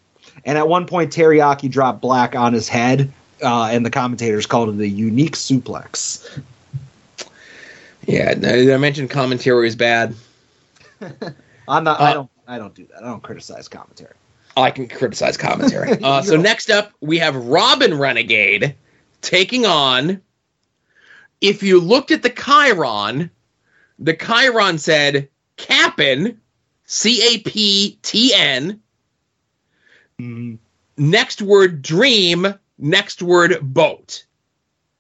and 0.45 0.57
at 0.59 0.69
one 0.69 0.87
point, 0.87 1.13
Teriyaki 1.13 1.71
dropped 1.71 2.01
Black 2.01 2.35
on 2.37 2.53
his 2.53 2.69
head, 2.69 3.13
uh, 3.43 3.65
and 3.65 3.85
the 3.85 3.91
commentators 3.91 4.47
called 4.47 4.69
it 4.75 4.81
a 4.81 4.89
unique 4.89 5.35
suplex. 5.37 6.41
Yeah, 8.07 8.35
I 8.43 8.73
I 8.73 8.77
mentioned 8.79 9.11
commentary 9.11 9.69
is 9.69 9.77
bad. 9.77 10.15
I'm 11.69 11.85
not. 11.85 12.01
I 12.01 12.11
Uh, 12.11 12.15
don't. 12.15 12.31
I 12.47 12.59
don't 12.59 12.75
do 12.75 12.87
that. 12.87 13.03
I 13.03 13.07
don't 13.07 13.23
criticize 13.23 13.69
commentary. 13.69 14.15
I 14.63 14.71
can 14.71 14.89
criticize 14.89 15.37
commentary. 15.37 15.99
Uh, 16.03 16.23
so 16.23 16.37
next 16.37 16.71
up, 16.71 16.93
we 17.01 17.19
have 17.19 17.37
Robin 17.37 17.99
Renegade 17.99 18.75
taking 19.21 19.67
on. 19.67 20.21
If 21.41 21.63
you 21.63 21.81
looked 21.81 22.11
at 22.11 22.23
the 22.23 22.31
chyron, 22.31 23.31
the 23.99 24.15
chyron 24.15 24.79
said 24.79 25.29
Cap'n, 25.57 26.41
C 26.85 27.35
A 27.35 27.39
P 27.39 27.99
T 28.03 28.33
N. 28.35 28.81
Next 30.97 31.43
word 31.43 31.83
dream. 31.83 32.55
Next 32.79 33.23
word 33.23 33.59
boat. 33.63 34.25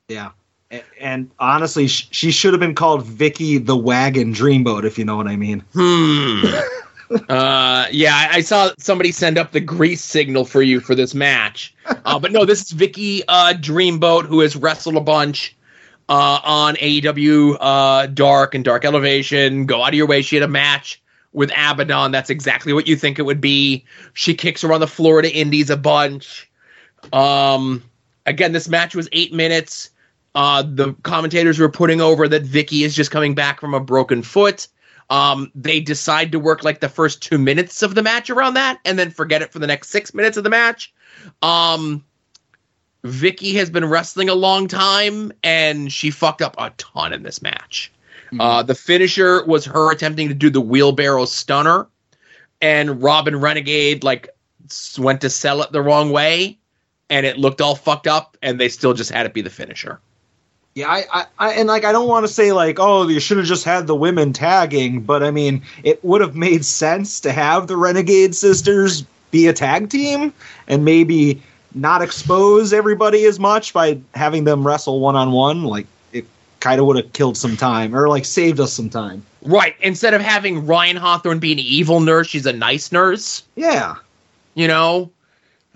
Yeah. 0.09 0.30
And, 0.70 0.82
and 1.00 1.30
honestly, 1.38 1.86
she 1.86 2.30
should 2.30 2.52
have 2.52 2.61
been 2.61 2.74
called 2.74 3.04
Vicky 3.04 3.59
the 3.59 3.76
Wagon 3.76 4.34
Dreamboat, 4.34 4.84
if 4.84 4.98
you 4.98 5.04
know 5.04 5.16
what 5.16 5.26
I 5.26 5.36
mean. 5.36 5.64
Hmm. 5.72 6.44
uh, 7.28 7.86
yeah, 7.90 8.14
I, 8.14 8.28
I 8.36 8.40
saw 8.40 8.70
somebody 8.78 9.12
send 9.12 9.38
up 9.38 9.52
the 9.52 9.61
grease 9.61 10.04
signal 10.04 10.44
for 10.44 10.62
you 10.62 10.80
for 10.80 10.94
this 10.94 11.14
match. 11.14 11.74
Uh, 12.04 12.18
but 12.18 12.32
no, 12.32 12.44
this 12.44 12.62
is 12.62 12.70
Vicky 12.70 13.22
uh, 13.28 13.54
Dreamboat, 13.54 14.26
who 14.26 14.40
has 14.40 14.56
wrestled 14.56 14.96
a 14.96 15.00
bunch 15.00 15.56
uh, 16.09 16.40
on 16.42 16.76
AEW 16.76 17.56
uh, 17.61 18.06
Dark 18.06 18.54
and 18.54 18.64
Dark 18.64 18.84
Elevation. 18.84 19.66
Go 19.66 19.82
out 19.82 19.88
of 19.88 19.94
your 19.94 20.06
way. 20.06 20.22
She 20.22 20.36
had 20.36 20.42
a 20.42 20.48
match 20.48 21.02
with 21.32 21.50
Abaddon. 21.50 22.11
That's 22.12 22.30
exactly 22.30 22.72
what 22.72 22.86
you 22.86 22.96
think 22.96 23.18
it 23.18 23.22
would 23.22 23.40
be. 23.40 23.84
She 24.14 24.34
kicks 24.34 24.64
around 24.64 24.80
the 24.80 24.86
Florida 24.86 25.32
Indies 25.32 25.70
a 25.70 25.76
bunch. 25.76 26.50
Um, 27.12 27.82
again, 28.26 28.52
this 28.52 28.68
match 28.68 28.94
was 28.94 29.09
eight 29.12 29.32
minutes. 29.32 29.90
Uh, 30.34 30.62
the 30.62 30.94
commentators 31.02 31.59
were 31.59 31.70
putting 31.70 32.00
over 32.00 32.28
that 32.28 32.42
Vicky 32.42 32.84
is 32.84 32.94
just 32.94 33.11
coming 33.11 33.34
back 33.34 33.61
from 33.61 33.74
a 33.74 33.80
broken 33.80 34.22
foot. 34.22 34.68
Um, 35.11 35.50
they 35.54 35.80
decide 35.80 36.32
to 36.32 36.38
work 36.38 36.64
like 36.64 36.80
the 36.80 36.88
first 36.88 37.22
two 37.22 37.38
minutes 37.38 37.82
of 37.82 37.94
the 37.94 38.02
match 38.02 38.28
around 38.28 38.54
that, 38.54 38.78
and 38.84 38.98
then 38.98 39.11
forget 39.11 39.42
it 39.42 39.52
for 39.52 39.59
the 39.59 39.66
next 39.66 39.88
six 39.90 40.12
minutes 40.12 40.36
of 40.36 40.44
the 40.44 40.50
match. 40.50 40.92
Um, 41.42 42.04
Vicky 43.04 43.54
has 43.54 43.70
been 43.70 43.84
wrestling 43.84 44.28
a 44.28 44.34
long 44.34 44.68
time, 44.68 45.32
and 45.42 45.92
she 45.92 46.11
fucked 46.11 46.42
up 46.42 46.54
a 46.59 46.70
ton 46.76 47.12
in 47.12 47.22
this 47.22 47.40
match. 47.40 47.92
Uh, 48.38 48.62
the 48.62 48.74
finisher 48.74 49.44
was 49.46 49.64
her 49.64 49.90
attempting 49.90 50.28
to 50.28 50.34
do 50.34 50.50
the 50.50 50.61
wheelbarrow 50.61 51.24
stunner, 51.24 51.86
and 52.61 53.02
Robin 53.02 53.40
Renegade 53.40 54.04
like 54.04 54.28
went 54.98 55.22
to 55.22 55.30
sell 55.30 55.62
it 55.62 55.72
the 55.72 55.80
wrong 55.80 56.11
way, 56.11 56.59
and 57.09 57.24
it 57.24 57.38
looked 57.38 57.62
all 57.62 57.74
fucked 57.74 58.06
up, 58.06 58.36
and 58.42 58.61
they 58.61 58.68
still 58.68 58.92
just 58.92 59.11
had 59.11 59.24
it 59.24 59.32
be 59.32 59.40
the 59.40 59.48
finisher. 59.48 60.00
Yeah, 60.79 60.89
I, 60.89 61.05
I, 61.12 61.26
I 61.41 61.53
and 61.55 61.66
like 61.66 61.85
I 61.85 61.91
don't 61.91 62.07
want 62.07 62.24
to 62.24 62.33
say 62.33 62.53
like, 62.53 62.79
oh, 62.79 63.09
you 63.09 63.18
should 63.18 63.37
have 63.37 63.47
just 63.47 63.64
had 63.64 63.89
the 63.89 63.97
women 63.97 64.33
tagging, 64.33 65.01
but 65.01 65.24
I 65.24 65.33
mean, 65.33 65.62
it 65.83 66.03
would 66.05 66.20
have 66.20 66.37
made 66.37 66.64
sense 66.64 67.18
to 67.20 67.33
have 67.33 67.66
the 67.66 67.76
Renegade 67.76 68.37
Sisters 68.37 69.03
be 69.33 69.49
a 69.49 69.53
tag 69.53 69.91
team 69.91 70.33
and 70.68 70.85
maybe 70.85 71.43
not 71.74 72.01
expose 72.01 72.72
everybody 72.72 73.24
as 73.24 73.41
much 73.41 73.72
by 73.72 73.99
having 74.14 74.45
them 74.45 74.64
wrestle 74.64 75.01
one 75.01 75.16
on 75.16 75.33
one. 75.33 75.64
Like 75.64 75.89
it 76.12 76.26
kind 76.61 76.79
of 76.79 76.87
would 76.87 76.97
have 76.97 77.12
killed 77.12 77.37
some 77.37 77.57
time 77.57 77.93
or 77.93 78.09
like 78.09 78.24
saved 78.24 78.61
us 78.61 78.72
some 78.72 78.89
time. 78.89 79.24
Right. 79.43 79.74
Instead 79.81 80.14
of 80.14 80.20
having 80.20 80.64
Ryan 80.64 80.97
Hawthorne 80.97 81.41
be 81.41 81.51
an 81.51 81.59
evil 81.59 81.99
nurse, 81.99 82.29
she's 82.29 82.47
a 82.47 82.53
nice 82.53 82.93
nurse. 82.93 83.43
Yeah, 83.57 83.97
you 84.55 84.68
know. 84.68 85.11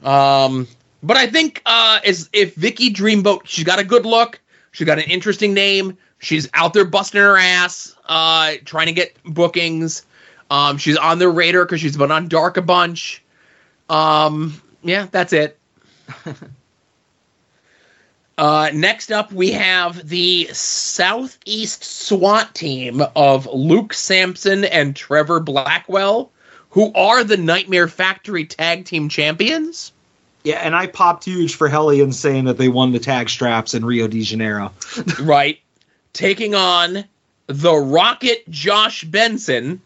Um, 0.05 0.69
but 1.03 1.17
I 1.17 1.27
think 1.27 1.61
uh, 1.67 1.99
is 2.05 2.31
if 2.33 2.55
Vicky 2.55 2.93
Dreamboat, 2.93 3.41
she's 3.47 3.65
got 3.65 3.81
a 3.81 3.85
good 3.85 4.07
look, 4.07 4.39
she's 4.73 4.87
got 4.87 4.99
an 4.99 5.05
interesting 5.05 5.55
name, 5.55 5.97
she's 6.19 6.49
out 6.55 6.75
there 6.75 6.85
busting 6.85 7.21
her 7.21 7.39
ass, 7.39 7.95
uh, 8.07 8.55
trying 8.65 8.87
to 8.87 8.93
get 8.93 9.17
bookings. 9.25 10.05
Um, 10.51 10.77
she's 10.77 10.99
on 10.99 11.19
the 11.19 11.29
radar 11.29 11.65
because 11.65 11.81
she's 11.81 11.97
been 11.97 12.11
on 12.11 12.29
Dark 12.29 12.57
a 12.59 12.63
bunch. 12.63 13.23
Um, 13.89 14.61
yeah, 14.83 15.07
that's 15.11 15.33
it. 15.33 15.59
Uh, 18.39 18.71
next 18.73 19.13
up, 19.13 19.31
we 19.31 19.53
have 19.53 20.09
the 20.09 20.49
Southeast 20.53 21.85
SWAT 21.85 22.55
team 22.55 23.03
of 23.15 23.47
Luke 23.47 23.93
Sampson 23.93 24.65
and 24.65 24.97
Trevor 24.97 25.39
Blackwell, 25.39 26.31
who 26.71 26.93
are 26.95 27.23
the 27.23 27.37
Nightmare 27.37 27.89
Factory 27.89 28.47
Tag 28.47 28.87
Team 28.87 29.09
Champions. 29.09 29.93
Yeah, 30.45 30.57
and 30.57 30.75
I 30.75 30.87
popped 30.87 31.25
huge 31.25 31.55
for 31.55 31.69
Hellion 31.69 32.13
saying 32.13 32.47
that 32.47 32.59
they 32.59 32.69
won 32.69 32.93
the 32.93 32.99
tag 32.99 33.29
straps 33.29 33.75
in 33.75 33.85
Rio 33.85 34.09
de 34.09 34.23
Janeiro. 34.23 34.73
right? 35.21 35.61
Taking 36.13 36.55
on 36.55 37.05
the 37.47 37.75
Rocket 37.75 38.49
Josh 38.51 39.05
Benson 39.05 39.81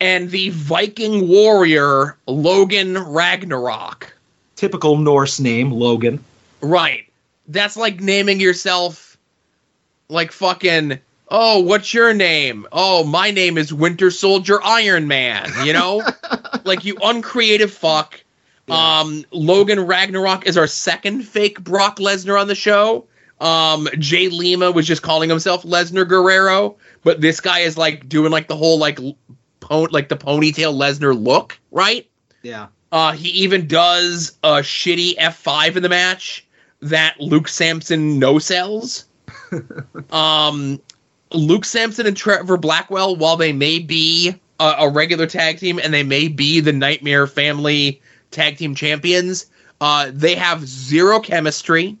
and 0.00 0.30
the 0.30 0.50
Viking 0.50 1.28
Warrior 1.28 2.16
Logan 2.26 2.98
Ragnarok. 2.98 4.14
typical 4.56 4.96
Norse 4.96 5.38
name, 5.38 5.70
Logan. 5.70 6.24
Right. 6.60 7.06
That's 7.48 7.76
like 7.76 8.00
naming 8.00 8.40
yourself 8.40 9.16
like 10.08 10.32
fucking 10.32 10.98
oh, 11.32 11.60
what's 11.60 11.94
your 11.94 12.12
name? 12.12 12.66
Oh, 12.70 13.04
my 13.04 13.30
name 13.30 13.56
is 13.56 13.72
Winter 13.72 14.10
Soldier 14.10 14.62
Iron 14.62 15.08
Man, 15.08 15.50
you 15.64 15.72
know? 15.72 16.02
like 16.64 16.84
you 16.84 16.96
uncreative 17.02 17.72
fuck. 17.72 18.22
Um 18.68 19.24
Logan 19.30 19.80
Ragnarok 19.80 20.46
is 20.46 20.56
our 20.56 20.66
second 20.66 21.22
fake 21.22 21.62
Brock 21.62 21.98
Lesnar 21.98 22.40
on 22.40 22.48
the 22.48 22.54
show. 22.54 23.06
Um 23.40 23.88
Jay 23.98 24.28
Lima 24.28 24.70
was 24.70 24.86
just 24.86 25.02
calling 25.02 25.28
himself 25.28 25.64
Lesnar 25.64 26.08
Guerrero, 26.08 26.76
but 27.02 27.20
this 27.20 27.40
guy 27.40 27.60
is 27.60 27.76
like 27.76 28.08
doing 28.08 28.30
like 28.30 28.48
the 28.48 28.56
whole 28.56 28.78
like 28.78 28.98
like 29.00 30.08
the 30.08 30.16
ponytail 30.16 30.74
Lesnar 30.74 31.18
look, 31.18 31.58
right? 31.70 32.08
Yeah. 32.42 32.68
Uh, 32.92 33.12
he 33.12 33.30
even 33.30 33.66
does 33.66 34.36
a 34.44 34.56
shitty 34.56 35.16
F5 35.16 35.76
in 35.76 35.82
the 35.82 35.88
match 35.88 36.46
that 36.82 37.18
Luke 37.18 37.48
Sampson 37.48 38.18
no 38.18 38.38
sells. 38.38 39.06
um, 40.10 40.80
Luke 41.32 41.64
Sampson 41.64 42.06
and 42.06 42.16
Trevor 42.16 42.58
Blackwell, 42.58 43.16
while 43.16 43.38
they 43.38 43.52
may 43.52 43.78
be 43.78 44.34
a, 44.60 44.74
a 44.80 44.90
regular 44.90 45.26
tag 45.26 45.58
team 45.58 45.80
and 45.82 45.94
they 45.94 46.02
may 46.02 46.28
be 46.28 46.60
the 46.60 46.72
Nightmare 46.72 47.26
Family 47.26 48.02
tag 48.32 48.56
team 48.56 48.74
champions, 48.74 49.46
uh, 49.80 50.10
they 50.12 50.34
have 50.34 50.66
zero 50.66 51.20
chemistry. 51.20 51.96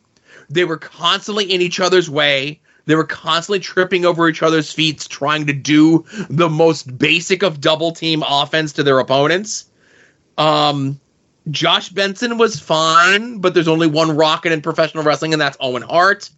They 0.50 0.64
were 0.64 0.76
constantly 0.76 1.44
in 1.44 1.60
each 1.60 1.80
other's 1.80 2.10
way. 2.10 2.60
They 2.86 2.94
were 2.94 3.04
constantly 3.04 3.60
tripping 3.60 4.04
over 4.04 4.28
each 4.28 4.42
other's 4.42 4.72
feet, 4.72 5.06
trying 5.08 5.46
to 5.46 5.52
do 5.52 6.04
the 6.28 6.48
most 6.48 6.98
basic 6.98 7.42
of 7.42 7.60
double 7.60 7.92
team 7.92 8.24
offense 8.26 8.72
to 8.74 8.82
their 8.82 8.98
opponents. 8.98 9.66
Um, 10.36 11.00
Josh 11.50 11.88
Benson 11.88 12.38
was 12.38 12.58
fine, 12.58 13.38
but 13.38 13.54
there's 13.54 13.68
only 13.68 13.86
one 13.86 14.16
rocket 14.16 14.52
in 14.52 14.62
professional 14.62 15.04
wrestling, 15.04 15.32
and 15.32 15.40
that's 15.40 15.56
Owen 15.60 15.82
Hart. 15.82 16.30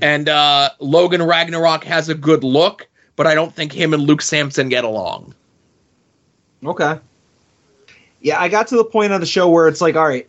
And 0.00 0.28
uh, 0.28 0.70
Logan 0.80 1.22
Ragnarok 1.22 1.84
has 1.84 2.08
a 2.08 2.14
good 2.14 2.42
look, 2.42 2.88
but 3.16 3.26
I 3.26 3.34
don't 3.34 3.54
think 3.54 3.72
him 3.72 3.92
and 3.94 4.02
Luke 4.02 4.22
Sampson 4.22 4.68
get 4.68 4.84
along. 4.84 5.34
Okay. 6.64 6.98
Yeah, 8.24 8.40
I 8.40 8.48
got 8.48 8.68
to 8.68 8.76
the 8.76 8.84
point 8.84 9.12
on 9.12 9.20
the 9.20 9.26
show 9.26 9.50
where 9.50 9.68
it's 9.68 9.82
like, 9.82 9.96
all 9.96 10.08
right, 10.08 10.26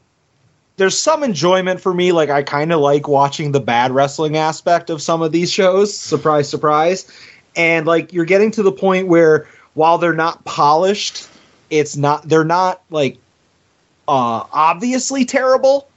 there's 0.75 0.99
some 0.99 1.23
enjoyment 1.23 1.79
for 1.79 1.93
me. 1.93 2.11
Like, 2.11 2.29
I 2.29 2.43
kind 2.43 2.73
of 2.73 2.81
like 2.81 3.07
watching 3.07 3.53
the 3.53 3.61
bad 3.61 3.93
wrestling 3.93 4.35
aspect 4.35 4.89
of 4.89 5.01
some 5.01 5.21
of 5.21 5.31
these 5.31 5.49
shows. 5.49 5.97
Surprise, 5.97 6.49
surprise. 6.49 7.09
And, 7.55 7.87
like, 7.87 8.11
you're 8.11 8.25
getting 8.25 8.51
to 8.51 8.63
the 8.63 8.71
point 8.73 9.07
where 9.07 9.47
while 9.75 9.97
they're 9.97 10.11
not 10.11 10.43
polished, 10.43 11.29
it's 11.69 11.95
not, 11.95 12.27
they're 12.27 12.43
not, 12.43 12.81
like, 12.89 13.17
uh, 14.09 14.43
obviously 14.51 15.23
terrible. 15.23 15.87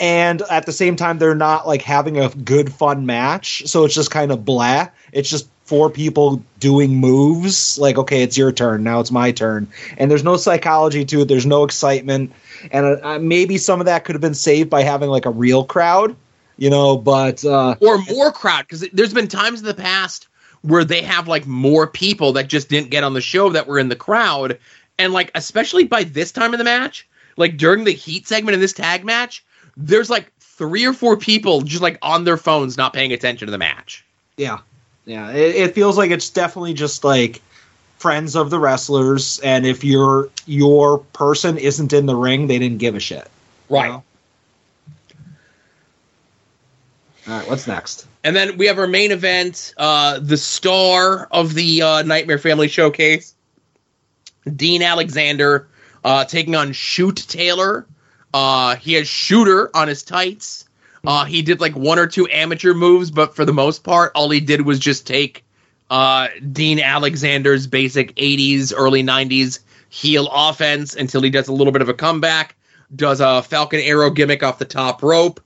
And 0.00 0.40
at 0.50 0.64
the 0.64 0.72
same 0.72 0.96
time, 0.96 1.18
they're 1.18 1.34
not, 1.34 1.66
like, 1.66 1.82
having 1.82 2.18
a 2.18 2.30
good, 2.30 2.72
fun 2.72 3.04
match. 3.04 3.64
So 3.66 3.84
it's 3.84 3.94
just 3.94 4.10
kind 4.10 4.32
of 4.32 4.46
blah. 4.46 4.88
It's 5.12 5.28
just 5.28 5.48
four 5.72 5.88
people 5.88 6.44
doing 6.58 6.94
moves. 6.94 7.78
Like, 7.78 7.96
okay, 7.96 8.22
it's 8.22 8.36
your 8.36 8.52
turn. 8.52 8.82
Now 8.82 9.00
it's 9.00 9.10
my 9.10 9.32
turn. 9.32 9.66
And 9.96 10.10
there's 10.10 10.22
no 10.22 10.36
psychology 10.36 11.02
to 11.06 11.22
it. 11.22 11.28
There's 11.28 11.46
no 11.46 11.64
excitement. 11.64 12.30
And 12.70 12.84
uh, 12.84 12.96
uh, 13.02 13.18
maybe 13.18 13.56
some 13.56 13.80
of 13.80 13.86
that 13.86 14.04
could 14.04 14.14
have 14.14 14.20
been 14.20 14.34
saved 14.34 14.68
by 14.68 14.82
having 14.82 15.08
like 15.08 15.24
a 15.24 15.30
real 15.30 15.64
crowd, 15.64 16.14
you 16.58 16.68
know. 16.68 16.98
But 16.98 17.42
uh, 17.42 17.76
Or 17.80 17.96
more 18.10 18.30
crowd, 18.30 18.66
because 18.68 18.86
there's 18.92 19.14
been 19.14 19.28
times 19.28 19.60
in 19.60 19.64
the 19.64 19.72
past 19.72 20.28
where 20.60 20.84
they 20.84 21.00
have 21.00 21.26
like 21.26 21.46
more 21.46 21.86
people 21.86 22.34
that 22.34 22.48
just 22.48 22.68
didn't 22.68 22.90
get 22.90 23.02
on 23.02 23.14
the 23.14 23.22
show 23.22 23.48
that 23.48 23.66
were 23.66 23.78
in 23.78 23.88
the 23.88 23.96
crowd. 23.96 24.58
And 24.98 25.14
like, 25.14 25.30
especially 25.34 25.84
by 25.84 26.04
this 26.04 26.32
time 26.32 26.52
in 26.52 26.58
the 26.58 26.64
match, 26.64 27.08
like 27.38 27.56
during 27.56 27.84
the 27.84 27.92
heat 27.92 28.28
segment 28.28 28.52
in 28.52 28.60
this 28.60 28.74
tag 28.74 29.06
match, 29.06 29.42
there's 29.78 30.10
like 30.10 30.30
three 30.38 30.84
or 30.84 30.92
four 30.92 31.16
people 31.16 31.62
just 31.62 31.80
like 31.80 31.96
on 32.02 32.24
their 32.24 32.36
phones 32.36 32.76
not 32.76 32.92
paying 32.92 33.14
attention 33.14 33.46
to 33.46 33.52
the 33.52 33.56
match. 33.56 34.04
yeah, 34.36 34.58
yeah, 35.04 35.30
it, 35.32 35.56
it 35.56 35.74
feels 35.74 35.98
like 35.98 36.10
it's 36.10 36.30
definitely 36.30 36.74
just 36.74 37.04
like 37.04 37.40
friends 37.98 38.36
of 38.36 38.50
the 38.50 38.58
wrestlers. 38.58 39.38
And 39.40 39.66
if 39.66 39.84
your 39.84 40.28
your 40.46 40.98
person 40.98 41.58
isn't 41.58 41.92
in 41.92 42.06
the 42.06 42.16
ring, 42.16 42.46
they 42.46 42.58
didn't 42.58 42.78
give 42.78 42.94
a 42.94 43.00
shit. 43.00 43.28
you 43.70 43.76
Right. 43.76 43.88
know? 43.88 44.02
All 47.28 47.38
right, 47.38 47.48
what's 47.48 47.66
next? 47.68 48.06
And 48.24 48.34
then 48.34 48.56
we 48.56 48.66
have 48.66 48.78
our 48.78 48.88
main 48.88 49.12
event, 49.12 49.74
uh, 49.76 50.18
the 50.18 50.36
star 50.36 51.28
of 51.30 51.54
the 51.54 51.82
uh, 51.82 52.02
Nightmare 52.02 52.38
Family 52.38 52.66
Showcase, 52.68 53.34
Dean 54.56 54.82
Alexander, 54.82 55.68
uh, 56.04 56.24
taking 56.24 56.56
on 56.56 56.72
Shoot 56.72 57.16
Taylor. 57.28 57.86
Uh, 58.34 58.74
he 58.76 58.94
has 58.94 59.06
Shooter 59.06 59.70
on 59.76 59.86
his 59.86 60.02
tights. 60.02 60.64
Uh, 61.04 61.24
he 61.24 61.42
did 61.42 61.60
like 61.60 61.74
one 61.74 61.98
or 61.98 62.06
two 62.06 62.28
amateur 62.30 62.74
moves, 62.74 63.10
but 63.10 63.34
for 63.34 63.44
the 63.44 63.52
most 63.52 63.82
part, 63.82 64.12
all 64.14 64.30
he 64.30 64.40
did 64.40 64.62
was 64.62 64.78
just 64.78 65.06
take 65.06 65.44
uh, 65.90 66.28
Dean 66.52 66.80
Alexander's 66.80 67.66
basic 67.66 68.14
80s, 68.16 68.72
early 68.74 69.02
90s 69.02 69.60
heel 69.88 70.26
offense 70.32 70.94
until 70.94 71.20
he 71.20 71.28
does 71.28 71.48
a 71.48 71.52
little 71.52 71.72
bit 71.72 71.82
of 71.82 71.88
a 71.88 71.94
comeback, 71.94 72.56
does 72.94 73.20
a 73.20 73.42
Falcon 73.42 73.80
Arrow 73.80 74.10
gimmick 74.10 74.42
off 74.42 74.58
the 74.58 74.64
top 74.64 75.02
rope. 75.02 75.40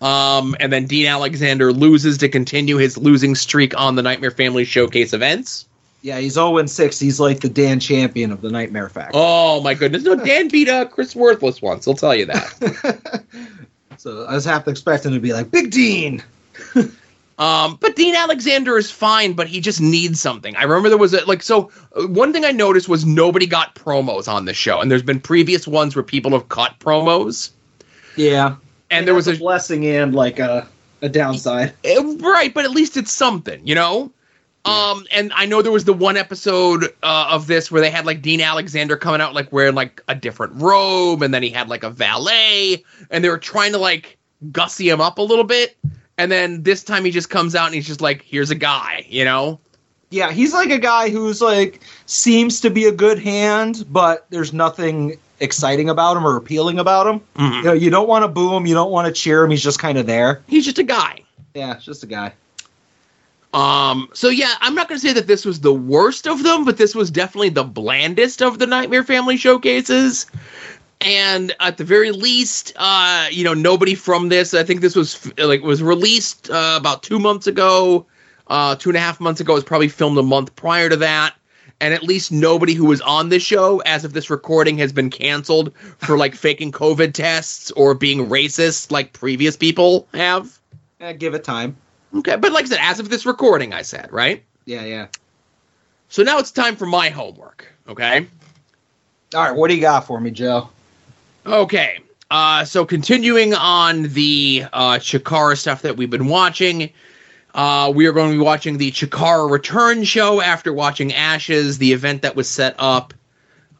Um, 0.00 0.56
and 0.58 0.72
then 0.72 0.86
Dean 0.86 1.06
Alexander 1.06 1.72
loses 1.72 2.18
to 2.18 2.28
continue 2.30 2.78
his 2.78 2.96
losing 2.96 3.34
streak 3.34 3.78
on 3.78 3.96
the 3.96 4.02
Nightmare 4.02 4.30
Family 4.30 4.64
Showcase 4.64 5.12
events. 5.12 5.66
Yeah, 6.02 6.18
he's 6.18 6.32
0 6.32 6.64
6. 6.64 6.98
He's 6.98 7.20
like 7.20 7.40
the 7.40 7.50
Dan 7.50 7.78
champion 7.78 8.32
of 8.32 8.40
the 8.40 8.50
Nightmare 8.50 8.88
Factory. 8.88 9.20
Oh 9.22 9.60
my 9.60 9.74
goodness! 9.74 10.02
No, 10.02 10.14
Dan 10.14 10.48
beat 10.48 10.70
uh, 10.70 10.86
Chris 10.86 11.14
Worthless 11.14 11.60
once. 11.60 11.86
I'll 11.86 11.92
tell 11.92 12.14
you 12.14 12.24
that. 12.24 13.22
So 14.00 14.24
I 14.24 14.32
was 14.34 14.46
half 14.46 14.66
expecting 14.66 15.12
to 15.12 15.20
be 15.20 15.34
like 15.34 15.50
Big 15.50 15.70
Dean. 15.70 16.22
Um, 17.38 17.78
but 17.80 17.96
Dean 17.96 18.14
Alexander 18.14 18.76
is 18.76 18.90
fine, 18.90 19.32
but 19.32 19.46
he 19.46 19.60
just 19.62 19.80
needs 19.80 20.20
something. 20.20 20.54
I 20.56 20.64
remember 20.64 20.90
there 20.90 20.98
was 20.98 21.14
a 21.14 21.24
like 21.24 21.42
so. 21.42 21.70
uh, 21.96 22.06
One 22.06 22.34
thing 22.34 22.44
I 22.44 22.50
noticed 22.52 22.86
was 22.86 23.06
nobody 23.06 23.46
got 23.46 23.74
promos 23.74 24.28
on 24.28 24.44
this 24.44 24.58
show, 24.58 24.78
and 24.82 24.90
there's 24.90 25.02
been 25.02 25.20
previous 25.20 25.66
ones 25.66 25.96
where 25.96 26.02
people 26.02 26.32
have 26.32 26.50
cut 26.50 26.78
promos, 26.80 27.52
Yeah, 28.14 28.56
and 28.90 29.06
there 29.08 29.14
was 29.14 29.26
a 29.26 29.36
blessing 29.38 29.86
and 29.86 30.14
like 30.14 30.38
a 30.38 30.68
a 31.00 31.08
downside. 31.08 31.72
Eh, 31.82 31.96
right, 32.18 32.52
but 32.52 32.66
at 32.66 32.72
least 32.72 32.98
it's 32.98 33.10
something, 33.10 33.66
you 33.66 33.74
know. 33.74 34.12
Um, 34.64 35.06
and 35.10 35.32
I 35.34 35.46
know 35.46 35.62
there 35.62 35.72
was 35.72 35.84
the 35.84 35.92
one 35.94 36.16
episode 36.16 36.84
uh, 37.02 37.28
of 37.30 37.46
this 37.46 37.70
where 37.70 37.80
they 37.80 37.90
had 37.90 38.04
like 38.04 38.20
Dean 38.20 38.40
Alexander 38.40 38.96
coming 38.96 39.20
out 39.20 39.34
like 39.34 39.50
wearing 39.52 39.74
like 39.74 40.02
a 40.06 40.14
different 40.14 40.54
robe, 40.56 41.22
and 41.22 41.32
then 41.32 41.42
he 41.42 41.50
had 41.50 41.68
like 41.68 41.82
a 41.82 41.90
valet, 41.90 42.84
and 43.10 43.24
they 43.24 43.28
were 43.30 43.38
trying 43.38 43.72
to 43.72 43.78
like 43.78 44.18
gussy 44.52 44.88
him 44.88 45.00
up 45.00 45.18
a 45.18 45.22
little 45.22 45.44
bit. 45.44 45.76
And 46.18 46.30
then 46.30 46.62
this 46.62 46.84
time 46.84 47.04
he 47.06 47.10
just 47.10 47.30
comes 47.30 47.54
out 47.54 47.66
and 47.66 47.74
he's 47.74 47.86
just 47.86 48.02
like, 48.02 48.22
"Here's 48.22 48.50
a 48.50 48.54
guy," 48.54 49.06
you 49.08 49.24
know. 49.24 49.58
Yeah, 50.10 50.30
he's 50.32 50.52
like 50.52 50.70
a 50.70 50.78
guy 50.78 51.08
who's 51.08 51.40
like 51.40 51.80
seems 52.06 52.60
to 52.62 52.70
be 52.70 52.84
a 52.84 52.92
good 52.92 53.18
hand, 53.18 53.86
but 53.90 54.26
there's 54.28 54.52
nothing 54.52 55.16
exciting 55.38 55.88
about 55.88 56.16
him 56.18 56.26
or 56.26 56.36
appealing 56.36 56.78
about 56.78 57.06
him. 57.06 57.20
Mhm. 57.36 57.56
You 57.56 57.62
know, 57.62 57.72
you 57.72 57.90
don't 57.90 58.08
want 58.08 58.24
to 58.24 58.28
boo 58.28 58.54
him, 58.54 58.66
you 58.66 58.74
don't 58.74 58.90
want 58.90 59.06
to 59.06 59.12
cheer 59.12 59.42
him. 59.44 59.50
He's 59.50 59.62
just 59.62 59.78
kind 59.78 59.96
of 59.96 60.06
there. 60.06 60.42
He's 60.46 60.66
just 60.66 60.78
a 60.78 60.82
guy. 60.82 61.20
Yeah, 61.54 61.78
just 61.78 62.02
a 62.02 62.06
guy. 62.06 62.34
Um, 63.52 64.08
so 64.12 64.28
yeah, 64.28 64.54
I'm 64.60 64.74
not 64.74 64.88
gonna 64.88 65.00
say 65.00 65.12
that 65.12 65.26
this 65.26 65.44
was 65.44 65.60
the 65.60 65.72
worst 65.72 66.26
of 66.26 66.42
them, 66.42 66.64
but 66.64 66.76
this 66.76 66.94
was 66.94 67.10
definitely 67.10 67.48
the 67.48 67.64
blandest 67.64 68.42
of 68.42 68.58
the 68.58 68.66
Nightmare 68.66 69.02
Family 69.02 69.36
showcases. 69.36 70.26
And 71.00 71.54
at 71.60 71.78
the 71.78 71.84
very 71.84 72.10
least, 72.10 72.72
uh, 72.76 73.26
you 73.30 73.42
know, 73.42 73.54
nobody 73.54 73.94
from 73.94 74.28
this. 74.28 74.52
I 74.52 74.62
think 74.62 74.82
this 74.82 74.94
was 74.94 75.32
like 75.38 75.62
was 75.62 75.82
released 75.82 76.50
uh, 76.50 76.76
about 76.78 77.02
two 77.02 77.18
months 77.18 77.46
ago, 77.46 78.06
uh, 78.48 78.76
two 78.76 78.90
and 78.90 78.96
a 78.96 79.00
half 79.00 79.18
months 79.18 79.40
ago. 79.40 79.54
It 79.54 79.56
was 79.56 79.64
probably 79.64 79.88
filmed 79.88 80.18
a 80.18 80.22
month 80.22 80.54
prior 80.56 80.88
to 80.88 80.96
that. 80.96 81.34
And 81.82 81.94
at 81.94 82.02
least 82.02 82.30
nobody 82.30 82.74
who 82.74 82.84
was 82.84 83.00
on 83.00 83.30
this 83.30 83.42
show, 83.42 83.78
as 83.86 84.04
of 84.04 84.12
this 84.12 84.28
recording, 84.28 84.76
has 84.78 84.92
been 84.92 85.08
canceled 85.08 85.74
for 85.98 86.18
like 86.18 86.34
faking 86.36 86.70
COVID 86.70 87.14
tests 87.14 87.70
or 87.70 87.94
being 87.94 88.28
racist, 88.28 88.92
like 88.92 89.14
previous 89.14 89.56
people 89.56 90.06
have. 90.12 90.58
Eh, 91.00 91.14
give 91.14 91.32
it 91.32 91.42
time. 91.42 91.78
Okay, 92.14 92.36
but 92.36 92.52
like 92.52 92.64
I 92.64 92.68
said, 92.68 92.78
as 92.80 92.98
of 92.98 93.08
this 93.08 93.24
recording, 93.24 93.72
I 93.72 93.82
said 93.82 94.12
right. 94.12 94.42
Yeah, 94.64 94.84
yeah. 94.84 95.06
So 96.08 96.22
now 96.22 96.38
it's 96.38 96.50
time 96.50 96.76
for 96.76 96.86
my 96.86 97.08
homework. 97.08 97.66
Okay. 97.88 98.26
All 99.34 99.42
right, 99.42 99.54
what 99.54 99.68
do 99.68 99.76
you 99.76 99.80
got 99.80 100.06
for 100.06 100.20
me, 100.20 100.30
Joe? 100.30 100.68
Okay. 101.46 102.00
Uh, 102.30 102.64
so 102.64 102.84
continuing 102.84 103.54
on 103.54 104.04
the 104.04 104.64
uh, 104.72 104.94
Chikara 104.94 105.56
stuff 105.56 105.82
that 105.82 105.96
we've 105.96 106.10
been 106.10 106.26
watching, 106.26 106.90
uh, 107.54 107.92
we 107.94 108.06
are 108.06 108.12
going 108.12 108.30
to 108.30 108.36
be 108.36 108.42
watching 108.42 108.78
the 108.78 108.90
Chikara 108.90 109.50
Return 109.50 110.04
show 110.04 110.40
after 110.40 110.72
watching 110.72 111.12
Ashes, 111.12 111.78
the 111.78 111.92
event 111.92 112.22
that 112.22 112.36
was 112.36 112.48
set 112.48 112.74
up 112.78 113.14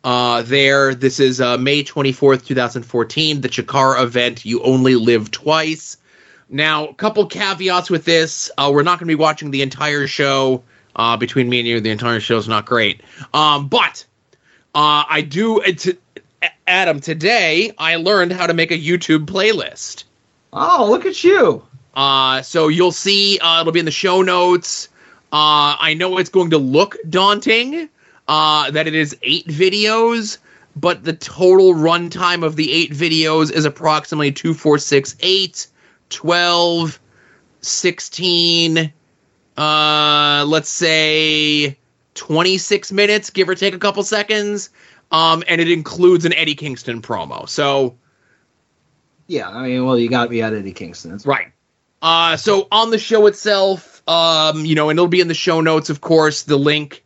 uh, 0.02 0.42
there. 0.42 0.94
This 0.94 1.20
is 1.20 1.40
uh, 1.40 1.58
May 1.58 1.82
24th, 1.82 2.44
2014, 2.44 3.40
the 3.40 3.48
Chikara 3.48 4.02
event. 4.02 4.44
You 4.44 4.62
only 4.62 4.94
live 4.94 5.30
twice. 5.30 5.96
Now, 6.50 6.88
a 6.88 6.94
couple 6.94 7.24
caveats 7.26 7.90
with 7.90 8.04
this. 8.04 8.50
Uh, 8.58 8.70
we're 8.74 8.82
not 8.82 8.98
going 8.98 9.06
to 9.08 9.16
be 9.16 9.20
watching 9.20 9.52
the 9.52 9.62
entire 9.62 10.06
show. 10.06 10.62
Uh, 10.96 11.16
between 11.16 11.48
me 11.48 11.60
and 11.60 11.68
you, 11.68 11.80
the 11.80 11.90
entire 11.90 12.18
show 12.18 12.36
is 12.36 12.48
not 12.48 12.66
great. 12.66 13.00
Um, 13.32 13.68
but 13.68 14.04
uh, 14.74 15.04
I 15.08 15.22
do. 15.22 15.60
It's, 15.60 15.88
Adam, 16.66 17.00
today 17.00 17.72
I 17.78 17.96
learned 17.96 18.32
how 18.32 18.48
to 18.48 18.54
make 18.54 18.72
a 18.72 18.78
YouTube 18.78 19.26
playlist. 19.26 20.04
Oh, 20.52 20.88
look 20.90 21.06
at 21.06 21.22
you. 21.22 21.64
Uh, 21.94 22.42
so 22.42 22.68
you'll 22.68 22.92
see 22.92 23.38
uh, 23.38 23.60
it'll 23.60 23.72
be 23.72 23.78
in 23.78 23.84
the 23.84 23.92
show 23.92 24.22
notes. 24.22 24.88
Uh, 25.32 25.78
I 25.78 25.94
know 25.94 26.18
it's 26.18 26.30
going 26.30 26.50
to 26.50 26.58
look 26.58 26.96
daunting 27.08 27.88
uh, 28.26 28.70
that 28.72 28.88
it 28.88 28.94
is 28.94 29.16
eight 29.22 29.46
videos, 29.46 30.38
but 30.74 31.04
the 31.04 31.12
total 31.12 31.74
runtime 31.74 32.44
of 32.44 32.56
the 32.56 32.72
eight 32.72 32.90
videos 32.90 33.52
is 33.52 33.64
approximately 33.64 34.32
2, 34.32 34.54
4, 34.54 34.78
6, 34.78 35.16
8, 35.20 35.66
12, 36.10 37.00
16, 37.60 38.92
uh, 39.56 40.44
let's 40.46 40.68
say 40.68 41.78
26 42.14 42.92
minutes, 42.92 43.30
give 43.30 43.48
or 43.48 43.54
take 43.54 43.74
a 43.74 43.78
couple 43.78 44.02
seconds. 44.02 44.70
Um, 45.12 45.42
and 45.48 45.60
it 45.60 45.70
includes 45.70 46.24
an 46.24 46.32
Eddie 46.34 46.54
Kingston 46.54 47.02
promo. 47.02 47.48
So, 47.48 47.96
Yeah, 49.26 49.48
I 49.48 49.66
mean, 49.66 49.84
well, 49.84 49.98
you 49.98 50.08
got 50.08 50.24
to 50.24 50.30
be 50.30 50.42
at 50.42 50.54
Eddie 50.54 50.72
Kingston. 50.72 51.12
It's 51.14 51.26
Right. 51.26 51.52
Uh, 52.02 52.36
so 52.36 52.66
on 52.72 52.90
the 52.90 52.98
show 52.98 53.26
itself, 53.26 54.02
um, 54.08 54.64
you 54.64 54.74
know, 54.74 54.88
and 54.88 54.98
it'll 54.98 55.08
be 55.08 55.20
in 55.20 55.28
the 55.28 55.34
show 55.34 55.60
notes, 55.60 55.90
of 55.90 56.00
course, 56.00 56.42
the 56.42 56.56
link 56.56 57.04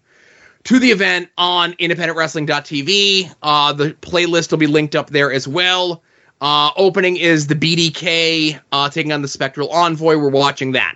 to 0.64 0.78
the 0.78 0.90
event 0.90 1.28
on 1.36 1.72
independentwrestling.tv. 1.74 3.34
Uh, 3.42 3.72
the 3.72 3.90
playlist 3.92 4.50
will 4.50 4.58
be 4.58 4.66
linked 4.66 4.94
up 4.94 5.10
there 5.10 5.32
as 5.32 5.48
well. 5.48 6.02
Uh, 6.44 6.70
opening 6.76 7.16
is 7.16 7.46
the 7.46 7.54
BDK 7.54 8.60
uh, 8.70 8.90
taking 8.90 9.12
on 9.12 9.22
the 9.22 9.28
Spectral 9.28 9.70
Envoy. 9.70 10.18
We're 10.18 10.28
watching 10.28 10.72
that. 10.72 10.94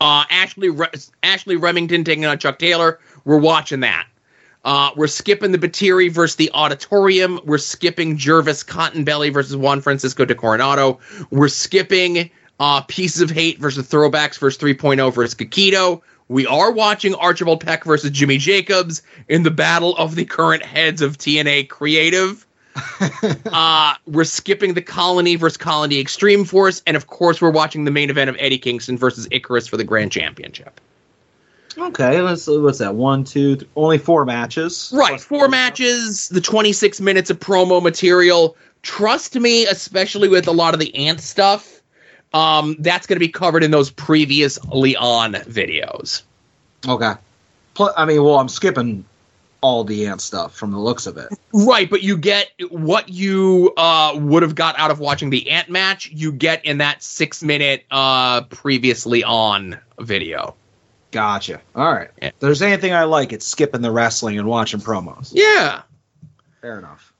Uh, 0.00 0.24
Ashley 0.30 0.70
Re- 0.70 0.88
Ashley 1.22 1.56
Remington 1.56 2.04
taking 2.04 2.24
on 2.24 2.38
Chuck 2.38 2.58
Taylor. 2.58 2.98
We're 3.26 3.36
watching 3.36 3.80
that. 3.80 4.06
Uh, 4.64 4.92
we're 4.96 5.08
skipping 5.08 5.52
the 5.52 5.58
Batiri 5.58 6.10
versus 6.10 6.36
the 6.36 6.50
Auditorium. 6.54 7.38
We're 7.44 7.58
skipping 7.58 8.16
Jervis 8.16 8.64
Cottonbelly 8.64 9.30
versus 9.30 9.56
Juan 9.56 9.82
Francisco 9.82 10.24
de 10.24 10.34
Coronado. 10.34 11.00
We're 11.30 11.48
skipping 11.48 12.30
uh, 12.58 12.80
Pieces 12.80 13.20
of 13.20 13.30
Hate 13.30 13.58
versus 13.58 13.86
Throwbacks 13.86 14.38
versus 14.38 14.58
3.0 14.58 15.12
versus 15.12 15.34
Kikito. 15.34 16.00
We 16.28 16.46
are 16.46 16.72
watching 16.72 17.14
Archibald 17.16 17.60
Peck 17.60 17.84
versus 17.84 18.10
Jimmy 18.10 18.38
Jacobs 18.38 19.02
in 19.28 19.42
the 19.42 19.50
battle 19.50 19.94
of 19.98 20.14
the 20.14 20.24
current 20.24 20.64
heads 20.64 21.02
of 21.02 21.18
TNA 21.18 21.68
Creative. 21.68 22.46
uh, 23.46 23.94
we're 24.06 24.24
skipping 24.24 24.74
the 24.74 24.82
Colony 24.82 25.36
versus 25.36 25.56
Colony 25.56 25.98
Extreme 25.98 26.44
Force, 26.44 26.82
and 26.86 26.96
of 26.96 27.06
course, 27.06 27.40
we're 27.40 27.50
watching 27.50 27.84
the 27.84 27.90
main 27.90 28.10
event 28.10 28.30
of 28.30 28.36
Eddie 28.38 28.58
Kingston 28.58 28.98
versus 28.98 29.26
Icarus 29.30 29.66
for 29.66 29.76
the 29.76 29.84
Grand 29.84 30.12
Championship. 30.12 30.80
Okay, 31.78 32.22
let's 32.22 32.46
what's 32.46 32.78
that? 32.78 32.94
One, 32.94 33.24
two, 33.24 33.56
th- 33.56 33.70
only 33.76 33.98
four 33.98 34.24
matches. 34.24 34.90
Right, 34.94 35.20
four 35.20 35.48
matches, 35.48 36.28
the 36.30 36.40
26 36.40 37.00
minutes 37.00 37.28
of 37.30 37.38
promo 37.38 37.82
material. 37.82 38.56
Trust 38.82 39.34
me, 39.34 39.66
especially 39.66 40.28
with 40.28 40.48
a 40.48 40.52
lot 40.52 40.72
of 40.72 40.80
the 40.80 40.94
ant 40.94 41.20
stuff, 41.20 41.82
um, 42.32 42.76
that's 42.78 43.06
going 43.06 43.16
to 43.16 43.20
be 43.20 43.28
covered 43.28 43.62
in 43.62 43.70
those 43.70 43.90
previously 43.90 44.96
on 44.96 45.34
videos. 45.34 46.22
Okay. 46.88 47.12
I 47.78 48.04
mean, 48.06 48.22
well, 48.22 48.38
I'm 48.38 48.48
skipping 48.48 49.04
all 49.66 49.82
the 49.82 50.06
ant 50.06 50.20
stuff 50.20 50.54
from 50.54 50.70
the 50.70 50.78
looks 50.78 51.06
of 51.06 51.16
it. 51.16 51.28
Right, 51.52 51.90
but 51.90 52.02
you 52.02 52.16
get 52.16 52.52
what 52.70 53.08
you 53.08 53.72
uh, 53.76 54.12
would 54.14 54.44
have 54.44 54.54
got 54.54 54.78
out 54.78 54.92
of 54.92 55.00
watching 55.00 55.30
the 55.30 55.50
ant 55.50 55.68
match. 55.68 56.08
You 56.12 56.30
get 56.30 56.64
in 56.64 56.78
that 56.78 57.02
six 57.02 57.42
minute 57.42 57.84
uh, 57.90 58.42
previously 58.42 59.24
on 59.24 59.76
video. 59.98 60.54
Gotcha. 61.10 61.60
All 61.74 61.92
right. 61.92 62.10
Yeah. 62.22 62.28
If 62.28 62.38
there's 62.38 62.62
anything 62.62 62.92
I 62.92 63.04
like, 63.04 63.32
it's 63.32 63.46
skipping 63.46 63.80
the 63.80 63.90
wrestling 63.90 64.38
and 64.38 64.46
watching 64.46 64.78
promos. 64.78 65.32
Yeah. 65.34 65.82
Fair 66.60 66.78
enough. 66.78 67.12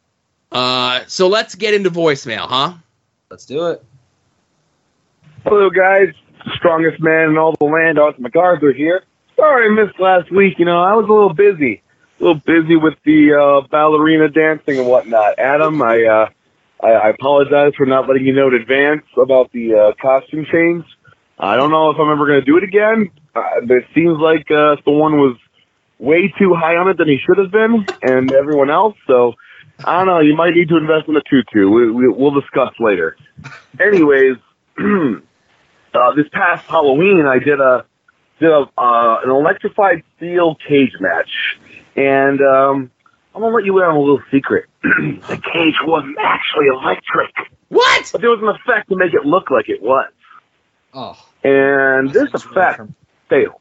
Uh, 0.52 1.00
so 1.08 1.26
let's 1.26 1.56
get 1.56 1.74
into 1.74 1.90
voicemail, 1.90 2.46
huh? 2.46 2.74
Let's 3.28 3.44
do 3.44 3.66
it. 3.66 3.82
Hello, 5.42 5.68
guys. 5.68 6.14
Strongest 6.54 7.02
man 7.02 7.30
in 7.30 7.38
all 7.38 7.56
the 7.58 7.64
land, 7.64 7.98
Arthur 7.98 8.22
MacArthur 8.22 8.72
here. 8.72 9.02
Sorry 9.34 9.66
I 9.66 9.68
missed 9.68 9.98
last 9.98 10.30
week. 10.30 10.60
You 10.60 10.64
know, 10.64 10.80
I 10.80 10.94
was 10.94 11.06
a 11.08 11.12
little 11.12 11.34
busy. 11.34 11.82
A 12.18 12.24
little 12.24 12.40
busy 12.46 12.76
with 12.76 12.94
the 13.04 13.34
uh, 13.34 13.66
ballerina 13.68 14.28
dancing 14.28 14.78
and 14.78 14.86
whatnot. 14.86 15.38
Adam, 15.38 15.82
I, 15.82 16.02
uh, 16.04 16.28
I, 16.82 16.88
I 16.92 17.08
apologize 17.10 17.72
for 17.76 17.86
not 17.86 18.08
letting 18.08 18.24
you 18.24 18.32
know 18.32 18.48
in 18.48 18.54
advance 18.54 19.04
about 19.20 19.52
the 19.52 19.74
uh, 19.74 19.92
costume 20.00 20.46
change. 20.50 20.84
I 21.38 21.56
don't 21.56 21.70
know 21.70 21.90
if 21.90 21.98
I'm 21.98 22.10
ever 22.10 22.26
going 22.26 22.40
to 22.40 22.46
do 22.46 22.56
it 22.56 22.64
again. 22.64 23.10
Uh, 23.34 23.42
it 23.62 23.84
seems 23.94 24.18
like 24.18 24.50
uh, 24.50 24.76
Thorne 24.84 25.18
was 25.18 25.36
way 25.98 26.32
too 26.38 26.54
high 26.54 26.76
on 26.76 26.88
it 26.88 26.96
than 26.96 27.08
he 27.08 27.18
should 27.18 27.38
have 27.38 27.50
been, 27.50 27.86
and 28.02 28.32
everyone 28.32 28.70
else. 28.70 28.96
So 29.06 29.34
I 29.84 29.98
don't 29.98 30.06
know. 30.06 30.20
You 30.20 30.34
might 30.34 30.54
need 30.54 30.68
to 30.70 30.76
invest 30.76 31.08
in 31.08 31.14
the 31.14 31.22
tutu. 31.28 31.68
We, 31.68 31.90
we, 31.90 32.08
we'll 32.08 32.38
discuss 32.38 32.72
later. 32.80 33.16
Anyways, 33.78 34.36
uh, 34.78 36.14
this 36.14 36.26
past 36.32 36.64
Halloween, 36.66 37.26
I 37.26 37.38
did 37.38 37.60
a 37.60 37.84
did 38.40 38.50
a 38.50 38.66
uh, 38.78 39.20
an 39.24 39.30
electrified 39.30 40.02
steel 40.16 40.56
cage 40.66 40.92
match, 41.00 41.58
and 41.96 42.40
um, 42.40 42.90
I'm 43.34 43.40
gonna 43.42 43.54
let 43.54 43.64
you 43.64 43.78
in 43.78 43.84
on 43.84 43.96
a 43.96 44.00
little 44.00 44.22
secret. 44.30 44.66
the 44.82 45.40
cage 45.52 45.74
wasn't 45.84 46.16
actually 46.20 46.66
electric, 46.66 47.34
What? 47.68 48.08
but 48.12 48.20
there 48.20 48.30
was 48.30 48.40
an 48.42 48.48
effect 48.48 48.88
to 48.90 48.96
make 48.96 49.14
it 49.14 49.24
look 49.24 49.50
like 49.50 49.68
it 49.68 49.82
was, 49.82 50.10
Oh. 50.94 51.16
and 51.44 52.10
this 52.10 52.32
effect 52.34 52.80
failed. 53.28 53.60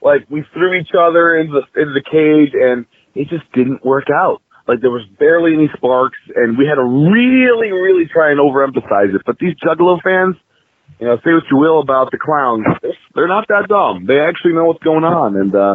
Like 0.00 0.26
we 0.28 0.44
threw 0.52 0.74
each 0.74 0.90
other 0.98 1.36
into 1.36 1.52
the 1.60 1.80
into 1.80 1.92
the 1.94 2.02
cage, 2.02 2.52
and 2.54 2.84
it 3.14 3.28
just 3.28 3.50
didn't 3.52 3.84
work 3.84 4.08
out. 4.10 4.42
Like 4.68 4.80
there 4.80 4.90
was 4.90 5.04
barely 5.18 5.54
any 5.54 5.68
sparks, 5.76 6.18
and 6.36 6.56
we 6.58 6.66
had 6.66 6.76
to 6.76 6.84
really, 6.84 7.72
really 7.72 8.06
try 8.06 8.30
and 8.30 8.38
overemphasize 8.40 9.14
it. 9.14 9.22
But 9.26 9.38
these 9.38 9.54
Juggalo 9.54 10.00
fans, 10.02 10.36
you 11.00 11.06
know, 11.06 11.16
say 11.24 11.32
what 11.32 11.42
you 11.50 11.56
will 11.56 11.80
about 11.80 12.10
the 12.12 12.18
clowns, 12.18 12.64
they're, 12.80 12.92
they're 13.14 13.28
not 13.28 13.46
that 13.48 13.68
dumb. 13.68 14.06
They 14.06 14.20
actually 14.20 14.52
know 14.54 14.64
what's 14.64 14.82
going 14.82 15.02
on, 15.04 15.36
and 15.36 15.54
uh, 15.54 15.74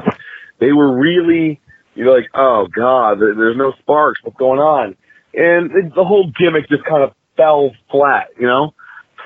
they 0.59 0.71
were 0.71 0.97
really, 0.97 1.59
you're 1.97 2.15
like, 2.15 2.29
oh 2.33 2.67
god, 2.67 3.19
there's 3.19 3.57
no 3.57 3.73
sparks. 3.79 4.19
What's 4.23 4.37
going 4.37 4.59
on? 4.59 4.95
And 5.33 5.93
the 5.93 6.03
whole 6.03 6.31
gimmick 6.37 6.69
just 6.69 6.83
kind 6.85 7.03
of 7.03 7.13
fell 7.35 7.71
flat, 7.91 8.29
you 8.39 8.47
know. 8.47 8.73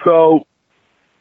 So 0.03 0.45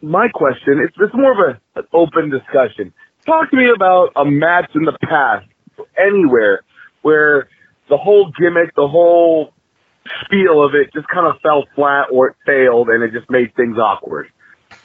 my 0.03 0.29
question, 0.29 0.81
it's, 0.81 0.97
it's 0.99 1.15
more 1.15 1.33
of 1.33 1.57
a, 1.57 1.79
an 1.81 1.87
open 1.93 2.31
discussion. 2.31 2.93
Talk 3.27 3.51
to 3.51 3.57
me 3.57 3.69
about 3.69 4.13
a 4.17 4.25
match 4.25 4.71
in 4.75 4.85
the 4.85 4.97
past, 5.03 5.47
anywhere, 5.99 6.63
where 7.03 7.49
the 7.89 7.97
whole 7.97 8.33
gimmick, 8.39 8.75
the 8.75 8.89
whole 8.89 9.53
spiel 10.25 10.65
of 10.65 10.75
it 10.75 10.93
just 10.93 11.07
kind 11.09 11.27
of 11.27 11.41
fell 11.43 11.65
flat 11.75 12.07
or 12.11 12.29
it 12.29 12.37
failed 12.47 12.89
and 12.89 13.03
it 13.03 13.13
just 13.13 13.31
made 13.31 13.55
things 13.55 13.77
awkward. 13.79 14.29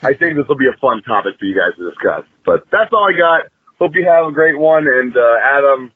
I 0.03 0.13
think 0.13 0.35
this 0.35 0.47
will 0.47 0.57
be 0.57 0.67
a 0.67 0.77
fun 0.79 1.01
topic 1.03 1.35
for 1.39 1.45
you 1.45 1.55
guys 1.55 1.77
to 1.77 1.89
discuss. 1.89 2.25
But 2.45 2.65
that's 2.71 2.91
all 2.91 3.07
I 3.07 3.17
got. 3.17 3.43
Hope 3.79 3.95
you 3.95 4.05
have 4.05 4.25
a 4.27 4.31
great 4.31 4.57
one. 4.57 4.87
And 4.87 5.15
uh, 5.15 5.37
Adam, 5.43 5.91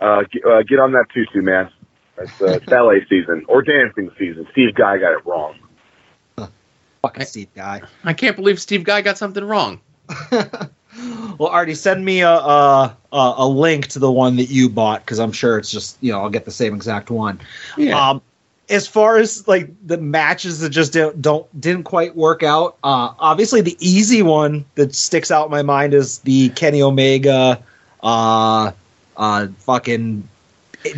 uh, 0.00 0.22
get, 0.30 0.44
uh, 0.44 0.62
get 0.62 0.78
on 0.78 0.92
that 0.92 1.06
tutu, 1.12 1.42
man. 1.42 1.70
It's 2.18 2.40
uh, 2.40 2.58
ballet 2.66 3.04
season 3.08 3.44
or 3.48 3.62
dancing 3.62 4.10
season. 4.18 4.46
Steve 4.52 4.74
Guy 4.74 4.98
got 4.98 5.12
it 5.12 5.24
wrong. 5.26 5.58
Fucking 7.02 7.24
Steve 7.24 7.48
guy. 7.54 7.82
I 8.04 8.12
can't 8.12 8.36
believe 8.36 8.60
Steve 8.60 8.84
Guy 8.84 9.00
got 9.00 9.18
something 9.18 9.44
wrong. 9.44 9.80
Well, 11.38 11.48
Artie, 11.48 11.74
send 11.74 12.04
me 12.04 12.20
a 12.20 12.30
a, 12.30 12.96
a 13.12 13.34
a 13.38 13.48
link 13.48 13.86
to 13.88 13.98
the 13.98 14.10
one 14.10 14.36
that 14.36 14.50
you 14.50 14.68
bought 14.68 15.04
because 15.04 15.18
I'm 15.18 15.32
sure 15.32 15.56
it's 15.56 15.70
just 15.70 15.96
you 16.00 16.12
know 16.12 16.20
I'll 16.20 16.30
get 16.30 16.44
the 16.44 16.50
same 16.50 16.74
exact 16.74 17.10
one. 17.10 17.40
Yeah. 17.76 18.10
Um, 18.10 18.22
as 18.68 18.86
far 18.86 19.16
as 19.16 19.46
like 19.48 19.70
the 19.86 19.98
matches 19.98 20.60
that 20.60 20.70
just 20.70 20.92
don't, 20.92 21.20
don't 21.20 21.60
didn't 21.60 21.84
quite 21.84 22.16
work 22.16 22.42
out, 22.42 22.76
uh, 22.84 23.14
obviously 23.18 23.60
the 23.60 23.76
easy 23.80 24.22
one 24.22 24.64
that 24.74 24.94
sticks 24.94 25.30
out 25.30 25.46
in 25.46 25.50
my 25.50 25.62
mind 25.62 25.94
is 25.94 26.18
the 26.20 26.50
Kenny 26.50 26.82
Omega, 26.82 27.62
uh, 28.02 28.72
uh, 29.20 29.46
fucking 29.58 30.26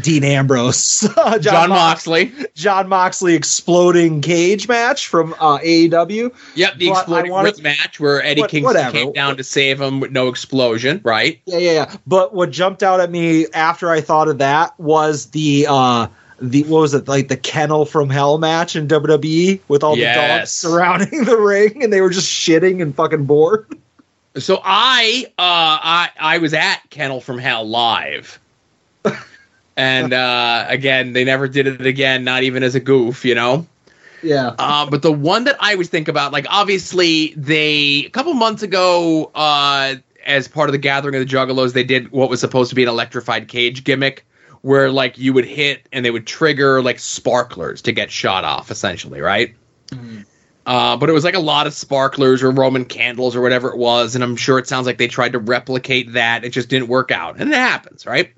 Dean 0.00 0.22
Ambrose, 0.22 1.00
John, 1.16 1.42
John 1.42 1.68
Mox- 1.70 2.06
Moxley. 2.06 2.32
Jon 2.54 2.88
Moxley 2.88 3.34
exploding 3.34 4.20
cage 4.20 4.68
match 4.68 5.08
from 5.08 5.34
uh, 5.40 5.58
AEW. 5.58 6.32
Yep, 6.54 6.76
the 6.78 6.88
But 6.90 6.98
exploding 6.98 7.32
wanted- 7.32 7.62
match 7.64 7.98
where 7.98 8.22
Eddie 8.22 8.42
What- 8.42 8.50
Kingston 8.50 8.74
whatever. 8.76 8.92
came 8.92 9.12
down 9.12 9.36
to 9.38 9.44
save 9.44 9.80
him 9.80 9.98
with 9.98 10.12
no 10.12 10.28
explosion, 10.28 11.00
right? 11.02 11.40
Yeah, 11.46 11.58
yeah, 11.58 11.72
yeah. 11.72 11.96
But 12.06 12.32
what 12.32 12.52
jumped 12.52 12.84
out 12.84 13.00
at 13.00 13.10
me 13.10 13.46
after 13.54 13.90
I 13.90 14.00
thought 14.00 14.28
of 14.28 14.38
that 14.38 14.78
was 14.78 15.26
the 15.30 15.66
uh 15.68 16.06
the 16.40 16.62
what 16.64 16.80
was 16.80 16.94
it 16.94 17.06
like 17.08 17.26
the 17.28 17.36
kennel 17.36 17.84
from 17.84 18.08
hell 18.10 18.38
match 18.38 18.74
in 18.76 18.86
WWE 18.88 19.60
with 19.68 19.82
all 19.84 19.94
the 19.96 20.02
dogs 20.04 20.50
surrounding 20.50 21.24
the 21.24 21.36
ring 21.36 21.82
and 21.84 21.92
they 21.92 22.00
were 22.00 22.10
just 22.10 22.28
shitting 22.28 22.80
and 22.82 22.94
fucking 22.94 23.24
bored. 23.24 23.66
So 24.36 24.60
I 24.64 25.26
uh 25.28 25.32
I 25.38 26.08
I 26.18 26.38
was 26.38 26.54
at 26.54 26.80
Kennel 26.90 27.20
from 27.20 27.38
Hell 27.38 27.68
live. 27.68 28.38
and 29.76 30.12
uh 30.12 30.66
again, 30.68 31.12
they 31.12 31.24
never 31.24 31.48
did 31.48 31.66
it 31.66 31.86
again, 31.86 32.24
not 32.24 32.42
even 32.42 32.62
as 32.62 32.74
a 32.74 32.80
goof, 32.80 33.24
you 33.24 33.34
know. 33.34 33.66
Yeah. 34.22 34.54
Uh, 34.58 34.88
but 34.88 35.02
the 35.02 35.12
one 35.12 35.44
that 35.44 35.56
I 35.60 35.72
always 35.72 35.88
think 35.88 36.08
about, 36.08 36.32
like 36.32 36.46
obviously 36.48 37.34
they 37.36 38.04
a 38.06 38.10
couple 38.10 38.32
months 38.34 38.62
ago, 38.62 39.30
uh, 39.34 39.96
as 40.24 40.46
part 40.46 40.68
of 40.68 40.72
the 40.72 40.78
gathering 40.78 41.14
of 41.16 41.28
the 41.28 41.34
Juggalos, 41.34 41.72
they 41.72 41.84
did 41.84 42.12
what 42.12 42.30
was 42.30 42.40
supposed 42.40 42.70
to 42.70 42.76
be 42.76 42.84
an 42.84 42.88
electrified 42.88 43.48
cage 43.48 43.82
gimmick, 43.84 44.24
where 44.62 44.90
like 44.90 45.18
you 45.18 45.32
would 45.32 45.44
hit 45.44 45.88
and 45.92 46.04
they 46.04 46.10
would 46.10 46.26
trigger 46.26 46.80
like 46.80 47.00
sparklers 47.00 47.82
to 47.82 47.92
get 47.92 48.10
shot 48.10 48.44
off, 48.44 48.70
essentially, 48.70 49.20
right? 49.20 49.54
Uh, 50.64 50.96
but 50.96 51.08
it 51.08 51.12
was 51.12 51.24
like 51.24 51.34
a 51.34 51.40
lot 51.40 51.66
of 51.66 51.74
sparklers 51.74 52.42
or 52.42 52.50
Roman 52.50 52.84
candles 52.84 53.34
or 53.34 53.40
whatever 53.40 53.70
it 53.70 53.76
was, 53.76 54.14
and 54.14 54.22
I'm 54.22 54.36
sure 54.36 54.58
it 54.58 54.68
sounds 54.68 54.86
like 54.86 54.96
they 54.96 55.08
tried 55.08 55.32
to 55.32 55.40
replicate 55.40 56.12
that. 56.12 56.44
It 56.44 56.50
just 56.50 56.68
didn't 56.68 56.88
work 56.88 57.10
out, 57.10 57.40
and 57.40 57.50
it 57.50 57.56
happens, 57.56 58.06
right? 58.06 58.32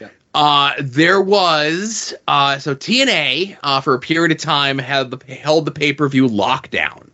Yeah. 0.00 0.08
Uh, 0.34 0.72
there 0.80 1.20
was 1.20 2.14
uh, 2.26 2.58
so 2.58 2.74
TNA 2.74 3.58
uh, 3.62 3.80
for 3.80 3.94
a 3.94 4.00
period 4.00 4.32
of 4.32 4.38
time 4.38 4.78
had 4.78 5.12
the 5.12 5.34
held 5.34 5.64
the 5.64 5.70
pay 5.70 5.92
per 5.92 6.08
view 6.08 6.26
lockdown. 6.26 7.10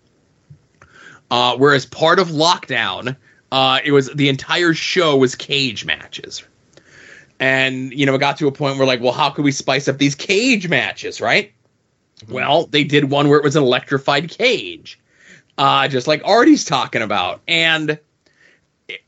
Uh, 1.30 1.56
whereas 1.58 1.84
part 1.84 2.18
of 2.18 2.28
lockdown, 2.28 3.16
uh, 3.52 3.80
it 3.84 3.92
was 3.92 4.08
the 4.14 4.30
entire 4.30 4.72
show 4.72 5.18
was 5.18 5.34
cage 5.34 5.84
matches, 5.84 6.42
and 7.38 7.92
you 7.92 8.06
know 8.06 8.14
it 8.14 8.18
got 8.18 8.38
to 8.38 8.48
a 8.48 8.52
point 8.52 8.78
where 8.78 8.86
like, 8.86 9.02
well, 9.02 9.12
how 9.12 9.28
could 9.28 9.44
we 9.44 9.52
spice 9.52 9.88
up 9.88 9.98
these 9.98 10.14
cage 10.14 10.70
matches, 10.70 11.20
right? 11.20 11.52
Well, 12.27 12.66
they 12.66 12.85
did 12.85 13.11
one 13.11 13.28
where 13.28 13.39
it 13.39 13.45
was 13.45 13.57
an 13.57 13.62
electrified 13.62 14.31
cage, 14.31 14.99
uh, 15.57 15.89
just 15.89 16.07
like 16.07 16.23
Artie's 16.24 16.65
talking 16.65 17.03
about, 17.03 17.40
and 17.47 17.99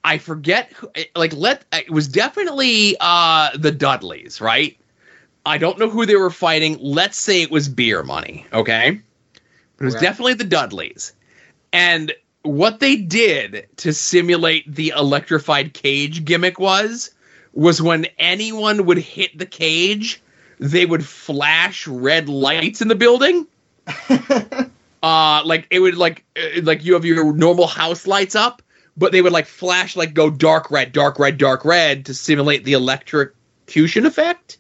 I 0.05 0.19
forget, 0.19 0.73
who, 0.73 0.91
like, 1.17 1.33
let 1.33 1.65
it 1.73 1.91
was 1.91 2.07
definitely 2.09 2.97
uh, 3.01 3.51
the 3.57 3.73
Dudleys, 3.73 4.41
right? 4.41 4.77
I 5.47 5.59
don't 5.59 5.79
know 5.79 5.89
who 5.89 6.05
they 6.07 6.17
were 6.17 6.31
fighting. 6.31 6.77
Let's 6.81 7.19
say 7.19 7.43
it 7.43 7.51
was 7.51 7.69
beer 7.69 8.03
money, 8.03 8.47
okay? 8.53 9.01
But 9.77 9.83
it 9.83 9.87
was 9.87 9.95
Right. 9.95 10.03
definitely 10.03 10.35
the 10.35 10.45
Dudleys, 10.45 11.15
and 11.73 12.13
what 12.43 12.81
they 12.81 12.97
did 12.97 13.67
to 13.79 13.93
simulate 13.93 14.73
the 14.75 14.93
electrified 14.97 15.75
cage 15.75 16.25
gimmick 16.25 16.59
was 16.59 17.11
was 17.53 17.83
when 17.83 18.07
anyone 18.19 18.87
would 18.87 18.99
hit 18.99 19.37
the 19.37 19.47
cage 19.47 20.23
they 20.61 20.85
would 20.85 21.05
flash 21.05 21.89
red 21.89 22.29
lights 22.29 22.83
in 22.83 22.89
the 22.89 22.95
building. 22.95 23.47
uh 25.03 25.43
like 25.45 25.67
it 25.71 25.81
would 25.81 25.97
like 25.97 26.25
uh, 26.37 26.61
like 26.63 26.85
you 26.85 26.93
have 26.93 27.05
your 27.05 27.33
normal 27.33 27.67
house 27.67 28.07
lights 28.07 28.37
up, 28.37 28.63
but 28.97 29.11
they 29.11 29.23
would 29.23 29.33
like 29.33 29.47
flash 29.47 29.97
like 29.97 30.15
go 30.15 30.31
dark 30.31 30.71
red, 30.71 30.93
dark 30.93 31.19
red, 31.19 31.39
dark 31.39 31.65
red 31.65 32.05
to 32.05 32.15
simulate 32.15 32.65
the 32.65 32.75
electrocution 32.75 34.05
effect. 34.05 34.59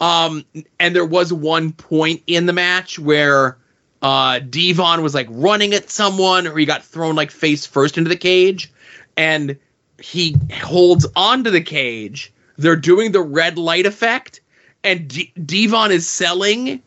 Um 0.00 0.44
and 0.78 0.94
there 0.94 1.04
was 1.04 1.32
one 1.32 1.72
point 1.72 2.22
in 2.28 2.46
the 2.46 2.52
match 2.52 3.00
where 3.00 3.58
uh 4.00 4.38
Devon 4.38 5.02
was 5.02 5.14
like 5.14 5.26
running 5.28 5.74
at 5.74 5.90
someone 5.90 6.46
or 6.46 6.56
he 6.56 6.64
got 6.64 6.84
thrown 6.84 7.16
like 7.16 7.32
face 7.32 7.66
first 7.66 7.98
into 7.98 8.08
the 8.08 8.16
cage 8.16 8.72
and 9.16 9.58
he 10.00 10.36
holds 10.54 11.04
onto 11.16 11.50
the 11.50 11.60
cage. 11.60 12.32
They're 12.58 12.76
doing 12.76 13.10
the 13.10 13.22
red 13.22 13.58
light 13.58 13.86
effect 13.86 14.40
and 14.84 15.08
D- 15.08 15.32
Devon 15.44 15.90
is 15.90 16.08
selling 16.08 16.82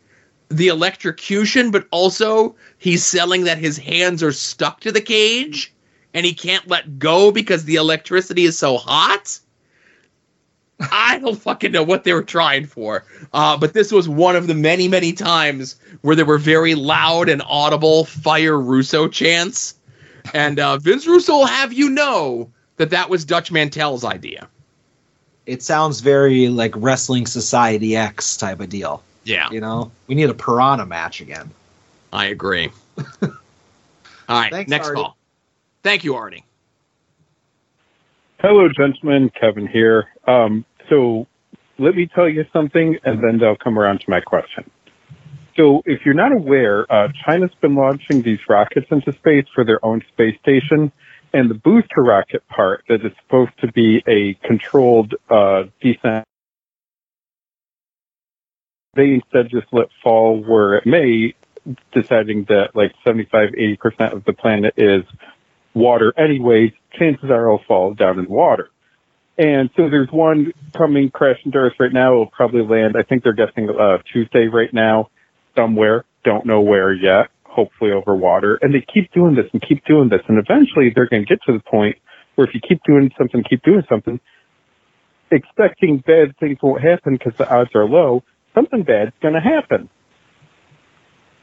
the 0.48 0.68
electrocution, 0.68 1.70
but 1.70 1.86
also 1.90 2.54
he's 2.78 3.04
selling 3.04 3.44
that 3.44 3.58
his 3.58 3.78
hands 3.78 4.22
are 4.22 4.32
stuck 4.32 4.80
to 4.80 4.92
the 4.92 5.00
cage 5.00 5.72
and 6.14 6.24
he 6.24 6.32
can't 6.32 6.66
let 6.68 6.98
go 6.98 7.30
because 7.30 7.64
the 7.64 7.74
electricity 7.76 8.44
is 8.44 8.58
so 8.58 8.76
hot. 8.76 9.38
I 10.78 11.18
don't 11.18 11.40
fucking 11.40 11.72
know 11.72 11.82
what 11.82 12.04
they 12.04 12.12
were 12.12 12.22
trying 12.22 12.66
for. 12.66 13.04
Uh, 13.32 13.56
but 13.56 13.72
this 13.72 13.90
was 13.90 14.08
one 14.08 14.36
of 14.36 14.46
the 14.46 14.54
many, 14.54 14.88
many 14.88 15.12
times 15.12 15.76
where 16.02 16.14
there 16.14 16.26
were 16.26 16.38
very 16.38 16.74
loud 16.74 17.28
and 17.28 17.42
audible 17.46 18.04
Fire 18.04 18.60
Russo 18.60 19.08
chants. 19.08 19.74
And 20.34 20.60
uh, 20.60 20.78
Vince 20.78 21.06
Russo 21.06 21.38
will 21.38 21.46
have 21.46 21.72
you 21.72 21.88
know 21.88 22.50
that 22.76 22.90
that 22.90 23.08
was 23.08 23.24
Dutch 23.24 23.50
Mantell's 23.50 24.04
idea. 24.04 24.48
It 25.46 25.62
sounds 25.62 26.00
very 26.00 26.48
like 26.48 26.72
Wrestling 26.76 27.26
Society 27.26 27.96
X 27.96 28.36
type 28.36 28.60
of 28.60 28.68
deal. 28.68 29.02
Yeah. 29.24 29.50
You 29.50 29.60
know, 29.60 29.90
we 30.06 30.14
need 30.14 30.28
a 30.28 30.34
piranha 30.34 30.86
match 30.86 31.20
again. 31.20 31.50
I 32.12 32.26
agree. 32.26 32.70
All 33.22 33.30
right, 34.28 34.50
Thanks, 34.50 34.70
next 34.70 34.88
Artie. 34.88 35.02
call. 35.02 35.16
Thank 35.82 36.04
you, 36.04 36.14
Arnie. 36.14 36.42
Hello, 38.40 38.68
gentlemen. 38.68 39.30
Kevin 39.40 39.66
here. 39.66 40.08
Um, 40.26 40.64
so 40.88 41.26
let 41.78 41.94
me 41.94 42.06
tell 42.06 42.28
you 42.28 42.44
something, 42.52 42.98
and 43.04 43.22
then 43.22 43.38
they'll 43.38 43.56
come 43.56 43.78
around 43.78 44.00
to 44.00 44.10
my 44.10 44.20
question. 44.20 44.70
So 45.56 45.82
if 45.86 46.04
you're 46.04 46.14
not 46.14 46.32
aware, 46.32 46.90
uh, 46.92 47.08
China's 47.24 47.54
been 47.60 47.74
launching 47.74 48.22
these 48.22 48.40
rockets 48.48 48.86
into 48.90 49.12
space 49.12 49.46
for 49.54 49.64
their 49.64 49.84
own 49.84 50.02
space 50.12 50.38
station, 50.40 50.92
and 51.36 51.50
the 51.50 51.54
booster 51.54 52.02
rocket 52.02 52.48
part 52.48 52.82
that 52.88 53.04
is 53.04 53.12
supposed 53.20 53.52
to 53.60 53.70
be 53.70 54.02
a 54.08 54.32
controlled 54.46 55.14
uh, 55.28 55.64
descent, 55.82 56.24
they 58.94 59.12
instead 59.12 59.50
just 59.50 59.66
let 59.70 59.88
fall 60.02 60.42
where 60.42 60.76
it 60.76 60.86
may, 60.86 61.34
deciding 61.92 62.44
that 62.44 62.74
like 62.74 62.94
75, 63.04 63.50
80% 63.50 64.14
of 64.14 64.24
the 64.24 64.32
planet 64.32 64.72
is 64.78 65.04
water 65.74 66.14
anyways, 66.16 66.72
chances 66.98 67.28
are 67.28 67.48
it'll 67.48 67.62
fall 67.68 67.92
down 67.92 68.18
in 68.18 68.26
water. 68.30 68.70
And 69.36 69.68
so 69.76 69.90
there's 69.90 70.10
one 70.10 70.54
coming 70.74 71.10
crashing 71.10 71.52
to 71.52 71.58
Earth 71.58 71.74
right 71.78 71.92
now. 71.92 72.14
It'll 72.14 72.26
probably 72.28 72.62
land, 72.62 72.96
I 72.96 73.02
think 73.02 73.22
they're 73.22 73.34
guessing 73.34 73.68
uh, 73.68 73.98
Tuesday 74.10 74.46
right 74.46 74.72
now, 74.72 75.10
somewhere. 75.54 76.06
Don't 76.24 76.46
know 76.46 76.62
where 76.62 76.94
yet. 76.94 77.28
Hopefully 77.56 77.90
over 77.90 78.14
water. 78.14 78.58
And 78.60 78.74
they 78.74 78.84
keep 78.92 79.10
doing 79.12 79.34
this 79.34 79.46
and 79.54 79.62
keep 79.66 79.82
doing 79.86 80.10
this. 80.10 80.20
And 80.28 80.38
eventually 80.38 80.92
they're 80.94 81.08
going 81.08 81.24
to 81.24 81.28
get 81.28 81.40
to 81.46 81.54
the 81.54 81.60
point 81.60 81.96
where 82.34 82.46
if 82.46 82.54
you 82.54 82.60
keep 82.60 82.82
doing 82.84 83.10
something, 83.16 83.42
keep 83.48 83.62
doing 83.62 83.82
something, 83.88 84.20
expecting 85.30 86.04
bad 86.06 86.36
things 86.38 86.58
won't 86.62 86.82
happen 86.82 87.14
because 87.16 87.32
the 87.38 87.50
odds 87.50 87.70
are 87.74 87.86
low, 87.86 88.22
something 88.54 88.82
bad's 88.82 89.12
going 89.22 89.32
to 89.32 89.40
happen. 89.40 89.88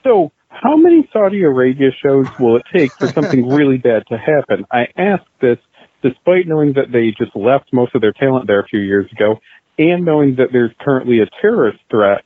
So, 0.04 0.32
how 0.50 0.78
many 0.78 1.10
Saudi 1.12 1.42
Arabia 1.42 1.90
shows 2.00 2.28
will 2.38 2.58
it 2.58 2.64
take 2.72 2.94
for 2.94 3.08
something 3.08 3.50
really 3.58 3.80
bad 3.80 4.04
to 4.10 4.18
happen? 4.18 4.66
I 4.72 4.88
ask 4.98 5.24
this 5.42 5.58
despite 6.04 6.48
knowing 6.48 6.74
that 6.74 6.92
they 6.92 7.10
just 7.10 7.36
left 7.36 7.74
most 7.74 7.96
of 7.96 8.02
their 8.02 8.12
talent 8.12 8.46
there 8.46 8.60
a 8.60 8.68
few 8.68 8.82
years 8.82 9.12
ago 9.12 9.40
and 9.80 10.06
knowing 10.06 10.36
that 10.36 10.50
there's 10.52 10.72
currently 10.80 11.22
a 11.22 11.26
terrorist 11.42 11.80
threat 11.90 12.24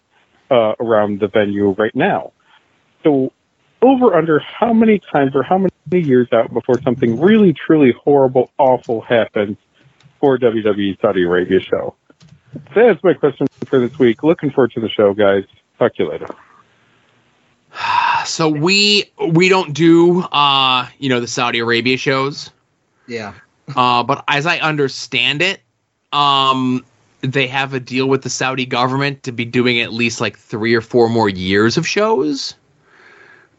uh, 0.52 0.74
around 0.82 1.22
the 1.22 1.30
venue 1.30 1.70
right 1.78 1.96
now. 1.96 2.34
So, 3.04 3.32
over 3.88 4.16
under 4.16 4.40
how 4.40 4.74
many 4.74 5.00
times 5.00 5.36
or 5.36 5.44
how 5.44 5.58
many 5.58 5.72
years 6.06 6.28
out 6.32 6.54
before 6.54 6.82
something 6.82 7.20
really, 7.20 7.54
truly 7.54 7.94
horrible, 8.04 8.52
awful 8.58 9.02
happens 9.02 9.58
for 10.20 10.38
WWE 10.38 11.00
Saudi 11.02 11.24
Arabia 11.24 11.60
show? 11.60 11.96
That's 12.76 13.02
my 13.04 13.14
question 13.14 13.48
for 13.66 13.80
this 13.80 13.98
week. 14.00 14.24
Looking 14.24 14.52
forward 14.52 14.72
to 14.74 14.80
the 14.80 14.90
show, 14.90 15.14
guys. 15.14 15.44
Talk 15.80 15.96
to 15.96 16.04
you 16.04 16.10
later. 16.10 16.28
So 18.26 18.50
we 18.50 19.10
we 19.30 19.48
don't 19.48 19.74
do 19.74 20.20
uh 20.20 20.86
you 20.98 21.08
know 21.08 21.22
the 21.22 21.28
Saudi 21.28 21.60
Arabia 21.60 21.96
shows, 21.96 22.52
Yeah. 23.08 23.34
uh, 23.76 24.04
but 24.04 24.26
as 24.28 24.46
I 24.46 24.58
understand 24.58 25.42
it, 25.42 25.62
um 26.12 26.84
they 27.22 27.48
have 27.48 27.74
a 27.74 27.80
deal 27.80 28.08
with 28.10 28.24
the 28.24 28.30
Saudi 28.30 28.66
government 28.66 29.24
to 29.24 29.32
be 29.32 29.46
doing 29.46 29.80
at 29.80 29.94
least 29.94 30.20
like 30.20 30.38
three 30.38 30.76
or 30.76 30.82
four 30.82 31.08
more 31.08 31.30
years 31.30 31.78
of 31.78 31.88
shows. 31.88 32.56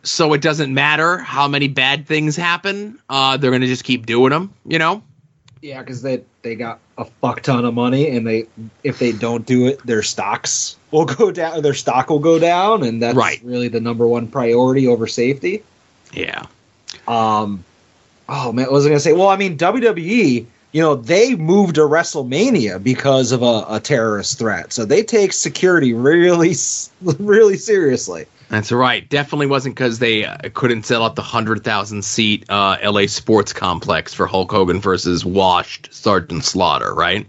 So 0.05 0.33
it 0.33 0.41
doesn't 0.41 0.73
matter 0.73 1.19
how 1.19 1.49
many 1.49 1.69
bad 1.69 2.07
things 2.07 2.37
happen. 2.37 2.99
Uh, 3.09 3.37
they're 3.37 3.51
gonna 3.51 3.67
just 3.67 3.85
keep 3.85 4.07
doing 4.07 4.31
them. 4.31 4.53
You 4.67 4.79
know. 4.79 5.03
Yeah, 5.61 5.81
because 5.81 6.03
they 6.03 6.23
they 6.43 6.55
got 6.55 6.79
a 6.99 7.05
fuck 7.05 7.43
ton 7.43 7.65
of 7.65 7.75
money, 7.75 8.09
and 8.17 8.27
they 8.27 8.47
if 8.85 8.99
they 9.01 9.11
don't 9.13 9.45
do 9.45 9.67
it, 9.67 9.85
their 9.85 10.03
stocks 10.03 10.77
will 10.93 11.05
go 11.05 11.31
down. 11.33 11.63
Their 11.63 11.75
stock 11.75 12.11
will 12.11 12.21
go 12.21 12.39
down, 12.39 12.85
and 12.85 13.03
that's 13.03 13.17
Right. 13.17 13.41
really 13.43 13.69
the 13.69 13.81
number 13.81 14.07
one 14.07 14.29
priority 14.29 14.87
over 14.87 15.07
safety. 15.09 15.63
Yeah. 16.13 16.47
Um, 17.09 17.65
oh 18.29 18.53
man, 18.53 18.67
what 18.67 18.73
was 18.73 18.87
I 18.87 18.91
gonna 18.91 19.01
say? 19.01 19.13
Well, 19.13 19.29
I 19.29 19.37
mean 19.37 19.59
WWE, 19.59 20.47
you 20.73 20.81
know, 20.81 20.95
they 20.95 21.35
moved 21.35 21.75
to 21.75 21.81
WrestleMania 21.83 22.83
because 22.83 23.33
of 23.33 23.43
a, 23.43 23.65
a 23.69 23.81
terrorist 23.81 24.39
threat, 24.39 24.73
so 24.73 24.85
they 24.85 25.03
take 25.03 25.33
security 25.33 25.93
really, 25.93 26.55
really 27.03 27.57
seriously. 27.57 28.27
That's 28.49 28.73
right. 28.73 29.09
Definitely 29.09 29.47
wasn't 29.47 29.75
because 29.75 29.99
they 29.99 30.25
uh, 30.25 30.37
couldn't 30.55 30.85
sell 30.85 31.05
out 31.05 31.17
the 31.17 31.23
hundred 31.23 31.65
thousand 31.65 32.03
seat 32.03 32.47
uh, 32.49 32.79
L.A. 32.81 33.07
sports 33.07 33.53
complex 33.53 34.15
for 34.15 34.27
Hulk 34.27 34.51
Hogan 34.51 34.81
versus 34.81 35.25
washed 35.25 35.93
Sergeant 35.93 36.45
Slaughter, 36.45 36.95
right? 36.95 37.27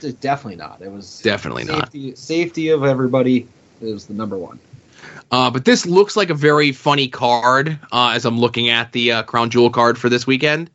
D- 0.00 0.12
Definitely 0.20 0.56
not. 0.56 0.80
It 0.80 0.92
was 0.92 1.20
Definitely 1.22 1.64
not. 1.64 1.92
safety, 1.92 2.14
Safety 2.14 2.68
of 2.68 2.84
everybody 2.84 3.48
is 3.80 4.06
the 4.06 4.14
number 4.14 4.38
one. 4.38 4.60
Uh, 5.32 5.50
but 5.50 5.64
this 5.64 5.86
looks 5.86 6.16
like 6.16 6.30
a 6.30 6.34
very 6.34 6.72
funny 6.72 7.08
card 7.08 7.78
uh, 7.92 8.12
as 8.14 8.24
I'm 8.24 8.38
looking 8.38 8.68
at 8.68 8.92
the 8.92 9.12
uh, 9.12 9.22
Crown 9.22 9.50
Jewel 9.50 9.70
card 9.70 9.98
for 9.98 10.08
this 10.08 10.26
weekend. 10.26 10.70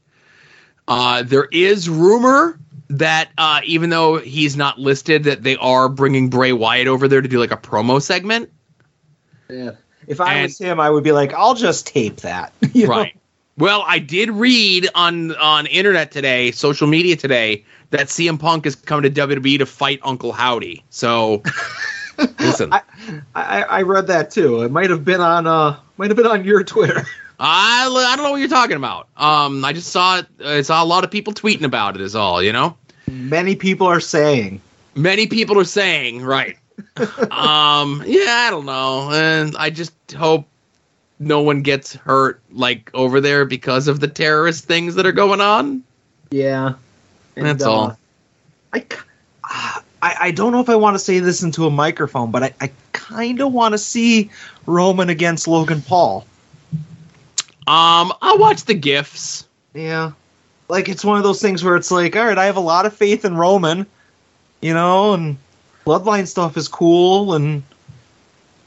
Uh, 0.87 1.23
there 1.23 1.47
is 1.51 1.89
rumor 1.89 2.59
that 2.89 3.29
uh, 3.37 3.61
even 3.65 3.89
though 3.89 4.17
he's 4.17 4.55
not 4.55 4.77
listed, 4.79 5.23
that 5.23 5.43
they 5.43 5.57
are 5.57 5.89
bringing 5.89 6.29
Bray 6.29 6.53
Wyatt 6.53 6.87
over 6.87 7.07
there 7.07 7.21
to 7.21 7.27
do 7.27 7.39
like 7.39 7.51
a 7.51 7.57
promo 7.57 8.01
segment. 8.01 8.51
Yeah. 9.49 9.71
If 10.07 10.21
I 10.21 10.33
And- 10.35 10.43
was 10.43 10.57
him, 10.57 10.79
I 10.79 10.89
would 10.89 11.03
be 11.03 11.11
like, 11.11 11.33
I'll 11.33 11.55
just 11.55 11.87
tape 11.87 12.17
that. 12.17 12.53
You 12.73 12.83
know? 12.87 12.91
Right. 12.91 13.17
Well, 13.57 13.83
I 13.87 13.99
did 13.99 14.29
read 14.31 14.89
on 14.95 15.33
on 15.35 15.65
internet 15.67 16.11
today, 16.11 16.51
social 16.51 16.87
media 16.87 17.15
today, 17.15 17.63
that 17.91 18.07
CM 18.07 18.37
Punk 18.37 18.65
is 18.65 18.75
coming 18.75 19.09
to 19.11 19.27
WWE 19.27 19.59
to 19.59 19.65
fight 19.65 19.99
Uncle 20.03 20.33
Howdy. 20.33 20.83
So 20.89 21.41
listen, 22.39 22.73
I, 22.73 22.81
I 23.33 23.61
I 23.63 23.81
read 23.83 24.07
that 24.07 24.31
too. 24.31 24.61
It 24.63 24.71
might 24.71 24.89
have 24.89 25.05
been 25.05 25.21
on 25.21 25.47
uh 25.47 25.77
might 25.97 26.09
have 26.09 26.17
been 26.17 26.27
on 26.27 26.43
your 26.43 26.63
Twitter. 26.65 27.05
I, 27.39 27.87
I 27.87 28.15
don't 28.15 28.23
know 28.25 28.31
what 28.31 28.37
you're 28.39 28.47
talking 28.49 28.77
about. 28.77 29.07
Um, 29.17 29.63
I 29.65 29.73
just 29.73 29.89
saw 29.89 30.19
it. 30.19 30.25
I 30.43 30.61
saw 30.61 30.81
a 30.81 30.85
lot 30.85 31.03
of 31.03 31.11
people 31.11 31.33
tweeting 31.33 31.63
about 31.63 31.95
it. 31.95 32.01
Is 32.01 32.15
all 32.15 32.41
you 32.43 32.51
know. 32.53 32.75
Many 33.09 33.55
people 33.55 33.87
are 33.87 33.99
saying. 34.01 34.61
Many 34.95 35.27
people 35.27 35.59
are 35.59 35.65
saying 35.65 36.23
right. 36.23 36.57
Um, 36.97 38.03
yeah, 38.05 38.47
I 38.47 38.47
don't 38.49 38.65
know, 38.65 39.09
and 39.11 39.55
I 39.57 39.69
just 39.69 39.93
hope 40.13 40.45
no 41.19 41.41
one 41.41 41.61
gets 41.61 41.95
hurt 41.95 42.41
like 42.51 42.91
over 42.93 43.21
there 43.21 43.45
because 43.45 43.87
of 43.87 43.99
the 43.99 44.07
terrorist 44.07 44.65
things 44.65 44.95
that 44.95 45.05
are 45.05 45.11
going 45.11 45.41
on. 45.41 45.83
Yeah, 46.31 46.73
and, 47.35 47.45
That's 47.45 47.63
all. 47.63 47.97
I, 48.73 48.85
I 49.43 49.81
I 50.01 50.31
don't 50.31 50.51
know 50.51 50.59
if 50.59 50.69
I 50.69 50.75
want 50.75 50.95
to 50.95 50.99
say 50.99 51.19
this 51.19 51.43
into 51.43 51.65
a 51.65 51.71
microphone, 51.71 52.31
but 52.31 52.43
I, 52.43 52.53
I 52.61 52.71
kind 52.93 53.41
of 53.41 53.53
want 53.53 53.73
to 53.73 53.77
see 53.77 54.29
Roman 54.65 55.09
against 55.09 55.47
Logan 55.47 55.81
Paul. 55.81 56.25
Um, 57.67 58.13
I'll 58.21 58.37
watch 58.37 58.65
the 58.65 58.73
gifs. 58.73 59.47
Yeah. 59.73 60.11
Like 60.67 60.89
it's 60.89 61.03
one 61.03 61.17
of 61.17 61.23
those 61.23 61.41
things 61.41 61.63
where 61.63 61.75
it's 61.75 61.91
like, 61.91 62.15
all 62.15 62.25
right, 62.25 62.37
I 62.37 62.45
have 62.45 62.57
a 62.57 62.61
lot 62.61 62.85
of 62.85 62.95
faith 62.95 63.25
in 63.25 63.35
Roman, 63.35 63.85
you 64.61 64.73
know, 64.73 65.13
and 65.13 65.37
bloodline 65.85 66.27
stuff 66.27 66.57
is 66.57 66.67
cool 66.67 67.33
and 67.33 67.63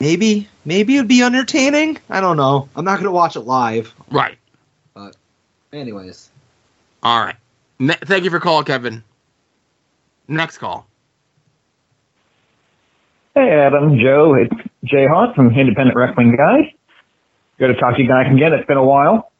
maybe 0.01 0.49
maybe 0.65 0.97
it'd 0.97 1.09
be 1.09 1.23
entertaining. 1.23 1.99
I 2.09 2.20
don't 2.20 2.36
know. 2.36 2.69
I'm 2.77 2.85
not 2.85 2.99
gonna 2.99 3.12
watch 3.12 3.36
it 3.36 3.40
live. 3.40 3.93
Right. 4.11 4.39
But 4.95 5.16
anyways. 5.73 6.31
All 7.03 7.24
right. 7.24 7.36
Ne- 7.78 7.95
thank 7.95 8.24
you 8.24 8.31
for 8.31 8.40
call, 8.40 8.65
Kevin. 8.65 9.03
Next 10.27 10.59
call. 10.59 10.86
Hey, 13.35 13.51
Adam, 13.51 13.99
Joe, 13.99 14.35
it's 14.35 14.69
Jay 14.85 15.07
Hawk 15.07 15.35
from 15.36 15.55
Independent 15.55 15.97
Wrestling 15.97 16.35
Guys. 16.36 16.65
Good 17.59 17.69
to 17.69 17.74
talk 17.74 17.97
to 17.97 18.03
you 18.03 18.09
guys 18.09 18.27
again. 18.32 18.53
It's 18.53 18.66
been 18.66 18.77
a 18.77 18.85
while. 18.85 19.31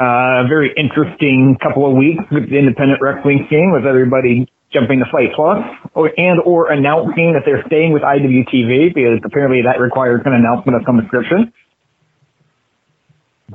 Uh, 0.00 0.46
very 0.46 0.72
interesting 0.76 1.56
couple 1.60 1.84
of 1.84 1.96
weeks 1.96 2.22
with 2.30 2.48
the 2.50 2.56
independent 2.56 3.00
wrestling 3.02 3.46
scene 3.50 3.72
with 3.72 3.84
everybody 3.84 4.46
jumping 4.72 5.00
to 5.00 5.04
Fight 5.10 5.30
Plus 5.34 5.58
or, 5.94 6.12
and 6.16 6.40
or 6.44 6.70
announcing 6.70 7.32
that 7.32 7.42
they're 7.44 7.64
staying 7.66 7.92
with 7.92 8.02
IWTV 8.02 8.94
because 8.94 9.18
apparently 9.24 9.62
that 9.62 9.80
requires 9.80 10.20
an 10.24 10.34
announcement 10.34 10.76
of 10.76 10.82
some 10.86 11.00
description. 11.00 11.52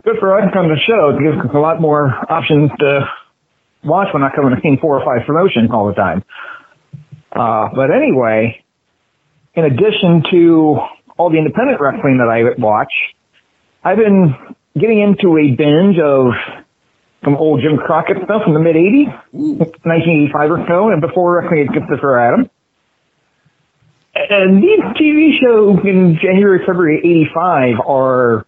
Good 0.03 0.17
for 0.19 0.37
us 0.37 0.51
on 0.53 0.67
the 0.67 0.77
show. 0.77 1.15
It 1.15 1.23
gives 1.23 1.37
us 1.37 1.51
a 1.53 1.59
lot 1.59 1.79
more 1.79 2.09
options 2.29 2.71
to 2.79 3.07
watch 3.83 4.07
when 4.11 4.21
not 4.21 4.35
coming 4.35 4.53
to 4.55 4.61
seeing 4.61 4.77
four 4.79 4.99
or 4.99 5.05
five 5.05 5.25
promotions 5.25 5.69
all 5.71 5.87
the 5.87 5.93
time. 5.93 6.25
Uh, 7.31 7.69
but 7.73 7.89
anyway, 7.89 8.63
in 9.53 9.65
addition 9.65 10.23
to 10.31 10.79
all 11.17 11.29
the 11.29 11.37
independent 11.37 11.79
wrestling 11.79 12.17
that 12.17 12.27
I 12.27 12.59
watch, 12.59 12.91
I've 13.83 13.97
been 13.97 14.35
getting 14.77 14.99
into 14.99 15.37
a 15.37 15.51
binge 15.51 15.99
of 15.99 16.33
some 17.23 17.35
old 17.35 17.61
Jim 17.61 17.77
Crockett 17.77 18.17
stuff 18.25 18.43
from 18.43 18.53
the 18.53 18.59
mid 18.59 18.75
80s, 18.75 19.07
1985 19.31 20.51
or 20.51 20.65
so, 20.67 20.89
and 20.89 21.01
before 21.01 21.41
wrestling 21.41 21.67
gets 21.71 21.85
for 21.99 22.19
Adam. 22.19 22.49
And 24.15 24.61
these 24.61 24.79
TV 24.99 25.39
shows 25.39 25.79
in 25.85 26.19
January, 26.21 26.59
February 26.65 26.99
85 26.99 27.79
are 27.85 28.45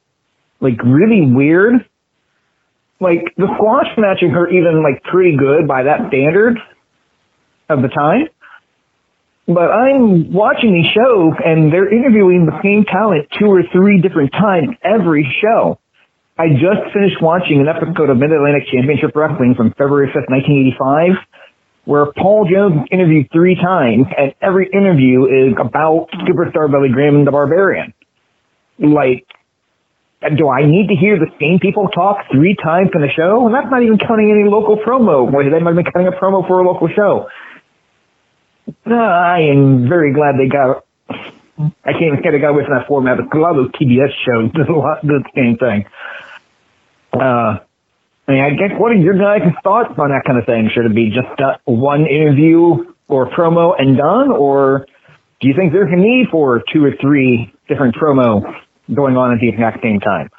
like 0.59 0.81
really 0.83 1.21
weird. 1.21 1.87
Like 2.99 3.33
the 3.37 3.47
squash 3.55 3.87
matches 3.97 4.31
are 4.35 4.49
even 4.49 4.83
like 4.83 5.03
pretty 5.03 5.37
good 5.37 5.67
by 5.67 5.83
that 5.83 6.07
standard 6.09 6.59
of 7.69 7.81
the 7.81 7.87
time. 7.87 8.27
But 9.47 9.71
I'm 9.71 10.31
watching 10.33 10.73
these 10.73 10.91
shows 10.91 11.33
and 11.43 11.71
they're 11.71 11.91
interviewing 11.91 12.45
the 12.45 12.59
same 12.63 12.85
talent 12.85 13.27
two 13.37 13.45
or 13.45 13.63
three 13.71 14.01
different 14.01 14.31
times 14.31 14.69
every 14.83 15.23
show. 15.41 15.79
I 16.37 16.49
just 16.49 16.91
finished 16.91 17.21
watching 17.21 17.61
an 17.61 17.69
episode 17.69 18.09
of 18.09 18.17
Mid 18.17 18.31
Atlantic 18.31 18.67
Championship 18.67 19.15
Wrestling 19.15 19.55
from 19.55 19.71
February 19.71 20.11
5th, 20.11 20.27
1985, 20.27 21.15
where 21.85 22.11
Paul 22.11 22.45
Jones 22.51 22.85
interviewed 22.91 23.27
three 23.31 23.55
times 23.55 24.07
and 24.17 24.35
every 24.41 24.67
interview 24.73 25.25
is 25.31 25.55
about 25.55 26.07
superstar 26.27 26.69
Billy 26.69 26.89
Graham 26.91 27.15
and 27.15 27.27
the 27.27 27.31
Barbarian. 27.31 27.93
Like, 28.79 29.25
do 30.35 30.49
I 30.49 30.65
need 30.65 30.89
to 30.89 30.95
hear 30.95 31.17
the 31.17 31.31
same 31.39 31.59
people 31.59 31.87
talk 31.87 32.17
three 32.29 32.55
times 32.61 32.89
in 32.93 33.03
a 33.03 33.11
show? 33.15 33.45
And 33.45 33.55
that's 33.55 33.71
not 33.71 33.83
even 33.83 33.97
counting 33.97 34.31
any 34.31 34.49
local 34.49 34.75
promo. 34.75 35.31
Where 35.31 35.49
they 35.49 35.59
might 35.59 35.77
be 35.77 35.83
cutting 35.89 36.07
a 36.07 36.11
promo 36.11 36.45
for 36.47 36.59
a 36.59 36.67
local 36.67 36.89
show. 36.89 37.29
Uh, 38.85 38.93
I 38.93 39.39
am 39.51 39.87
very 39.87 40.11
glad 40.11 40.35
they 40.37 40.49
got. 40.49 40.84
I 41.57 41.93
can't 41.93 42.21
got 42.21 42.33
away 42.33 42.63
from 42.65 42.77
that 42.77 42.87
format, 42.87 43.17
but 43.17 43.37
a 43.37 43.41
lot 43.41 43.51
of 43.51 43.57
those 43.57 43.71
TBS 43.71 44.11
shows 44.25 44.51
do 44.53 44.75
a 44.75 44.77
lot 44.77 45.01
the 45.03 45.23
same 45.35 45.57
thing. 45.57 45.85
Uh, 47.13 47.59
I 48.27 48.31
mean, 48.31 48.41
I 48.41 48.49
guess 48.51 48.71
what 48.77 48.91
are 48.91 48.95
your 48.95 49.17
guys' 49.17 49.53
thoughts 49.63 49.93
on 49.97 50.09
that 50.09 50.23
kind 50.25 50.37
of 50.37 50.45
thing? 50.45 50.69
Should 50.73 50.85
it 50.85 50.95
be 50.95 51.11
just 51.11 51.27
one 51.65 52.07
interview 52.07 52.93
or 53.07 53.29
promo 53.29 53.79
and 53.79 53.95
done, 53.95 54.31
or 54.31 54.85
do 55.39 55.47
you 55.47 55.53
think 55.55 55.71
there's 55.71 55.93
a 55.93 55.95
need 55.95 56.27
for 56.29 56.61
two 56.73 56.83
or 56.83 56.91
three 56.99 57.53
different 57.69 57.95
promo 57.95 58.41
going 58.93 59.15
on 59.15 59.31
at 59.31 59.39
the 59.39 59.47
exact 59.47 59.81
same 59.81 59.99
time? 59.99 60.29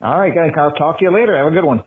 All 0.00 0.18
right, 0.18 0.34
guys, 0.34 0.50
I'll 0.56 0.72
talk 0.72 0.98
to 0.98 1.04
you 1.04 1.14
later. 1.14 1.36
Have 1.36 1.46
a 1.46 1.54
good 1.54 1.64
one. 1.64 1.84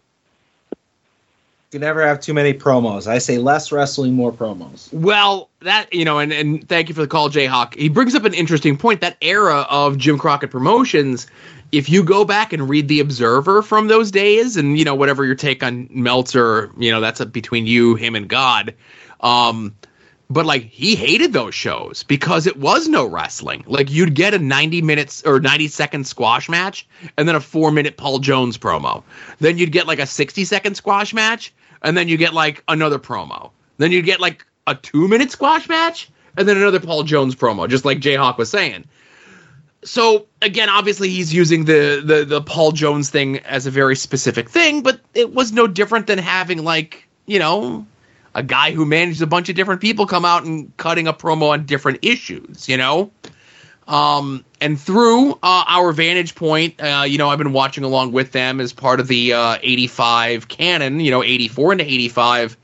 You 1.72 1.80
never 1.80 2.06
have 2.06 2.20
too 2.22 2.34
many 2.34 2.54
promos. 2.54 3.08
I 3.08 3.18
say 3.18 3.38
less 3.38 3.72
wrestling, 3.72 4.14
more 4.14 4.32
promos. 4.32 4.94
Well, 4.94 5.50
that 5.62 5.94
you 5.94 6.06
know, 6.06 6.20
and 6.20 6.32
and 6.32 6.68
thank 6.70 6.90
you 6.90 6.96
for 6.96 7.02
the 7.02 7.08
call, 7.08 7.30
Jayhawk. 7.30 7.76
He 7.76 7.90
brings 7.90 8.16
up 8.16 8.24
an 8.24 8.34
interesting 8.34 8.78
point. 8.78 9.02
That 9.02 9.18
era 9.22 9.66
of 9.70 9.98
Jim 9.98 10.18
Crockett 10.18 10.52
Promotions, 10.52 11.28
if 11.72 11.90
you 11.90 12.04
go 12.04 12.24
back 12.24 12.54
and 12.54 12.70
read 12.70 12.88
the 12.88 13.00
Observer 13.00 13.62
from 13.62 13.88
those 13.88 14.12
days, 14.12 14.56
and 14.56 14.78
you 14.78 14.86
know 14.86 14.96
whatever 14.96 15.26
your 15.26 15.36
take 15.36 15.64
on 15.64 15.90
Meltzer, 15.92 16.72
you 16.78 16.92
know 16.92 17.02
that's 17.02 17.20
a, 17.20 17.26
between 17.26 17.66
you, 17.66 17.96
him, 17.96 18.16
and 18.16 18.28
God. 18.28 18.74
Um, 19.22 19.76
but 20.30 20.46
like 20.46 20.64
he 20.64 20.96
hated 20.96 21.34
those 21.34 21.54
shows 21.54 22.04
because 22.04 22.48
it 22.48 22.58
was 22.58 22.88
no 22.88 23.06
wrestling. 23.06 23.64
Like 23.68 23.92
you'd 23.92 24.16
get 24.16 24.34
a 24.34 24.40
90 24.40 24.82
minutes 24.82 25.24
or 25.26 25.40
90 25.40 25.68
second 25.68 26.08
squash 26.08 26.50
match 26.50 26.88
and 27.18 27.28
then 27.28 27.36
a 27.36 27.40
4 27.40 27.72
minute 27.72 27.98
Paul 27.98 28.20
Jones 28.20 28.58
promo. 28.58 29.04
Then 29.40 29.58
you'd 29.58 29.72
get 29.72 29.88
like 29.88 30.00
a 30.00 30.08
60 30.08 30.46
second 30.46 30.76
squash 30.76 31.14
match 31.14 31.54
and 31.82 31.96
then 31.98 32.08
you 32.08 32.18
get 32.18 32.34
like 32.34 32.64
another 32.68 33.00
promo. 33.00 33.52
Then 33.78 33.92
you'd 33.92 34.06
get 34.06 34.20
like 34.20 34.46
a 34.68 34.76
2 34.76 35.08
minute 35.08 35.32
squash 35.32 35.70
match 35.70 36.10
and 36.38 36.48
then 36.48 36.58
another 36.58 36.80
Paul 36.80 37.04
Jones 37.04 37.36
promo 37.36 37.70
just 37.70 37.86
like 37.86 38.00
Jayhawk 38.00 38.38
was 38.38 38.50
saying. 38.50 38.86
So 39.84 40.26
again, 40.42 40.70
obviously 40.70 41.10
he's 41.10 41.32
using 41.32 41.66
the, 41.66 42.02
the 42.04 42.26
the 42.26 42.42
Paul 42.42 42.72
Jones 42.72 43.12
thing 43.12 43.38
as 43.40 43.68
a 43.68 43.72
very 43.72 43.96
specific 43.96 44.50
thing, 44.50 44.82
but 44.82 45.00
it 45.14 45.36
was 45.36 45.52
no 45.52 45.68
different 45.68 46.08
than 46.08 46.18
having 46.18 46.64
like, 46.64 47.08
you 47.28 47.38
know, 47.38 47.86
a 48.36 48.44
guy 48.44 48.72
who 48.72 48.86
managed 48.86 49.22
a 49.22 49.28
bunch 49.28 49.50
of 49.50 49.56
different 49.56 49.82
people 49.82 50.06
come 50.06 50.26
out 50.26 50.44
and 50.44 50.76
cutting 50.78 51.08
a 51.08 51.14
promo 51.14 51.50
on 51.50 51.66
different 51.66 52.00
issues, 52.04 52.68
you 52.68 52.78
know? 52.78 53.10
Um, 53.88 54.44
and 54.60 54.80
through 54.80 55.34
uh, 55.34 55.64
our 55.68 55.92
vantage 55.94 56.36
point, 56.36 56.82
uh, 56.82 57.06
you 57.08 57.18
know, 57.18 57.30
I've 57.30 57.38
been 57.38 57.54
watching 57.54 57.84
along 57.84 58.12
with 58.12 58.34
them 58.34 58.60
as 58.60 58.74
part 58.74 59.00
of 59.00 59.08
the 59.08 59.34
uh, 59.34 59.58
85 59.62 60.50
canon, 60.50 61.00
you 61.00 61.12
know, 61.12 61.24
84 61.24 61.74
into 61.74 61.86
85. 61.86 62.58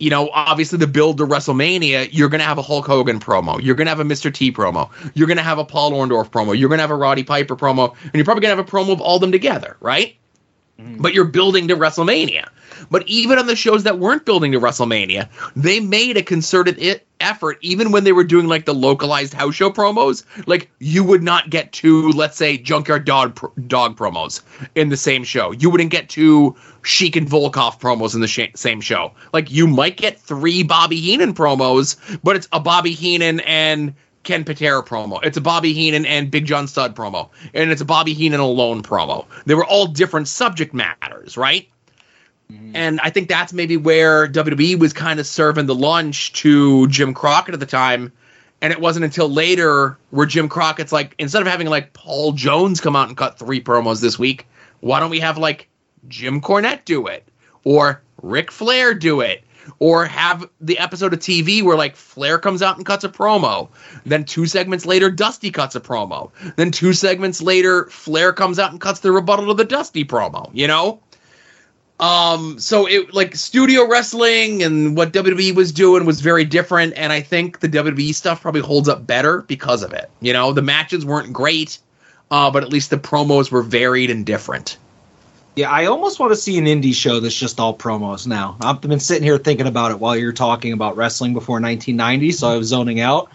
You 0.00 0.10
know, 0.10 0.30
obviously 0.30 0.78
the 0.78 0.86
build 0.86 1.18
to 1.18 1.26
WrestleMania, 1.26 2.08
you're 2.12 2.28
going 2.28 2.40
to 2.40 2.46
have 2.46 2.58
a 2.58 2.62
Hulk 2.62 2.86
Hogan 2.86 3.20
promo. 3.20 3.62
You're 3.62 3.74
going 3.74 3.86
to 3.86 3.90
have 3.90 4.00
a 4.00 4.04
Mr. 4.04 4.32
T 4.32 4.50
promo. 4.50 4.90
You're 5.14 5.26
going 5.26 5.38
to 5.38 5.42
have 5.42 5.58
a 5.58 5.64
Paul 5.64 5.92
Orndorff 5.92 6.30
promo. 6.30 6.58
You're 6.58 6.68
going 6.68 6.78
to 6.78 6.82
have 6.82 6.90
a 6.90 6.96
Roddy 6.96 7.24
Piper 7.24 7.56
promo. 7.56 7.94
And 8.02 8.14
you're 8.14 8.24
probably 8.24 8.42
going 8.42 8.56
to 8.56 8.62
have 8.62 8.66
a 8.66 8.70
promo 8.70 8.92
of 8.92 9.00
all 9.00 9.18
them 9.18 9.32
together, 9.32 9.76
right? 9.80 10.16
Mm-hmm. 10.80 11.02
But 11.02 11.12
you're 11.12 11.24
building 11.24 11.68
to 11.68 11.76
WrestleMania. 11.76 12.48
But 12.90 13.06
even 13.08 13.38
on 13.38 13.46
the 13.46 13.56
shows 13.56 13.82
that 13.82 13.98
weren't 13.98 14.24
building 14.24 14.52
to 14.52 14.60
WrestleMania, 14.60 15.28
they 15.56 15.80
made 15.80 16.16
a 16.16 16.22
concerted 16.22 16.78
I- 16.80 17.00
effort, 17.20 17.58
even 17.62 17.90
when 17.90 18.04
they 18.04 18.12
were 18.12 18.22
doing 18.24 18.46
like 18.46 18.64
the 18.64 18.74
localized 18.74 19.34
house 19.34 19.56
show 19.56 19.70
promos. 19.70 20.22
Like 20.46 20.70
you 20.78 21.02
would 21.02 21.22
not 21.22 21.50
get 21.50 21.72
two, 21.72 22.10
let's 22.10 22.36
say, 22.36 22.56
Junkyard 22.58 23.04
Dog 23.04 23.40
dog 23.66 23.96
promos 23.96 24.42
in 24.76 24.88
the 24.88 24.96
same 24.96 25.24
show. 25.24 25.50
You 25.50 25.70
wouldn't 25.70 25.90
get 25.90 26.08
two 26.08 26.54
Sheik 26.82 27.16
and 27.16 27.26
Volkoff 27.28 27.80
promos 27.80 28.14
in 28.14 28.20
the 28.20 28.28
sh- 28.28 28.52
same 28.54 28.80
show. 28.80 29.12
Like 29.32 29.50
you 29.50 29.66
might 29.66 29.96
get 29.96 30.20
three 30.20 30.62
Bobby 30.62 31.00
Heenan 31.00 31.34
promos, 31.34 31.96
but 32.22 32.36
it's 32.36 32.48
a 32.52 32.60
Bobby 32.60 32.92
Heenan 32.92 33.40
and 33.40 33.94
Ken 34.22 34.44
Patera 34.44 34.82
promo. 34.82 35.20
It's 35.24 35.36
a 35.36 35.40
Bobby 35.40 35.72
Heenan 35.72 36.04
and 36.04 36.30
Big 36.30 36.46
John 36.46 36.68
Studd 36.68 36.94
promo. 36.94 37.30
And 37.54 37.70
it's 37.70 37.80
a 37.80 37.84
Bobby 37.84 38.14
Heenan 38.14 38.40
alone 38.40 38.82
promo. 38.82 39.26
They 39.46 39.54
were 39.54 39.64
all 39.64 39.86
different 39.86 40.28
subject 40.28 40.74
matters, 40.74 41.36
right? 41.36 41.68
Mm-hmm. 42.50 42.74
And 42.74 43.00
I 43.00 43.10
think 43.10 43.28
that's 43.28 43.52
maybe 43.52 43.76
where 43.76 44.26
WWE 44.28 44.78
was 44.78 44.92
kind 44.92 45.20
of 45.20 45.26
serving 45.26 45.66
the 45.66 45.74
lunch 45.74 46.32
to 46.34 46.88
Jim 46.88 47.14
Crockett 47.14 47.54
at 47.54 47.60
the 47.60 47.66
time. 47.66 48.12
And 48.60 48.72
it 48.72 48.80
wasn't 48.80 49.04
until 49.04 49.28
later 49.28 49.96
where 50.10 50.26
Jim 50.26 50.48
Crockett's 50.48 50.92
like, 50.92 51.14
instead 51.18 51.42
of 51.42 51.48
having 51.48 51.68
like 51.68 51.92
Paul 51.92 52.32
Jones 52.32 52.80
come 52.80 52.96
out 52.96 53.08
and 53.08 53.16
cut 53.16 53.38
three 53.38 53.62
promos 53.62 54.00
this 54.00 54.18
week, 54.18 54.46
why 54.80 54.98
don't 55.00 55.10
we 55.10 55.20
have 55.20 55.38
like 55.38 55.68
Jim 56.08 56.40
Cornette 56.40 56.84
do 56.84 57.06
it? 57.06 57.28
or 57.68 58.02
Ric 58.22 58.50
Flair 58.50 58.94
do 58.94 59.20
it, 59.20 59.44
or 59.78 60.04
have 60.06 60.48
the 60.60 60.78
episode 60.78 61.12
of 61.12 61.20
TV 61.20 61.62
where 61.62 61.76
like 61.76 61.96
Flair 61.96 62.38
comes 62.38 62.62
out 62.62 62.76
and 62.76 62.86
cuts 62.86 63.04
a 63.04 63.08
promo, 63.08 63.68
then 64.04 64.24
two 64.24 64.46
segments 64.46 64.86
later 64.86 65.10
Dusty 65.10 65.50
cuts 65.50 65.74
a 65.76 65.80
promo, 65.80 66.30
then 66.56 66.70
two 66.70 66.92
segments 66.92 67.40
later 67.40 67.86
Flair 67.86 68.32
comes 68.32 68.58
out 68.58 68.72
and 68.72 68.80
cuts 68.80 69.00
the 69.00 69.12
rebuttal 69.12 69.46
to 69.46 69.54
the 69.54 69.64
Dusty 69.64 70.04
promo. 70.04 70.50
You 70.52 70.66
know. 70.66 71.00
Um, 72.00 72.60
so 72.60 72.86
it 72.86 73.12
like 73.12 73.34
studio 73.34 73.88
wrestling 73.88 74.62
and 74.62 74.96
what 74.96 75.12
WWE 75.12 75.54
was 75.54 75.72
doing 75.72 76.04
was 76.04 76.20
very 76.20 76.44
different, 76.44 76.94
and 76.96 77.12
I 77.12 77.20
think 77.20 77.58
the 77.58 77.68
WWE 77.68 78.14
stuff 78.14 78.40
probably 78.40 78.60
holds 78.60 78.88
up 78.88 79.06
better 79.06 79.42
because 79.42 79.82
of 79.82 79.92
it. 79.92 80.08
You 80.20 80.32
know, 80.32 80.52
the 80.52 80.62
matches 80.62 81.04
weren't 81.04 81.32
great, 81.32 81.78
uh, 82.30 82.50
but 82.52 82.62
at 82.62 82.68
least 82.68 82.90
the 82.90 82.98
promos 82.98 83.50
were 83.50 83.62
varied 83.62 84.10
and 84.10 84.24
different. 84.24 84.78
Yeah, 85.58 85.72
I 85.72 85.86
almost 85.86 86.20
want 86.20 86.30
to 86.30 86.36
see 86.36 86.56
an 86.56 86.66
indie 86.66 86.94
show 86.94 87.18
that's 87.18 87.34
just 87.34 87.58
all 87.58 87.76
promos 87.76 88.28
now. 88.28 88.56
I've 88.60 88.80
been 88.80 89.00
sitting 89.00 89.24
here 89.24 89.38
thinking 89.38 89.66
about 89.66 89.90
it 89.90 89.98
while 89.98 90.16
you're 90.16 90.32
talking 90.32 90.72
about 90.72 90.96
wrestling 90.96 91.34
before 91.34 91.60
1990, 91.60 92.30
so 92.30 92.46
I 92.46 92.56
was 92.56 92.68
zoning 92.68 93.00
out. 93.00 93.28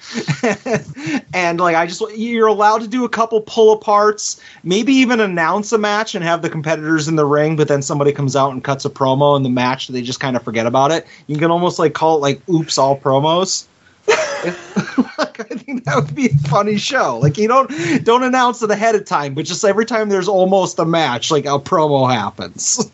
and 1.33 1.59
like, 1.59 1.75
I 1.75 1.85
just 1.85 2.01
you're 2.15 2.47
allowed 2.47 2.79
to 2.79 2.87
do 2.87 3.03
a 3.03 3.09
couple 3.09 3.41
pull 3.41 3.77
aparts, 3.77 4.39
maybe 4.63 4.93
even 4.93 5.19
announce 5.19 5.73
a 5.73 5.77
match 5.77 6.15
and 6.15 6.23
have 6.23 6.41
the 6.41 6.49
competitors 6.49 7.09
in 7.09 7.17
the 7.17 7.25
ring, 7.25 7.57
but 7.57 7.67
then 7.67 7.81
somebody 7.81 8.13
comes 8.13 8.37
out 8.37 8.53
and 8.53 8.63
cuts 8.63 8.85
a 8.85 8.89
promo 8.89 9.35
in 9.35 9.43
the 9.43 9.49
match, 9.49 9.89
they 9.89 10.01
just 10.01 10.21
kind 10.21 10.37
of 10.37 10.43
forget 10.43 10.65
about 10.65 10.93
it. 10.93 11.05
You 11.27 11.37
can 11.37 11.51
almost 11.51 11.77
like 11.77 11.93
call 11.93 12.15
it 12.15 12.21
like 12.21 12.49
"Oops, 12.49 12.77
all 12.77 12.97
promos." 12.97 13.65
like, 15.17 15.39
I 15.39 15.55
think 15.55 15.85
that 15.85 15.95
would 15.95 16.13
be 16.15 16.27
a 16.27 16.47
funny 16.49 16.77
show. 16.77 17.19
Like 17.19 17.37
you 17.37 17.47
don't 17.47 17.69
don't 18.03 18.23
announce 18.23 18.61
it 18.61 18.71
ahead 18.71 18.95
of 18.95 19.05
time, 19.05 19.33
but 19.33 19.45
just 19.45 19.63
every 19.63 19.85
time 19.85 20.09
there's 20.09 20.27
almost 20.27 20.79
a 20.79 20.85
match, 20.85 21.31
like 21.31 21.45
a 21.45 21.59
promo 21.59 22.11
happens. 22.11 22.91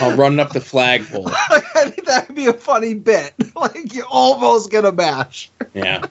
I'll 0.00 0.16
run 0.16 0.40
up 0.40 0.50
the 0.52 0.60
flagpole. 0.60 1.28
I 1.32 1.90
think 1.90 2.06
that 2.06 2.28
would 2.28 2.36
be 2.36 2.46
a 2.46 2.52
funny 2.52 2.94
bit. 2.94 3.34
Like 3.54 3.94
you 3.94 4.04
almost 4.10 4.72
get 4.72 4.84
a 4.84 4.90
match. 4.90 5.48
Yeah. 5.72 6.06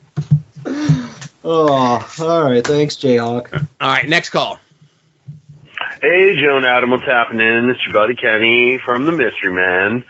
Oh, 1.43 2.07
all 2.19 2.43
right. 2.43 2.65
Thanks, 2.65 2.95
Jayhawk. 2.95 3.67
All 3.81 3.89
right, 3.89 4.07
next 4.07 4.29
call. 4.29 4.57
Hey, 6.01 6.39
Joe 6.39 6.57
and 6.57 6.65
Adam, 6.65 6.91
what's 6.91 7.03
happening? 7.03 7.69
It's 7.69 7.83
your 7.83 7.93
buddy 7.93 8.15
Kenny 8.15 8.77
from 8.77 9.05
the 9.05 9.11
Mystery 9.11 9.51
Man. 9.51 10.05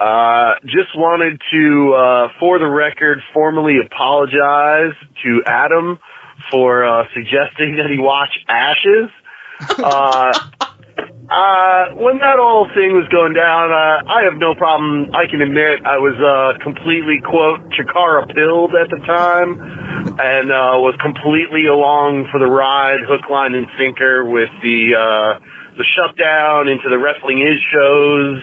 Uh, 0.00 0.54
just 0.64 0.96
wanted 0.96 1.40
to, 1.52 1.94
uh, 1.94 2.28
for 2.40 2.58
the 2.58 2.66
record, 2.66 3.20
formally 3.32 3.78
apologize 3.78 4.94
to 5.22 5.42
Adam 5.46 5.98
for 6.50 6.84
uh, 6.84 7.06
suggesting 7.14 7.76
that 7.76 7.90
he 7.90 7.98
watch 7.98 8.38
Ashes. 8.48 9.10
Uh, 9.78 10.32
uh, 11.30 11.94
when 11.94 12.18
that 12.18 12.36
whole 12.38 12.68
thing 12.74 12.92
was 12.92 13.06
going 13.08 13.32
down, 13.32 13.70
uh, 13.70 14.10
I 14.10 14.22
have 14.24 14.36
no 14.36 14.54
problem. 14.54 15.14
I 15.14 15.26
can 15.26 15.40
admit 15.40 15.86
I 15.86 15.98
was 15.98 16.18
uh, 16.18 16.62
completely 16.62 17.20
quote 17.20 17.60
Chikara 17.70 18.26
pilled 18.34 18.74
at 18.74 18.90
the 18.90 18.98
time, 19.06 19.60
and 20.18 20.50
uh, 20.50 20.82
was 20.82 20.96
completely 21.00 21.66
along 21.66 22.28
for 22.30 22.40
the 22.40 22.50
ride, 22.50 23.00
hook, 23.06 23.30
line, 23.30 23.54
and 23.54 23.66
sinker 23.78 24.24
with 24.24 24.50
the 24.62 24.96
uh, 24.96 25.38
the 25.78 25.84
shutdown 25.84 26.68
into 26.68 26.88
the 26.90 26.98
wrestling 26.98 27.40
is 27.40 27.58
shows, 27.72 28.42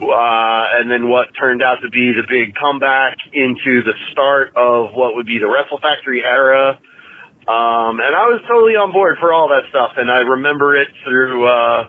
uh, 0.00 0.78
and 0.78 0.90
then 0.90 1.08
what 1.08 1.28
turned 1.38 1.62
out 1.62 1.78
to 1.82 1.90
be 1.90 2.12
the 2.12 2.22
big 2.28 2.54
comeback 2.54 3.16
into 3.32 3.82
the 3.82 3.94
start 4.12 4.52
of 4.56 4.94
what 4.94 5.14
would 5.16 5.26
be 5.26 5.38
the 5.38 5.48
Wrestle 5.48 5.78
Factory 5.78 6.22
era. 6.24 6.78
Um, 7.48 7.98
and 8.00 8.14
I 8.14 8.28
was 8.28 8.42
totally 8.46 8.76
on 8.76 8.92
board 8.92 9.16
for 9.18 9.32
all 9.32 9.48
that 9.48 9.64
stuff, 9.70 9.92
and 9.96 10.10
I 10.10 10.18
remember 10.18 10.76
it 10.76 10.88
through. 11.04 11.46
Uh, 11.46 11.88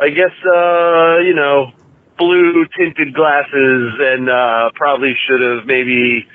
I 0.00 0.08
guess, 0.08 0.32
uh, 0.44 1.18
you 1.18 1.34
know, 1.34 1.70
blue 2.18 2.66
tinted 2.76 3.14
glasses 3.14 3.92
and, 4.00 4.28
uh, 4.28 4.70
probably 4.74 5.14
should 5.26 5.40
have 5.40 5.66
maybe 5.66 6.26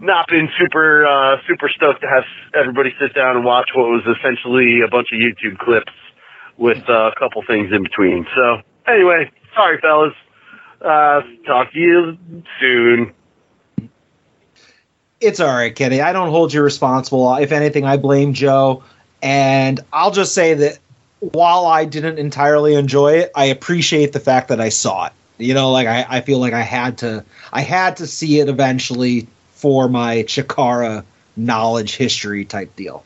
not 0.00 0.26
been 0.28 0.48
super, 0.58 1.06
uh, 1.06 1.36
super 1.46 1.68
stoked 1.68 2.00
to 2.00 2.08
have 2.08 2.24
everybody 2.54 2.94
sit 3.00 3.14
down 3.14 3.36
and 3.36 3.44
watch 3.44 3.70
what 3.74 3.88
was 3.88 4.02
essentially 4.06 4.80
a 4.80 4.88
bunch 4.88 5.08
of 5.12 5.18
YouTube 5.18 5.58
clips 5.58 5.92
with 6.56 6.82
uh, 6.88 7.10
a 7.14 7.18
couple 7.18 7.42
things 7.46 7.72
in 7.72 7.82
between. 7.82 8.26
So 8.34 8.62
anyway, 8.86 9.30
sorry 9.54 9.78
fellas. 9.80 10.14
Uh, 10.80 11.22
talk 11.44 11.72
to 11.72 11.78
you 11.78 12.18
soon. 12.60 13.12
It's 15.20 15.40
all 15.40 15.52
right, 15.52 15.74
Kenny. 15.74 16.00
I 16.00 16.12
don't 16.12 16.30
hold 16.30 16.52
you 16.52 16.62
responsible. 16.62 17.34
If 17.36 17.50
anything, 17.50 17.84
I 17.84 17.96
blame 17.96 18.34
Joe. 18.34 18.84
And 19.20 19.80
I'll 19.92 20.12
just 20.12 20.32
say 20.32 20.54
that 20.54 20.78
while 21.20 21.66
I 21.66 21.84
didn't 21.84 22.18
entirely 22.18 22.74
enjoy 22.74 23.14
it, 23.14 23.32
I 23.34 23.46
appreciate 23.46 24.12
the 24.12 24.20
fact 24.20 24.48
that 24.48 24.60
I 24.60 24.68
saw 24.68 25.06
it. 25.06 25.12
You 25.38 25.54
know, 25.54 25.72
like 25.72 25.86
I, 25.86 26.06
I 26.08 26.20
feel 26.20 26.38
like 26.38 26.52
I 26.52 26.62
had 26.62 26.98
to 26.98 27.24
I 27.52 27.62
had 27.62 27.96
to 27.98 28.06
see 28.06 28.40
it 28.40 28.48
eventually 28.48 29.26
for 29.52 29.88
my 29.88 30.18
Chikara 30.24 31.04
knowledge 31.36 31.96
history 31.96 32.44
type 32.44 32.74
deal. 32.76 33.04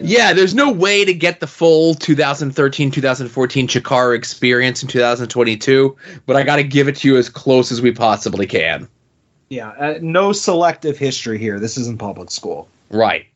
Yeah, 0.00 0.32
there's 0.32 0.54
no 0.54 0.70
way 0.70 1.04
to 1.04 1.12
get 1.12 1.40
the 1.40 1.46
full 1.46 1.94
2013 1.94 2.90
2014 2.90 3.68
Chikara 3.68 4.14
experience 4.14 4.82
in 4.82 4.88
2022, 4.88 5.96
but 6.26 6.36
I 6.36 6.44
got 6.44 6.56
to 6.56 6.62
give 6.62 6.88
it 6.88 6.96
to 6.96 7.08
you 7.08 7.16
as 7.16 7.28
close 7.28 7.72
as 7.72 7.82
we 7.82 7.90
possibly 7.92 8.46
can. 8.46 8.88
Yeah, 9.48 9.70
uh, 9.70 9.98
no 10.00 10.32
selective 10.32 10.98
history 10.98 11.38
here. 11.38 11.58
This 11.58 11.78
isn't 11.78 11.98
public 11.98 12.30
school. 12.30 12.68
Right. 12.90 13.26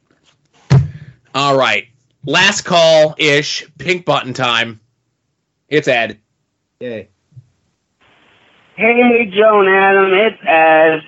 All 1.34 1.56
right. 1.56 1.88
Last 2.26 2.62
call 2.62 3.14
ish. 3.18 3.66
Pink 3.78 4.04
button 4.04 4.34
time. 4.34 4.78
It's 5.68 5.88
Ed. 5.88 6.20
Yay. 6.80 7.08
Hey, 8.76 9.30
Joe 9.34 9.60
and 9.60 9.68
Adam, 9.68 10.12
it's 10.12 10.38
Ed. 10.44 11.02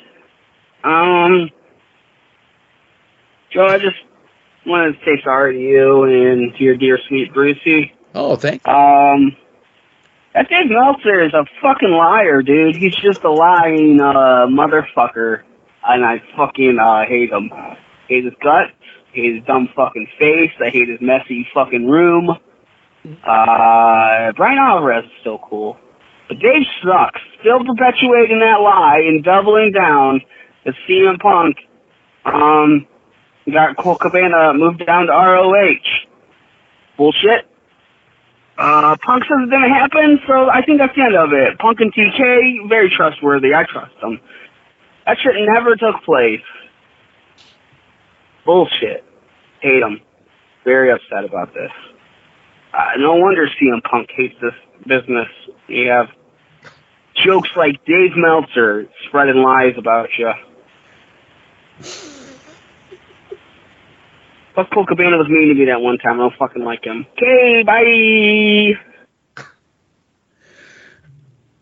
Um, 0.84 1.50
Joe, 3.50 3.66
I 3.66 3.78
just 3.78 3.96
wanted 4.66 4.98
to 4.98 5.04
say 5.04 5.22
sorry 5.22 5.54
to 5.54 5.60
you 5.60 6.04
and 6.04 6.54
to 6.56 6.64
your 6.64 6.76
dear 6.76 6.98
sweet 7.08 7.32
Brucey. 7.32 7.92
Oh, 8.14 8.36
thank 8.36 8.66
Um, 8.68 9.36
that 10.34 10.48
Dave 10.48 10.70
Meltzer 10.70 11.22
is 11.24 11.32
a 11.34 11.44
fucking 11.62 11.90
liar, 11.90 12.42
dude. 12.42 12.76
He's 12.76 12.94
just 12.94 13.22
a 13.24 13.30
lying 13.30 14.00
uh, 14.00 14.46
motherfucker, 14.48 15.42
and 15.84 16.04
I 16.04 16.22
fucking 16.36 16.78
uh, 16.78 17.04
hate 17.06 17.30
him. 17.30 17.50
Hate 18.08 18.24
his 18.24 18.34
guts. 18.42 18.72
Hate 19.12 19.36
his 19.36 19.44
dumb 19.44 19.68
fucking 19.76 20.08
face. 20.18 20.50
I 20.60 20.70
hate 20.70 20.88
his 20.88 21.00
messy 21.00 21.46
fucking 21.54 21.88
room. 21.88 22.30
Uh, 23.06 24.32
Bryan 24.32 24.58
Alvarez 24.58 25.04
is 25.04 25.10
still 25.20 25.38
cool. 25.38 25.76
But 26.28 26.38
Dave 26.38 26.62
sucks. 26.82 27.20
Still 27.40 27.64
perpetuating 27.64 28.40
that 28.40 28.60
lie 28.60 29.02
and 29.06 29.22
doubling 29.22 29.72
down 29.72 30.20
that 30.64 30.74
CM 30.88 31.20
Punk, 31.20 31.56
um, 32.24 32.86
got 33.52 33.76
Colt 33.76 34.00
Cabana 34.00 34.54
moved 34.54 34.84
down 34.84 35.06
to 35.06 35.12
ROH. 35.12 35.76
Bullshit. 36.96 37.46
Uh, 38.56 38.96
Punk 39.02 39.24
says 39.24 39.38
it's 39.42 39.50
gonna 39.50 39.68
happen, 39.68 40.20
so 40.26 40.48
I 40.48 40.62
think 40.62 40.78
that's 40.78 40.94
the 40.94 41.02
end 41.02 41.16
of 41.16 41.32
it. 41.32 41.58
Punk 41.58 41.80
and 41.80 41.92
TK, 41.92 42.68
very 42.68 42.88
trustworthy. 42.88 43.52
I 43.54 43.64
trust 43.64 43.92
them. 44.00 44.20
That 45.06 45.18
shit 45.18 45.34
never 45.36 45.74
took 45.76 46.02
place. 46.04 46.40
Bullshit. 48.44 49.04
Hate 49.60 49.80
them. 49.80 50.00
Very 50.64 50.90
upset 50.92 51.24
about 51.24 51.52
this. 51.52 51.72
Uh, 52.72 52.92
no 52.98 53.16
wonder 53.16 53.48
CM 53.60 53.82
Punk 53.82 54.10
hates 54.14 54.34
this 54.40 54.54
business. 54.86 55.28
You 55.68 55.88
have 55.88 56.08
jokes 57.14 57.50
like 57.56 57.84
Dave 57.84 58.16
Meltzer 58.16 58.86
spreading 59.06 59.42
lies 59.42 59.74
about 59.76 60.08
you. 60.18 60.32
Plus, 64.54 64.68
Colt 64.72 64.86
Cabana 64.86 65.18
was 65.18 65.28
mean 65.28 65.48
to 65.48 65.54
me 65.54 65.64
that 65.66 65.80
one 65.80 65.98
time. 65.98 66.20
I 66.20 66.24
don't 66.24 66.36
fucking 66.36 66.62
like 66.62 66.84
him. 66.84 67.06
Okay, 67.16 67.64
bye. 67.64 68.78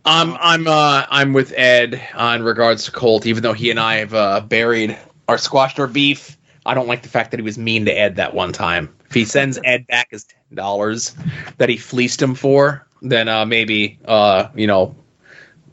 I'm 0.04 0.36
I'm 0.40 0.66
uh 0.66 1.06
I'm 1.08 1.32
with 1.32 1.52
Ed 1.56 2.00
uh, 2.14 2.34
in 2.36 2.42
regards 2.42 2.84
to 2.84 2.92
Colt, 2.92 3.24
even 3.24 3.42
though 3.42 3.52
he 3.52 3.70
and 3.70 3.78
I 3.80 3.96
have 3.96 4.14
uh, 4.14 4.40
buried 4.40 4.98
or 5.28 5.38
squashed 5.38 5.78
our 5.78 5.86
beef. 5.86 6.36
I 6.66 6.74
don't 6.74 6.86
like 6.86 7.02
the 7.02 7.08
fact 7.08 7.30
that 7.30 7.40
he 7.40 7.44
was 7.44 7.56
mean 7.56 7.84
to 7.86 7.92
Ed 7.92 8.16
that 8.16 8.34
one 8.34 8.52
time. 8.52 8.94
If 9.08 9.14
he 9.14 9.24
sends 9.24 9.58
Ed 9.64 9.86
back 9.86 10.10
his 10.10 10.24
ten 10.24 10.56
dollars 10.56 11.14
that 11.58 11.68
he 11.68 11.76
fleeced 11.76 12.20
him 12.20 12.34
for, 12.34 12.86
then 13.00 13.28
uh, 13.28 13.46
maybe 13.46 13.98
uh 14.04 14.48
you 14.54 14.66
know 14.66 14.94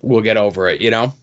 we'll 0.01 0.21
get 0.21 0.37
over 0.37 0.69
it. 0.69 0.79
You 0.79 0.91
know. 0.91 1.13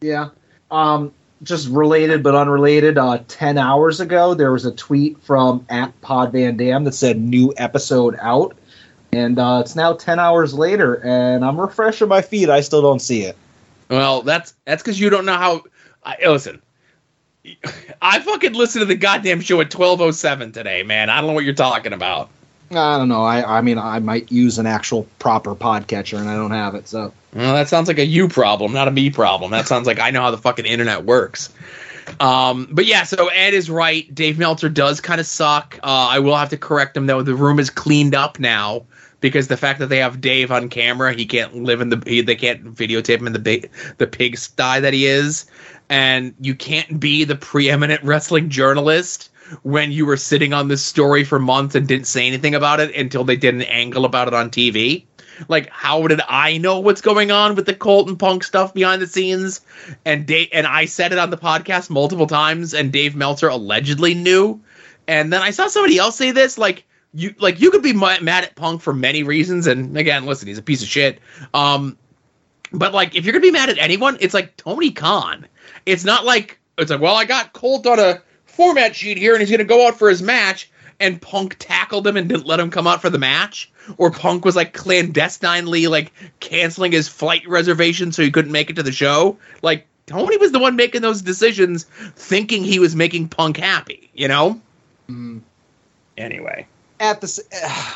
Yeah. 0.00 0.30
Um, 0.70 1.12
just 1.42 1.68
related 1.68 2.22
but 2.22 2.34
unrelated. 2.34 2.98
Uh, 2.98 3.18
ten 3.28 3.58
hours 3.58 4.00
ago, 4.00 4.34
there 4.34 4.52
was 4.52 4.64
a 4.64 4.72
tweet 4.72 5.20
from 5.22 5.66
at 5.68 5.98
Pod 6.00 6.32
Van 6.32 6.56
Dam 6.56 6.84
that 6.84 6.92
said 6.92 7.18
new 7.18 7.52
episode 7.56 8.16
out, 8.20 8.56
and 9.12 9.38
uh, 9.38 9.62
it's 9.64 9.76
now 9.76 9.92
ten 9.92 10.18
hours 10.18 10.54
later, 10.54 10.94
and 11.04 11.44
I'm 11.44 11.60
refreshing 11.60 12.08
my 12.08 12.22
feed. 12.22 12.50
I 12.50 12.60
still 12.60 12.82
don't 12.82 13.00
see 13.00 13.22
it. 13.22 13.36
Well, 13.88 14.22
that's 14.22 14.54
that's 14.64 14.82
because 14.82 14.98
you 14.98 15.10
don't 15.10 15.24
know 15.26 15.36
how. 15.36 15.62
I, 16.04 16.16
listen, 16.26 16.62
I 18.02 18.20
fucking 18.20 18.54
listened 18.54 18.82
to 18.82 18.86
the 18.86 18.96
goddamn 18.96 19.40
show 19.40 19.60
at 19.60 19.70
twelve 19.70 20.00
oh 20.00 20.10
seven 20.10 20.52
today, 20.52 20.82
man. 20.82 21.10
I 21.10 21.20
don't 21.20 21.28
know 21.28 21.34
what 21.34 21.44
you're 21.44 21.54
talking 21.54 21.92
about. 21.92 22.30
I 22.70 22.98
don't 22.98 23.08
know. 23.08 23.22
I 23.22 23.58
I 23.58 23.60
mean, 23.60 23.78
I 23.78 23.98
might 24.00 24.30
use 24.32 24.58
an 24.58 24.66
actual 24.66 25.06
proper 25.18 25.54
podcatcher, 25.54 26.18
and 26.18 26.28
I 26.28 26.34
don't 26.34 26.50
have 26.50 26.74
it. 26.74 26.88
So 26.88 27.12
Well, 27.32 27.54
that 27.54 27.68
sounds 27.68 27.88
like 27.88 27.98
a 27.98 28.06
you 28.06 28.28
problem, 28.28 28.72
not 28.72 28.88
a 28.88 28.90
me 28.90 29.10
problem. 29.10 29.50
That 29.50 29.66
sounds 29.66 29.86
like 29.86 30.00
I 30.00 30.10
know 30.10 30.22
how 30.22 30.30
the 30.30 30.38
fucking 30.38 30.66
internet 30.66 31.04
works. 31.04 31.52
Um, 32.20 32.68
but 32.70 32.86
yeah, 32.86 33.02
so 33.04 33.28
Ed 33.28 33.54
is 33.54 33.68
right. 33.68 34.12
Dave 34.14 34.38
Meltzer 34.38 34.68
does 34.68 35.00
kind 35.00 35.20
of 35.20 35.26
suck. 35.26 35.78
Uh, 35.82 36.08
I 36.10 36.18
will 36.20 36.36
have 36.36 36.50
to 36.50 36.56
correct 36.56 36.96
him 36.96 37.06
though. 37.06 37.22
The 37.22 37.34
room 37.34 37.58
is 37.58 37.70
cleaned 37.70 38.14
up 38.14 38.38
now 38.38 38.84
because 39.20 39.48
the 39.48 39.56
fact 39.56 39.78
that 39.80 39.88
they 39.88 39.98
have 39.98 40.20
Dave 40.20 40.52
on 40.52 40.68
camera, 40.68 41.12
he 41.14 41.26
can't 41.26 41.62
live 41.62 41.80
in 41.80 41.88
the 41.88 42.02
he, 42.06 42.20
they 42.20 42.36
can't 42.36 42.74
videotape 42.74 43.18
him 43.18 43.26
in 43.26 43.32
the 43.32 43.38
big 43.38 43.70
the 43.98 44.06
pigsty 44.06 44.80
that 44.80 44.92
he 44.92 45.06
is, 45.06 45.46
and 45.88 46.34
you 46.40 46.54
can't 46.54 46.98
be 47.00 47.24
the 47.24 47.36
preeminent 47.36 48.02
wrestling 48.04 48.48
journalist 48.48 49.30
when 49.62 49.92
you 49.92 50.06
were 50.06 50.16
sitting 50.16 50.52
on 50.52 50.68
this 50.68 50.84
story 50.84 51.24
for 51.24 51.38
months 51.38 51.74
and 51.74 51.86
didn't 51.86 52.06
say 52.06 52.26
anything 52.26 52.54
about 52.54 52.80
it 52.80 52.94
until 52.94 53.24
they 53.24 53.36
did 53.36 53.54
an 53.54 53.62
angle 53.62 54.04
about 54.04 54.28
it 54.28 54.34
on 54.34 54.50
TV. 54.50 55.04
Like, 55.48 55.68
how 55.70 56.06
did 56.06 56.20
I 56.28 56.58
know 56.58 56.80
what's 56.80 57.00
going 57.00 57.30
on 57.30 57.54
with 57.54 57.66
the 57.66 57.74
Colton 57.74 58.16
Punk 58.16 58.42
stuff 58.42 58.72
behind 58.72 59.02
the 59.02 59.06
scenes? 59.06 59.60
And 60.04 60.26
Dave, 60.26 60.48
and 60.52 60.66
I 60.66 60.86
said 60.86 61.12
it 61.12 61.18
on 61.18 61.30
the 61.30 61.36
podcast 61.36 61.90
multiple 61.90 62.26
times, 62.26 62.72
and 62.72 62.92
Dave 62.92 63.14
Meltzer 63.14 63.48
allegedly 63.48 64.14
knew. 64.14 64.60
And 65.06 65.32
then 65.32 65.42
I 65.42 65.50
saw 65.50 65.68
somebody 65.68 65.98
else 65.98 66.16
say 66.16 66.30
this, 66.30 66.58
like 66.58 66.84
you, 67.12 67.34
like 67.38 67.60
you 67.60 67.70
could 67.70 67.82
be 67.82 67.92
mad 67.92 68.28
at 68.28 68.56
Punk 68.56 68.80
for 68.80 68.94
many 68.94 69.22
reasons. 69.22 69.66
And 69.66 69.96
again, 69.96 70.26
listen, 70.26 70.48
he's 70.48 70.58
a 70.58 70.62
piece 70.62 70.82
of 70.82 70.88
shit. 70.88 71.20
Um, 71.54 71.98
but 72.72 72.92
like, 72.94 73.14
if 73.14 73.24
you're 73.24 73.32
gonna 73.32 73.42
be 73.42 73.50
mad 73.50 73.68
at 73.68 73.78
anyone, 73.78 74.16
it's 74.20 74.34
like 74.34 74.56
Tony 74.56 74.90
Khan. 74.90 75.46
It's 75.84 76.04
not 76.04 76.24
like 76.24 76.58
it's 76.78 76.90
like, 76.90 77.00
well, 77.00 77.16
I 77.16 77.24
got 77.24 77.52
Colt 77.52 77.86
on 77.86 77.98
a 77.98 78.22
format 78.56 78.96
sheet 78.96 79.18
here, 79.18 79.32
and 79.32 79.40
he's 79.40 79.50
gonna 79.50 79.64
go 79.64 79.86
out 79.86 79.98
for 79.98 80.08
his 80.08 80.22
match, 80.22 80.70
and 80.98 81.20
Punk 81.20 81.56
tackled 81.58 82.06
him 82.06 82.16
and 82.16 82.28
didn't 82.28 82.46
let 82.46 82.58
him 82.60 82.70
come 82.70 82.86
out 82.86 83.02
for 83.02 83.10
the 83.10 83.18
match, 83.18 83.70
or 83.98 84.10
Punk 84.10 84.44
was 84.44 84.56
like 84.56 84.72
clandestinely 84.72 85.86
like 85.86 86.12
canceling 86.40 86.92
his 86.92 87.08
flight 87.08 87.46
reservation 87.48 88.12
so 88.12 88.22
he 88.22 88.30
couldn't 88.30 88.52
make 88.52 88.70
it 88.70 88.76
to 88.76 88.82
the 88.82 88.92
show. 88.92 89.36
Like 89.62 89.86
Tony 90.06 90.36
was 90.38 90.52
the 90.52 90.58
one 90.58 90.76
making 90.76 91.02
those 91.02 91.22
decisions, 91.22 91.84
thinking 92.14 92.64
he 92.64 92.78
was 92.78 92.96
making 92.96 93.28
Punk 93.28 93.56
happy. 93.56 94.10
You 94.14 94.28
know. 94.28 94.60
Mm-hmm. 95.08 95.38
Anyway. 96.16 96.66
at 96.98 97.20
the, 97.20 97.26
s- 97.26 97.40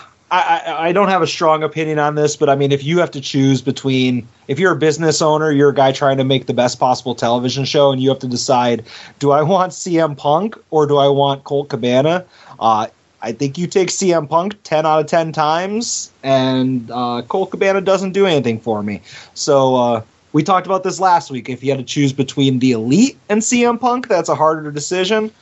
I, 0.30 0.62
I 0.66 0.88
I 0.88 0.92
don't 0.92 1.08
have 1.08 1.22
a 1.22 1.26
strong 1.26 1.62
opinion 1.62 1.98
on 1.98 2.14
this, 2.14 2.36
but 2.36 2.48
I 2.48 2.54
mean, 2.54 2.72
if 2.72 2.84
you 2.84 2.98
have 2.98 3.10
to 3.12 3.20
choose 3.20 3.60
between, 3.60 4.26
if 4.48 4.58
you're 4.58 4.72
a 4.72 4.76
business 4.76 5.20
owner, 5.20 5.50
you're 5.50 5.70
a 5.70 5.74
guy 5.74 5.92
trying 5.92 6.18
to 6.18 6.24
make 6.24 6.46
the 6.46 6.54
best 6.54 6.78
possible 6.78 7.14
television 7.14 7.64
show, 7.64 7.90
and 7.90 8.00
you 8.02 8.08
have 8.08 8.18
to 8.20 8.28
decide, 8.28 8.84
do 9.18 9.32
I 9.32 9.42
want 9.42 9.72
CM 9.72 10.16
Punk 10.16 10.56
or 10.70 10.86
do 10.86 10.96
I 10.98 11.08
want 11.08 11.44
Colt 11.44 11.68
Cabana? 11.68 12.24
Uh, 12.58 12.86
I 13.22 13.32
think 13.32 13.58
you 13.58 13.66
take 13.66 13.88
CM 13.88 14.28
Punk 14.28 14.62
10 14.62 14.86
out 14.86 15.00
of 15.00 15.06
10 15.06 15.32
times, 15.32 16.10
and 16.22 16.90
uh, 16.90 17.22
Colt 17.28 17.50
Cabana 17.50 17.80
doesn't 17.80 18.12
do 18.12 18.26
anything 18.26 18.60
for 18.60 18.82
me. 18.82 19.02
So, 19.34 19.76
uh, 19.76 20.02
we 20.32 20.44
talked 20.44 20.66
about 20.66 20.84
this 20.84 21.00
last 21.00 21.30
week. 21.30 21.48
If 21.48 21.64
you 21.64 21.70
had 21.70 21.80
to 21.80 21.84
choose 21.84 22.12
between 22.12 22.60
the 22.60 22.72
Elite 22.72 23.18
and 23.28 23.42
CM 23.42 23.80
Punk, 23.80 24.06
that's 24.06 24.28
a 24.28 24.34
harder 24.34 24.70
decision. 24.70 25.32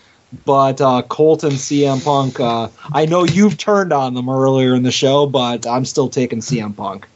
But 0.45 0.81
uh, 0.81 1.03
Colt 1.03 1.43
and 1.43 1.55
CM 1.55 2.05
Punk, 2.05 2.39
uh, 2.39 2.69
I 2.93 3.07
know 3.07 3.25
you've 3.25 3.57
turned 3.57 3.93
on 3.93 4.15
them 4.15 4.29
earlier 4.29 4.75
in 4.75 4.83
the 4.83 4.93
show, 4.93 5.27
but 5.27 5.67
I'm 5.67 5.85
still 5.85 6.09
taking 6.09 6.41
CM 6.41 6.77
Punk. 6.77 7.07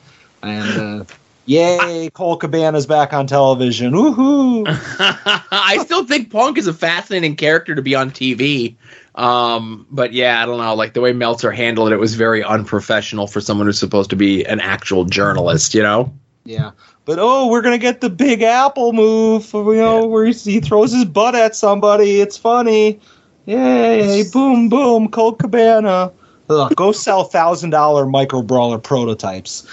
And 0.42 1.02
uh, 1.02 1.04
yay, 1.44 2.10
Colt 2.14 2.40
Cabana's 2.40 2.86
back 2.86 3.12
on 3.12 3.26
television. 3.26 3.92
Woohoo! 3.92 4.64
I 5.50 5.82
still 5.84 6.04
think 6.04 6.30
Punk 6.30 6.56
is 6.56 6.66
a 6.66 6.72
fascinating 6.72 7.36
character 7.36 7.74
to 7.74 7.82
be 7.82 7.94
on 7.94 8.10
TV. 8.10 8.76
Um, 9.14 9.86
but 9.90 10.14
yeah, 10.14 10.42
I 10.42 10.46
don't 10.46 10.58
know. 10.58 10.74
Like 10.74 10.94
the 10.94 11.02
way 11.02 11.12
Meltzer 11.12 11.52
handled 11.52 11.92
it 11.92 11.98
was 11.98 12.14
very 12.14 12.42
unprofessional 12.42 13.26
for 13.26 13.42
someone 13.42 13.66
who's 13.66 13.78
supposed 13.78 14.08
to 14.10 14.16
be 14.16 14.44
an 14.44 14.60
actual 14.60 15.04
journalist. 15.04 15.74
You 15.74 15.82
know. 15.82 16.14
Yeah. 16.44 16.72
But 17.04 17.18
oh, 17.20 17.48
we're 17.48 17.62
gonna 17.62 17.78
get 17.78 18.00
the 18.00 18.10
Big 18.10 18.42
Apple 18.42 18.92
move, 18.92 19.50
you 19.52 19.74
know, 19.76 20.06
where 20.06 20.24
he, 20.24 20.32
he 20.32 20.60
throws 20.60 20.92
his 20.92 21.04
butt 21.04 21.34
at 21.34 21.54
somebody. 21.54 22.20
It's 22.20 22.36
funny. 22.36 23.00
Yay! 23.46 24.24
Boom, 24.32 24.68
boom. 24.68 25.08
Colt 25.08 25.38
Cabana. 25.38 26.12
Ugh, 26.48 26.74
go 26.74 26.92
sell 26.92 27.24
thousand 27.24 27.70
dollar 27.70 28.06
micro 28.06 28.42
brawler 28.42 28.78
prototypes. 28.78 29.66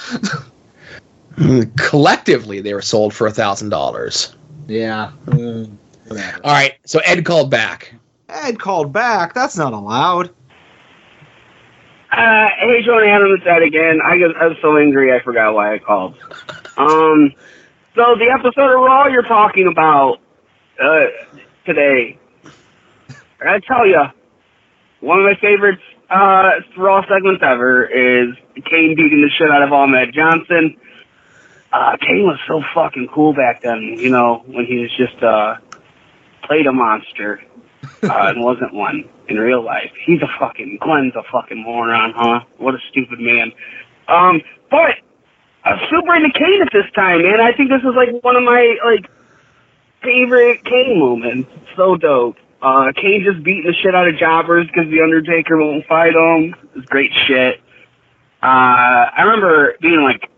Collectively, 1.77 2.61
they 2.61 2.73
were 2.73 2.81
sold 2.81 3.13
for 3.13 3.27
a 3.27 3.31
thousand 3.31 3.69
dollars. 3.69 4.35
Yeah. 4.67 5.11
Mm. 5.25 5.77
All 6.11 6.17
right. 6.43 6.75
So 6.85 6.99
Ed 6.99 7.25
called 7.25 7.49
back. 7.49 7.93
Ed 8.29 8.59
called 8.59 8.93
back. 8.93 9.33
That's 9.33 9.57
not 9.57 9.73
allowed. 9.73 10.29
Uh, 12.11 12.47
hey, 12.57 12.81
Johnny 12.83 13.07
Adam, 13.07 13.31
it's 13.33 13.45
Ed 13.45 13.61
again. 13.61 13.99
I, 14.03 14.17
got, 14.17 14.35
I 14.37 14.47
was 14.47 14.57
so 14.61 14.77
angry 14.77 15.13
I 15.13 15.19
forgot 15.19 15.53
why 15.53 15.75
I 15.75 15.79
called. 15.79 16.15
Um, 16.79 17.33
so 17.93 18.15
the 18.15 18.33
episode 18.33 18.73
of 18.73 18.79
Raw 18.79 19.07
you're 19.07 19.23
talking 19.23 19.67
about 19.67 20.19
uh, 20.81 21.07
today, 21.65 22.17
I 23.45 23.59
tell 23.59 23.85
you, 23.85 24.01
one 25.01 25.19
of 25.19 25.25
my 25.25 25.35
favorite 25.41 25.79
uh, 26.09 26.51
Raw 26.77 27.01
segments 27.09 27.43
ever 27.43 27.85
is 27.85 28.33
Kane 28.55 28.95
beating 28.95 29.21
the 29.21 29.29
shit 29.37 29.51
out 29.51 29.61
of 29.61 29.73
Ahmed 29.73 30.13
Johnson. 30.13 30.77
Uh, 31.73 31.97
Kane 31.99 32.23
was 32.23 32.39
so 32.47 32.63
fucking 32.73 33.09
cool 33.13 33.33
back 33.33 33.61
then, 33.61 33.97
you 33.97 34.09
know, 34.09 34.43
when 34.47 34.65
he 34.65 34.77
was 34.77 34.95
just 34.95 35.21
uh, 35.21 35.55
played 36.43 36.65
a 36.65 36.71
monster 36.71 37.41
uh, 38.03 38.07
and 38.33 38.41
wasn't 38.41 38.73
one 38.73 39.03
in 39.27 39.37
real 39.37 39.63
life. 39.63 39.91
He's 40.05 40.21
a 40.21 40.39
fucking 40.39 40.79
Glenn's 40.81 41.13
a 41.15 41.23
fucking 41.29 41.61
moron, 41.61 42.13
huh? 42.15 42.39
What 42.57 42.73
a 42.73 42.79
stupid 42.89 43.19
man. 43.19 43.51
Um, 44.07 44.41
but 44.71 44.95
I'm 45.63 45.79
super 45.89 46.15
into 46.15 46.31
Kane 46.31 46.61
at 46.61 46.69
this 46.71 46.89
time, 46.95 47.23
man. 47.23 47.41
I 47.41 47.51
think 47.53 47.69
this 47.69 47.81
is 47.81 47.95
like 47.95 48.23
one 48.23 48.35
of 48.35 48.43
my 48.43 48.77
like 48.83 49.09
favorite 50.01 50.63
Kane 50.63 50.99
moments. 50.99 51.51
So 51.75 51.95
dope. 51.95 52.37
Uh, 52.61 52.91
Kane 52.95 53.23
just 53.23 53.43
beating 53.43 53.65
the 53.65 53.73
shit 53.73 53.95
out 53.95 54.07
of 54.07 54.17
jobbers 54.17 54.67
because 54.67 54.89
the 54.89 55.01
Undertaker 55.01 55.57
won't 55.57 55.85
fight 55.85 56.13
him. 56.13 56.55
It's 56.75 56.85
great 56.87 57.11
shit. 57.13 57.61
Uh, 58.41 59.11
I 59.15 59.23
remember 59.23 59.75
being 59.81 60.01
like 60.01 60.29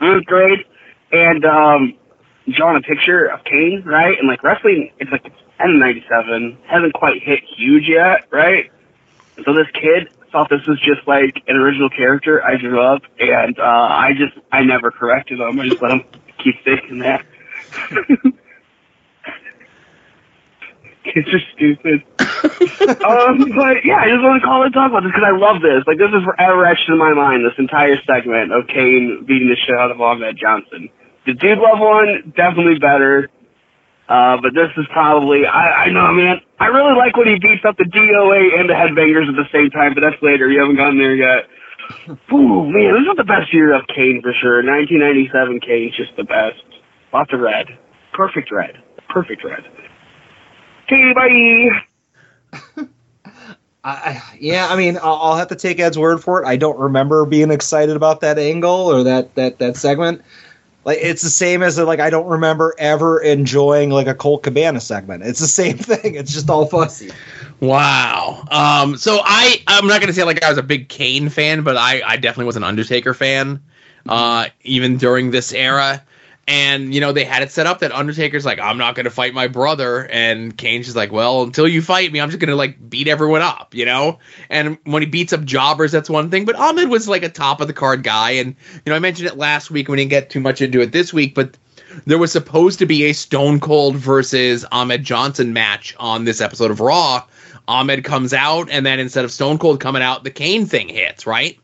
ninth 0.00 0.26
grade 0.26 0.64
and 1.12 1.44
um, 1.44 1.94
drawing 2.50 2.76
a 2.76 2.80
picture 2.80 3.26
of 3.26 3.44
Kane, 3.44 3.82
right? 3.84 4.18
And 4.18 4.28
like 4.28 4.42
wrestling, 4.42 4.92
it's 4.98 5.10
like 5.10 5.30
N97 5.60 6.56
hasn't 6.66 6.94
quite 6.94 7.22
hit 7.22 7.40
huge 7.44 7.88
yet, 7.88 8.26
right? 8.30 8.70
So 9.44 9.52
this 9.52 9.68
kid 9.72 10.08
thought 10.30 10.50
this 10.50 10.66
was 10.66 10.78
just 10.80 11.06
like 11.06 11.42
an 11.46 11.56
original 11.56 11.90
character 11.90 12.44
I 12.44 12.56
drew 12.56 12.80
up, 12.80 13.02
and 13.18 13.58
uh, 13.58 13.62
I 13.62 14.12
just 14.16 14.34
I 14.52 14.62
never 14.62 14.90
corrected 14.90 15.40
them. 15.40 15.58
I 15.60 15.68
just 15.68 15.82
let 15.82 15.88
them 15.88 16.04
keep 16.42 16.56
thinking 16.64 17.00
that. 17.00 17.24
Kids 21.04 21.28
are 21.32 21.40
stupid. 21.54 22.04
um, 22.20 23.50
but 23.56 23.84
yeah, 23.84 23.96
I 23.96 24.08
just 24.08 24.22
want 24.22 24.42
to 24.42 24.46
call 24.46 24.62
and 24.62 24.74
talk 24.74 24.90
about 24.90 25.02
this 25.04 25.12
because 25.12 25.24
I 25.26 25.36
love 25.36 25.62
this. 25.62 25.84
Like 25.86 25.98
this 25.98 26.10
is 26.12 26.22
forever 26.24 26.66
etched 26.66 26.88
in 26.88 26.98
my 26.98 27.14
mind. 27.14 27.44
This 27.44 27.58
entire 27.58 27.96
segment 28.04 28.52
of 28.52 28.66
Kane 28.66 29.24
beating 29.26 29.48
the 29.48 29.56
shit 29.56 29.74
out 29.74 29.90
of 29.90 30.00
Ahmed 30.00 30.36
Johnson. 30.36 30.90
The 31.26 31.34
dude 31.34 31.58
love 31.58 31.78
one 31.78 32.32
definitely 32.36 32.78
better. 32.78 33.30
Uh, 34.08 34.38
but 34.40 34.54
this 34.54 34.70
is 34.76 34.86
probably, 34.90 35.44
I, 35.44 35.84
I 35.84 35.90
know, 35.90 36.12
man. 36.12 36.40
I 36.60 36.66
really 36.66 36.96
like 36.96 37.16
when 37.16 37.28
he 37.28 37.38
beats 37.38 37.64
up 37.64 37.76
the 37.76 37.84
DOA 37.84 38.58
and 38.58 38.68
the 38.68 38.74
Headbangers 38.74 39.28
at 39.28 39.36
the 39.36 39.48
same 39.52 39.70
time, 39.70 39.94
but 39.94 40.00
that's 40.00 40.20
later. 40.22 40.50
You 40.50 40.60
haven't 40.60 40.76
gotten 40.76 40.98
there 40.98 41.14
yet. 41.14 41.48
Ooh, 42.32 42.64
man, 42.66 42.94
this 42.94 43.10
is 43.10 43.16
the 43.16 43.24
best 43.24 43.52
year 43.52 43.72
of 43.72 43.86
Kane 43.86 44.20
for 44.22 44.32
sure. 44.32 44.56
1997 44.64 45.60
Kane's 45.60 45.96
just 45.96 46.16
the 46.16 46.24
best. 46.24 46.62
Lots 47.12 47.32
of 47.32 47.40
red. 47.40 47.66
Perfect 48.12 48.50
red. 48.50 48.82
Perfect 49.08 49.44
red. 49.44 49.64
Okay, 50.84 51.12
bye. 51.14 52.84
I, 53.84 53.90
I, 53.90 54.22
yeah, 54.40 54.66
I 54.68 54.76
mean, 54.76 54.96
I'll, 54.98 55.14
I'll 55.16 55.36
have 55.36 55.48
to 55.48 55.56
take 55.56 55.78
Ed's 55.78 55.98
word 55.98 56.22
for 56.22 56.42
it. 56.42 56.46
I 56.46 56.56
don't 56.56 56.78
remember 56.78 57.24
being 57.24 57.50
excited 57.50 57.94
about 57.94 58.20
that 58.20 58.38
angle 58.38 58.70
or 58.70 59.04
that 59.04 59.34
that 59.36 59.58
that 59.60 59.76
segment. 59.76 60.22
Like 60.88 61.00
it's 61.02 61.20
the 61.20 61.28
same 61.28 61.62
as 61.62 61.78
like 61.78 62.00
I 62.00 62.08
don't 62.08 62.28
remember 62.28 62.74
ever 62.78 63.20
enjoying 63.20 63.90
like 63.90 64.06
a 64.06 64.14
Colt 64.14 64.42
Cabana 64.42 64.80
segment. 64.80 65.22
It's 65.22 65.38
the 65.38 65.46
same 65.46 65.76
thing. 65.76 66.14
It's 66.14 66.32
just 66.32 66.48
all 66.48 66.64
fussy. 66.64 67.10
Wow. 67.60 68.42
Um, 68.50 68.96
so 68.96 69.20
I 69.22 69.62
I'm 69.66 69.86
not 69.86 70.00
gonna 70.00 70.14
say 70.14 70.24
like 70.24 70.42
I 70.42 70.48
was 70.48 70.56
a 70.56 70.62
big 70.62 70.88
Kane 70.88 71.28
fan, 71.28 71.62
but 71.62 71.76
I 71.76 72.00
I 72.06 72.16
definitely 72.16 72.46
was 72.46 72.56
an 72.56 72.64
Undertaker 72.64 73.12
fan. 73.12 73.62
Uh, 74.08 74.46
even 74.62 74.96
during 74.96 75.30
this 75.30 75.52
era. 75.52 76.02
And 76.48 76.94
you 76.94 77.00
know 77.02 77.12
they 77.12 77.24
had 77.24 77.42
it 77.42 77.52
set 77.52 77.66
up 77.66 77.80
that 77.80 77.92
Undertaker's 77.92 78.46
like 78.46 78.58
I'm 78.58 78.78
not 78.78 78.94
gonna 78.94 79.10
fight 79.10 79.34
my 79.34 79.48
brother, 79.48 80.06
and 80.06 80.56
Kane's 80.56 80.86
just 80.86 80.96
like, 80.96 81.12
well, 81.12 81.42
until 81.42 81.68
you 81.68 81.82
fight 81.82 82.10
me, 82.10 82.22
I'm 82.22 82.30
just 82.30 82.40
gonna 82.40 82.56
like 82.56 82.88
beat 82.88 83.06
everyone 83.06 83.42
up, 83.42 83.74
you 83.74 83.84
know. 83.84 84.18
And 84.48 84.78
when 84.84 85.02
he 85.02 85.06
beats 85.06 85.34
up 85.34 85.44
jobbers, 85.44 85.92
that's 85.92 86.08
one 86.08 86.30
thing. 86.30 86.46
But 86.46 86.56
Ahmed 86.56 86.88
was 86.88 87.06
like 87.06 87.22
a 87.22 87.28
top 87.28 87.60
of 87.60 87.66
the 87.66 87.74
card 87.74 88.02
guy, 88.02 88.30
and 88.30 88.56
you 88.72 88.90
know 88.90 88.96
I 88.96 88.98
mentioned 88.98 89.28
it 89.28 89.36
last 89.36 89.70
week. 89.70 89.88
We 89.88 89.98
didn't 89.98 90.08
get 90.08 90.30
too 90.30 90.40
much 90.40 90.62
into 90.62 90.80
it 90.80 90.90
this 90.90 91.12
week, 91.12 91.34
but 91.34 91.58
there 92.06 92.18
was 92.18 92.32
supposed 92.32 92.78
to 92.78 92.86
be 92.86 93.04
a 93.04 93.12
Stone 93.12 93.60
Cold 93.60 93.96
versus 93.96 94.64
Ahmed 94.72 95.04
Johnson 95.04 95.52
match 95.52 95.94
on 95.98 96.24
this 96.24 96.40
episode 96.40 96.70
of 96.70 96.80
Raw. 96.80 97.24
Ahmed 97.66 98.04
comes 98.04 98.32
out, 98.32 98.70
and 98.70 98.86
then 98.86 98.98
instead 98.98 99.26
of 99.26 99.32
Stone 99.32 99.58
Cold 99.58 99.80
coming 99.80 100.00
out, 100.00 100.24
the 100.24 100.30
Kane 100.30 100.64
thing 100.64 100.88
hits, 100.88 101.26
right? 101.26 101.58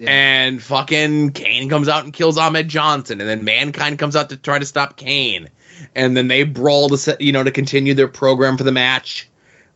And 0.00 0.62
fucking 0.62 1.32
Kane 1.32 1.70
comes 1.70 1.88
out 1.88 2.04
and 2.04 2.12
kills 2.12 2.36
Ahmed 2.36 2.68
Johnson, 2.68 3.20
and 3.20 3.28
then 3.28 3.44
Mankind 3.44 3.98
comes 3.98 4.14
out 4.14 4.28
to 4.28 4.36
try 4.36 4.58
to 4.58 4.66
stop 4.66 4.96
Kane, 4.96 5.48
and 5.94 6.14
then 6.16 6.28
they 6.28 6.42
brawl 6.42 6.90
to 6.90 6.98
set, 6.98 7.20
you 7.22 7.32
know 7.32 7.42
to 7.42 7.50
continue 7.50 7.94
their 7.94 8.08
program 8.08 8.58
for 8.58 8.64
the 8.64 8.72
match, 8.72 9.28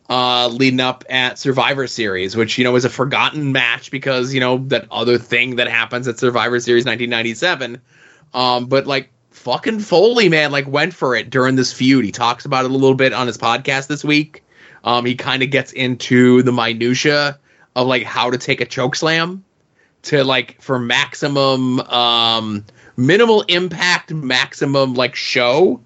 uh, 0.09 0.47
leading 0.47 0.79
up 0.79 1.05
at 1.09 1.39
Survivor 1.39 1.87
Series, 1.87 2.35
which 2.35 2.59
you 2.59 2.63
know 2.63 2.75
is 2.75 2.85
a 2.85 2.89
forgotten 2.89 3.51
match 3.51 3.89
because 3.89 4.31
you 4.31 4.39
know 4.39 4.59
that 4.67 4.85
other 4.91 5.17
thing 5.17 5.55
that 5.55 5.67
happens 5.67 6.07
at 6.07 6.19
Survivor 6.19 6.59
Series 6.59 6.85
1997. 6.85 7.81
Um, 8.33 8.67
but 8.67 8.85
like 8.85 9.09
fucking 9.31 9.79
Foley, 9.79 10.29
man, 10.29 10.51
like 10.51 10.67
went 10.67 10.93
for 10.93 11.15
it 11.15 11.31
during 11.31 11.55
this 11.55 11.73
feud. 11.73 12.05
He 12.05 12.11
talks 12.11 12.45
about 12.45 12.65
it 12.65 12.71
a 12.71 12.73
little 12.75 12.95
bit 12.95 13.11
on 13.11 13.25
his 13.25 13.39
podcast 13.39 13.87
this 13.87 14.03
week. 14.03 14.43
Um, 14.83 15.03
he 15.03 15.15
kind 15.15 15.41
of 15.41 15.49
gets 15.49 15.71
into 15.71 16.43
the 16.43 16.51
minutia 16.51 17.39
of 17.75 17.87
like 17.87 18.03
how 18.03 18.29
to 18.29 18.37
take 18.37 18.61
a 18.61 18.65
choke 18.65 18.95
slam 18.95 19.43
to 20.03 20.23
like 20.23 20.61
for 20.61 20.79
maximum 20.79 21.79
um 21.81 22.65
minimal 22.97 23.41
impact 23.43 24.11
maximum 24.13 24.93
like 24.93 25.15
show 25.15 25.81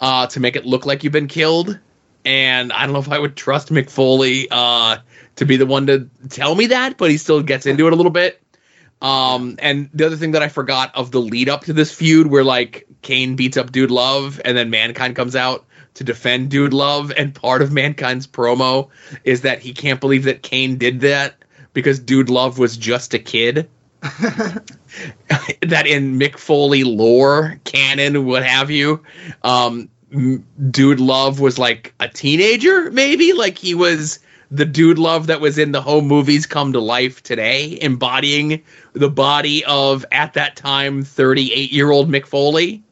uh 0.00 0.26
to 0.26 0.40
make 0.40 0.56
it 0.56 0.66
look 0.66 0.86
like 0.86 1.04
you've 1.04 1.12
been 1.12 1.28
killed. 1.28 1.78
And 2.24 2.72
i 2.72 2.84
don't 2.84 2.92
know 2.92 3.00
if 3.00 3.10
i 3.10 3.18
would 3.18 3.36
trust 3.36 3.70
Mick 3.70 3.90
Foley 3.90 4.48
uh 4.50 4.98
to 5.36 5.46
be 5.46 5.56
the 5.56 5.66
one 5.66 5.86
to 5.86 6.08
tell 6.28 6.54
me 6.54 6.66
that 6.66 6.96
but 6.98 7.10
he 7.10 7.16
still 7.16 7.42
gets 7.42 7.66
into 7.66 7.86
it 7.86 7.92
a 7.92 7.96
little 7.96 8.12
bit. 8.12 8.42
Um 9.00 9.56
and 9.58 9.88
the 9.94 10.06
other 10.06 10.16
thing 10.16 10.32
that 10.32 10.42
i 10.42 10.48
forgot 10.48 10.94
of 10.94 11.10
the 11.10 11.20
lead 11.20 11.48
up 11.48 11.64
to 11.64 11.72
this 11.72 11.92
feud 11.92 12.26
where 12.26 12.44
like 12.44 12.86
kane 13.02 13.36
beats 13.36 13.56
up 13.56 13.72
dude 13.72 13.90
love 13.90 14.40
and 14.44 14.56
then 14.56 14.70
mankind 14.70 15.16
comes 15.16 15.34
out 15.34 15.66
to 15.94 16.04
defend 16.04 16.50
dude 16.50 16.72
love. 16.72 17.12
And 17.16 17.34
part 17.34 17.62
of 17.62 17.72
mankind's 17.72 18.26
promo 18.26 18.88
is 19.24 19.42
that 19.42 19.60
he 19.60 19.72
can't 19.72 20.00
believe 20.00 20.24
that 20.24 20.42
kane 20.42 20.76
did 20.76 21.00
that 21.00 21.34
because 21.72 21.98
Dude 21.98 22.30
Love 22.30 22.58
was 22.58 22.76
just 22.76 23.14
a 23.14 23.18
kid. 23.18 23.68
that 24.00 25.84
in 25.86 26.18
Mick 26.18 26.38
Foley 26.38 26.84
lore, 26.84 27.60
canon, 27.64 28.24
what 28.24 28.42
have 28.44 28.70
you, 28.70 29.02
um, 29.42 29.90
Dude 30.70 31.00
Love 31.00 31.38
was 31.40 31.58
like 31.58 31.94
a 32.00 32.08
teenager, 32.08 32.90
maybe 32.90 33.32
like 33.32 33.58
he 33.58 33.74
was 33.74 34.18
the 34.50 34.64
Dude 34.64 34.98
Love 34.98 35.28
that 35.28 35.40
was 35.40 35.58
in 35.58 35.72
the 35.72 35.80
home 35.80 36.06
movies 36.06 36.46
come 36.46 36.72
to 36.72 36.80
life 36.80 37.22
today, 37.22 37.78
embodying 37.80 38.62
the 38.94 39.10
body 39.10 39.64
of 39.66 40.04
at 40.10 40.32
that 40.34 40.56
time 40.56 41.04
38 41.04 41.70
year 41.70 41.90
old 41.90 42.08
Mick 42.08 42.26
Foley, 42.26 42.82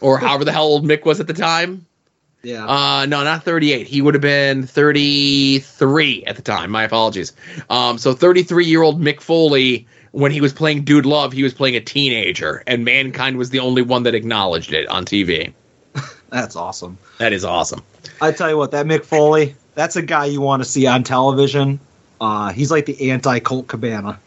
or 0.00 0.18
however 0.18 0.44
the 0.44 0.52
hell 0.52 0.64
old 0.64 0.84
Mick 0.84 1.04
was 1.04 1.20
at 1.20 1.26
the 1.26 1.34
time. 1.34 1.86
Yeah. 2.42 2.66
Uh, 2.66 3.06
no, 3.06 3.22
not 3.22 3.44
38. 3.44 3.86
He 3.86 4.02
would 4.02 4.14
have 4.14 4.20
been 4.20 4.66
33 4.66 6.24
at 6.24 6.36
the 6.36 6.42
time. 6.42 6.70
My 6.70 6.84
apologies. 6.84 7.32
Um, 7.70 7.98
so 7.98 8.14
33 8.14 8.66
year 8.66 8.82
old 8.82 9.00
Mick 9.00 9.20
Foley, 9.20 9.86
when 10.10 10.32
he 10.32 10.40
was 10.40 10.52
playing 10.52 10.84
Dude 10.84 11.06
Love, 11.06 11.32
he 11.32 11.42
was 11.42 11.54
playing 11.54 11.76
a 11.76 11.80
teenager, 11.80 12.62
and 12.66 12.84
Mankind 12.84 13.36
was 13.38 13.50
the 13.50 13.60
only 13.60 13.82
one 13.82 14.02
that 14.02 14.14
acknowledged 14.14 14.72
it 14.72 14.88
on 14.88 15.04
TV. 15.04 15.52
That's 16.30 16.56
awesome. 16.56 16.98
That 17.18 17.32
is 17.32 17.44
awesome. 17.44 17.82
I 18.20 18.32
tell 18.32 18.50
you 18.50 18.56
what, 18.56 18.72
that 18.72 18.86
Mick 18.86 19.04
Foley, 19.04 19.54
that's 19.74 19.96
a 19.96 20.02
guy 20.02 20.26
you 20.26 20.40
want 20.40 20.62
to 20.62 20.68
see 20.68 20.86
on 20.86 21.02
television. 21.02 21.80
Uh, 22.20 22.52
he's 22.52 22.70
like 22.70 22.86
the 22.86 23.10
anti 23.10 23.38
Colt 23.40 23.68
Cabana. 23.68 24.18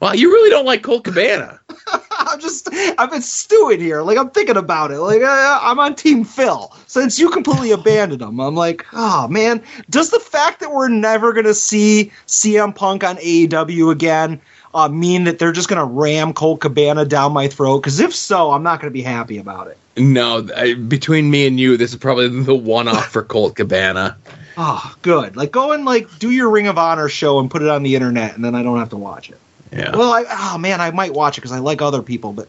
Well, 0.00 0.14
you 0.14 0.30
really 0.30 0.50
don't 0.50 0.66
like 0.66 0.82
Colt 0.82 1.04
Cabana. 1.04 1.58
I'm 2.10 2.38
just, 2.40 2.68
I've 2.98 3.10
been 3.10 3.22
stewing 3.22 3.80
here. 3.80 4.02
Like 4.02 4.18
I'm 4.18 4.30
thinking 4.30 4.56
about 4.56 4.90
it. 4.90 5.00
Like 5.00 5.22
uh, 5.22 5.58
I'm 5.62 5.78
on 5.78 5.94
Team 5.94 6.24
Phil 6.24 6.74
since 6.86 7.18
you 7.18 7.30
completely 7.30 7.70
abandoned 7.72 8.22
him. 8.22 8.40
I'm 8.40 8.54
like, 8.54 8.84
oh 8.92 9.28
man, 9.28 9.62
does 9.88 10.10
the 10.10 10.20
fact 10.20 10.60
that 10.60 10.72
we're 10.72 10.88
never 10.88 11.32
gonna 11.32 11.54
see 11.54 12.12
CM 12.26 12.74
Punk 12.74 13.04
on 13.04 13.16
AEW 13.16 13.90
again 13.90 14.40
uh, 14.74 14.88
mean 14.88 15.24
that 15.24 15.38
they're 15.38 15.52
just 15.52 15.68
gonna 15.68 15.84
ram 15.84 16.32
Colt 16.32 16.60
Cabana 16.60 17.04
down 17.04 17.32
my 17.32 17.48
throat? 17.48 17.80
Because 17.80 18.00
if 18.00 18.14
so, 18.14 18.50
I'm 18.50 18.62
not 18.62 18.80
gonna 18.80 18.90
be 18.90 19.02
happy 19.02 19.38
about 19.38 19.68
it. 19.68 19.78
No, 19.96 20.46
I, 20.54 20.74
between 20.74 21.30
me 21.30 21.46
and 21.46 21.58
you, 21.58 21.78
this 21.78 21.92
is 21.92 21.98
probably 21.98 22.28
the 22.28 22.54
one 22.54 22.86
off 22.86 23.08
for 23.12 23.22
Colt 23.22 23.56
Cabana. 23.56 24.16
Oh, 24.58 24.94
good. 25.02 25.36
Like 25.36 25.52
go 25.52 25.72
and 25.72 25.84
like 25.84 26.18
do 26.18 26.30
your 26.30 26.50
Ring 26.50 26.66
of 26.66 26.76
Honor 26.76 27.08
show 27.08 27.38
and 27.38 27.50
put 27.50 27.62
it 27.62 27.68
on 27.68 27.82
the 27.82 27.94
internet, 27.94 28.34
and 28.34 28.44
then 28.44 28.54
I 28.54 28.62
don't 28.62 28.78
have 28.78 28.90
to 28.90 28.96
watch 28.96 29.30
it. 29.30 29.38
Yeah. 29.72 29.96
Well, 29.96 30.12
I 30.12 30.24
oh 30.28 30.58
man, 30.58 30.80
I 30.80 30.90
might 30.90 31.12
watch 31.14 31.36
it 31.38 31.40
because 31.42 31.52
I 31.52 31.58
like 31.58 31.82
other 31.82 32.02
people, 32.02 32.32
but 32.32 32.48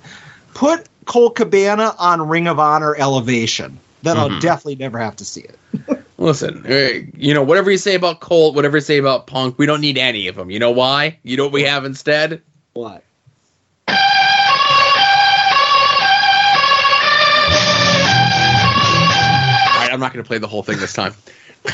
put 0.54 0.88
Colt 1.06 1.36
Cabana 1.36 1.94
on 1.98 2.28
Ring 2.28 2.48
of 2.48 2.60
Honor 2.60 2.96
Elevation. 2.96 3.80
Then 4.04 4.18
I'll 4.18 4.30
Mhm. 4.30 4.40
definitely 4.40 4.76
never 4.76 5.00
have 5.00 5.16
to 5.18 5.26
see 5.26 5.42
it. 5.42 5.58
Listen, 6.20 6.64
eh, 6.68 7.04
you 7.16 7.34
know, 7.34 7.44
whatever 7.44 7.70
you 7.72 7.78
say 7.78 7.96
about 7.96 8.20
Colt, 8.22 8.56
whatever 8.56 8.78
you 8.78 8.82
say 8.82 8.98
about 8.98 9.28
Punk, 9.28 9.58
we 9.58 9.66
don't 9.66 9.82
need 9.82 9.98
any 9.98 10.28
of 10.28 10.36
them. 10.36 10.50
You 10.52 10.60
know 10.60 10.72
why? 10.72 11.18
You 11.24 11.38
know 11.38 11.44
what 11.44 11.54
we 11.54 11.64
have 11.64 11.86
instead? 11.86 12.42
What? 12.74 13.04
All 18.60 19.84
right, 19.84 19.90
I'm 19.92 20.00
not 20.00 20.14
going 20.14 20.24
to 20.24 20.28
play 20.28 20.38
the 20.38 20.48
whole 20.48 20.64
thing 20.64 20.80
this 20.80 20.94
time. 20.94 21.14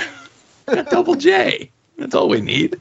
Double 0.89 1.15
J. 1.15 1.69
That's 1.97 2.15
all 2.15 2.27
we 2.29 2.41
need. 2.41 2.79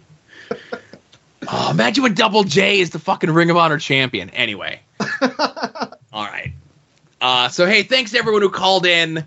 Oh, 1.49 1.71
imagine 1.71 2.03
when 2.03 2.15
Double 2.15 2.45
J 2.45 2.81
is 2.81 2.91
the 2.91 2.99
fucking 2.99 3.31
Ring 3.31 3.51
of 3.51 3.57
Honor 3.57 3.79
champion. 3.79 4.31
Anyway. 4.31 4.81
all 6.13 6.25
right. 6.25 6.53
Uh, 7.21 7.49
so, 7.49 7.67
hey, 7.67 7.83
thanks 7.83 8.13
to 8.13 8.19
everyone 8.19 8.43
who 8.43 8.51
called 8.51 8.87
in. 8.87 9.25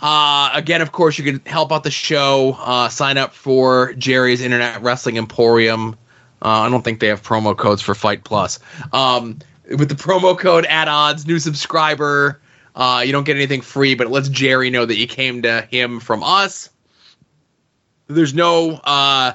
Uh, 0.00 0.50
again, 0.52 0.82
of 0.82 0.92
course, 0.92 1.18
you 1.18 1.24
can 1.24 1.40
help 1.46 1.72
out 1.72 1.84
the 1.84 1.90
show. 1.90 2.56
Uh, 2.60 2.88
sign 2.88 3.16
up 3.16 3.32
for 3.32 3.92
Jerry's 3.94 4.40
Internet 4.40 4.82
Wrestling 4.82 5.16
Emporium. 5.16 5.96
Uh, 6.42 6.48
I 6.60 6.68
don't 6.68 6.82
think 6.82 7.00
they 7.00 7.08
have 7.08 7.22
promo 7.22 7.56
codes 7.56 7.80
for 7.80 7.94
Fight 7.94 8.24
Plus. 8.24 8.58
Um, 8.92 9.38
with 9.68 9.88
the 9.88 9.94
promo 9.94 10.38
code 10.38 10.66
at 10.66 10.88
odds, 10.88 11.26
new 11.26 11.38
subscriber, 11.38 12.40
uh, 12.74 13.02
you 13.06 13.12
don't 13.12 13.24
get 13.24 13.36
anything 13.36 13.60
free, 13.60 13.94
but 13.94 14.08
it 14.08 14.10
lets 14.10 14.28
Jerry 14.28 14.68
know 14.68 14.84
that 14.84 14.96
you 14.96 15.06
came 15.06 15.42
to 15.42 15.62
him 15.62 16.00
from 16.00 16.22
us. 16.22 16.68
There's 18.08 18.34
no 18.34 18.72
uh, 18.84 19.32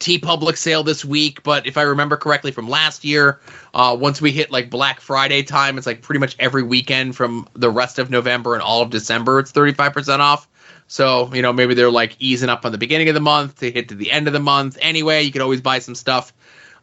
TeePublic 0.00 0.56
sale 0.56 0.82
this 0.82 1.04
week, 1.04 1.42
but 1.42 1.66
if 1.66 1.76
I 1.76 1.82
remember 1.82 2.16
correctly 2.16 2.50
from 2.50 2.68
last 2.68 3.04
year, 3.04 3.38
uh, 3.74 3.96
once 3.98 4.20
we 4.20 4.32
hit 4.32 4.50
like 4.50 4.70
Black 4.70 5.00
Friday 5.00 5.42
time, 5.42 5.76
it's 5.78 5.86
like 5.86 6.02
pretty 6.02 6.18
much 6.18 6.34
every 6.38 6.62
weekend 6.62 7.14
from 7.14 7.46
the 7.52 7.70
rest 7.70 7.98
of 7.98 8.10
November 8.10 8.54
and 8.54 8.62
all 8.62 8.82
of 8.82 8.90
December, 8.90 9.38
it's 9.38 9.52
35% 9.52 10.18
off. 10.18 10.48
So, 10.88 11.32
you 11.32 11.42
know, 11.42 11.52
maybe 11.52 11.74
they're 11.74 11.90
like 11.90 12.16
easing 12.18 12.48
up 12.48 12.64
on 12.64 12.72
the 12.72 12.78
beginning 12.78 13.08
of 13.08 13.14
the 13.14 13.20
month 13.20 13.60
to 13.60 13.70
hit 13.70 13.90
to 13.90 13.94
the 13.94 14.10
end 14.10 14.26
of 14.26 14.32
the 14.32 14.40
month. 14.40 14.78
Anyway, 14.80 15.22
you 15.22 15.30
could 15.30 15.42
always 15.42 15.60
buy 15.60 15.78
some 15.78 15.94
stuff 15.94 16.32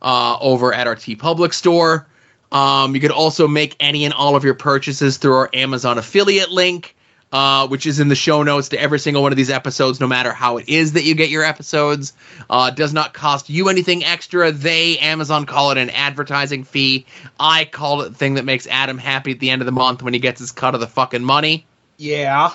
uh, 0.02 0.38
over 0.40 0.74
at 0.74 0.88
our 0.88 0.96
TeePublic 0.96 1.54
store. 1.54 2.08
Um, 2.52 2.96
you 2.96 3.02
could 3.02 3.12
also 3.12 3.48
make 3.48 3.76
any 3.80 4.06
and 4.06 4.14
all 4.14 4.36
of 4.36 4.44
your 4.44 4.54
purchases 4.54 5.18
through 5.18 5.34
our 5.34 5.50
Amazon 5.54 5.98
affiliate 5.98 6.52
link, 6.52 6.96
uh, 7.32 7.68
which 7.68 7.86
is 7.86 8.00
in 8.00 8.08
the 8.08 8.16
show 8.16 8.44
notes 8.44 8.70
to 8.70 8.80
every 8.80 9.00
single 9.00 9.22
one 9.22 9.32
of 9.32 9.38
these 9.38 9.50
episodes, 9.50 10.00
no 10.00 10.08
matter 10.08 10.32
how 10.32 10.58
it 10.58 10.70
is 10.70 10.94
that 10.94 11.04
you 11.04 11.16
get 11.16 11.30
your 11.30 11.44
episodes. 11.44 12.14
Uh, 12.50 12.72
does 12.72 12.94
not 12.94 13.14
cost 13.14 13.50
you 13.50 13.70
anything 13.70 14.04
extra. 14.04 14.52
They, 14.52 14.98
Amazon, 15.00 15.46
call 15.46 15.72
it 15.72 15.78
an 15.78 15.90
advertising 15.90 16.64
fee. 16.64 17.06
I 17.40 17.66
call 17.66 18.02
it 18.02 18.10
the 18.10 18.16
thing 18.16 18.36
that 18.36 18.46
makes 18.46 18.68
Adam 18.68 18.98
happy 18.98 19.32
at 19.32 19.40
the 19.40 19.50
end 19.50 19.62
of 19.62 19.66
the 19.66 19.72
month 19.72 20.02
when 20.02 20.14
he 20.14 20.20
gets 20.20 20.40
his 20.40 20.52
cut 20.52 20.74
of 20.74 20.80
the 20.80 20.88
fucking 20.88 21.24
money. 21.24 21.66
Yeah. 21.98 22.54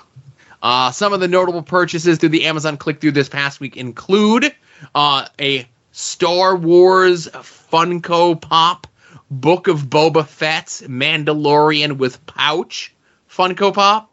Uh, 0.62 0.92
some 0.92 1.12
of 1.12 1.20
the 1.20 1.28
notable 1.28 1.62
purchases 1.62 2.18
through 2.18 2.28
the 2.28 2.46
Amazon 2.46 2.76
click 2.76 3.00
through 3.00 3.12
this 3.12 3.28
past 3.28 3.58
week 3.60 3.76
include 3.76 4.54
uh, 4.94 5.26
a 5.40 5.66
Star 5.90 6.56
Wars 6.56 7.26
Funko 7.28 8.40
Pop 8.40 8.86
Book 9.30 9.66
of 9.66 9.84
Boba 9.84 10.26
Fett's 10.26 10.82
Mandalorian 10.82 11.96
with 11.96 12.24
pouch 12.26 12.94
Funko 13.28 13.74
Pop. 13.74 14.11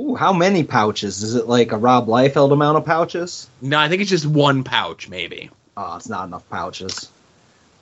Ooh, 0.00 0.14
how 0.14 0.32
many 0.32 0.64
pouches? 0.64 1.22
Is 1.22 1.34
it 1.34 1.46
like 1.46 1.72
a 1.72 1.76
Rob 1.76 2.06
Liefeld 2.06 2.52
amount 2.52 2.78
of 2.78 2.86
pouches? 2.86 3.48
No, 3.60 3.78
I 3.78 3.88
think 3.88 4.00
it's 4.00 4.10
just 4.10 4.24
one 4.24 4.64
pouch, 4.64 5.08
maybe. 5.10 5.50
Oh, 5.76 5.96
it's 5.96 6.08
not 6.08 6.26
enough 6.26 6.48
pouches. 6.48 7.10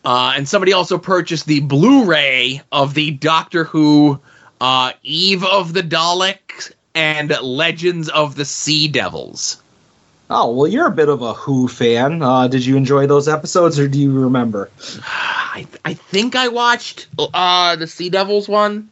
Uh, 0.04 0.32
and 0.36 0.48
somebody 0.48 0.72
also 0.72 0.98
purchased 0.98 1.46
the 1.46 1.60
Blu-ray 1.60 2.62
of 2.72 2.94
the 2.94 3.12
Doctor 3.12 3.64
Who 3.64 4.18
uh, 4.60 4.92
Eve 5.02 5.44
of 5.44 5.72
the 5.72 5.82
Daleks 5.82 6.72
and 6.94 7.30
Legends 7.40 8.08
of 8.08 8.34
the 8.34 8.44
Sea 8.44 8.88
Devils. 8.88 9.62
Oh, 10.30 10.52
well, 10.52 10.66
you're 10.66 10.88
a 10.88 10.90
bit 10.90 11.08
of 11.08 11.22
a 11.22 11.34
Who 11.34 11.68
fan. 11.68 12.22
Uh, 12.22 12.48
did 12.48 12.66
you 12.66 12.76
enjoy 12.76 13.06
those 13.06 13.28
episodes, 13.28 13.78
or 13.78 13.86
do 13.86 13.98
you 13.98 14.20
remember? 14.22 14.70
I 15.02 15.66
I 15.84 15.94
think 15.94 16.36
I 16.36 16.48
watched 16.48 17.06
uh 17.18 17.76
the 17.76 17.86
Sea 17.86 18.10
Devils 18.10 18.48
one. 18.48 18.90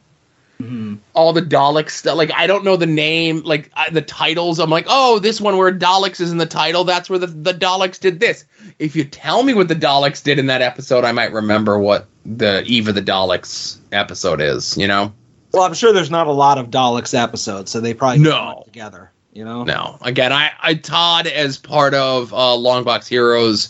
Mm-hmm. 0.61 0.95
All 1.13 1.33
the 1.35 1.43
Daleks 1.43 1.91
stuff. 1.91 2.17
Like 2.17 2.33
I 2.35 2.47
don't 2.47 2.65
know 2.65 2.77
the 2.77 2.87
name, 2.87 3.43
like 3.43 3.71
I, 3.75 3.91
the 3.91 4.01
titles. 4.03 4.59
I'm 4.59 4.71
like, 4.71 4.87
oh, 4.89 5.19
this 5.19 5.41
one 5.41 5.57
where 5.59 5.71
Daleks 5.73 6.21
is 6.21 6.33
in 6.33 6.39
the 6.39 6.47
title. 6.47 6.85
That's 6.85 7.11
where 7.11 7.19
the 7.19 7.27
the 7.27 7.53
Daleks 7.53 8.01
did 8.01 8.21
this. 8.21 8.45
If 8.79 8.97
you 8.97 9.05
tell 9.05 9.43
me 9.43 9.53
what 9.53 9.69
the 9.69 9.75
Daleks 9.75 10.23
did 10.23 10.39
in 10.39 10.47
that 10.47 10.63
episode, 10.63 11.05
I 11.05 11.13
might 11.13 11.33
remember 11.33 11.79
what 11.79 12.07
the 12.25 12.63
Eve 12.65 12.89
of 12.89 12.95
the 12.95 13.03
Daleks 13.03 13.77
episode 13.93 14.41
is. 14.41 14.77
You 14.79 14.87
know. 14.89 15.13
Well, 15.53 15.63
I'm 15.65 15.75
sure 15.75 15.93
there's 15.93 16.11
not 16.11 16.27
a 16.27 16.33
lot 16.33 16.59
of 16.59 16.71
Daleks 16.71 17.15
episodes, 17.19 17.71
so 17.71 17.81
they 17.81 17.95
probably 17.95 18.19
No. 18.23 18.63
together. 18.67 19.11
You 19.33 19.45
know, 19.45 19.65
No, 19.65 19.99
again, 20.01 20.33
I, 20.33 20.53
I 20.63 20.75
Todd 20.75 21.27
as 21.27 21.59
part 21.59 21.93
of 21.93 22.33
uh, 22.33 22.37
Longbox 22.57 23.07
Heroes. 23.07 23.69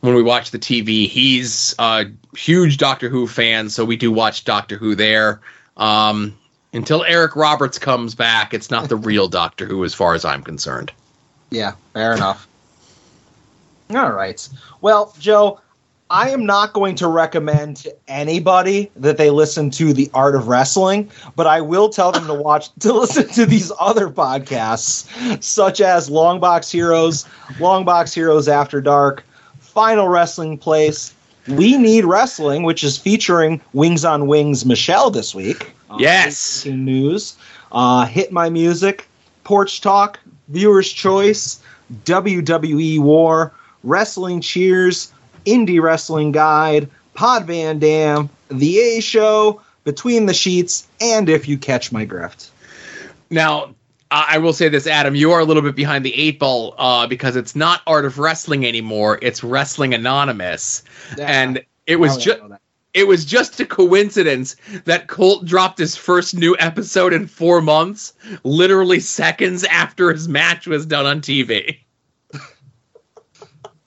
When 0.00 0.14
we 0.16 0.22
watch 0.22 0.50
the 0.50 0.58
TV, 0.58 1.08
he's 1.08 1.74
a 1.78 2.06
huge 2.36 2.76
Doctor 2.78 3.08
Who 3.08 3.28
fan, 3.28 3.70
so 3.70 3.84
we 3.84 3.96
do 3.96 4.10
watch 4.10 4.44
Doctor 4.44 4.76
Who 4.76 4.94
there. 4.96 5.40
Um, 5.76 6.36
until 6.72 7.04
Eric 7.04 7.36
Roberts 7.36 7.78
comes 7.78 8.14
back, 8.14 8.52
it's 8.52 8.70
not 8.70 8.88
the 8.88 8.96
real 8.96 9.28
Doctor 9.28 9.66
Who, 9.66 9.84
as 9.84 9.94
far 9.94 10.14
as 10.14 10.24
I'm 10.24 10.42
concerned. 10.42 10.92
Yeah, 11.50 11.72
fair 11.94 12.14
enough. 12.14 12.46
All 13.90 14.12
right. 14.12 14.48
Well, 14.80 15.14
Joe, 15.18 15.60
I 16.10 16.30
am 16.30 16.46
not 16.46 16.72
going 16.72 16.94
to 16.96 17.08
recommend 17.08 17.78
to 17.78 17.94
anybody 18.06 18.90
that 18.96 19.16
they 19.16 19.30
listen 19.30 19.70
to 19.72 19.92
The 19.92 20.08
Art 20.14 20.36
of 20.36 20.46
Wrestling, 20.46 21.10
but 21.34 21.46
I 21.48 21.60
will 21.60 21.88
tell 21.88 22.12
them 22.12 22.26
to 22.26 22.34
watch 22.34 22.72
to 22.80 22.92
listen 22.92 23.28
to 23.30 23.46
these 23.46 23.72
other 23.80 24.08
podcasts 24.08 25.42
such 25.42 25.80
as 25.80 26.08
Longbox 26.08 26.70
Heroes, 26.70 27.24
Longbox 27.58 28.14
Heroes 28.14 28.46
After 28.48 28.80
Dark, 28.80 29.24
Final 29.58 30.08
Wrestling 30.08 30.58
Place, 30.58 31.12
We 31.48 31.76
Need 31.76 32.04
Wrestling, 32.04 32.62
which 32.64 32.82
is 32.82 32.96
featuring 32.98 33.60
Wings 33.72 34.04
on 34.04 34.26
Wings 34.26 34.64
Michelle 34.66 35.10
this 35.10 35.34
week. 35.34 35.72
Uh, 35.90 35.96
Yes. 36.00 36.64
news. 36.66 37.36
Uh, 37.70 38.06
Hit 38.06 38.32
My 38.32 38.48
Music, 38.50 39.08
Porch 39.44 39.80
Talk, 39.80 40.18
Viewer's 40.48 40.92
Choice, 40.92 41.60
WWE 42.04 42.98
War, 43.00 43.52
Wrestling 43.84 44.40
Cheers, 44.40 45.12
Indie 45.44 45.80
Wrestling 45.80 46.32
Guide, 46.32 46.88
Pod 47.14 47.44
Van 47.46 47.78
Dam, 47.78 48.28
The 48.48 48.78
A 48.80 49.00
Show, 49.00 49.60
Between 49.84 50.26
the 50.26 50.34
Sheets, 50.34 50.86
and 51.00 51.28
If 51.28 51.46
You 51.48 51.58
Catch 51.58 51.92
My 51.92 52.04
Grift. 52.06 52.48
Now, 53.30 53.74
I 54.10 54.34
I 54.34 54.38
will 54.38 54.52
say 54.52 54.68
this, 54.68 54.86
Adam, 54.86 55.14
you 55.14 55.32
are 55.32 55.40
a 55.40 55.44
little 55.44 55.62
bit 55.62 55.74
behind 55.74 56.04
the 56.04 56.14
eight 56.14 56.38
ball 56.38 56.74
uh, 56.78 57.06
because 57.06 57.36
it's 57.36 57.56
not 57.56 57.82
Art 57.86 58.04
of 58.04 58.18
Wrestling 58.18 58.66
anymore; 58.66 59.18
it's 59.22 59.42
Wrestling 59.42 59.94
Anonymous, 59.94 60.82
and 61.20 61.64
it 61.86 61.96
was 61.96 62.16
Oh, 62.16 62.18
yeah, 62.18 62.24
just 62.24 62.62
it 62.96 63.06
was 63.06 63.26
just 63.26 63.60
a 63.60 63.66
coincidence 63.66 64.56
that 64.86 65.06
Colt 65.06 65.44
dropped 65.44 65.78
his 65.78 65.96
first 65.96 66.34
new 66.34 66.56
episode 66.58 67.12
in 67.12 67.26
four 67.26 67.60
months, 67.60 68.14
literally 68.42 69.00
seconds 69.00 69.64
after 69.64 70.10
his 70.10 70.28
match 70.28 70.66
was 70.66 70.86
done 70.86 71.04
on 71.04 71.20
TV. 71.20 71.78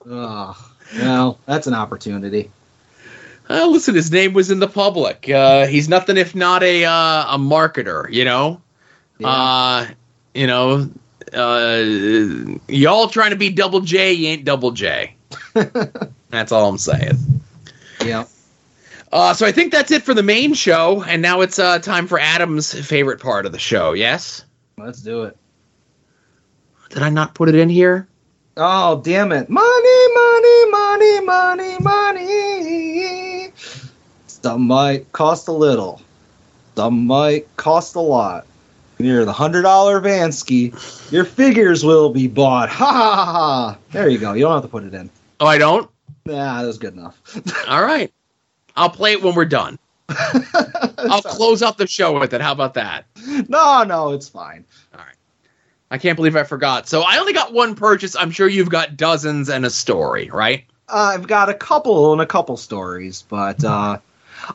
Ugh. 0.09 0.55
well, 0.97 1.39
that's 1.47 1.65
an 1.65 1.73
opportunity. 1.73 2.51
Uh, 3.49 3.65
listen, 3.65 3.95
his 3.95 4.11
name 4.11 4.33
was 4.33 4.51
in 4.51 4.59
the 4.59 4.67
public. 4.67 5.27
Uh, 5.27 5.65
he's 5.65 5.89
nothing 5.89 6.17
if 6.17 6.35
not 6.35 6.61
a 6.61 6.85
uh, 6.85 7.35
a 7.35 7.37
marketer, 7.39 8.11
you 8.11 8.23
know. 8.23 8.61
Uh, 9.23 9.87
you 10.39 10.47
know, 10.47 10.89
uh, 11.33 11.83
y'all 12.69 13.09
trying 13.09 13.31
to 13.31 13.35
be 13.35 13.49
Double 13.49 13.81
J, 13.81 14.13
you 14.13 14.29
ain't 14.29 14.45
Double 14.45 14.71
J. 14.71 15.13
that's 16.29 16.53
all 16.53 16.69
I'm 16.69 16.77
saying. 16.77 17.17
Yeah. 18.05 18.23
Uh, 19.11 19.33
so 19.33 19.45
I 19.45 19.51
think 19.51 19.73
that's 19.73 19.91
it 19.91 20.03
for 20.03 20.13
the 20.13 20.23
main 20.23 20.53
show, 20.53 21.03
and 21.03 21.21
now 21.21 21.41
it's 21.41 21.59
uh, 21.59 21.79
time 21.79 22.07
for 22.07 22.17
Adam's 22.17 22.73
favorite 22.87 23.19
part 23.19 23.45
of 23.45 23.51
the 23.51 23.59
show. 23.59 23.91
Yes? 23.91 24.45
Let's 24.77 25.01
do 25.01 25.23
it. 25.23 25.35
Did 26.89 27.03
I 27.03 27.09
not 27.09 27.33
put 27.33 27.49
it 27.49 27.55
in 27.55 27.67
here? 27.67 28.07
Oh, 28.55 29.01
damn 29.01 29.33
it. 29.33 29.49
Money, 29.49 30.13
money, 30.13 30.71
money, 30.71 31.19
money, 31.19 31.77
money. 31.81 33.51
Some 34.27 34.67
might 34.67 35.11
cost 35.11 35.49
a 35.49 35.53
little. 35.53 36.01
Some 36.77 37.07
might 37.07 37.53
cost 37.57 37.95
a 37.95 37.99
lot. 37.99 38.45
Near 38.99 39.23
the 39.23 39.31
hundred 39.31 39.61
dollar 39.61 40.01
Vansky, 40.01 40.73
your 41.09 41.23
figures 41.23 41.85
will 41.85 42.09
be 42.09 42.27
bought. 42.27 42.67
Ha 42.67 42.85
ha 42.85 43.15
ha 43.15 43.25
ha. 43.31 43.77
There 43.91 44.09
you 44.09 44.17
go. 44.17 44.33
You 44.33 44.43
don't 44.43 44.53
have 44.53 44.63
to 44.63 44.67
put 44.67 44.83
it 44.83 44.93
in. 44.93 45.09
Oh, 45.39 45.45
I 45.45 45.57
don't. 45.57 45.89
Nah, 46.25 46.61
that 46.61 46.67
was 46.67 46.77
good 46.77 46.93
enough. 46.95 47.17
All 47.69 47.81
right, 47.81 48.11
I'll 48.75 48.89
play 48.89 49.13
it 49.13 49.21
when 49.21 49.35
we're 49.35 49.45
done. 49.45 49.79
I'll 50.97 51.21
close 51.21 51.63
out 51.63 51.77
the 51.77 51.87
show 51.87 52.19
with 52.19 52.33
it. 52.33 52.41
How 52.41 52.51
about 52.51 52.73
that? 52.73 53.05
no, 53.47 53.83
no, 53.83 54.11
it's 54.11 54.27
fine. 54.27 54.65
All 54.93 54.99
right. 54.99 55.15
I 55.91 55.97
can't 55.97 56.17
believe 56.17 56.35
I 56.35 56.43
forgot. 56.43 56.89
So 56.89 57.01
I 57.01 57.17
only 57.19 57.31
got 57.33 57.53
one 57.53 57.75
purchase. 57.75 58.17
I'm 58.17 58.31
sure 58.31 58.49
you've 58.49 58.69
got 58.69 58.97
dozens 58.97 59.49
and 59.49 59.65
a 59.65 59.69
story, 59.69 60.29
right? 60.31 60.65
Uh, 60.89 61.11
I've 61.13 61.27
got 61.27 61.47
a 61.47 61.53
couple 61.53 62.11
and 62.11 62.21
a 62.21 62.25
couple 62.25 62.57
stories, 62.57 63.23
but 63.29 63.63
uh, 63.63 63.99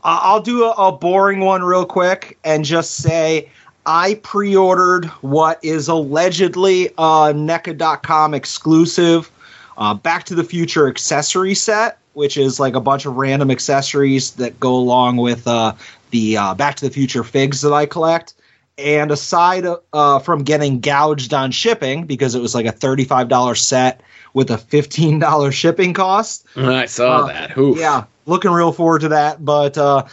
I'll 0.02 0.40
do 0.40 0.64
a, 0.64 0.70
a 0.72 0.92
boring 0.92 1.40
one 1.40 1.62
real 1.62 1.86
quick 1.86 2.38
and 2.44 2.64
just 2.64 2.96
say 2.96 3.50
I 3.86 4.14
pre-ordered 4.22 5.06
what 5.20 5.58
is 5.62 5.88
allegedly 5.88 6.86
a 6.98 7.32
NECA.com 7.34 8.34
exclusive 8.34 9.30
uh, 9.76 9.94
Back 9.94 10.24
to 10.24 10.34
the 10.34 10.44
Future 10.44 10.88
accessory 10.88 11.54
set, 11.54 11.98
which 12.14 12.36
is 12.36 12.60
like 12.60 12.74
a 12.74 12.80
bunch 12.80 13.06
of 13.06 13.16
random 13.16 13.50
accessories 13.50 14.32
that 14.32 14.58
go 14.60 14.74
along 14.74 15.16
with 15.18 15.46
uh, 15.46 15.74
the 16.10 16.36
uh, 16.36 16.54
Back 16.54 16.76
to 16.76 16.84
the 16.86 16.90
Future 16.92 17.24
figs 17.24 17.60
that 17.62 17.72
I 17.72 17.86
collect. 17.86 18.34
And 18.76 19.10
aside 19.12 19.64
uh, 19.92 20.18
from 20.18 20.42
getting 20.42 20.80
gouged 20.80 21.32
on 21.32 21.52
shipping 21.52 22.06
because 22.06 22.34
it 22.34 22.40
was 22.40 22.56
like 22.56 22.66
a 22.66 22.72
thirty-five 22.72 23.28
dollar 23.28 23.54
set 23.54 24.00
with 24.32 24.50
a 24.50 24.58
fifteen 24.58 25.20
dollar 25.20 25.52
shipping 25.52 25.92
cost, 25.94 26.44
I 26.56 26.86
saw 26.86 27.18
Uh, 27.18 27.26
that. 27.28 27.56
Oof. 27.56 27.78
yeah, 27.78 28.02
looking 28.26 28.50
real 28.50 28.72
forward 28.72 29.00
to 29.00 29.08
that. 29.08 29.44
But 29.44 29.76
uh, 29.78 30.04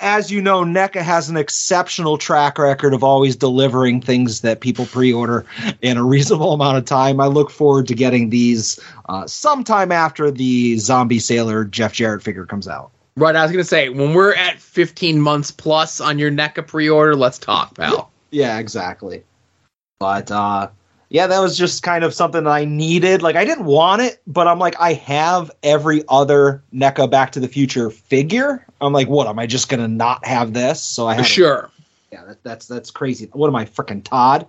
as 0.00 0.30
you 0.30 0.40
know, 0.40 0.64
NECA 0.64 1.02
has 1.02 1.28
an 1.28 1.36
exceptional 1.36 2.18
track 2.18 2.58
record 2.58 2.94
of 2.94 3.04
always 3.04 3.36
delivering 3.36 4.00
things 4.00 4.40
that 4.40 4.60
people 4.60 4.86
pre-order 4.86 5.44
in 5.82 5.96
a 5.96 6.04
reasonable 6.04 6.52
amount 6.52 6.78
of 6.78 6.84
time. 6.84 7.20
I 7.20 7.26
look 7.26 7.50
forward 7.50 7.86
to 7.88 7.94
getting 7.94 8.30
these 8.30 8.80
uh, 9.08 9.26
sometime 9.26 9.92
after 9.92 10.30
the 10.30 10.78
Zombie 10.78 11.18
Sailor 11.18 11.64
Jeff 11.64 11.92
Jarrett 11.92 12.22
figure 12.22 12.46
comes 12.46 12.68
out. 12.68 12.90
Right. 13.16 13.34
I 13.34 13.42
was 13.42 13.50
gonna 13.50 13.64
say 13.64 13.88
when 13.88 14.12
we're 14.12 14.34
at 14.34 14.58
15 14.60 15.18
months 15.18 15.50
plus 15.50 16.00
on 16.00 16.18
your 16.18 16.30
NECA 16.30 16.66
pre-order, 16.66 17.16
let's 17.16 17.38
talk, 17.38 17.74
pal. 17.74 18.10
Yeah, 18.30 18.58
exactly. 18.58 19.24
But 19.98 20.30
uh 20.30 20.68
yeah, 21.08 21.26
that 21.26 21.38
was 21.38 21.56
just 21.56 21.82
kind 21.82 22.04
of 22.04 22.12
something 22.12 22.44
that 22.44 22.50
I 22.50 22.64
needed. 22.64 23.22
Like 23.22 23.36
I 23.36 23.44
didn't 23.44 23.64
want 23.64 24.02
it, 24.02 24.20
but 24.26 24.48
I'm 24.48 24.58
like 24.58 24.78
I 24.80 24.94
have 24.94 25.50
every 25.62 26.02
other 26.08 26.62
NECA 26.74 27.10
Back 27.10 27.32
to 27.32 27.40
the 27.40 27.48
Future 27.48 27.90
figure. 27.90 28.66
I'm 28.80 28.92
like, 28.92 29.08
what? 29.08 29.26
Am 29.26 29.38
I 29.38 29.46
just 29.46 29.68
gonna 29.68 29.88
not 29.88 30.24
have 30.26 30.52
this? 30.52 30.82
So 30.82 31.06
I 31.06 31.14
had 31.14 31.26
Sure. 31.26 31.70
yeah, 32.12 32.24
that, 32.24 32.42
that's 32.42 32.66
that's 32.66 32.90
crazy. 32.90 33.28
What 33.32 33.48
am 33.48 33.56
I, 33.56 33.64
freaking 33.64 34.02
Todd? 34.02 34.46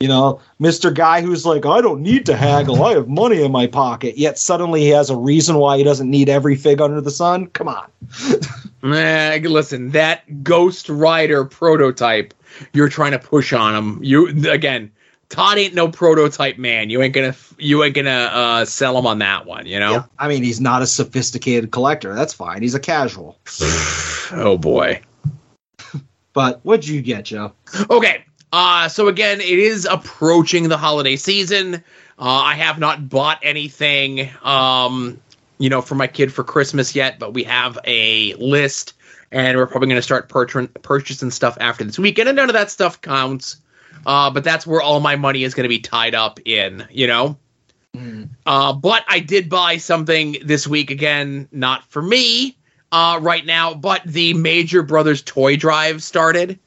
You 0.00 0.08
know, 0.08 0.40
Mister 0.58 0.90
Guy 0.90 1.22
who's 1.22 1.46
like, 1.46 1.64
I 1.64 1.80
don't 1.80 2.02
need 2.02 2.26
to 2.26 2.36
haggle. 2.36 2.82
I 2.82 2.94
have 2.94 3.08
money 3.08 3.42
in 3.42 3.52
my 3.52 3.68
pocket. 3.68 4.18
Yet 4.18 4.38
suddenly 4.38 4.80
he 4.80 4.88
has 4.88 5.08
a 5.08 5.16
reason 5.16 5.56
why 5.56 5.78
he 5.78 5.84
doesn't 5.84 6.10
need 6.10 6.28
every 6.28 6.56
fig 6.56 6.80
under 6.80 7.00
the 7.00 7.10
sun. 7.10 7.46
Come 7.48 7.68
on. 7.68 7.86
Eh, 8.84 9.40
listen, 9.42 9.92
that 9.92 10.44
Ghost 10.44 10.90
Rider 10.90 11.46
prototype 11.46 12.34
you're 12.74 12.90
trying 12.90 13.12
to 13.12 13.18
push 13.18 13.54
on 13.54 13.74
him. 13.74 13.98
You 14.02 14.28
again, 14.50 14.92
Todd 15.28 15.58
ain't 15.58 15.74
no 15.74 15.88
prototype 15.88 16.58
man. 16.58 16.90
You 16.90 17.02
ain't 17.02 17.14
gonna 17.14 17.34
you 17.58 17.82
ain't 17.82 17.94
gonna 17.94 18.10
uh, 18.10 18.64
sell 18.64 18.98
him 18.98 19.06
on 19.06 19.18
that 19.18 19.46
one. 19.46 19.66
You 19.66 19.78
know. 19.78 20.04
I 20.18 20.28
mean, 20.28 20.42
he's 20.42 20.60
not 20.60 20.82
a 20.82 20.86
sophisticated 20.86 21.70
collector. 21.70 22.14
That's 22.14 22.34
fine. 22.34 22.62
He's 22.62 22.74
a 22.74 22.80
casual. 22.80 23.38
Oh 24.36 24.56
boy. 24.56 25.02
But 26.32 26.60
what'd 26.64 26.88
you 26.88 27.02
get, 27.02 27.26
Joe? 27.26 27.52
Okay. 27.90 28.24
Uh, 28.52 28.88
so 28.88 29.08
again, 29.08 29.40
it 29.40 29.58
is 29.58 29.84
approaching 29.84 30.68
the 30.68 30.76
holiday 30.76 31.16
season. 31.16 31.74
Uh, 31.74 31.80
I 32.18 32.54
have 32.54 32.78
not 32.78 33.08
bought 33.08 33.38
anything, 33.42 34.30
um, 34.42 35.20
you 35.58 35.68
know, 35.68 35.80
for 35.80 35.94
my 35.94 36.06
kid 36.06 36.32
for 36.32 36.44
Christmas 36.44 36.94
yet, 36.94 37.18
but 37.18 37.34
we 37.34 37.42
have 37.44 37.78
a 37.84 38.34
list, 38.34 38.94
and 39.32 39.56
we're 39.56 39.66
probably 39.66 39.88
going 39.88 39.98
to 39.98 40.02
start 40.02 40.28
purchasing 40.28 40.68
purchasing 40.68 41.30
stuff 41.30 41.58
after 41.60 41.82
this 41.84 41.98
weekend, 41.98 42.28
and 42.28 42.36
none 42.36 42.48
of 42.48 42.54
that 42.54 42.70
stuff 42.70 43.00
counts. 43.00 43.56
Uh, 44.06 44.30
but 44.30 44.44
that's 44.44 44.66
where 44.66 44.82
all 44.82 45.00
my 45.00 45.16
money 45.16 45.44
is 45.44 45.54
going 45.54 45.64
to 45.64 45.68
be 45.68 45.80
tied 45.80 46.14
up 46.14 46.40
in, 46.44 46.86
you 46.90 47.06
know. 47.06 47.38
Uh, 48.46 48.72
but 48.72 49.04
I 49.08 49.20
did 49.20 49.48
buy 49.48 49.76
something 49.76 50.36
this 50.44 50.66
week 50.66 50.90
again, 50.90 51.48
not 51.52 51.84
for 51.90 52.02
me 52.02 52.56
uh, 52.92 53.18
right 53.22 53.44
now, 53.44 53.74
but 53.74 54.02
the 54.04 54.34
Major 54.34 54.82
Brothers 54.82 55.22
toy 55.22 55.56
drive 55.56 56.02
started. 56.02 56.58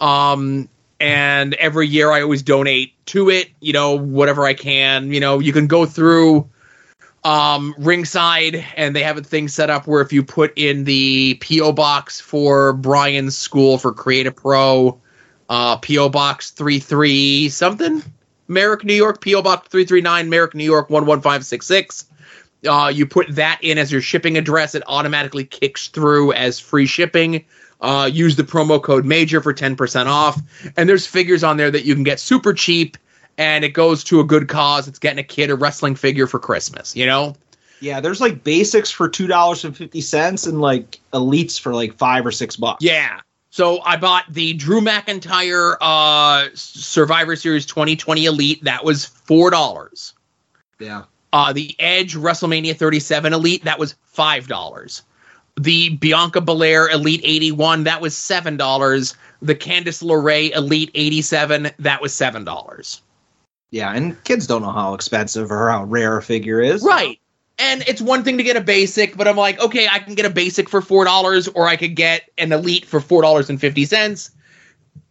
Um, 0.00 0.68
and 0.98 1.54
every 1.54 1.86
year 1.86 2.10
I 2.10 2.22
always 2.22 2.42
donate 2.42 2.92
to 3.06 3.30
it, 3.30 3.50
you 3.60 3.72
know, 3.72 3.96
whatever 3.96 4.44
I 4.44 4.54
can. 4.54 5.12
You 5.12 5.20
know, 5.20 5.38
you 5.38 5.52
can 5.52 5.66
go 5.66 5.86
through 5.86 6.48
um, 7.24 7.74
Ringside, 7.78 8.64
and 8.76 8.94
they 8.94 9.02
have 9.02 9.18
a 9.18 9.22
thing 9.22 9.48
set 9.48 9.70
up 9.70 9.86
where 9.86 10.00
if 10.00 10.12
you 10.12 10.22
put 10.22 10.52
in 10.56 10.84
the 10.84 11.40
PO 11.42 11.72
box 11.72 12.20
for 12.20 12.74
Brian's 12.74 13.36
school 13.36 13.78
for 13.78 13.92
Create 13.92 14.26
A 14.26 14.32
Pro, 14.32 15.00
uh, 15.50 15.76
PO 15.76 16.08
box 16.08 16.50
three 16.50 16.78
three 16.78 17.50
something, 17.50 18.02
Merrick, 18.48 18.84
New 18.84 18.94
York, 18.94 19.22
PO 19.22 19.42
box 19.42 19.68
three 19.68 19.84
three 19.84 20.00
nine, 20.00 20.30
Merrick, 20.30 20.54
New 20.54 20.64
York 20.64 20.88
one 20.88 21.04
one 21.04 21.20
five 21.20 21.44
six 21.44 21.66
six. 21.66 22.06
Uh, 22.66 22.90
you 22.94 23.06
put 23.06 23.26
that 23.34 23.58
in 23.62 23.76
as 23.76 23.92
your 23.92 24.00
shipping 24.00 24.38
address, 24.38 24.74
it 24.74 24.82
automatically 24.86 25.44
kicks 25.44 25.88
through 25.88 26.32
as 26.32 26.58
free 26.58 26.86
shipping 26.86 27.44
uh, 27.80 28.10
use 28.12 28.36
the 28.36 28.42
promo 28.42 28.82
code 28.82 29.04
Major 29.04 29.40
for 29.40 29.52
ten 29.52 29.76
percent 29.76 30.08
off. 30.08 30.40
And 30.76 30.88
there's 30.88 31.06
figures 31.06 31.42
on 31.42 31.56
there 31.56 31.70
that 31.70 31.84
you 31.84 31.94
can 31.94 32.04
get 32.04 32.20
super 32.20 32.52
cheap, 32.52 32.96
and 33.38 33.64
it 33.64 33.70
goes 33.70 34.04
to 34.04 34.20
a 34.20 34.24
good 34.24 34.48
cause. 34.48 34.88
It's 34.88 34.98
getting 34.98 35.18
a 35.18 35.24
kid 35.24 35.50
a 35.50 35.56
wrestling 35.56 35.94
figure 35.94 36.26
for 36.26 36.38
Christmas. 36.38 36.94
You 36.94 37.06
know. 37.06 37.34
Yeah, 37.80 38.00
there's 38.00 38.20
like 38.20 38.44
basics 38.44 38.90
for 38.90 39.08
two 39.08 39.26
dollars 39.26 39.64
and 39.64 39.76
fifty 39.76 40.00
cents, 40.00 40.46
and 40.46 40.60
like 40.60 41.00
elites 41.12 41.58
for 41.58 41.74
like 41.74 41.96
five 41.96 42.26
or 42.26 42.32
six 42.32 42.56
bucks. 42.56 42.84
Yeah. 42.84 43.20
So 43.50 43.80
I 43.82 43.96
bought 43.96 44.24
the 44.28 44.54
Drew 44.54 44.80
McIntyre 44.80 45.76
uh, 45.80 46.48
Survivor 46.54 47.34
Series 47.34 47.66
2020 47.66 48.24
Elite. 48.26 48.64
That 48.64 48.84
was 48.84 49.04
four 49.04 49.50
dollars. 49.50 50.14
Yeah. 50.78 51.04
Uh, 51.32 51.52
the 51.52 51.74
Edge 51.78 52.14
WrestleMania 52.14 52.76
37 52.76 53.32
Elite. 53.32 53.64
That 53.64 53.78
was 53.78 53.96
five 54.04 54.46
dollars. 54.46 55.02
The 55.58 55.90
Bianca 55.96 56.40
Belair 56.40 56.88
Elite 56.88 57.20
81. 57.24 57.84
That 57.84 58.00
was 58.00 58.16
seven 58.16 58.56
dollars. 58.56 59.16
The 59.42 59.56
Candice 59.56 60.02
LeRae 60.02 60.54
Elite 60.54 60.90
87. 60.94 61.70
That 61.80 62.00
was 62.00 62.14
seven 62.14 62.44
dollars. 62.44 63.02
Yeah, 63.72 63.92
and 63.92 64.22
kids 64.24 64.46
don't 64.46 64.62
know 64.62 64.72
how 64.72 64.94
expensive 64.94 65.50
or 65.50 65.70
how 65.70 65.84
rare 65.84 66.16
a 66.18 66.22
figure 66.22 66.60
is. 66.60 66.82
Right. 66.82 67.20
And 67.60 67.84
it's 67.86 68.00
one 68.00 68.24
thing 68.24 68.38
to 68.38 68.42
get 68.42 68.56
a 68.56 68.60
basic, 68.62 69.18
but 69.18 69.28
I'm 69.28 69.36
like, 69.36 69.60
okay, 69.60 69.86
I 69.86 69.98
can 69.98 70.14
get 70.14 70.24
a 70.24 70.30
basic 70.30 70.68
for 70.68 70.80
four 70.80 71.04
dollars, 71.04 71.46
or 71.48 71.66
I 71.66 71.76
could 71.76 71.94
get 71.94 72.30
an 72.38 72.52
elite 72.52 72.86
for 72.86 73.00
four 73.00 73.20
dollars 73.20 73.50
and 73.50 73.60
fifty 73.60 73.84
cents. 73.84 74.30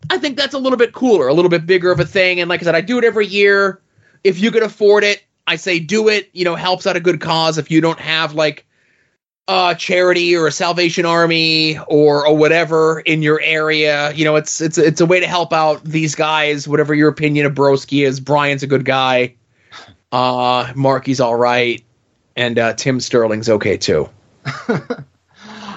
I 0.10 0.18
think 0.18 0.36
that's 0.36 0.56
a 0.56 0.58
little 0.58 0.78
bit 0.78 0.94
cooler, 0.94 1.28
a 1.28 1.34
little 1.34 1.50
bit 1.50 1.68
bigger 1.68 1.92
of 1.92 2.00
a 2.00 2.06
thing. 2.06 2.40
And 2.40 2.50
like 2.50 2.62
I 2.62 2.64
said, 2.64 2.74
I 2.74 2.82
do 2.82 2.98
it 2.98 3.04
every 3.04 3.28
year. 3.28 3.82
If 4.24 4.40
you 4.40 4.50
could 4.50 4.64
afford 4.64 5.04
it, 5.04 5.24
I 5.46 5.58
say 5.58 5.80
do 5.80 6.10
it. 6.10 6.30
You 6.34 6.44
know, 6.44 6.56
helps 6.56 6.88
out 6.88 6.96
a 6.96 7.00
good 7.00 7.22
cause. 7.22 7.60
If 7.60 7.70
you 7.70 7.82
don't 7.82 8.00
have 8.00 8.34
like 8.34 8.66
a 9.48 9.76
charity 9.78 10.36
or 10.36 10.48
a 10.48 10.52
Salvation 10.52 11.06
Army 11.06 11.78
or 11.88 12.26
or 12.26 12.36
whatever 12.36 13.02
in 13.02 13.22
your 13.22 13.40
area, 13.42 14.12
you 14.14 14.26
know, 14.26 14.36
it's 14.36 14.60
it's 14.60 14.80
it's 14.80 15.02
a 15.02 15.06
way 15.06 15.20
to 15.20 15.28
help 15.28 15.54
out 15.54 15.84
these 15.84 16.16
guys. 16.16 16.68
Whatever 16.68 16.96
your 16.96 17.10
opinion 17.10 17.46
of 17.46 17.54
Broski 17.54 18.08
is, 18.08 18.20
Brian's 18.20 18.64
a 18.64 18.68
good 18.68 18.86
guy. 18.86 19.36
Uh, 20.12 20.74
Marky's 20.76 21.20
all 21.20 21.36
right 21.36 21.84
and 22.40 22.58
uh, 22.58 22.74
Tim 22.74 23.02
Sterling's 23.02 23.50
okay 23.50 23.76
too. 23.76 24.10
uh, 24.46 24.96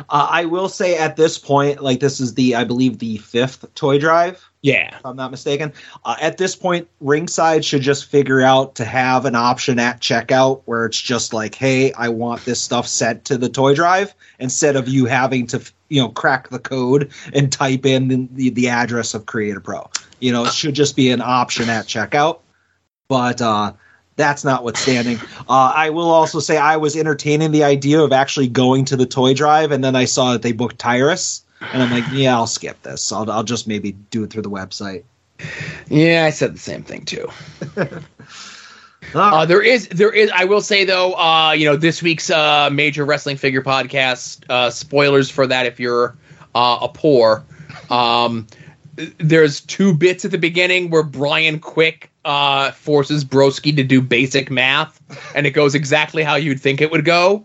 I 0.09 0.45
will 0.45 0.69
say 0.69 0.97
at 0.97 1.17
this 1.17 1.37
point, 1.37 1.83
like 1.83 1.99
this 1.99 2.21
is 2.21 2.35
the 2.35 2.55
I 2.55 2.63
believe 2.63 3.01
the 3.01 3.19
fifth 3.19 3.75
toy 3.75 3.99
drive. 3.99 4.49
Yeah, 4.63 4.97
if 4.97 5.05
I'm 5.05 5.17
not 5.17 5.33
mistaken. 5.33 5.73
Uh, 6.05 6.15
at 6.21 6.39
this 6.39 6.55
point, 6.55 6.89
Ringside 7.01 7.65
should 7.65 7.83
just 7.83 8.05
figure 8.05 8.41
out 8.41 8.77
to 8.77 8.85
have 8.85 9.25
an 9.25 9.35
option 9.35 9.81
at 9.81 10.01
checkout 10.01 10.63
where 10.67 10.87
it's 10.87 11.01
just 11.01 11.33
like, 11.33 11.57
"Hey, 11.57 11.93
I 11.95 12.11
want 12.11 12.45
this 12.45 12.61
stuff 12.61 12.87
sent 12.87 13.25
to 13.25 13.37
the 13.37 13.49
toy 13.49 13.75
drive," 13.75 14.15
instead 14.39 14.77
of 14.77 14.87
you 14.87 15.07
having 15.07 15.49
to, 15.49 15.61
you 15.89 16.01
know, 16.01 16.11
crack 16.11 16.49
the 16.51 16.61
code 16.61 17.11
and 17.35 17.51
type 17.51 17.85
in 17.85 18.07
the, 18.07 18.29
the, 18.31 18.51
the 18.51 18.69
address 18.69 19.15
of 19.15 19.27
Create 19.27 19.57
A 19.57 19.61
Pro. 19.61 19.91
You 20.21 20.31
know, 20.31 20.45
it 20.45 20.53
should 20.53 20.75
just 20.75 20.95
be 20.95 21.11
an 21.11 21.23
option 21.23 21.69
at 21.69 21.87
checkout. 21.87 22.39
But 23.09 23.43
uh, 23.43 23.73
that's 24.17 24.45
notwithstanding. 24.45 25.19
Uh, 25.49 25.73
I 25.75 25.91
will 25.91 26.11
also 26.11 26.41
say 26.41 26.59
I 26.59 26.77
was 26.77 26.97
entertaining 26.97 27.51
the 27.51 27.65
idea 27.65 28.01
of 28.01 28.13
actually 28.13 28.49
going 28.49 28.85
to 28.87 28.97
the 28.97 29.07
toy 29.07 29.35
drive, 29.35 29.73
and 29.73 29.83
then 29.83 29.97
I 29.97 30.05
saw 30.05 30.33
that 30.33 30.43
they 30.43 30.53
booked 30.53 30.79
Tyrus, 30.79 31.45
and 31.73 31.83
I'm 31.83 31.91
like, 31.91 32.05
yeah, 32.13 32.35
I'll 32.35 32.47
skip 32.47 32.83
this. 32.83 33.11
I'll, 33.13 33.31
I'll 33.31 33.45
just 33.45 33.67
maybe 33.67 33.93
do 33.93 34.25
it 34.25 34.31
through 34.31 34.43
the 34.43 34.51
website. 34.51 35.05
Yeah, 35.89 36.25
I 36.27 36.31
said 36.31 36.55
the 36.55 36.59
same 36.59 36.83
thing 36.83 37.05
too. 37.05 37.29
uh, 39.15 39.47
there 39.47 39.63
is, 39.63 39.89
there 39.89 40.13
is. 40.13 40.31
I 40.35 40.45
will 40.45 40.61
say 40.61 40.85
though, 40.85 41.15
uh, 41.15 41.53
you 41.53 41.65
know, 41.65 41.77
this 41.77 42.03
week's 42.03 42.31
uh, 42.31 42.71
major 42.71 43.05
wrestling 43.05 43.37
figure 43.37 43.63
podcast. 43.63 44.45
Uh, 44.49 44.71
spoilers 44.71 45.31
for 45.31 45.47
that 45.47 45.67
if 45.67 45.81
you're 45.81 46.17
uh, 46.55 46.79
a 46.83 46.89
poor. 46.89 47.45
Um, 47.91 48.47
there's 49.19 49.61
two 49.61 49.95
bits 49.95 50.25
at 50.25 50.31
the 50.31 50.39
beginning 50.39 50.91
where 50.91 51.03
Brian 51.03 51.59
Quick 51.59 52.12
uh, 52.25 52.71
forces 52.73 53.25
Broski 53.25 53.75
to 53.77 53.85
do 53.85 54.01
basic 54.01 54.51
math, 54.51 55.01
and 55.35 55.47
it 55.47 55.51
goes 55.51 55.75
exactly 55.75 56.23
how 56.23 56.37
you'd 56.37 56.61
think 56.61 56.81
it 56.81 56.91
would 56.91 57.05
go. 57.05 57.45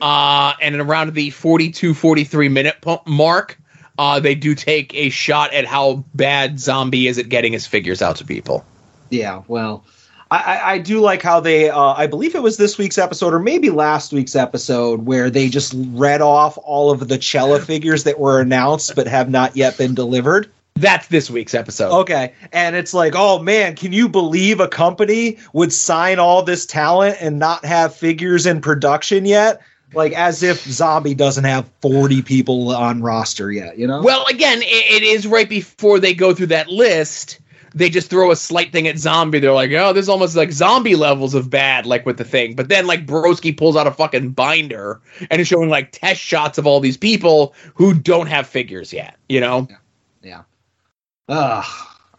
Uh, 0.00 0.54
and 0.60 0.74
around 0.76 1.14
the 1.14 1.30
42 1.30 1.94
43 1.94 2.48
minute 2.48 2.76
mark, 3.06 3.58
uh, 3.98 4.18
they 4.18 4.34
do 4.34 4.54
take 4.54 4.92
a 4.94 5.10
shot 5.10 5.52
at 5.52 5.64
how 5.64 6.04
bad 6.14 6.58
Zombie 6.58 7.06
is 7.06 7.18
at 7.18 7.28
getting 7.28 7.52
his 7.52 7.66
figures 7.66 8.02
out 8.02 8.16
to 8.16 8.24
people. 8.24 8.64
Yeah, 9.10 9.42
well, 9.46 9.84
I, 10.30 10.60
I 10.64 10.78
do 10.78 11.00
like 11.00 11.20
how 11.22 11.40
they, 11.40 11.68
uh, 11.68 11.92
I 11.92 12.06
believe 12.06 12.34
it 12.34 12.42
was 12.42 12.56
this 12.56 12.78
week's 12.78 12.96
episode 12.96 13.34
or 13.34 13.38
maybe 13.38 13.68
last 13.68 14.14
week's 14.14 14.34
episode, 14.34 15.04
where 15.04 15.28
they 15.28 15.50
just 15.50 15.74
read 15.76 16.22
off 16.22 16.58
all 16.64 16.90
of 16.90 17.06
the 17.06 17.20
Cella 17.20 17.60
figures 17.60 18.04
that 18.04 18.18
were 18.18 18.40
announced 18.40 18.96
but 18.96 19.06
have 19.06 19.28
not 19.28 19.56
yet 19.56 19.76
been 19.76 19.94
delivered. 19.94 20.50
That's 20.74 21.06
this 21.08 21.30
week's 21.30 21.54
episode. 21.54 21.92
Okay. 22.00 22.32
And 22.52 22.74
it's 22.74 22.94
like, 22.94 23.12
oh 23.14 23.38
man, 23.38 23.76
can 23.76 23.92
you 23.92 24.08
believe 24.08 24.58
a 24.58 24.68
company 24.68 25.38
would 25.52 25.72
sign 25.72 26.18
all 26.18 26.42
this 26.42 26.66
talent 26.66 27.18
and 27.20 27.38
not 27.38 27.64
have 27.64 27.94
figures 27.94 28.46
in 28.46 28.60
production 28.60 29.24
yet? 29.24 29.60
Like 29.94 30.12
as 30.12 30.42
if 30.42 30.62
Zombie 30.62 31.14
doesn't 31.14 31.44
have 31.44 31.70
40 31.82 32.22
people 32.22 32.74
on 32.74 33.02
roster 33.02 33.52
yet, 33.52 33.78
you 33.78 33.86
know? 33.86 34.02
Well, 34.02 34.24
again, 34.26 34.62
it, 34.62 34.64
it 34.64 35.02
is 35.02 35.26
right 35.26 35.48
before 35.48 36.00
they 36.00 36.14
go 36.14 36.34
through 36.34 36.46
that 36.46 36.68
list. 36.68 37.38
They 37.74 37.88
just 37.88 38.10
throw 38.10 38.30
a 38.30 38.36
slight 38.36 38.72
thing 38.72 38.86
at 38.86 38.98
Zombie. 38.98 39.38
They're 39.38 39.52
like, 39.52 39.70
oh, 39.72 39.92
this 39.92 40.02
is 40.02 40.08
almost 40.08 40.36
like 40.36 40.52
zombie 40.52 40.96
levels 40.96 41.34
of 41.34 41.48
bad, 41.48 41.86
like 41.86 42.04
with 42.04 42.18
the 42.18 42.24
thing. 42.24 42.54
But 42.54 42.68
then, 42.68 42.86
like, 42.86 43.06
Broski 43.06 43.56
pulls 43.56 43.76
out 43.76 43.86
a 43.86 43.90
fucking 43.90 44.32
binder 44.32 45.00
and 45.30 45.40
is 45.40 45.48
showing, 45.48 45.70
like, 45.70 45.90
test 45.90 46.20
shots 46.20 46.58
of 46.58 46.66
all 46.66 46.80
these 46.80 46.98
people 46.98 47.54
who 47.74 47.94
don't 47.94 48.26
have 48.26 48.46
figures 48.46 48.92
yet, 48.92 49.16
you 49.30 49.40
know? 49.40 49.68
Yeah. 49.70 49.76
yeah. 50.22 50.42
Uh, 51.28 51.62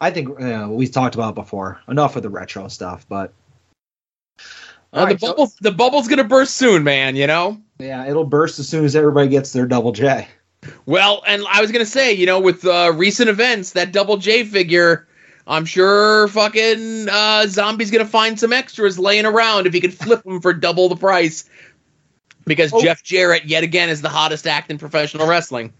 I 0.00 0.10
think 0.10 0.40
uh, 0.40 0.68
we 0.70 0.88
talked 0.88 1.14
about 1.14 1.34
before. 1.34 1.80
Enough 1.88 2.16
of 2.16 2.22
the 2.22 2.30
retro 2.30 2.68
stuff, 2.68 3.06
but 3.08 3.32
uh, 4.92 5.06
the 5.06 5.16
bubble, 5.16 5.46
so, 5.46 5.56
the 5.60 5.72
bubble's 5.72 6.08
gonna 6.08 6.24
burst 6.24 6.54
soon, 6.54 6.84
man. 6.84 7.16
You 7.16 7.26
know. 7.26 7.60
Yeah, 7.78 8.06
it'll 8.06 8.24
burst 8.24 8.58
as 8.58 8.68
soon 8.68 8.84
as 8.84 8.94
everybody 8.94 9.28
gets 9.28 9.52
their 9.52 9.66
double 9.66 9.92
J. 9.92 10.28
Well, 10.86 11.22
and 11.26 11.44
I 11.50 11.60
was 11.60 11.72
gonna 11.72 11.84
say, 11.86 12.12
you 12.12 12.26
know, 12.26 12.40
with 12.40 12.64
uh, 12.64 12.92
recent 12.94 13.28
events, 13.28 13.72
that 13.72 13.92
double 13.92 14.16
J 14.16 14.44
figure, 14.44 15.08
I'm 15.46 15.64
sure 15.64 16.28
fucking 16.28 17.08
uh, 17.10 17.46
Zombie's 17.46 17.90
gonna 17.90 18.06
find 18.06 18.38
some 18.38 18.52
extras 18.52 18.98
laying 18.98 19.26
around 19.26 19.66
if 19.66 19.74
he 19.74 19.80
could 19.80 19.94
flip 19.94 20.22
them 20.22 20.40
for 20.40 20.52
double 20.52 20.88
the 20.88 20.96
price. 20.96 21.48
Because 22.46 22.72
oh. 22.74 22.82
Jeff 22.82 23.02
Jarrett, 23.02 23.46
yet 23.46 23.64
again, 23.64 23.88
is 23.88 24.02
the 24.02 24.10
hottest 24.10 24.46
act 24.46 24.70
in 24.70 24.76
professional 24.76 25.26
wrestling. 25.26 25.72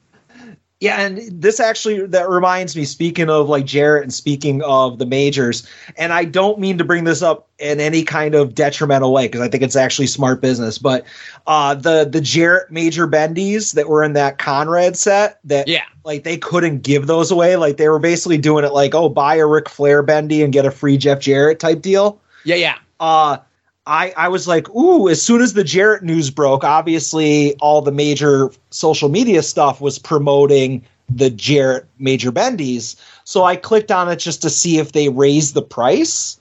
Yeah, 0.84 1.00
and 1.00 1.40
this 1.40 1.60
actually 1.60 2.04
that 2.08 2.28
reminds 2.28 2.76
me. 2.76 2.84
Speaking 2.84 3.30
of 3.30 3.48
like 3.48 3.64
Jarrett 3.64 4.02
and 4.02 4.12
speaking 4.12 4.60
of 4.62 4.98
the 4.98 5.06
majors, 5.06 5.66
and 5.96 6.12
I 6.12 6.26
don't 6.26 6.58
mean 6.58 6.76
to 6.76 6.84
bring 6.84 7.04
this 7.04 7.22
up 7.22 7.48
in 7.58 7.80
any 7.80 8.02
kind 8.02 8.34
of 8.34 8.54
detrimental 8.54 9.10
way 9.10 9.26
because 9.26 9.40
I 9.40 9.48
think 9.48 9.62
it's 9.62 9.76
actually 9.76 10.08
smart 10.08 10.42
business. 10.42 10.76
But 10.76 11.06
uh, 11.46 11.74
the 11.74 12.04
the 12.04 12.20
Jarrett 12.20 12.70
major 12.70 13.08
bendies 13.08 13.72
that 13.72 13.88
were 13.88 14.04
in 14.04 14.12
that 14.12 14.36
Conrad 14.36 14.98
set, 14.98 15.40
that 15.44 15.68
yeah, 15.68 15.84
like 16.04 16.24
they 16.24 16.36
couldn't 16.36 16.82
give 16.82 17.06
those 17.06 17.30
away. 17.30 17.56
Like 17.56 17.78
they 17.78 17.88
were 17.88 17.98
basically 17.98 18.36
doing 18.36 18.66
it 18.66 18.74
like, 18.74 18.94
oh, 18.94 19.08
buy 19.08 19.36
a 19.36 19.46
Ric 19.46 19.70
Flair 19.70 20.02
bendy 20.02 20.42
and 20.42 20.52
get 20.52 20.66
a 20.66 20.70
free 20.70 20.98
Jeff 20.98 21.18
Jarrett 21.18 21.60
type 21.60 21.80
deal. 21.80 22.20
Yeah, 22.44 22.56
yeah. 22.56 22.76
Uh, 23.00 23.38
I, 23.86 24.14
I 24.16 24.28
was 24.28 24.48
like, 24.48 24.68
ooh, 24.70 25.08
as 25.08 25.20
soon 25.20 25.42
as 25.42 25.52
the 25.52 25.64
Jarrett 25.64 26.02
news 26.02 26.30
broke, 26.30 26.64
obviously 26.64 27.54
all 27.56 27.82
the 27.82 27.92
major 27.92 28.50
social 28.70 29.08
media 29.08 29.42
stuff 29.42 29.80
was 29.80 29.98
promoting 29.98 30.82
the 31.08 31.30
Jarrett 31.30 31.86
major 31.98 32.32
bendies. 32.32 32.96
So 33.24 33.44
I 33.44 33.56
clicked 33.56 33.90
on 33.90 34.08
it 34.10 34.16
just 34.16 34.40
to 34.42 34.50
see 34.50 34.78
if 34.78 34.92
they 34.92 35.08
raised 35.10 35.54
the 35.54 35.62
price. 35.62 36.40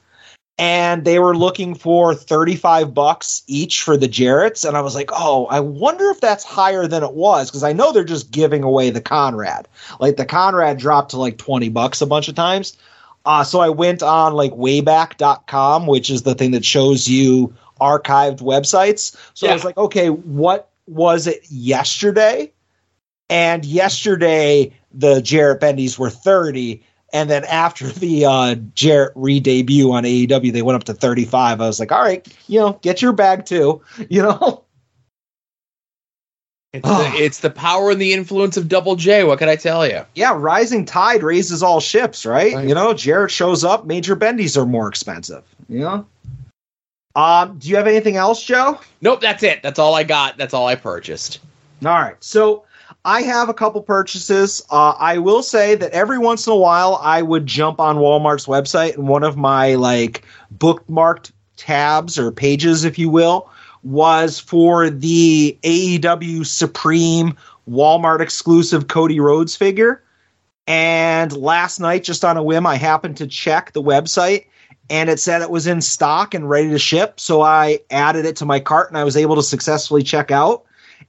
And 0.59 1.03
they 1.03 1.17
were 1.17 1.35
looking 1.35 1.73
for 1.73 2.13
35 2.13 2.93
bucks 2.93 3.41
each 3.47 3.81
for 3.81 3.97
the 3.97 4.07
Jarretts. 4.07 4.65
And 4.65 4.77
I 4.77 4.81
was 4.81 4.93
like, 4.93 5.09
oh, 5.11 5.47
I 5.47 5.59
wonder 5.59 6.09
if 6.11 6.21
that's 6.21 6.43
higher 6.43 6.87
than 6.87 7.03
it 7.03 7.13
was. 7.13 7.49
Because 7.49 7.63
I 7.63 7.73
know 7.73 7.91
they're 7.91 8.03
just 8.03 8.29
giving 8.29 8.63
away 8.63 8.91
the 8.91 9.01
Conrad. 9.01 9.67
Like 9.99 10.15
the 10.15 10.27
Conrad 10.27 10.77
dropped 10.77 11.09
to 11.11 11.17
like 11.17 11.39
20 11.39 11.69
bucks 11.69 12.01
a 12.01 12.05
bunch 12.05 12.27
of 12.27 12.35
times. 12.35 12.77
Uh, 13.25 13.43
so 13.43 13.59
I 13.59 13.69
went 13.69 14.03
on 14.03 14.33
like 14.33 14.51
wayback.com, 14.51 15.87
which 15.87 16.09
is 16.09 16.23
the 16.23 16.35
thing 16.35 16.51
that 16.51 16.65
shows 16.65 17.07
you 17.07 17.53
archived 17.79 18.39
websites. 18.39 19.15
So 19.33 19.45
yeah. 19.45 19.51
I 19.51 19.55
was 19.55 19.63
like, 19.63 19.77
okay, 19.77 20.09
what 20.09 20.69
was 20.87 21.27
it 21.27 21.45
yesterday? 21.49 22.51
And 23.29 23.65
yesterday 23.65 24.73
the 24.93 25.21
Jarrett 25.21 25.61
Bendies 25.61 25.97
were 25.97 26.09
30. 26.09 26.83
And 27.13 27.29
then 27.29 27.45
after 27.45 27.87
the 27.87 28.25
uh, 28.25 28.55
Jarrett 28.75 29.13
re 29.15 29.39
debut 29.39 29.91
on 29.91 30.03
AEW, 30.03 30.51
they 30.51 30.61
went 30.61 30.75
up 30.75 30.83
to 30.85 30.93
35. 30.93 31.61
I 31.61 31.67
was 31.67 31.79
like, 31.79 31.91
all 31.91 32.01
right, 32.01 32.27
you 32.47 32.59
know, 32.59 32.79
get 32.81 33.01
your 33.01 33.13
bag 33.13 33.45
too, 33.45 33.81
you 34.09 34.21
know? 34.21 34.63
It's, 36.73 36.87
the, 36.87 37.11
it's 37.23 37.39
the 37.39 37.51
power 37.51 37.91
and 37.91 38.01
the 38.01 38.13
influence 38.13 38.57
of 38.57 38.67
Double 38.67 38.95
J. 38.95 39.23
What 39.23 39.37
can 39.37 39.47
I 39.47 39.55
tell 39.55 39.85
you? 39.85 40.03
Yeah, 40.15 40.35
rising 40.35 40.85
tide 40.85 41.21
raises 41.21 41.61
all 41.61 41.79
ships, 41.79 42.25
right? 42.25 42.53
right. 42.55 42.67
You 42.67 42.73
know, 42.73 42.95
Jarrett 42.95 43.29
shows 43.29 43.63
up, 43.63 43.85
major 43.85 44.15
bendies 44.15 44.57
are 44.57 44.65
more 44.65 44.87
expensive. 44.87 45.43
You 45.69 45.79
know. 45.79 46.05
Um, 47.15 47.59
do 47.59 47.69
you 47.69 47.75
have 47.75 47.85
anything 47.85 48.17
else, 48.17 48.43
Joe? 48.43 48.79
Nope, 49.01 49.21
that's 49.21 49.43
it. 49.43 49.61
That's 49.61 49.77
all 49.77 49.93
I 49.93 50.03
got. 50.03 50.37
That's 50.37 50.55
all 50.55 50.65
I 50.65 50.73
purchased. 50.73 51.41
All 51.85 51.91
right. 51.91 52.15
So 52.23 52.65
I 53.05 53.21
have 53.21 53.49
a 53.49 53.53
couple 53.53 53.81
purchases. 53.83 54.63
Uh, 54.71 54.95
I 54.97 55.19
will 55.19 55.43
say 55.43 55.75
that 55.75 55.91
every 55.91 56.17
once 56.17 56.47
in 56.47 56.53
a 56.53 56.57
while, 56.57 56.99
I 57.03 57.21
would 57.21 57.45
jump 57.45 57.79
on 57.79 57.97
Walmart's 57.97 58.47
website, 58.47 58.95
and 58.95 59.07
one 59.07 59.23
of 59.23 59.37
my 59.37 59.75
like 59.75 60.25
bookmarked 60.57 61.31
tabs 61.55 62.17
or 62.17 62.31
pages, 62.31 62.83
if 62.83 62.97
you 62.97 63.11
will, 63.11 63.49
was 63.83 64.39
for 64.39 64.89
the 64.89 65.57
AEW 65.63 66.45
Supreme 66.45 67.35
Walmart 67.69 68.21
exclusive 68.21 68.87
Cody 68.87 69.19
Rhodes 69.19 69.55
figure. 69.55 70.03
And 70.65 71.35
last 71.35 71.79
night, 71.79 72.03
just 72.03 72.23
on 72.23 72.37
a 72.37 72.43
whim, 72.43 72.65
I 72.65 72.75
happened 72.75 73.17
to 73.17 73.27
check 73.27 73.73
the 73.73 73.81
website 73.81 74.45
and 74.89 75.09
it 75.09 75.19
said 75.19 75.41
it 75.41 75.49
was 75.49 75.67
in 75.67 75.81
stock 75.81 76.33
and 76.33 76.49
ready 76.49 76.69
to 76.69 76.79
ship. 76.79 77.19
So 77.19 77.41
I 77.41 77.79
added 77.89 78.25
it 78.25 78.35
to 78.37 78.45
my 78.45 78.59
cart 78.59 78.89
and 78.89 78.97
I 78.97 79.03
was 79.03 79.17
able 79.17 79.35
to 79.35 79.43
successfully 79.43 80.03
check 80.03 80.31
out. 80.31 80.63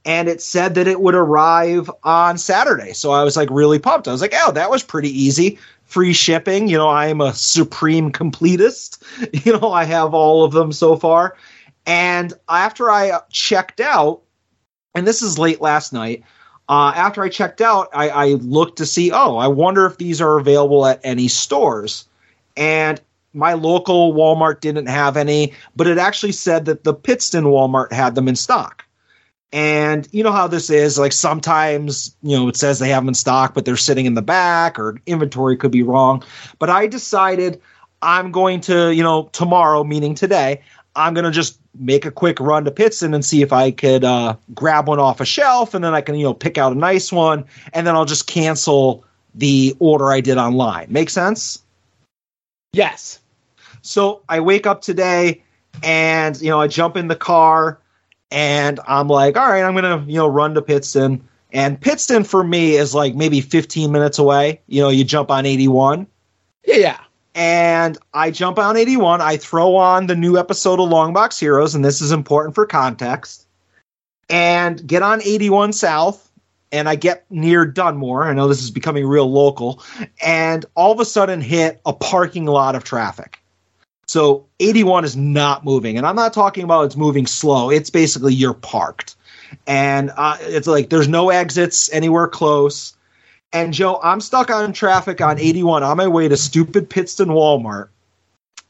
And 0.05 0.29
it 0.29 0.43
said 0.43 0.75
that 0.75 0.89
it 0.89 1.01
would 1.01 1.15
arrive 1.15 1.91
on 2.03 2.37
Saturday. 2.37 2.93
So 2.93 3.13
I 3.13 3.23
was 3.23 3.37
like 3.37 3.49
really 3.51 3.79
pumped. 3.79 4.09
I 4.09 4.13
was 4.13 4.21
like, 4.21 4.35
oh, 4.35 4.53
that 4.53 4.71
was 4.71 4.83
pretty 4.83 5.11
easy. 5.11 5.59
Free 5.85 6.13
shipping. 6.13 6.69
You 6.69 6.79
know, 6.79 6.89
I 6.89 7.07
am 7.07 7.21
a 7.21 7.33
supreme 7.33 8.11
completist. 8.11 8.99
You 9.45 9.59
know, 9.59 9.73
I 9.73 9.85
have 9.85 10.13
all 10.13 10.45
of 10.45 10.53
them 10.53 10.73
so 10.73 10.97
far. 10.97 11.37
And 11.87 12.33
after 12.49 12.91
I 12.91 13.21
checked 13.31 13.81
out, 13.81 14.23
and 14.95 15.07
this 15.07 15.23
is 15.23 15.39
late 15.39 15.61
last 15.61 15.93
night, 15.93 16.25
uh, 16.69 16.93
after 16.95 17.23
I 17.23 17.29
checked 17.29 17.61
out, 17.61 17.89
I, 17.93 18.09
I 18.09 18.27
looked 18.35 18.79
to 18.79 18.87
see, 18.87 19.13
oh, 19.13 19.37
I 19.37 19.49
wonder 19.49 19.85
if 19.87 19.99
these 19.99 20.21
are 20.21 20.39
available 20.39 20.87
at 20.87 21.01
any 21.05 21.29
stores. 21.29 22.07
And 22.57 23.01
my 23.35 23.55
local 23.55 24.15
Walmart 24.15 24.61
didn't 24.61 24.87
have 24.87 25.17
any, 25.17 25.53
but 25.77 25.87
it 25.87 25.99
actually 25.99 26.33
said 26.33 26.67
that 26.67 26.85
the 26.85 26.95
Pittston 26.95 27.45
Walmart 27.45 27.93
had 27.93 28.15
them 28.15 28.29
in 28.29 28.37
stock. 28.37 28.85
And 29.53 30.09
you 30.11 30.25
know 30.25 30.33
how 30.33 30.49
this 30.49 30.71
is 30.71 30.99
like 30.99 31.13
sometimes, 31.13 32.17
you 32.23 32.37
know, 32.37 32.49
it 32.49 32.57
says 32.57 32.79
they 32.79 32.89
have 32.89 33.03
them 33.03 33.09
in 33.09 33.15
stock, 33.15 33.55
but 33.55 33.65
they're 33.65 33.77
sitting 33.77 34.07
in 34.07 34.15
the 34.15 34.23
back 34.23 34.79
or 34.79 35.01
inventory 35.07 35.57
could 35.57 35.71
be 35.71 35.83
wrong. 35.83 36.25
But 36.59 36.71
I 36.71 36.87
decided 36.87 37.61
I'm 38.03 38.33
going 38.33 38.63
to, 38.63 38.93
you 38.93 39.03
know, 39.03 39.29
tomorrow, 39.33 39.85
meaning 39.85 40.15
today, 40.15 40.63
I'm 40.97 41.15
going 41.15 41.25
to 41.25 41.31
just 41.31 41.61
make 41.75 42.05
a 42.05 42.11
quick 42.11 42.39
run 42.41 42.65
to 42.65 42.71
Pittston 42.71 43.15
and 43.15 43.25
see 43.25 43.43
if 43.43 43.53
I 43.53 43.71
could 43.71 44.05
uh, 44.05 44.37
grab 44.55 44.89
one 44.89 44.99
off 44.99 45.21
a 45.21 45.25
shelf 45.25 45.75
and 45.75 45.85
then 45.85 45.95
I 45.95 46.01
can, 46.01 46.15
you 46.15 46.25
know, 46.25 46.35
pick 46.35 46.59
out 46.59 46.73
a 46.73 46.77
nice 46.77 47.13
one 47.13 47.45
and 47.73 47.87
then 47.87 47.95
I'll 47.95 48.05
just 48.05 48.27
cancel 48.27 49.05
the 49.35 49.77
order 49.81 50.13
I 50.13 50.21
did 50.21 50.39
online. 50.39 50.87
Make 50.91 51.11
sense? 51.11 51.63
Yes. 52.73 53.21
So 53.83 54.23
I 54.29 54.41
wake 54.41 54.67
up 54.67 54.83
today 54.83 55.43
and, 55.83 56.41
you 56.41 56.51
know, 56.51 56.61
I 56.61 56.69
jump 56.69 56.97
in 56.97 57.09
the 57.09 57.17
car 57.17 57.79
and 58.31 58.81
I'm 58.87 59.09
like, 59.09 59.37
all 59.37 59.49
right, 59.49 59.63
I'm 59.63 59.75
going 59.75 59.85
to, 59.85 60.11
you 60.11 60.19
know, 60.19 60.29
run 60.29 60.55
to 60.55 60.63
Pittston. 60.63 61.27
And 61.53 61.81
Pittston 61.81 62.25
for 62.25 62.43
me 62.43 62.75
is 62.75 62.95
like 62.95 63.15
maybe 63.15 63.41
15 63.41 63.93
minutes 63.93 64.19
away. 64.19 64.61
You 64.67 64.83
know, 64.83 64.89
you 64.89 65.05
jump 65.05 65.31
on 65.31 65.47
81. 65.47 66.07
Yeah, 66.65 66.77
yeah. 66.77 67.04
And 67.35 67.99
I 68.13 68.31
jump 68.31 68.59
on 68.59 68.77
81. 68.77 69.21
I 69.21 69.37
throw 69.37 69.77
on 69.77 70.07
the 70.07 70.15
new 70.15 70.39
episode 70.39 70.79
of 70.79 70.89
Longbox 70.89 71.41
Heroes, 71.41 71.75
and 71.75 71.85
this 71.85 72.01
is 72.01 72.13
important 72.13 72.55
for 72.55 72.65
context. 72.65 73.47
And 74.31 74.87
get 74.87 75.03
on 75.03 75.21
81 75.21 75.73
South, 75.73 76.31
and 76.71 76.89
I 76.89 76.95
get 76.95 77.25
near 77.31 77.67
Dunmore. 77.67 78.25
I 78.25 78.35
know 78.35 78.49
this 78.49 78.63
is 78.63 78.71
becoming 78.71 79.07
real 79.07 79.31
local. 79.31 79.83
And 80.23 80.65
all 80.75 80.93
of 80.93 81.01
a 81.01 81.05
sudden 81.05 81.41
hit 81.41 81.81
a 81.85 81.93
parking 81.93 82.47
lot 82.47 82.77
of 82.77 82.85
traffic. 82.85 83.41
So 84.07 84.47
81 84.61 85.05
is 85.05 85.17
not 85.17 85.65
moving. 85.65 85.97
And 85.99 86.07
I'm 86.07 86.17
not 86.17 86.33
talking 86.33 86.65
about 86.65 86.85
it's 86.85 86.97
moving 86.97 87.27
slow. 87.27 87.71
It's 87.71 87.91
basically 87.91 88.35
you're 88.35 88.55
parked. 88.55 89.17
And 89.67 90.13
uh, 90.17 90.37
it's 90.41 90.67
like 90.67 90.91
there's 90.91 91.09
no 91.09 91.31
exits 91.31 91.91
anywhere 91.93 92.29
close. 92.29 92.94
And 93.55 93.73
Joe, 93.73 94.01
I'm 94.03 94.21
stuck 94.21 94.51
on 94.51 94.73
traffic 94.73 95.21
on 95.21 95.39
81 95.39 95.85
on 95.85 95.97
my 95.97 96.09
way 96.09 96.27
to 96.27 96.37
stupid 96.37 96.91
Pittston 96.91 97.29
Walmart. 97.29 97.89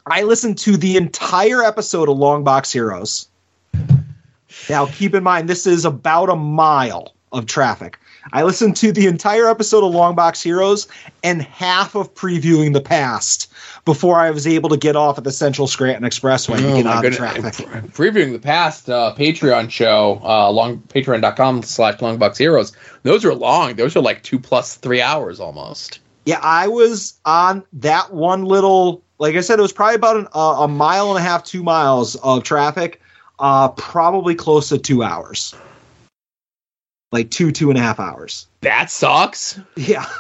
I 0.05 0.25
listened 0.25 0.59
to 0.59 0.77
the 0.77 0.99
entire 0.99 1.63
episode 1.63 2.11
of 2.11 2.19
Longbox 2.19 2.71
Heroes. 2.71 3.27
Now, 4.69 4.85
keep 4.85 5.15
in 5.15 5.23
mind, 5.23 5.49
this 5.49 5.67
is 5.67 5.87
about 5.87 6.29
a 6.29 6.37
mile 6.37 7.15
of 7.33 7.47
traffic. 7.47 7.99
I 8.33 8.43
listened 8.43 8.77
to 8.77 8.93
the 8.93 9.07
entire 9.07 9.49
episode 9.49 9.85
of 9.85 9.93
Longbox 9.93 10.43
Heroes 10.43 10.89
and 11.23 11.43
half 11.43 11.95
of 11.95 12.15
previewing 12.15 12.73
the 12.73 12.81
past 12.81 13.53
before 13.85 14.19
I 14.19 14.31
was 14.31 14.47
able 14.47 14.71
to 14.71 14.77
get 14.77 14.97
off 14.97 15.19
at 15.19 15.25
the 15.25 15.33
Central 15.33 15.67
Scranton 15.67 16.09
Expressway 16.09 16.55
Oh, 16.55 16.77
to 16.77 16.83
get 16.83 16.87
out 16.87 17.05
of 17.05 17.15
traffic. 17.15 17.43
Previewing 17.93 18.33
the 18.33 18.39
past 18.39 18.89
uh, 18.89 19.15
Patreon 19.17 19.71
show, 19.71 20.21
uh, 20.25 20.51
long 20.51 20.79
patreon.com 20.79 21.63
slash 21.63 21.99
longbox 21.99 22.39
heroes. 22.39 22.73
Those 23.03 23.25
are 23.25 23.35
long. 23.35 23.75
Those 23.75 23.95
are 23.97 24.01
like 24.01 24.23
two 24.23 24.39
plus 24.39 24.77
three 24.77 25.03
hours 25.03 25.39
almost. 25.41 26.01
Yeah, 26.25 26.41
I 26.43 26.69
was 26.69 27.15
on 27.27 27.65
that 27.75 28.15
one 28.15 28.45
little. 28.45 29.03
Like 29.19 29.37
I 29.37 29.43
said, 29.43 29.59
it 29.59 29.63
was 29.63 29.73
probably 29.73 29.97
about 29.97 30.17
an, 30.17 30.29
uh, 30.35 30.57
a 30.63 30.69
mile 30.69 31.11
and 31.11 31.19
a 31.19 31.23
half, 31.23 31.45
two 31.45 31.63
miles 31.63 32.17
of 32.17 32.43
traffic. 32.43 33.01
Uh, 33.39 33.69
probably 33.69 34.35
close 34.35 34.69
to 34.71 34.79
two 34.79 35.03
hours, 35.03 35.55
like 37.15 37.31
two, 37.31 37.51
two 37.51 37.71
and 37.71 37.79
a 37.79 37.83
half 37.83 37.99
hours. 37.99 38.47
That 38.61 38.91
sucks. 38.91 39.59
Yeah. 39.77 40.05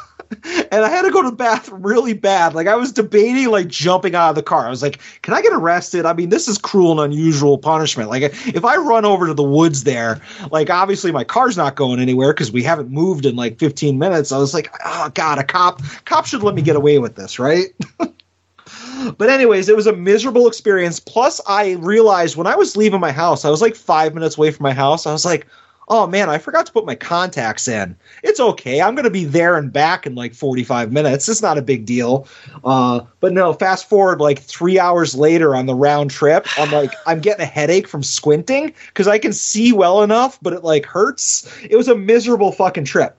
And 0.44 0.84
I 0.84 0.88
had 0.88 1.02
to 1.02 1.10
go 1.10 1.22
to 1.22 1.30
the 1.30 1.36
bathroom 1.36 1.82
really 1.82 2.12
bad. 2.12 2.54
Like 2.54 2.66
I 2.66 2.74
was 2.74 2.90
debating 2.90 3.50
like 3.50 3.68
jumping 3.68 4.16
out 4.16 4.30
of 4.30 4.34
the 4.34 4.42
car. 4.42 4.66
I 4.66 4.70
was 4.70 4.82
like, 4.82 4.98
"Can 5.22 5.32
I 5.32 5.42
get 5.42 5.52
arrested?" 5.52 6.06
I 6.06 6.12
mean, 6.12 6.30
this 6.30 6.48
is 6.48 6.58
cruel 6.58 6.92
and 7.00 7.12
unusual 7.12 7.56
punishment. 7.56 8.10
Like 8.10 8.22
if 8.22 8.64
I 8.64 8.76
run 8.76 9.04
over 9.04 9.26
to 9.26 9.34
the 9.34 9.44
woods 9.44 9.84
there, 9.84 10.20
like 10.50 10.70
obviously 10.70 11.12
my 11.12 11.22
car's 11.22 11.56
not 11.56 11.76
going 11.76 12.00
anywhere 12.00 12.32
because 12.32 12.50
we 12.50 12.64
haven't 12.64 12.90
moved 12.90 13.26
in 13.26 13.36
like 13.36 13.58
15 13.60 13.98
minutes. 13.98 14.32
I 14.32 14.38
was 14.38 14.54
like, 14.54 14.74
"Oh 14.84 15.10
God, 15.14 15.38
a 15.38 15.44
cop, 15.44 15.80
cop 16.04 16.26
should 16.26 16.42
let 16.42 16.54
me 16.54 16.62
get 16.62 16.74
away 16.74 16.98
with 16.98 17.14
this, 17.14 17.38
right?" 17.38 17.66
but 19.18 19.30
anyways, 19.30 19.68
it 19.68 19.76
was 19.76 19.86
a 19.86 19.94
miserable 19.94 20.48
experience. 20.48 21.00
Plus, 21.00 21.40
I 21.46 21.72
realized 21.72 22.36
when 22.36 22.46
I 22.46 22.56
was 22.56 22.76
leaving 22.76 23.00
my 23.00 23.12
house, 23.12 23.44
I 23.44 23.50
was 23.50 23.62
like 23.62 23.76
five 23.76 24.14
minutes 24.14 24.36
away 24.36 24.50
from 24.50 24.64
my 24.64 24.72
house. 24.72 25.06
I 25.06 25.12
was 25.12 25.24
like, 25.24 25.46
oh 25.88 26.06
man, 26.06 26.30
I 26.30 26.38
forgot 26.38 26.66
to 26.66 26.72
put 26.72 26.86
my 26.86 26.94
contacts 26.94 27.68
in. 27.68 27.96
It's 28.22 28.40
okay. 28.40 28.80
I'm 28.80 28.94
going 28.94 29.04
to 29.04 29.10
be 29.10 29.24
there 29.24 29.56
and 29.56 29.72
back 29.72 30.06
in 30.06 30.14
like 30.14 30.34
45 30.34 30.92
minutes. 30.92 31.28
It's 31.28 31.42
not 31.42 31.58
a 31.58 31.62
big 31.62 31.84
deal. 31.84 32.26
Uh, 32.64 33.00
but 33.20 33.32
no, 33.32 33.52
fast 33.52 33.88
forward 33.88 34.20
like 34.20 34.38
three 34.38 34.78
hours 34.78 35.14
later 35.14 35.54
on 35.54 35.66
the 35.66 35.74
round 35.74 36.10
trip, 36.10 36.46
I'm 36.58 36.70
like, 36.70 36.92
I'm 37.06 37.20
getting 37.20 37.42
a 37.42 37.46
headache 37.46 37.88
from 37.88 38.02
squinting 38.02 38.74
because 38.88 39.08
I 39.08 39.18
can 39.18 39.32
see 39.32 39.72
well 39.72 40.02
enough, 40.02 40.38
but 40.42 40.52
it 40.52 40.64
like 40.64 40.86
hurts. 40.86 41.50
It 41.62 41.76
was 41.76 41.88
a 41.88 41.94
miserable 41.94 42.52
fucking 42.52 42.84
trip. 42.84 43.18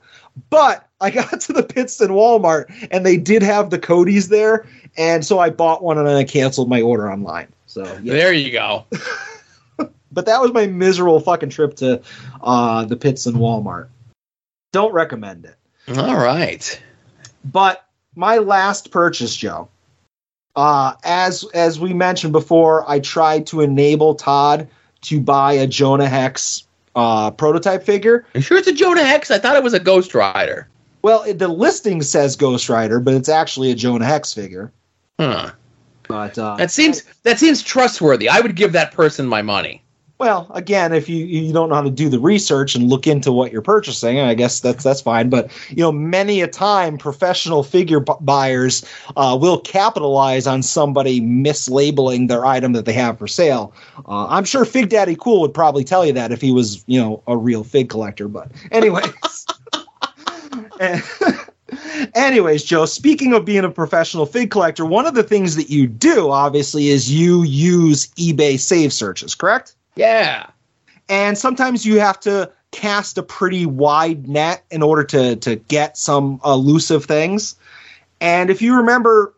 But 0.50 0.88
I 1.02 1.10
got 1.12 1.42
to 1.42 1.54
the 1.54 1.64
Pittston 1.64 2.10
Walmart 2.10 2.66
and 2.92 3.06
they 3.06 3.18
did 3.18 3.44
have 3.44 3.70
the 3.70 3.80
Cody's 3.80 4.30
there. 4.30 4.68
And 4.98 5.26
so 5.26 5.40
I 5.40 5.50
bought 5.50 5.84
one 5.84 5.98
and 5.98 6.08
then 6.08 6.16
I 6.16 6.24
canceled 6.24 6.70
my 6.70 6.82
order 6.82 7.12
online. 7.12 7.48
So. 7.68 7.84
There 7.84 8.34
you 8.34 8.52
go. 8.52 8.86
But 10.16 10.26
that 10.26 10.42
was 10.42 10.54
my 10.54 10.66
miserable 10.66 11.20
fucking 11.20 11.50
trip 11.50 11.76
to 11.76 12.02
uh, 12.42 12.86
the 12.86 12.96
Pittston 12.96 13.36
Walmart. 13.36 13.90
Don't 14.72 14.94
recommend 14.94 15.46
it. 15.46 15.56
All 15.96 16.16
right. 16.16 16.82
But 17.44 17.86
my 18.16 18.38
last 18.38 18.90
purchase, 18.92 19.36
Joe, 19.36 19.68
uh, 20.56 20.94
as 21.04 21.44
as 21.54 21.80
we 21.80 21.94
mentioned 21.94 22.34
before, 22.34 22.90
I 22.90 23.00
tried 23.02 23.46
to 23.48 23.62
enable 23.62 24.16
Todd 24.16 24.70
to 25.02 25.20
buy 25.20 25.54
a 25.54 25.68
Jonah 25.68 26.10
Hex 26.10 26.66
uh, 26.96 27.30
prototype 27.32 27.84
figure. 27.84 28.26
You 28.34 28.42
sure 28.42 28.58
it's 28.58 28.68
a 28.68 28.74
Jonah 28.74 29.04
Hex? 29.04 29.30
I 29.30 29.38
thought 29.38 29.58
it 29.58 29.64
was 29.64 29.74
a 29.74 29.80
Ghost 29.80 30.16
Rider. 30.16 30.68
Well, 31.02 31.24
it, 31.24 31.38
the 31.38 31.50
listing 31.50 32.02
says 32.02 32.36
Ghost 32.36 32.70
Rider, 32.70 33.00
but 33.00 33.14
it's 33.14 33.30
actually 33.30 33.70
a 33.70 33.76
Jonah 33.76 34.06
Hex 34.06 34.34
figure. 34.34 34.72
Huh. 35.20 35.52
But 36.08 36.38
uh, 36.38 36.56
That 36.56 36.72
seems 36.72 37.04
that 37.24 37.38
seems 37.38 37.62
trustworthy. 37.62 38.30
I 38.30 38.40
would 38.40 38.56
give 38.56 38.72
that 38.72 38.92
person 38.92 39.28
my 39.28 39.42
money. 39.42 39.84
Well, 40.18 40.50
again, 40.54 40.94
if 40.94 41.10
you 41.10 41.26
you 41.26 41.52
don't 41.52 41.68
know 41.68 41.76
how 41.76 41.82
to 41.82 41.90
do 41.90 42.08
the 42.08 42.20
research 42.20 42.74
and 42.74 42.88
look 42.88 43.06
into 43.06 43.34
what 43.34 43.52
you're 43.52 43.62
purchasing, 43.62 44.20
I 44.20 44.34
guess 44.34 44.62
that's 44.62 44.82
that's 44.82 45.02
fine. 45.02 45.30
But 45.30 45.52
you 45.70 45.84
know, 45.84 45.92
many 45.92 46.40
a 46.40 46.48
time, 46.48 46.98
professional 46.98 47.64
figure 47.64 48.00
bu- 48.00 48.20
buyers 48.22 48.86
uh, 49.18 49.38
will 49.40 49.60
capitalize 49.60 50.48
on 50.48 50.64
somebody 50.64 51.20
mislabeling 51.20 52.30
their 52.30 52.46
item 52.46 52.72
that 52.74 52.86
they 52.86 52.94
have 52.94 53.20
for 53.20 53.28
sale. 53.28 53.74
Uh, 54.08 54.28
I'm 54.28 54.46
sure 54.46 54.64
Fig 54.64 54.88
Daddy 54.88 55.18
Cool 55.18 55.42
would 55.42 55.54
probably 55.54 55.84
tell 55.84 56.06
you 56.06 56.14
that 56.14 56.32
if 56.32 56.40
he 56.40 56.54
was 56.54 56.86
you 56.88 57.00
know 57.00 57.22
a 57.28 57.36
real 57.36 57.66
fig 57.66 57.90
collector. 57.90 58.30
But 58.30 58.52
anyways. 58.72 59.46
Anyways, 62.14 62.64
Joe, 62.64 62.86
speaking 62.86 63.34
of 63.34 63.44
being 63.44 63.66
a 63.66 63.72
professional 63.72 64.26
fig 64.26 64.52
collector, 64.52 64.86
one 64.86 65.06
of 65.06 65.14
the 65.14 65.24
things 65.24 65.56
that 65.56 65.70
you 65.70 65.88
do, 65.88 66.30
obviously, 66.30 66.88
is 66.90 67.12
you 67.12 67.44
use 67.44 68.08
eBay 68.14 68.60
save 68.60 68.94
searches, 68.94 69.36
correct? 69.36 69.76
Yeah. 69.96 70.48
and 71.10 71.38
sometimes 71.38 71.86
you 71.86 72.00
have 72.00 72.20
to 72.22 72.52
cast 72.72 73.18
a 73.18 73.24
pretty 73.24 73.66
wide 73.66 74.28
net 74.28 74.66
in 74.72 74.84
order 74.84 75.04
to 75.04 75.36
to 75.38 75.56
get 75.56 75.98
some 75.98 76.42
elusive 76.44 77.06
things. 77.06 77.56
And 78.20 78.50
if 78.50 78.62
you 78.62 78.76
remember, 78.78 79.34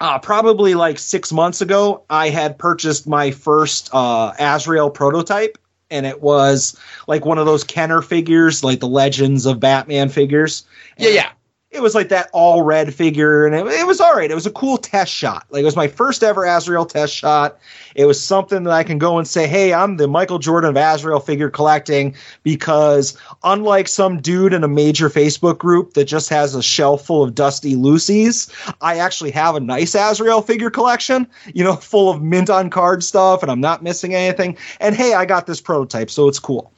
uh, 0.00 0.18
probably 0.18 0.74
like 0.74 0.98
six 0.98 1.32
months 1.32 1.60
ago, 1.60 2.04
I 2.10 2.30
had 2.30 2.58
purchased 2.58 3.06
my 3.06 3.30
first 3.30 3.90
uh, 3.92 4.32
Azrael 4.38 4.90
prototype, 4.90 5.58
and 5.90 6.06
it 6.06 6.22
was 6.22 6.78
like 7.06 7.24
one 7.24 7.38
of 7.38 7.46
those 7.46 7.64
Kenner 7.64 8.02
figures, 8.02 8.64
like 8.64 8.80
the 8.80 8.88
Legends 8.88 9.46
of 9.46 9.60
Batman 9.60 10.08
figures. 10.08 10.64
Yeah, 10.96 11.10
yeah. 11.10 11.30
It 11.70 11.82
was 11.82 11.94
like 11.94 12.08
that 12.08 12.30
all 12.32 12.62
red 12.62 12.94
figure, 12.94 13.44
and 13.44 13.54
it, 13.54 13.66
it 13.66 13.86
was 13.86 14.00
all 14.00 14.14
right. 14.14 14.30
It 14.30 14.34
was 14.34 14.46
a 14.46 14.50
cool 14.50 14.78
test 14.78 15.12
shot. 15.12 15.44
Like 15.50 15.60
it 15.60 15.66
was 15.66 15.76
my 15.76 15.86
first 15.86 16.22
ever 16.22 16.46
Azrael 16.46 16.86
test 16.86 17.14
shot. 17.14 17.58
It 17.94 18.06
was 18.06 18.22
something 18.22 18.62
that 18.64 18.72
I 18.72 18.84
can 18.84 18.96
go 18.96 19.18
and 19.18 19.28
say, 19.28 19.46
"Hey, 19.46 19.74
I'm 19.74 19.98
the 19.98 20.08
Michael 20.08 20.38
Jordan 20.38 20.70
of 20.70 20.76
Azrael 20.78 21.20
figure 21.20 21.50
collecting." 21.50 22.14
Because 22.42 23.18
unlike 23.44 23.86
some 23.86 24.18
dude 24.18 24.54
in 24.54 24.64
a 24.64 24.68
major 24.68 25.10
Facebook 25.10 25.58
group 25.58 25.92
that 25.92 26.06
just 26.06 26.30
has 26.30 26.54
a 26.54 26.62
shelf 26.62 27.04
full 27.04 27.22
of 27.22 27.34
dusty 27.34 27.76
Lucy's, 27.76 28.48
I 28.80 28.96
actually 28.96 29.32
have 29.32 29.54
a 29.54 29.60
nice 29.60 29.94
Azrael 29.94 30.40
figure 30.40 30.70
collection. 30.70 31.26
You 31.52 31.64
know, 31.64 31.76
full 31.76 32.10
of 32.10 32.22
mint 32.22 32.48
on 32.48 32.70
card 32.70 33.04
stuff, 33.04 33.42
and 33.42 33.52
I'm 33.52 33.60
not 33.60 33.82
missing 33.82 34.14
anything. 34.14 34.56
And 34.80 34.94
hey, 34.94 35.12
I 35.12 35.26
got 35.26 35.46
this 35.46 35.60
prototype, 35.60 36.08
so 36.08 36.28
it's 36.28 36.38
cool. 36.38 36.72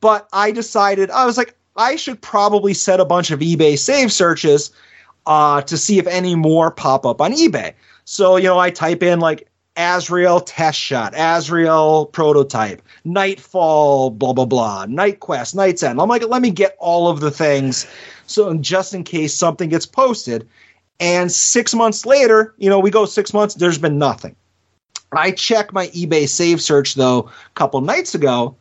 But 0.00 0.28
I 0.34 0.50
decided 0.50 1.10
I 1.10 1.24
was 1.24 1.38
like, 1.38 1.57
I 1.78 1.96
should 1.96 2.20
probably 2.20 2.74
set 2.74 3.00
a 3.00 3.04
bunch 3.04 3.30
of 3.30 3.38
eBay 3.40 3.78
save 3.78 4.12
searches 4.12 4.72
uh, 5.26 5.62
to 5.62 5.78
see 5.78 5.98
if 5.98 6.06
any 6.06 6.34
more 6.34 6.70
pop 6.70 7.06
up 7.06 7.20
on 7.20 7.32
eBay. 7.32 7.72
So, 8.04 8.36
you 8.36 8.44
know, 8.44 8.58
I 8.58 8.70
type 8.70 9.02
in 9.02 9.20
like 9.20 9.48
Azrael 9.76 10.40
test 10.40 10.78
shot, 10.78 11.14
Azrael 11.16 12.06
prototype, 12.06 12.82
Knightfall, 13.04 14.10
blah, 14.10 14.32
blah, 14.32 14.44
blah, 14.44 14.86
KnightQuest, 14.86 15.54
Night's 15.54 15.84
End. 15.84 16.00
I'm 16.00 16.08
like, 16.08 16.26
let 16.26 16.42
me 16.42 16.50
get 16.50 16.76
all 16.80 17.08
of 17.08 17.20
the 17.20 17.30
things. 17.30 17.86
So, 18.26 18.52
just 18.54 18.92
in 18.92 19.04
case 19.04 19.34
something 19.34 19.68
gets 19.68 19.86
posted. 19.86 20.48
And 21.00 21.30
six 21.30 21.74
months 21.74 22.04
later, 22.04 22.54
you 22.58 22.68
know, 22.68 22.80
we 22.80 22.90
go 22.90 23.06
six 23.06 23.32
months, 23.32 23.54
there's 23.54 23.78
been 23.78 23.98
nothing. 23.98 24.34
I 25.12 25.30
checked 25.30 25.72
my 25.72 25.86
eBay 25.88 26.28
save 26.28 26.60
search 26.60 26.94
though 26.94 27.20
a 27.20 27.54
couple 27.54 27.80
nights 27.80 28.14
ago, 28.14 28.56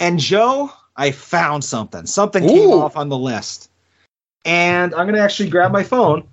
and 0.00 0.18
Joe, 0.18 0.70
I 0.96 1.10
found 1.10 1.64
something. 1.64 2.06
Something 2.06 2.46
came 2.46 2.70
off 2.70 2.96
on 2.96 3.08
the 3.08 3.18
list. 3.18 3.70
And 4.44 4.94
I'm 4.94 5.06
going 5.06 5.14
to 5.14 5.20
actually 5.20 5.48
grab 5.48 5.72
my 5.72 5.82
phone. 5.82 6.26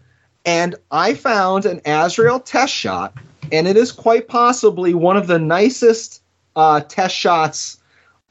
And 0.45 0.75
I 0.91 1.13
found 1.13 1.65
an 1.65 1.81
Azrael 1.85 2.39
test 2.39 2.73
shot. 2.73 3.13
And 3.51 3.67
it 3.67 3.77
is 3.77 3.91
quite 3.91 4.27
possibly 4.27 4.93
one 4.93 5.17
of 5.17 5.27
the 5.27 5.39
nicest 5.39 6.21
uh, 6.55 6.81
test 6.81 7.15
shots 7.15 7.79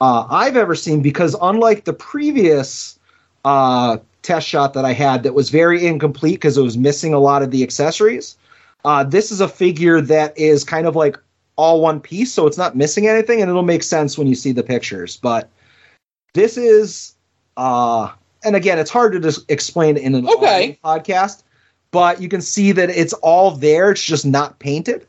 uh, 0.01 0.27
I've 0.31 0.57
ever 0.57 0.74
seen 0.74 1.02
because, 1.02 1.36
unlike 1.43 1.85
the 1.85 1.93
previous 1.93 2.98
uh, 3.44 3.98
test 4.23 4.48
shot 4.48 4.74
that 4.74 4.85
I 4.85 4.93
had 4.93 5.23
that 5.24 5.35
was 5.35 5.51
very 5.51 5.86
incomplete 5.86 6.36
because 6.36 6.57
it 6.57 6.62
was 6.62 6.78
missing 6.78 7.12
a 7.12 7.19
lot 7.19 7.43
of 7.43 7.51
the 7.51 7.62
accessories, 7.62 8.36
uh, 8.85 9.05
this 9.05 9.31
is 9.31 9.40
a 9.40 9.48
figure 9.48 10.01
that 10.01 10.36
is 10.39 10.65
kind 10.65 10.86
of 10.86 10.97
like 10.97 11.19
all 11.57 11.81
one 11.82 12.01
piece. 12.01 12.32
So 12.32 12.47
it's 12.47 12.57
not 12.57 12.77
missing 12.77 13.09
anything. 13.09 13.43
And 13.43 13.51
it'll 13.51 13.62
make 13.62 13.82
sense 13.82 14.16
when 14.16 14.27
you 14.27 14.35
see 14.35 14.52
the 14.52 14.62
pictures. 14.62 15.19
But 15.19 15.51
this 16.35 16.57
is 16.57 17.15
uh 17.57 18.11
and 18.44 18.57
again 18.57 18.78
it's 18.78 18.90
hard 18.90 19.12
to 19.12 19.20
just 19.20 19.51
explain 19.51 19.97
in 19.97 20.15
an 20.15 20.27
Okay. 20.28 20.78
podcast 20.85 21.43
but 21.90 22.20
you 22.20 22.28
can 22.28 22.40
see 22.40 22.73
that 22.73 22.90
it's 22.90 23.12
all 23.15 23.51
there 23.52 23.90
it's 23.90 24.02
just 24.02 24.24
not 24.27 24.59
painted 24.59 25.07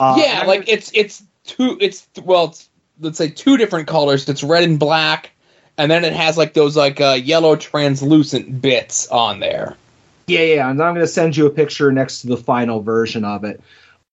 uh, 0.00 0.14
yeah, 0.18 0.44
like 0.46 0.68
it's 0.68 0.92
it's 0.94 1.24
two. 1.44 1.76
It's 1.80 2.06
well, 2.22 2.44
it's 2.44 2.68
let's 3.00 3.18
say 3.18 3.28
two 3.28 3.56
different 3.56 3.88
colors. 3.88 4.28
It's 4.28 4.44
red 4.44 4.62
and 4.62 4.78
black, 4.78 5.32
and 5.76 5.90
then 5.90 6.04
it 6.04 6.12
has 6.12 6.38
like 6.38 6.54
those 6.54 6.76
like 6.76 7.00
uh, 7.00 7.18
yellow 7.20 7.56
translucent 7.56 8.62
bits 8.62 9.08
on 9.08 9.40
there. 9.40 9.76
yeah 10.28 10.40
yeah 10.42 10.70
and 10.70 10.80
i'm 10.82 10.94
going 10.94 11.04
to 11.04 11.12
send 11.12 11.36
you 11.36 11.46
a 11.46 11.50
picture 11.50 11.90
next 11.90 12.20
to 12.20 12.28
the 12.28 12.36
final 12.36 12.80
version 12.80 13.24
of 13.24 13.42
it 13.44 13.60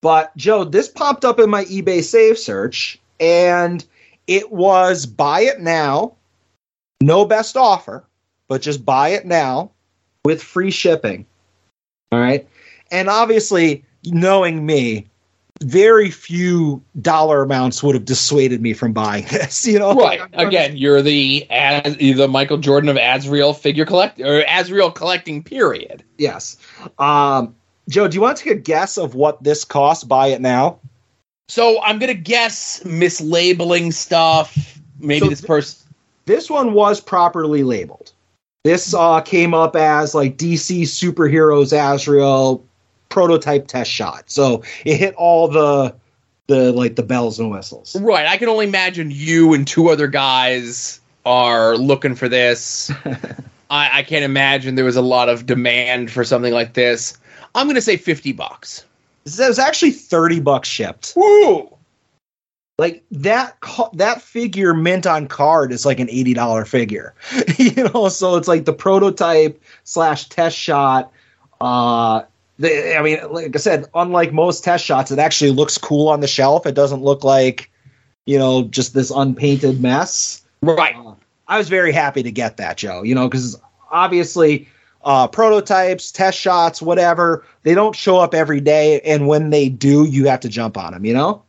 but 0.01 0.35
joe 0.37 0.63
this 0.63 0.87
popped 0.87 1.23
up 1.25 1.39
in 1.39 1.49
my 1.51 1.65
ebay 1.65 2.01
save 2.03 2.37
search 2.39 2.97
and 3.19 3.85
it 4.27 4.51
was 4.51 5.05
buy 5.05 5.41
it 5.41 5.59
now 5.59 6.13
no 7.01 7.25
best 7.25 7.57
offer 7.57 8.03
but 8.47 8.61
just 8.61 8.85
buy 8.85 9.09
it 9.09 9.25
now 9.25 9.71
with 10.23 10.41
free 10.41 10.71
shipping 10.71 11.25
all 12.11 12.19
right 12.19 12.47
and 12.91 13.09
obviously 13.09 13.83
knowing 14.05 14.65
me 14.65 15.07
very 15.63 16.11
few 16.11 16.83
dollar 17.01 17.41
amounts 17.41 17.81
would 17.81 17.95
have 17.95 18.03
dissuaded 18.05 18.61
me 18.61 18.73
from 18.73 18.91
buying 18.93 19.23
this 19.31 19.65
you 19.65 19.79
know 19.79 19.93
Right. 19.93 20.21
Again, 20.33 20.75
you're 20.75 21.01
the 21.01 21.47
you're 21.99 22.15
the 22.15 22.27
Michael 22.27 22.57
Jordan 22.57 22.89
of 22.89 22.97
Azrael 22.97 23.53
figure 23.53 23.85
collect 23.85 24.19
or 24.19 24.43
Azrael 24.47 24.91
collecting. 24.91 25.43
Period. 25.43 26.03
yes 26.17 26.57
um 26.99 27.55
joe 27.87 28.07
do 28.07 28.15
you 28.15 28.21
want 28.21 28.37
to 28.37 28.43
take 28.43 28.53
a 28.53 28.59
guess 28.59 28.97
of 28.97 29.15
what 29.15 29.41
this 29.43 29.63
costs 29.63 30.03
buy 30.03 30.27
it 30.27 30.41
now 30.41 30.79
So 31.47 31.81
I'm 31.83 31.99
gonna 31.99 32.13
guess 32.13 32.81
mislabeling 32.83 33.93
stuff. 33.93 34.79
Maybe 34.99 35.25
So 35.25 35.29
this 35.29 35.41
person. 35.41 35.87
this 36.25 36.49
one 36.49 36.73
was 36.73 36.99
properly 36.99 37.63
labeled. 37.63 38.11
This 38.63 38.93
uh, 38.95 39.21
came 39.21 39.53
up 39.53 39.75
as 39.75 40.15
like 40.15 40.37
DC 40.37 40.83
superheroes 40.83 41.71
Azrael 41.71 42.63
prototype 43.09 43.67
test 43.67 43.91
shot. 43.91 44.23
So 44.27 44.63
it 44.85 44.97
hit 44.97 45.13
all 45.15 45.47
the 45.47 45.95
the 46.47 46.71
like 46.73 46.95
the 46.95 47.03
bells 47.03 47.39
and 47.39 47.51
whistles. 47.51 47.95
Right. 47.95 48.25
I 48.25 48.37
can 48.37 48.49
only 48.49 48.65
imagine 48.65 49.11
you 49.11 49.53
and 49.53 49.67
two 49.67 49.89
other 49.89 50.07
guys 50.07 50.99
are 51.25 51.77
looking 51.77 52.15
for 52.15 52.27
this. 52.27 52.91
I, 53.69 53.99
I 53.99 54.03
can't 54.03 54.25
imagine 54.25 54.75
there 54.75 54.85
was 54.85 54.95
a 54.95 55.01
lot 55.01 55.29
of 55.29 55.45
demand 55.45 56.11
for 56.11 56.23
something 56.23 56.53
like 56.53 56.73
this. 56.73 57.17
I'm 57.53 57.67
gonna 57.67 57.81
say 57.81 57.97
fifty 57.97 58.31
bucks. 58.31 58.83
This 59.25 59.39
was 59.39 59.59
actually 59.59 59.91
thirty 59.91 60.39
bucks 60.39 60.69
shipped. 60.69 61.13
Woo! 61.15 61.69
Like 62.77 63.03
that 63.11 63.57
that 63.93 64.21
figure 64.21 64.73
mint 64.73 65.07
on 65.07 65.27
card 65.27 65.71
is 65.71 65.85
like 65.85 65.99
an 65.99 66.09
eighty 66.09 66.33
dollar 66.33 66.65
figure. 66.65 67.13
you 67.57 67.85
know, 67.85 68.09
so 68.09 68.35
it's 68.35 68.47
like 68.47 68.65
the 68.65 68.73
prototype 68.73 69.61
slash 69.83 70.29
test 70.29 70.57
shot. 70.57 71.11
Uh, 71.61 72.23
the, 72.59 72.97
I 72.97 73.01
mean, 73.01 73.19
like 73.31 73.55
I 73.55 73.59
said, 73.59 73.85
unlike 73.95 74.31
most 74.33 74.63
test 74.63 74.85
shots, 74.85 75.09
it 75.11 75.19
actually 75.19 75.51
looks 75.51 75.77
cool 75.77 76.07
on 76.09 76.19
the 76.19 76.27
shelf. 76.27 76.65
It 76.65 76.75
doesn't 76.75 77.01
look 77.01 77.23
like, 77.23 77.71
you 78.25 78.37
know, 78.37 78.63
just 78.63 78.93
this 78.93 79.09
unpainted 79.09 79.81
mess. 79.81 80.45
Right. 80.61 80.95
I 81.47 81.57
was 81.57 81.69
very 81.69 81.91
happy 81.91 82.23
to 82.23 82.31
get 82.31 82.57
that, 82.57 82.77
Joe. 82.77 83.03
You 83.03 83.15
know, 83.15 83.27
because 83.27 83.59
obviously, 83.89 84.67
uh, 85.05 85.27
prototypes, 85.27 86.11
test 86.11 86.37
shots, 86.37 86.81
whatever, 86.81 87.45
they 87.63 87.73
don't 87.73 87.95
show 87.95 88.17
up 88.17 88.33
every 88.33 88.59
day, 88.59 88.99
and 89.01 89.27
when 89.27 89.51
they 89.51 89.69
do, 89.69 90.03
you 90.03 90.25
have 90.25 90.41
to 90.41 90.49
jump 90.49 90.77
on 90.77 90.93
them. 90.93 91.05
You 91.05 91.13
know. 91.13 91.43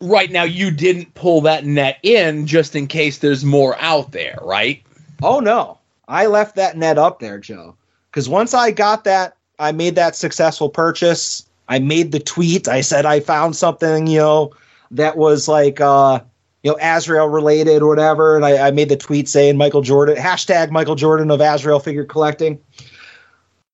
Right 0.00 0.32
now, 0.32 0.42
you 0.42 0.72
didn't 0.72 1.14
pull 1.14 1.42
that 1.42 1.64
net 1.64 1.98
in 2.02 2.46
just 2.46 2.74
in 2.74 2.88
case 2.88 3.18
there's 3.18 3.44
more 3.44 3.76
out 3.80 4.10
there, 4.10 4.36
right? 4.42 4.82
Oh 5.22 5.38
no, 5.38 5.78
I 6.08 6.26
left 6.26 6.56
that 6.56 6.76
net 6.76 6.98
up 6.98 7.20
there, 7.20 7.38
Joe. 7.38 7.76
Because 8.10 8.28
once 8.28 8.52
I 8.52 8.72
got 8.72 9.04
that, 9.04 9.36
I 9.58 9.72
made 9.72 9.94
that 9.94 10.16
successful 10.16 10.68
purchase. 10.68 11.48
I 11.68 11.78
made 11.78 12.12
the 12.12 12.18
tweet. 12.18 12.68
I 12.68 12.80
said 12.80 13.06
I 13.06 13.20
found 13.20 13.56
something, 13.56 14.06
you 14.06 14.18
know, 14.18 14.52
that 14.90 15.16
was 15.16 15.48
like, 15.48 15.80
uh, 15.80 16.20
you 16.62 16.70
know, 16.70 16.78
Azrael 16.80 17.28
related 17.28 17.82
or 17.82 17.88
whatever. 17.88 18.36
And 18.36 18.44
I, 18.44 18.68
I 18.68 18.70
made 18.70 18.88
the 18.88 18.96
tweet 18.96 19.28
saying 19.28 19.56
Michael 19.56 19.82
Jordan, 19.82 20.16
hashtag 20.16 20.70
Michael 20.70 20.94
Jordan 20.94 21.30
of 21.30 21.40
Azrael 21.40 21.80
figure 21.80 22.04
collecting. 22.04 22.60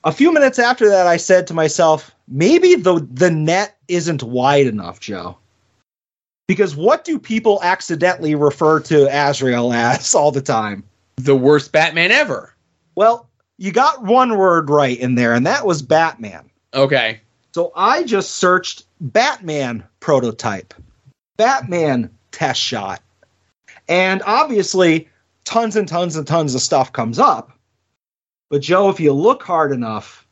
A 0.05 0.13
few 0.13 0.33
minutes 0.33 0.59
after 0.59 0.89
that, 0.89 1.07
I 1.07 1.17
said 1.17 1.47
to 1.49 1.55
myself, 1.55 2.11
maybe 2.29 2.75
the 2.75 3.07
the 3.11 3.31
net 3.31 3.77
isn't 3.89 4.23
wide 4.23 4.67
enough, 4.67 5.01
Joe. 5.01 5.37
Because 6.47 6.75
what 6.75 7.05
do 7.05 7.19
people 7.19 7.61
accidentally 7.63 8.35
refer 8.35 8.81
to 8.81 9.09
Azrael 9.11 9.73
as 9.73 10.15
all 10.15 10.31
the 10.31 10.41
time? 10.41 10.83
The 11.17 11.37
worst 11.37 11.73
Batman 11.73 12.11
ever. 12.11 12.55
Well, 12.95 13.29
you 13.59 13.71
got 13.73 14.05
one 14.05 14.39
word 14.39 14.71
right 14.71 14.99
in 14.99 15.17
there, 15.17 15.35
and 15.35 15.45
that 15.47 15.67
was 15.67 15.83
Batman. 15.83 16.49
Okay. 16.73 17.21
So 17.53 17.73
I 17.77 18.05
just 18.05 18.37
searched 18.37 18.85
Batman 19.01 19.85
prototype, 20.01 20.73
Batman 21.37 22.11
test 22.31 22.61
shot. 22.61 23.03
And 23.89 24.23
obviously, 24.27 25.09
tons 25.45 25.77
and 25.77 25.89
tons 25.89 26.17
and 26.17 26.27
tons 26.27 26.55
of 26.55 26.61
stuff 26.61 26.93
comes 26.93 27.19
up. 27.19 27.53
But 28.51 28.63
Joe, 28.63 28.89
if 28.89 29.01
you 29.01 29.13
look 29.13 29.43
hard 29.43 29.73
enough, 29.73 30.27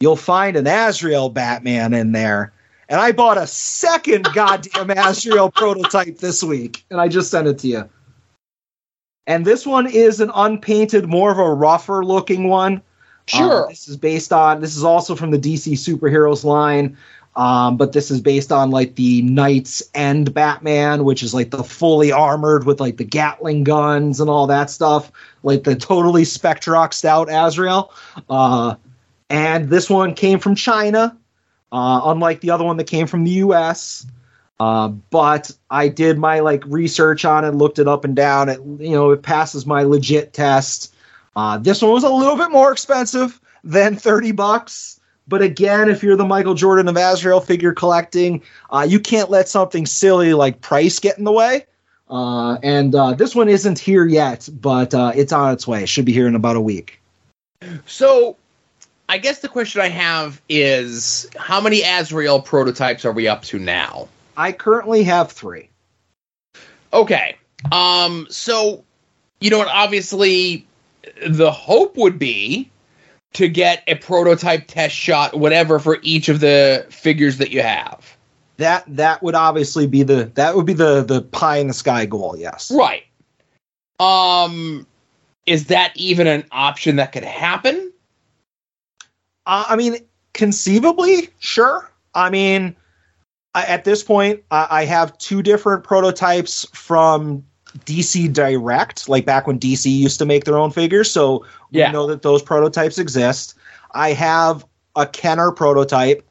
you'll 0.00 0.16
find 0.16 0.56
an 0.56 0.66
Azrael 0.66 1.28
Batman 1.28 1.92
in 1.94 2.12
there. 2.12 2.52
And 2.88 3.00
I 3.00 3.12
bought 3.12 3.38
a 3.38 3.46
second 3.46 4.28
goddamn 4.34 4.90
Azrael 4.90 5.50
prototype 5.50 6.18
this 6.18 6.42
week, 6.42 6.84
and 6.90 7.00
I 7.00 7.08
just 7.08 7.30
sent 7.30 7.46
it 7.46 7.58
to 7.60 7.68
you. 7.68 7.88
And 9.26 9.44
this 9.46 9.64
one 9.66 9.86
is 9.86 10.20
an 10.20 10.30
unpainted, 10.34 11.06
more 11.06 11.30
of 11.30 11.38
a 11.38 11.54
rougher 11.54 12.04
looking 12.04 12.48
one. 12.48 12.82
Sure. 13.26 13.66
Uh, 13.66 13.68
this 13.68 13.86
is 13.86 13.96
based 13.96 14.32
on. 14.32 14.60
This 14.60 14.76
is 14.76 14.82
also 14.82 15.14
from 15.14 15.30
the 15.30 15.38
DC 15.38 15.74
superheroes 15.74 16.42
line, 16.42 16.96
um, 17.36 17.76
but 17.76 17.92
this 17.92 18.10
is 18.10 18.20
based 18.20 18.50
on 18.50 18.70
like 18.70 18.96
the 18.96 19.22
Knights 19.22 19.82
End 19.94 20.34
Batman, 20.34 21.04
which 21.04 21.22
is 21.22 21.32
like 21.32 21.50
the 21.50 21.62
fully 21.62 22.10
armored 22.10 22.64
with 22.66 22.80
like 22.80 22.96
the 22.96 23.04
Gatling 23.04 23.64
guns 23.64 24.20
and 24.20 24.28
all 24.28 24.46
that 24.48 24.68
stuff, 24.68 25.12
like 25.42 25.64
the 25.64 25.76
totally 25.76 26.22
Spectroxed 26.22 27.04
out 27.04 27.28
Azrael. 27.30 27.92
Uh, 28.28 28.74
and 29.28 29.70
this 29.70 29.88
one 29.88 30.14
came 30.14 30.40
from 30.40 30.56
China, 30.56 31.16
uh, 31.70 32.00
unlike 32.04 32.40
the 32.40 32.50
other 32.50 32.64
one 32.64 32.76
that 32.78 32.88
came 32.88 33.06
from 33.06 33.22
the 33.22 33.30
U.S. 33.30 34.06
Uh, 34.58 34.88
but 34.88 35.52
I 35.70 35.88
did 35.88 36.18
my 36.18 36.40
like 36.40 36.64
research 36.66 37.24
on 37.24 37.44
it, 37.44 37.52
looked 37.52 37.78
it 37.78 37.86
up 37.86 38.04
and 38.04 38.16
down. 38.16 38.48
It 38.48 38.58
you 38.58 38.90
know 38.90 39.12
it 39.12 39.22
passes 39.22 39.64
my 39.64 39.84
legit 39.84 40.32
test. 40.32 40.94
Uh, 41.36 41.58
this 41.58 41.80
one 41.80 41.92
was 41.92 42.04
a 42.04 42.10
little 42.10 42.36
bit 42.36 42.50
more 42.50 42.72
expensive 42.72 43.40
than 43.62 43.94
thirty 43.96 44.32
bucks. 44.32 44.99
But 45.30 45.42
again, 45.42 45.88
if 45.88 46.02
you're 46.02 46.16
the 46.16 46.26
Michael 46.26 46.54
Jordan 46.54 46.88
of 46.88 46.96
Azrael 46.96 47.40
figure 47.40 47.72
collecting, 47.72 48.42
uh, 48.70 48.84
you 48.86 48.98
can't 48.98 49.30
let 49.30 49.48
something 49.48 49.86
silly 49.86 50.34
like 50.34 50.60
price 50.60 50.98
get 50.98 51.18
in 51.18 51.24
the 51.24 51.30
way. 51.30 51.66
Uh, 52.10 52.54
and 52.64 52.96
uh, 52.96 53.12
this 53.12 53.32
one 53.32 53.48
isn't 53.48 53.78
here 53.78 54.04
yet, 54.06 54.48
but 54.60 54.92
uh, 54.92 55.12
it's 55.14 55.32
on 55.32 55.52
its 55.52 55.68
way. 55.68 55.84
It 55.84 55.88
should 55.88 56.04
be 56.04 56.12
here 56.12 56.26
in 56.26 56.34
about 56.34 56.56
a 56.56 56.60
week. 56.60 57.00
So, 57.86 58.36
I 59.08 59.18
guess 59.18 59.38
the 59.38 59.48
question 59.48 59.80
I 59.80 59.88
have 59.88 60.42
is 60.48 61.30
how 61.36 61.60
many 61.60 61.82
Azrael 61.84 62.42
prototypes 62.42 63.04
are 63.04 63.12
we 63.12 63.28
up 63.28 63.42
to 63.44 63.60
now? 63.60 64.08
I 64.36 64.50
currently 64.50 65.04
have 65.04 65.30
three. 65.30 65.68
Okay. 66.92 67.36
Um, 67.70 68.26
so, 68.30 68.82
you 69.40 69.50
know 69.50 69.58
what? 69.58 69.68
Obviously, 69.68 70.66
the 71.24 71.52
hope 71.52 71.96
would 71.96 72.18
be 72.18 72.69
to 73.32 73.48
get 73.48 73.84
a 73.86 73.94
prototype 73.94 74.64
test 74.66 74.94
shot, 74.94 75.38
whatever, 75.38 75.78
for 75.78 75.98
each 76.02 76.28
of 76.28 76.40
the 76.40 76.86
figures 76.90 77.38
that 77.38 77.50
you 77.50 77.62
have. 77.62 78.16
That 78.56 78.84
that 78.88 79.22
would 79.22 79.34
obviously 79.34 79.86
be 79.86 80.02
the 80.02 80.24
that 80.34 80.54
would 80.54 80.66
be 80.66 80.74
the 80.74 81.02
the 81.02 81.22
pie 81.22 81.58
in 81.58 81.68
the 81.68 81.74
sky 81.74 82.06
goal. 82.06 82.36
Yes. 82.36 82.70
Right. 82.70 83.04
Um, 83.98 84.86
is 85.46 85.66
that 85.66 85.92
even 85.96 86.26
an 86.26 86.44
option 86.52 86.96
that 86.96 87.12
could 87.12 87.24
happen? 87.24 87.92
Uh, 89.46 89.64
I 89.68 89.76
mean, 89.76 89.96
conceivably, 90.34 91.30
sure. 91.38 91.90
I 92.14 92.30
mean, 92.30 92.76
I, 93.54 93.64
at 93.64 93.84
this 93.84 94.02
point, 94.02 94.42
I, 94.50 94.66
I 94.70 94.84
have 94.84 95.16
two 95.18 95.42
different 95.42 95.84
prototypes 95.84 96.66
from 96.72 97.44
DC 97.84 98.32
Direct, 98.32 99.08
like 99.08 99.24
back 99.24 99.46
when 99.46 99.58
DC 99.58 99.90
used 99.90 100.18
to 100.18 100.26
make 100.26 100.44
their 100.44 100.58
own 100.58 100.70
figures. 100.70 101.10
So 101.10 101.44
Yeah. 101.70 101.88
we 101.88 101.92
know 101.92 102.06
that 102.06 102.22
those 102.22 102.42
prototypes 102.42 102.98
exist. 102.98 103.54
I 103.92 104.12
have 104.12 104.64
a 104.96 105.06
Kenner 105.06 105.52
prototype. 105.52 106.26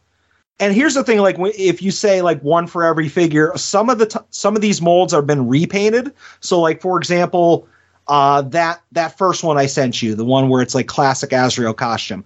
And 0.61 0.73
here's 0.73 0.93
the 0.93 1.03
thing: 1.05 1.19
like, 1.19 1.37
if 1.39 1.81
you 1.81 1.91
say 1.91 2.21
like 2.21 2.41
one 2.41 2.67
for 2.67 2.83
every 2.83 3.07
figure, 3.07 3.53
some 3.55 3.89
of 3.89 3.97
the 3.97 4.05
t- 4.05 4.19
some 4.29 4.55
of 4.55 4.61
these 4.61 4.81
molds 4.81 5.13
have 5.13 5.25
been 5.25 5.47
repainted. 5.47 6.13
So, 6.41 6.59
like 6.59 6.81
for 6.81 6.97
example, 6.97 7.65
uh, 8.09 8.41
that 8.41 8.81
that 8.91 9.17
first 9.17 9.41
one 9.41 9.57
I 9.57 9.67
sent 9.67 10.01
you, 10.01 10.15
the 10.15 10.25
one 10.25 10.49
where 10.49 10.61
it's 10.61 10.75
like 10.75 10.87
classic 10.87 11.31
Azrael 11.31 11.73
costume, 11.73 12.25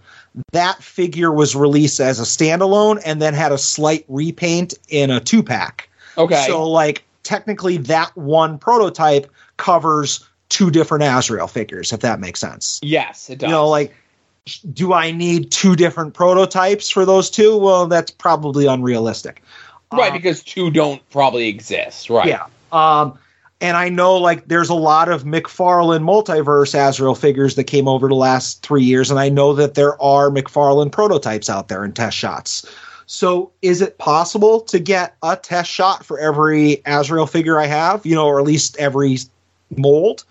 that 0.52 0.81
figure 0.81 1.31
was 1.31 1.56
released 1.56 1.99
as 1.99 2.19
a 2.19 2.23
standalone 2.23 2.99
and 3.06 3.22
then 3.22 3.35
had 3.35 3.52
a 3.52 3.57
slight 3.57 4.03
repaint 4.07 4.73
in 4.90 5.11
a 5.11 5.19
two 5.19 5.44
pack. 5.44 5.90
Okay. 6.18 6.45
So 6.48 6.68
like 6.68 7.03
technically 7.23 7.77
that 7.77 8.15
one 8.15 8.57
prototype 8.57 9.31
covers 9.57 10.27
two 10.49 10.69
different 10.69 11.03
Azrael 11.03 11.47
figures, 11.47 11.91
if 11.91 12.01
that 12.01 12.19
makes 12.19 12.39
sense. 12.39 12.79
yes, 12.83 13.29
it 13.29 13.39
does. 13.39 13.47
You 13.47 13.53
know, 13.53 13.67
like 13.67 13.93
do 14.73 14.93
I 14.93 15.11
need 15.11 15.51
two 15.51 15.75
different 15.75 16.13
prototypes 16.13 16.89
for 16.89 17.05
those 17.05 17.29
two? 17.29 17.57
Well, 17.57 17.87
that's 17.87 18.11
probably 18.11 18.65
unrealistic. 18.65 19.41
right, 19.91 20.11
because 20.11 20.43
two 20.43 20.69
don't 20.69 21.07
probably 21.11 21.47
exist. 21.47 22.09
Right. 22.09 22.27
Yeah. 22.27 22.45
Um, 22.71 23.17
and 23.61 23.77
I 23.77 23.87
know 23.87 24.17
like 24.17 24.47
there's 24.47 24.69
a 24.69 24.75
lot 24.75 25.07
of 25.07 25.23
McFarlane 25.23 26.03
multiverse 26.03 26.75
Azrael 26.77 27.15
figures 27.15 27.55
that 27.55 27.63
came 27.65 27.87
over 27.87 28.09
the 28.09 28.15
last 28.15 28.61
three 28.61 28.83
years, 28.83 29.09
and 29.09 29.19
I 29.19 29.29
know 29.29 29.53
that 29.53 29.75
there 29.75 30.01
are 30.01 30.29
McFarlane 30.29 30.91
prototypes 30.91 31.49
out 31.49 31.69
there 31.69 31.85
in 31.85 31.93
test 31.93 32.17
shots. 32.17 32.69
So 33.05 33.51
is 33.61 33.81
it 33.81 33.97
possible 33.97 34.61
to 34.61 34.80
get 34.80 35.15
a 35.23 35.35
test 35.35 35.69
shot 35.69 36.05
for 36.05 36.19
every 36.19 36.81
Azrael 36.85 37.27
figure 37.27 37.59
I 37.59 37.65
have, 37.65 38.05
you 38.05 38.15
know, 38.15 38.25
or 38.25 38.39
at 38.39 38.45
least 38.45 38.77
every 38.77 39.17
mold? 39.75 40.23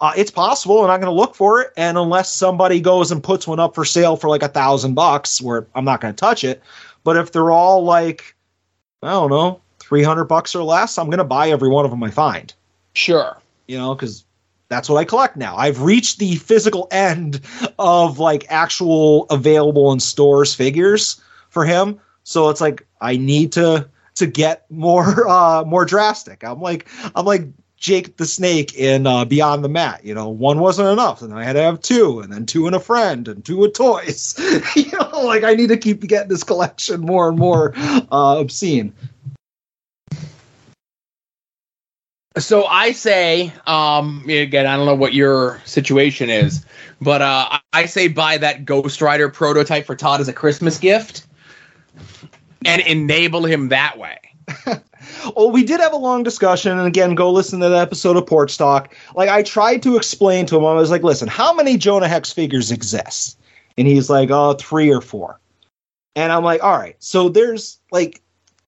Uh, 0.00 0.12
it's 0.16 0.30
possible, 0.30 0.82
and 0.82 0.90
I'm 0.90 1.00
going 1.00 1.12
to 1.12 1.18
look 1.18 1.34
for 1.34 1.60
it. 1.60 1.72
And 1.76 1.98
unless 1.98 2.32
somebody 2.32 2.80
goes 2.80 3.10
and 3.10 3.22
puts 3.22 3.46
one 3.46 3.60
up 3.60 3.74
for 3.74 3.84
sale 3.84 4.16
for 4.16 4.30
like 4.30 4.42
a 4.42 4.48
thousand 4.48 4.94
bucks, 4.94 5.42
where 5.42 5.66
I'm 5.74 5.84
not 5.84 6.00
going 6.00 6.14
to 6.14 6.18
touch 6.18 6.44
it. 6.44 6.62
But 7.04 7.16
if 7.16 7.32
they're 7.32 7.50
all 7.50 7.84
like, 7.84 8.34
I 9.02 9.10
don't 9.10 9.30
know, 9.30 9.60
300 9.80 10.24
bucks 10.24 10.54
or 10.54 10.62
less, 10.62 10.96
I'm 10.96 11.06
going 11.06 11.18
to 11.18 11.24
buy 11.24 11.50
every 11.50 11.68
one 11.68 11.84
of 11.84 11.90
them 11.90 12.02
I 12.02 12.10
find. 12.10 12.52
Sure. 12.94 13.36
You 13.66 13.76
know, 13.78 13.94
because 13.94 14.24
that's 14.68 14.88
what 14.88 14.98
I 14.98 15.04
collect 15.04 15.36
now. 15.36 15.56
I've 15.56 15.82
reached 15.82 16.18
the 16.18 16.36
physical 16.36 16.88
end 16.90 17.40
of 17.78 18.18
like 18.18 18.46
actual 18.48 19.24
available 19.24 19.92
in 19.92 20.00
stores 20.00 20.54
figures 20.54 21.20
for 21.50 21.64
him. 21.64 22.00
So 22.30 22.48
it's 22.48 22.60
like 22.60 22.86
I 23.00 23.16
need 23.16 23.50
to 23.52 23.88
to 24.14 24.26
get 24.26 24.70
more 24.70 25.28
uh 25.28 25.64
more 25.64 25.84
drastic. 25.84 26.44
I'm 26.44 26.60
like 26.60 26.86
I'm 27.16 27.26
like 27.26 27.48
Jake 27.76 28.16
the 28.18 28.26
Snake 28.26 28.74
in 28.74 29.04
uh, 29.04 29.24
Beyond 29.24 29.64
the 29.64 29.68
Mat. 29.68 30.04
You 30.04 30.14
know, 30.14 30.28
one 30.28 30.60
wasn't 30.60 30.90
enough, 30.90 31.22
and 31.22 31.34
I 31.34 31.42
had 31.42 31.54
to 31.54 31.62
have 31.62 31.80
two, 31.80 32.20
and 32.20 32.32
then 32.32 32.46
two 32.46 32.66
and 32.68 32.76
a 32.76 32.78
friend, 32.78 33.26
and 33.26 33.44
two 33.44 33.56
with 33.56 33.72
toys. 33.74 34.36
you 34.76 34.92
know, 34.92 35.22
like 35.24 35.42
I 35.42 35.54
need 35.54 35.70
to 35.70 35.76
keep 35.76 36.02
getting 36.02 36.28
this 36.28 36.44
collection 36.44 37.00
more 37.00 37.28
and 37.28 37.36
more 37.36 37.72
uh, 37.76 38.38
obscene. 38.38 38.92
So 42.38 42.64
I 42.64 42.92
say, 42.92 43.52
um, 43.66 44.24
again, 44.28 44.66
I 44.66 44.76
don't 44.76 44.86
know 44.86 44.94
what 44.94 45.14
your 45.14 45.60
situation 45.64 46.30
is, 46.30 46.64
but 47.00 47.22
uh, 47.22 47.48
I- 47.50 47.60
I 47.72 47.86
say 47.86 48.06
buy 48.06 48.38
that 48.38 48.64
Ghost 48.64 49.02
Rider 49.02 49.30
prototype 49.30 49.86
for 49.86 49.96
Todd 49.96 50.20
as 50.20 50.28
a 50.28 50.32
Christmas 50.32 50.78
gift, 50.78 51.26
and 52.64 52.82
enable 52.82 53.44
him 53.44 53.68
that 53.68 53.98
way. 53.98 54.18
Well, 55.36 55.50
we 55.50 55.64
did 55.64 55.80
have 55.80 55.92
a 55.92 55.96
long 55.96 56.22
discussion, 56.22 56.78
and 56.78 56.86
again, 56.86 57.14
go 57.14 57.30
listen 57.30 57.60
to 57.60 57.68
that 57.68 57.82
episode 57.82 58.16
of 58.16 58.26
Porch 58.26 58.56
Talk. 58.58 58.94
Like, 59.14 59.28
I 59.28 59.42
tried 59.42 59.82
to 59.82 59.96
explain 59.96 60.46
to 60.46 60.56
him, 60.56 60.64
I 60.64 60.74
was 60.74 60.90
like, 60.90 61.02
listen, 61.02 61.28
how 61.28 61.52
many 61.54 61.76
Jonah 61.76 62.08
Hex 62.08 62.32
figures 62.32 62.70
exist? 62.70 63.38
And 63.78 63.86
he's 63.86 64.10
like, 64.10 64.30
oh, 64.30 64.54
three 64.54 64.92
or 64.92 65.00
four. 65.00 65.40
And 66.16 66.32
I'm 66.32 66.44
like, 66.44 66.62
all 66.62 66.76
right, 66.76 66.96
so 66.98 67.28
there's 67.28 67.78
like 67.92 68.20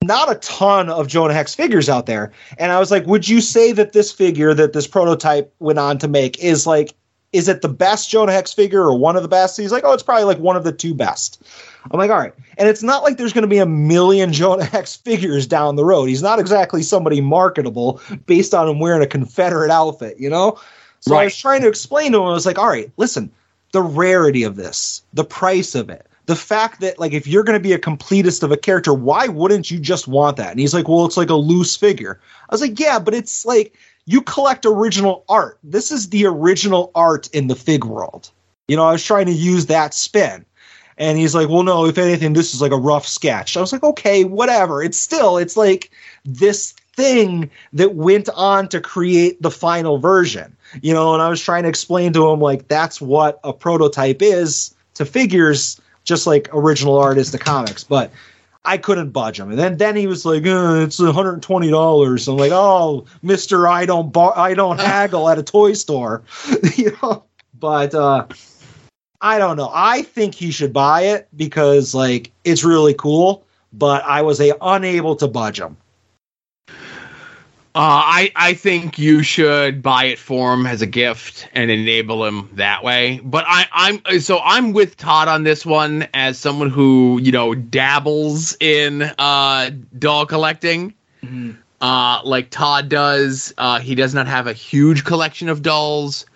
not 0.03 0.31
a 0.31 0.37
ton 0.37 0.89
of 0.89 1.09
Jonah 1.09 1.35
Hex 1.35 1.55
figures 1.55 1.89
out 1.89 2.07
there. 2.07 2.33
And 2.59 2.73
I 2.73 2.79
was 2.79 2.91
like, 2.91 3.07
would 3.07 3.29
you 3.29 3.41
say 3.41 3.73
that 3.73 3.93
this 3.93 4.13
figure 4.13 4.55
that 4.55 4.73
this 4.73 4.87
prototype 4.87 5.55
went 5.59 5.79
on 5.79 5.99
to 5.99 6.09
make 6.09 6.43
is 6.43 6.67
like, 6.67 6.95
is 7.33 7.49
it 7.49 7.63
the 7.63 7.69
best 7.69 8.11
Jonah 8.11 8.33
Hex 8.33 8.53
figure 8.53 8.83
or 8.83 8.97
one 8.97 9.17
of 9.17 9.23
the 9.23 9.29
best? 9.29 9.57
He's 9.57 9.73
like, 9.73 9.85
oh, 9.85 9.93
it's 9.93 10.03
probably 10.03 10.25
like 10.25 10.39
one 10.39 10.57
of 10.57 10.65
the 10.65 10.73
two 10.73 10.95
best. 10.95 11.43
I'm 11.91 11.99
like, 11.99 12.11
all 12.11 12.19
right. 12.19 12.35
And 12.59 12.69
it's 12.69 12.83
not 12.83 13.03
like 13.03 13.17
there's 13.17 13.33
going 13.33 13.43
to 13.43 13.49
be 13.49 13.59
a 13.59 13.67
million 13.67 14.33
Jonah 14.33 14.65
Hex 14.65 14.97
figures 14.97 15.47
down 15.47 15.77
the 15.77 15.85
road. 15.85 16.07
He's 16.07 16.23
not 16.23 16.39
exactly 16.39 16.83
somebody 16.83 17.21
marketable 17.21 18.01
based 18.27 18.55
on 18.55 18.69
him 18.69 18.79
wearing 18.79 19.03
a 19.03 19.07
Confederate 19.07 19.71
outfit, 19.71 20.19
you 20.19 20.29
know? 20.29 20.61
So 21.01 21.17
I 21.17 21.25
was 21.25 21.37
trying 21.37 21.63
to 21.63 21.69
explain 21.69 22.13
to 22.13 22.19
him, 22.19 22.29
I 22.29 22.33
was 22.33 22.47
like, 22.47 22.59
all 22.59 22.69
right, 22.69 22.91
listen, 22.97 23.33
the 23.73 23.83
rarity 23.83 24.45
of 24.45 24.55
this, 24.55 25.03
the 25.13 25.25
price 25.25 25.75
of 25.75 25.91
it, 25.91 26.07
the 26.27 26.37
fact 26.37 26.81
that, 26.81 27.01
like, 27.01 27.13
if 27.13 27.27
you're 27.27 27.43
going 27.43 27.59
to 27.59 27.63
be 27.63 27.73
a 27.73 27.79
completist 27.79 28.45
of 28.45 28.53
a 28.53 28.57
character, 28.57 28.95
why 28.95 29.27
wouldn't 29.27 29.69
you 29.69 29.81
just 29.81 30.07
want 30.07 30.37
that? 30.37 30.53
And 30.53 30.61
he's 30.61 30.73
like, 30.73 30.87
well, 30.87 31.05
it's 31.05 31.17
like 31.17 31.31
a 31.31 31.35
loose 31.35 31.77
figure. 31.77 32.21
I 32.49 32.55
was 32.55 32.61
like, 32.61 32.79
yeah, 32.79 33.01
but 33.01 33.15
it's 33.15 33.45
like, 33.45 33.75
you 34.07 34.23
collect 34.23 34.67
original 34.67 35.25
art. 35.29 35.59
This 35.63 35.91
is 35.91 36.11
the 36.11 36.27
original 36.27 36.91
art 36.95 37.29
in 37.33 37.47
the 37.47 37.57
fig 37.57 37.85
world. 37.85 38.31
You 38.69 38.77
know, 38.77 38.85
I 38.85 38.93
was 38.93 39.05
trying 39.05 39.27
to 39.27 39.33
use 39.33 39.67
that 39.67 39.95
spin. 39.95 40.45
And 40.99 41.19
he's 41.19 41.35
like, 41.35 41.49
well, 41.49 41.63
no, 41.63 41.87
if 41.87 41.99
anything, 41.99 42.33
this 42.33 42.55
is 42.55 42.61
like 42.61 42.73
a 42.73 42.77
rough 42.77 43.07
sketch. 43.07 43.57
I 43.57 43.61
was 43.61 43.73
like, 43.73 43.83
okay, 43.83 44.25
whatever. 44.25 44.83
It's 44.83 44.99
still, 44.99 45.39
it's 45.39 45.57
like 45.57 45.91
this 46.25 46.73
thing 46.95 47.51
that 47.73 47.95
went 47.95 48.29
on 48.29 48.69
to 48.69 48.81
create 48.81 49.41
the 49.41 49.51
final 49.51 49.99
version. 49.99 50.57
You 50.81 50.95
know, 50.95 51.15
and 51.15 51.23
I 51.23 51.29
was 51.29 51.43
trying 51.43 51.65
to 51.65 51.69
explain 51.69 52.13
to 52.13 52.31
him, 52.31 52.41
like, 52.41 52.69
that's 52.69 53.01
what 53.01 53.41
a 53.45 53.53
prototype 53.53 54.23
is 54.23 54.75
to 54.95 55.05
figures, 55.05 55.81
just 56.05 56.27
like 56.27 56.49
original 56.53 56.99
art 56.99 57.19
is 57.19 57.31
to 57.33 57.39
comics. 57.39 57.85
But 57.85 58.11
I 58.65 58.79
couldn't 58.79 59.11
budge 59.11 59.41
him. 59.41 59.51
And 59.51 59.59
then, 59.59 59.77
then 59.77 59.97
he 59.97 60.07
was 60.07 60.25
like, 60.25 60.47
uh, 60.47 60.83
it's 60.85 61.01
$120. 61.01 62.29
I'm 62.29 62.37
like, 62.37 62.53
oh, 62.53 63.07
Mister, 63.23 63.67
I 63.67 63.87
don't 63.87 64.13
bar- 64.13 64.39
I 64.39 64.55
don't 64.55 64.81
haggle 64.81 65.29
at 65.29 65.39
a 65.39 65.43
toy 65.43 65.73
store. 65.73 66.23
you 66.77 66.97
know, 67.03 67.25
but 67.59 67.95
uh, 67.95 68.27
I 69.21 69.39
don't 69.39 69.57
know. 69.57 69.71
I 69.73 70.03
think 70.03 70.35
he 70.35 70.51
should 70.51 70.73
buy 70.73 71.03
it 71.03 71.29
because 71.37 71.95
like 71.95 72.31
it's 72.45 72.65
really 72.65 72.95
cool. 72.95 73.45
But 73.73 74.05
I 74.05 74.21
was 74.21 74.39
a, 74.41 74.53
unable 74.61 75.17
to 75.17 75.29
budge 75.29 75.59
him. 75.59 75.77
Uh, 77.75 77.79
I 77.81 78.33
I 78.37 78.53
think 78.53 78.99
you 78.99 79.23
should 79.23 79.83
buy 79.83 80.05
it 80.05 80.19
for 80.19 80.53
him 80.53 80.67
as 80.67 80.83
a 80.83 80.87
gift 80.87 81.49
and 81.55 81.71
enable 81.71 82.23
him 82.27 82.51
that 82.55 82.85
way. 82.85 83.19
But 83.25 83.47
I 83.49 83.67
I'm 83.73 84.21
so 84.21 84.41
I'm 84.41 84.75
with 84.75 84.99
Todd 84.99 85.27
on 85.29 85.45
this 85.45 85.65
one 85.65 86.07
as 86.13 86.39
someone 86.39 86.69
who 86.69 87.19
you 87.23 87.33
know 87.33 87.55
dabbles 87.55 88.55
in 88.61 89.03
uh, 89.19 89.71
doll 89.99 90.27
collecting. 90.27 90.93
Uh, 91.81 92.21
like 92.25 92.51
Todd 92.51 92.91
does. 92.91 93.55
Uh, 93.57 93.81
he 93.81 93.95
does 93.95 94.13
not 94.13 94.27
have 94.27 94.47
a 94.47 94.53
huge 94.53 95.05
collection 95.05 95.49
of 95.49 95.63
dolls. 95.63 96.27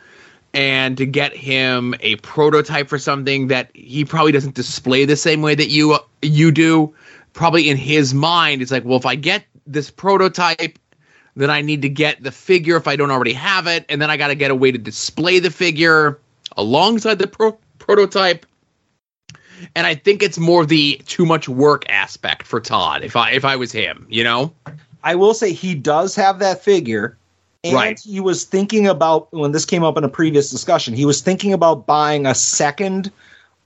And 0.54 0.96
to 0.96 1.04
get 1.04 1.36
him 1.36 1.94
a 2.00 2.16
prototype 2.16 2.88
for 2.88 2.98
something 2.98 3.48
that 3.48 3.70
he 3.74 4.06
probably 4.06 4.32
doesn't 4.32 4.54
display 4.54 5.04
the 5.04 5.16
same 5.16 5.42
way 5.42 5.54
that 5.54 5.68
you 5.68 5.98
you 6.22 6.50
do, 6.50 6.94
probably 7.34 7.68
in 7.68 7.76
his 7.76 8.14
mind, 8.14 8.62
it's 8.62 8.70
like, 8.70 8.86
well, 8.86 8.96
if 8.96 9.04
I 9.04 9.16
get 9.16 9.44
this 9.66 9.90
prototype. 9.90 10.78
Then 11.36 11.50
I 11.50 11.60
need 11.60 11.82
to 11.82 11.88
get 11.88 12.22
the 12.22 12.32
figure 12.32 12.76
if 12.76 12.88
I 12.88 12.96
don't 12.96 13.10
already 13.10 13.34
have 13.34 13.66
it, 13.66 13.84
and 13.88 14.00
then 14.00 14.10
I 14.10 14.16
got 14.16 14.28
to 14.28 14.34
get 14.34 14.50
a 14.50 14.54
way 14.54 14.72
to 14.72 14.78
display 14.78 15.38
the 15.38 15.50
figure 15.50 16.18
alongside 16.56 17.18
the 17.18 17.26
pro- 17.26 17.58
prototype. 17.78 18.46
And 19.74 19.86
I 19.86 19.94
think 19.94 20.22
it's 20.22 20.38
more 20.38 20.64
the 20.66 21.00
too 21.06 21.26
much 21.26 21.48
work 21.48 21.88
aspect 21.90 22.46
for 22.46 22.60
Todd. 22.60 23.04
If 23.04 23.16
I 23.16 23.30
if 23.32 23.44
I 23.44 23.56
was 23.56 23.70
him, 23.72 24.06
you 24.08 24.24
know, 24.24 24.52
I 25.04 25.14
will 25.14 25.34
say 25.34 25.52
he 25.52 25.74
does 25.74 26.14
have 26.16 26.38
that 26.40 26.62
figure. 26.62 27.16
And 27.64 27.74
Right. 27.74 27.98
he 27.98 28.20
was 28.20 28.44
thinking 28.44 28.86
about 28.86 29.32
when 29.32 29.52
this 29.52 29.64
came 29.64 29.82
up 29.82 29.96
in 29.98 30.04
a 30.04 30.08
previous 30.08 30.50
discussion, 30.50 30.94
he 30.94 31.04
was 31.04 31.20
thinking 31.20 31.52
about 31.52 31.86
buying 31.86 32.24
a 32.26 32.34
second 32.34 33.10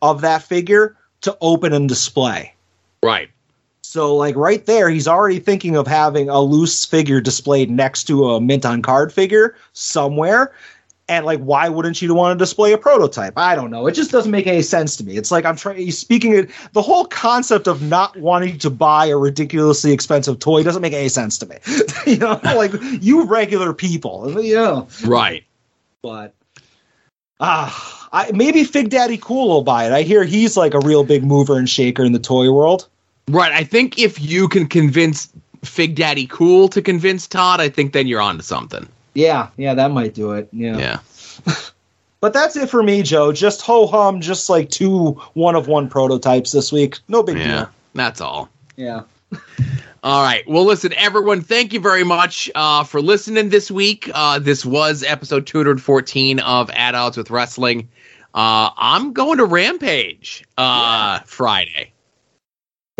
of 0.00 0.22
that 0.22 0.42
figure 0.42 0.96
to 1.20 1.36
open 1.40 1.72
and 1.72 1.88
display. 1.88 2.54
right? 3.02 3.28
So 3.90 4.14
like 4.14 4.36
right 4.36 4.64
there, 4.66 4.88
he's 4.88 5.08
already 5.08 5.40
thinking 5.40 5.74
of 5.74 5.84
having 5.84 6.28
a 6.28 6.40
loose 6.40 6.84
figure 6.86 7.20
displayed 7.20 7.72
next 7.72 8.04
to 8.04 8.30
a 8.30 8.40
mint 8.40 8.64
on 8.64 8.82
card 8.82 9.12
figure 9.12 9.56
somewhere. 9.72 10.54
And 11.08 11.26
like, 11.26 11.40
why 11.40 11.68
wouldn't 11.68 12.00
you 12.00 12.14
want 12.14 12.38
to 12.38 12.40
display 12.40 12.72
a 12.72 12.78
prototype? 12.78 13.32
I 13.36 13.56
don't 13.56 13.72
know. 13.72 13.88
It 13.88 13.96
just 13.96 14.12
doesn't 14.12 14.30
make 14.30 14.46
any 14.46 14.62
sense 14.62 14.96
to 14.98 15.04
me. 15.04 15.16
It's 15.16 15.32
like 15.32 15.44
I'm 15.44 15.56
trying. 15.56 15.78
He's 15.78 15.98
speaking 15.98 16.36
it. 16.36 16.50
The 16.72 16.82
whole 16.82 17.04
concept 17.06 17.66
of 17.66 17.82
not 17.82 18.16
wanting 18.16 18.58
to 18.58 18.70
buy 18.70 19.06
a 19.06 19.16
ridiculously 19.16 19.90
expensive 19.90 20.38
toy 20.38 20.62
doesn't 20.62 20.82
make 20.82 20.92
any 20.92 21.08
sense 21.08 21.36
to 21.38 21.46
me. 21.46 21.56
you 22.06 22.18
know, 22.18 22.38
like 22.44 22.70
you 23.00 23.24
regular 23.24 23.74
people. 23.74 24.40
You 24.40 24.54
know, 24.54 24.88
Right. 25.04 25.42
but 26.00 26.32
ah, 27.40 28.08
I, 28.12 28.30
maybe 28.30 28.62
Fig 28.62 28.90
Daddy 28.90 29.18
Cool 29.18 29.48
will 29.48 29.62
buy 29.62 29.86
it. 29.86 29.92
I 29.92 30.02
hear 30.02 30.22
he's 30.22 30.56
like 30.56 30.74
a 30.74 30.80
real 30.80 31.02
big 31.02 31.24
mover 31.24 31.58
and 31.58 31.68
shaker 31.68 32.04
in 32.04 32.12
the 32.12 32.20
toy 32.20 32.52
world. 32.52 32.86
Right. 33.28 33.52
I 33.52 33.64
think 33.64 33.98
if 33.98 34.20
you 34.20 34.48
can 34.48 34.66
convince 34.66 35.32
Fig 35.64 35.94
Daddy 35.94 36.26
Cool 36.26 36.68
to 36.68 36.82
convince 36.82 37.26
Todd, 37.26 37.60
I 37.60 37.68
think 37.68 37.92
then 37.92 38.06
you're 38.06 38.20
on 38.20 38.36
to 38.38 38.42
something. 38.42 38.88
Yeah, 39.14 39.48
yeah, 39.56 39.74
that 39.74 39.90
might 39.90 40.14
do 40.14 40.32
it. 40.32 40.48
Yeah. 40.52 40.98
Yeah. 41.46 41.54
But 42.20 42.34
that's 42.34 42.54
it 42.54 42.68
for 42.68 42.82
me, 42.82 43.02
Joe. 43.02 43.32
Just 43.32 43.62
ho 43.62 43.86
hum, 43.86 44.20
just 44.20 44.50
like 44.50 44.68
two 44.68 45.12
one 45.32 45.56
of 45.56 45.68
one 45.68 45.88
prototypes 45.88 46.52
this 46.52 46.70
week. 46.70 46.98
No 47.08 47.22
big 47.22 47.38
Yeah. 47.38 47.68
That's 47.94 48.20
all. 48.20 48.50
Yeah. 48.76 49.02
All 50.02 50.22
right. 50.22 50.46
Well, 50.48 50.64
listen, 50.64 50.94
everyone, 50.94 51.42
thank 51.42 51.72
you 51.72 51.80
very 51.80 52.04
much 52.04 52.50
uh, 52.54 52.84
for 52.84 53.02
listening 53.02 53.50
this 53.50 53.70
week. 53.70 54.10
Uh, 54.14 54.38
this 54.38 54.64
was 54.64 55.02
episode 55.02 55.46
214 55.46 56.40
of 56.40 56.70
At 56.70 56.94
Odds 56.94 57.18
with 57.18 57.30
Wrestling. 57.30 57.88
Uh, 58.34 58.70
I'm 58.76 59.12
going 59.12 59.38
to 59.38 59.44
Rampage 59.44 60.44
uh, 60.56 61.18
Friday. 61.26 61.92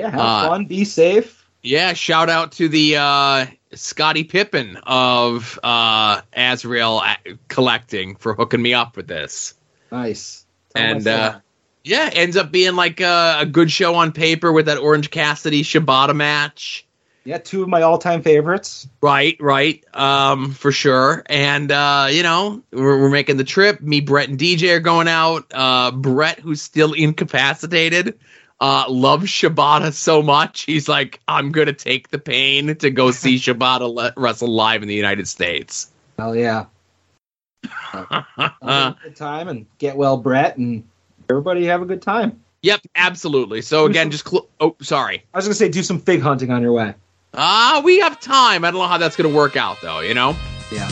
Yeah, 0.01 0.11
have 0.11 0.21
Uh, 0.21 0.49
fun, 0.49 0.65
be 0.67 0.85
safe. 0.85 1.47
Yeah, 1.63 1.93
shout 1.93 2.31
out 2.31 2.53
to 2.53 2.69
the 2.69 2.97
uh, 2.97 3.47
Scottie 3.75 4.25
Pippen 4.25 4.77
of 4.85 5.59
uh, 5.63 6.23
Azrael 6.33 6.99
uh, 7.05 7.15
Collecting 7.49 8.17
for 8.17 8.35
hooking 8.35 8.63
me 8.63 8.73
up 8.75 8.97
with 8.97 9.07
this. 9.07 9.55
Nice. 9.93 10.47
Tell 10.75 10.83
and 10.85 11.07
uh, 11.07 11.41
yeah, 11.85 12.09
ends 12.13 12.37
up 12.37 12.51
being 12.51 12.77
like 12.77 13.01
a, 13.01 13.39
a 13.41 13.47
good 13.47 13.71
show 13.71 13.95
on 13.97 14.13
paper 14.13 14.53
with 14.53 14.67
that 14.67 14.79
Orange 14.79 15.11
Cassidy 15.11 15.63
Shibata 15.63 16.15
match. 16.15 16.87
yeah, 17.25 17.39
two 17.39 17.63
of 17.63 17.69
my 17.69 17.83
all 17.83 17.99
time 17.99 18.23
favorites. 18.23 18.89
Right, 19.03 19.37
right, 19.41 19.85
um, 19.95 20.53
for 20.53 20.73
sure. 20.73 21.23
And 21.27 21.71
uh, 21.73 22.09
you 22.11 22.23
know, 22.23 22.63
we're, 22.73 23.01
we're 23.03 23.11
making 23.11 23.37
the 23.37 23.45
trip. 23.45 23.81
Me, 23.83 24.01
Brett, 24.01 24.29
and 24.31 24.39
DJ 24.39 24.77
are 24.77 24.81
going 24.81 25.09
out. 25.09 25.45
Uh, 25.53 25.91
Brett, 25.91 26.39
who's 26.39 26.63
still 26.63 26.93
incapacitated, 26.95 28.19
uh, 28.61 28.85
loves 28.89 29.27
Shibata 29.27 29.93
so 29.93 30.23
much. 30.23 30.63
He's 30.63 30.89
like, 30.89 31.21
I'm 31.29 31.51
gonna 31.53 31.73
take 31.73 32.09
the 32.11 32.19
pain 32.19 32.75
to 32.77 32.91
go 32.91 33.11
see 33.11 33.37
Shibata 33.39 33.93
le- 33.93 34.13
wrestle 34.17 34.49
live 34.49 34.83
in 34.83 34.89
the 34.89 34.95
United 34.95 35.29
States. 35.29 35.91
Hell 36.19 36.37
yeah. 36.37 36.67
Uh, 37.93 38.23
Have 38.39 38.53
a 38.63 38.97
good 39.03 39.17
time 39.17 39.49
and 39.49 39.67
get 39.79 39.97
well, 39.97 40.17
Brett, 40.17 40.57
and 40.57 40.85
everybody 41.29 41.65
have 41.67 41.83
a 41.83 41.87
good 41.87 42.03
time. 42.03 42.41
yep, 42.63 42.81
absolutely. 42.97 43.63
So 43.63 43.87
again, 43.87 44.11
just 44.11 44.29
cl- 44.29 44.49
oh, 44.61 44.77
sorry. 44.81 45.25
I 45.35 45.39
was 45.39 45.47
gonna 45.47 45.55
say 45.55 45.69
do 45.69 45.83
some 45.83 45.99
fig 45.99 46.21
hunting 46.21 46.51
on 46.51 46.63
your 46.63 46.73
way. 46.73 46.95
Ah, 47.35 47.81
we 47.85 48.01
have 48.01 48.19
time. 48.21 48.65
I 48.65 48.71
don't 48.71 48.81
know 48.81 48.87
how 48.89 48.99
that's 48.99 49.17
gonna 49.17 49.35
work 49.35 49.57
out 49.57 49.79
though. 49.83 50.01
You 50.01 50.15
know. 50.15 50.37
Yeah. 50.73 50.89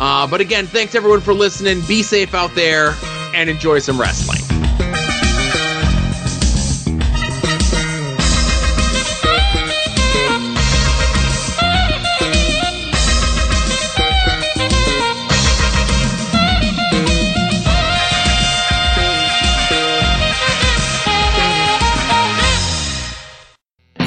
Uh, 0.00 0.26
but 0.26 0.40
again, 0.40 0.66
thanks 0.66 0.94
everyone 0.94 1.20
for 1.20 1.32
listening. 1.34 1.80
Be 1.86 2.02
safe 2.02 2.34
out 2.34 2.54
there 2.54 2.94
and 3.34 3.48
enjoy 3.48 3.78
some 3.78 4.00
wrestling. 4.00 4.61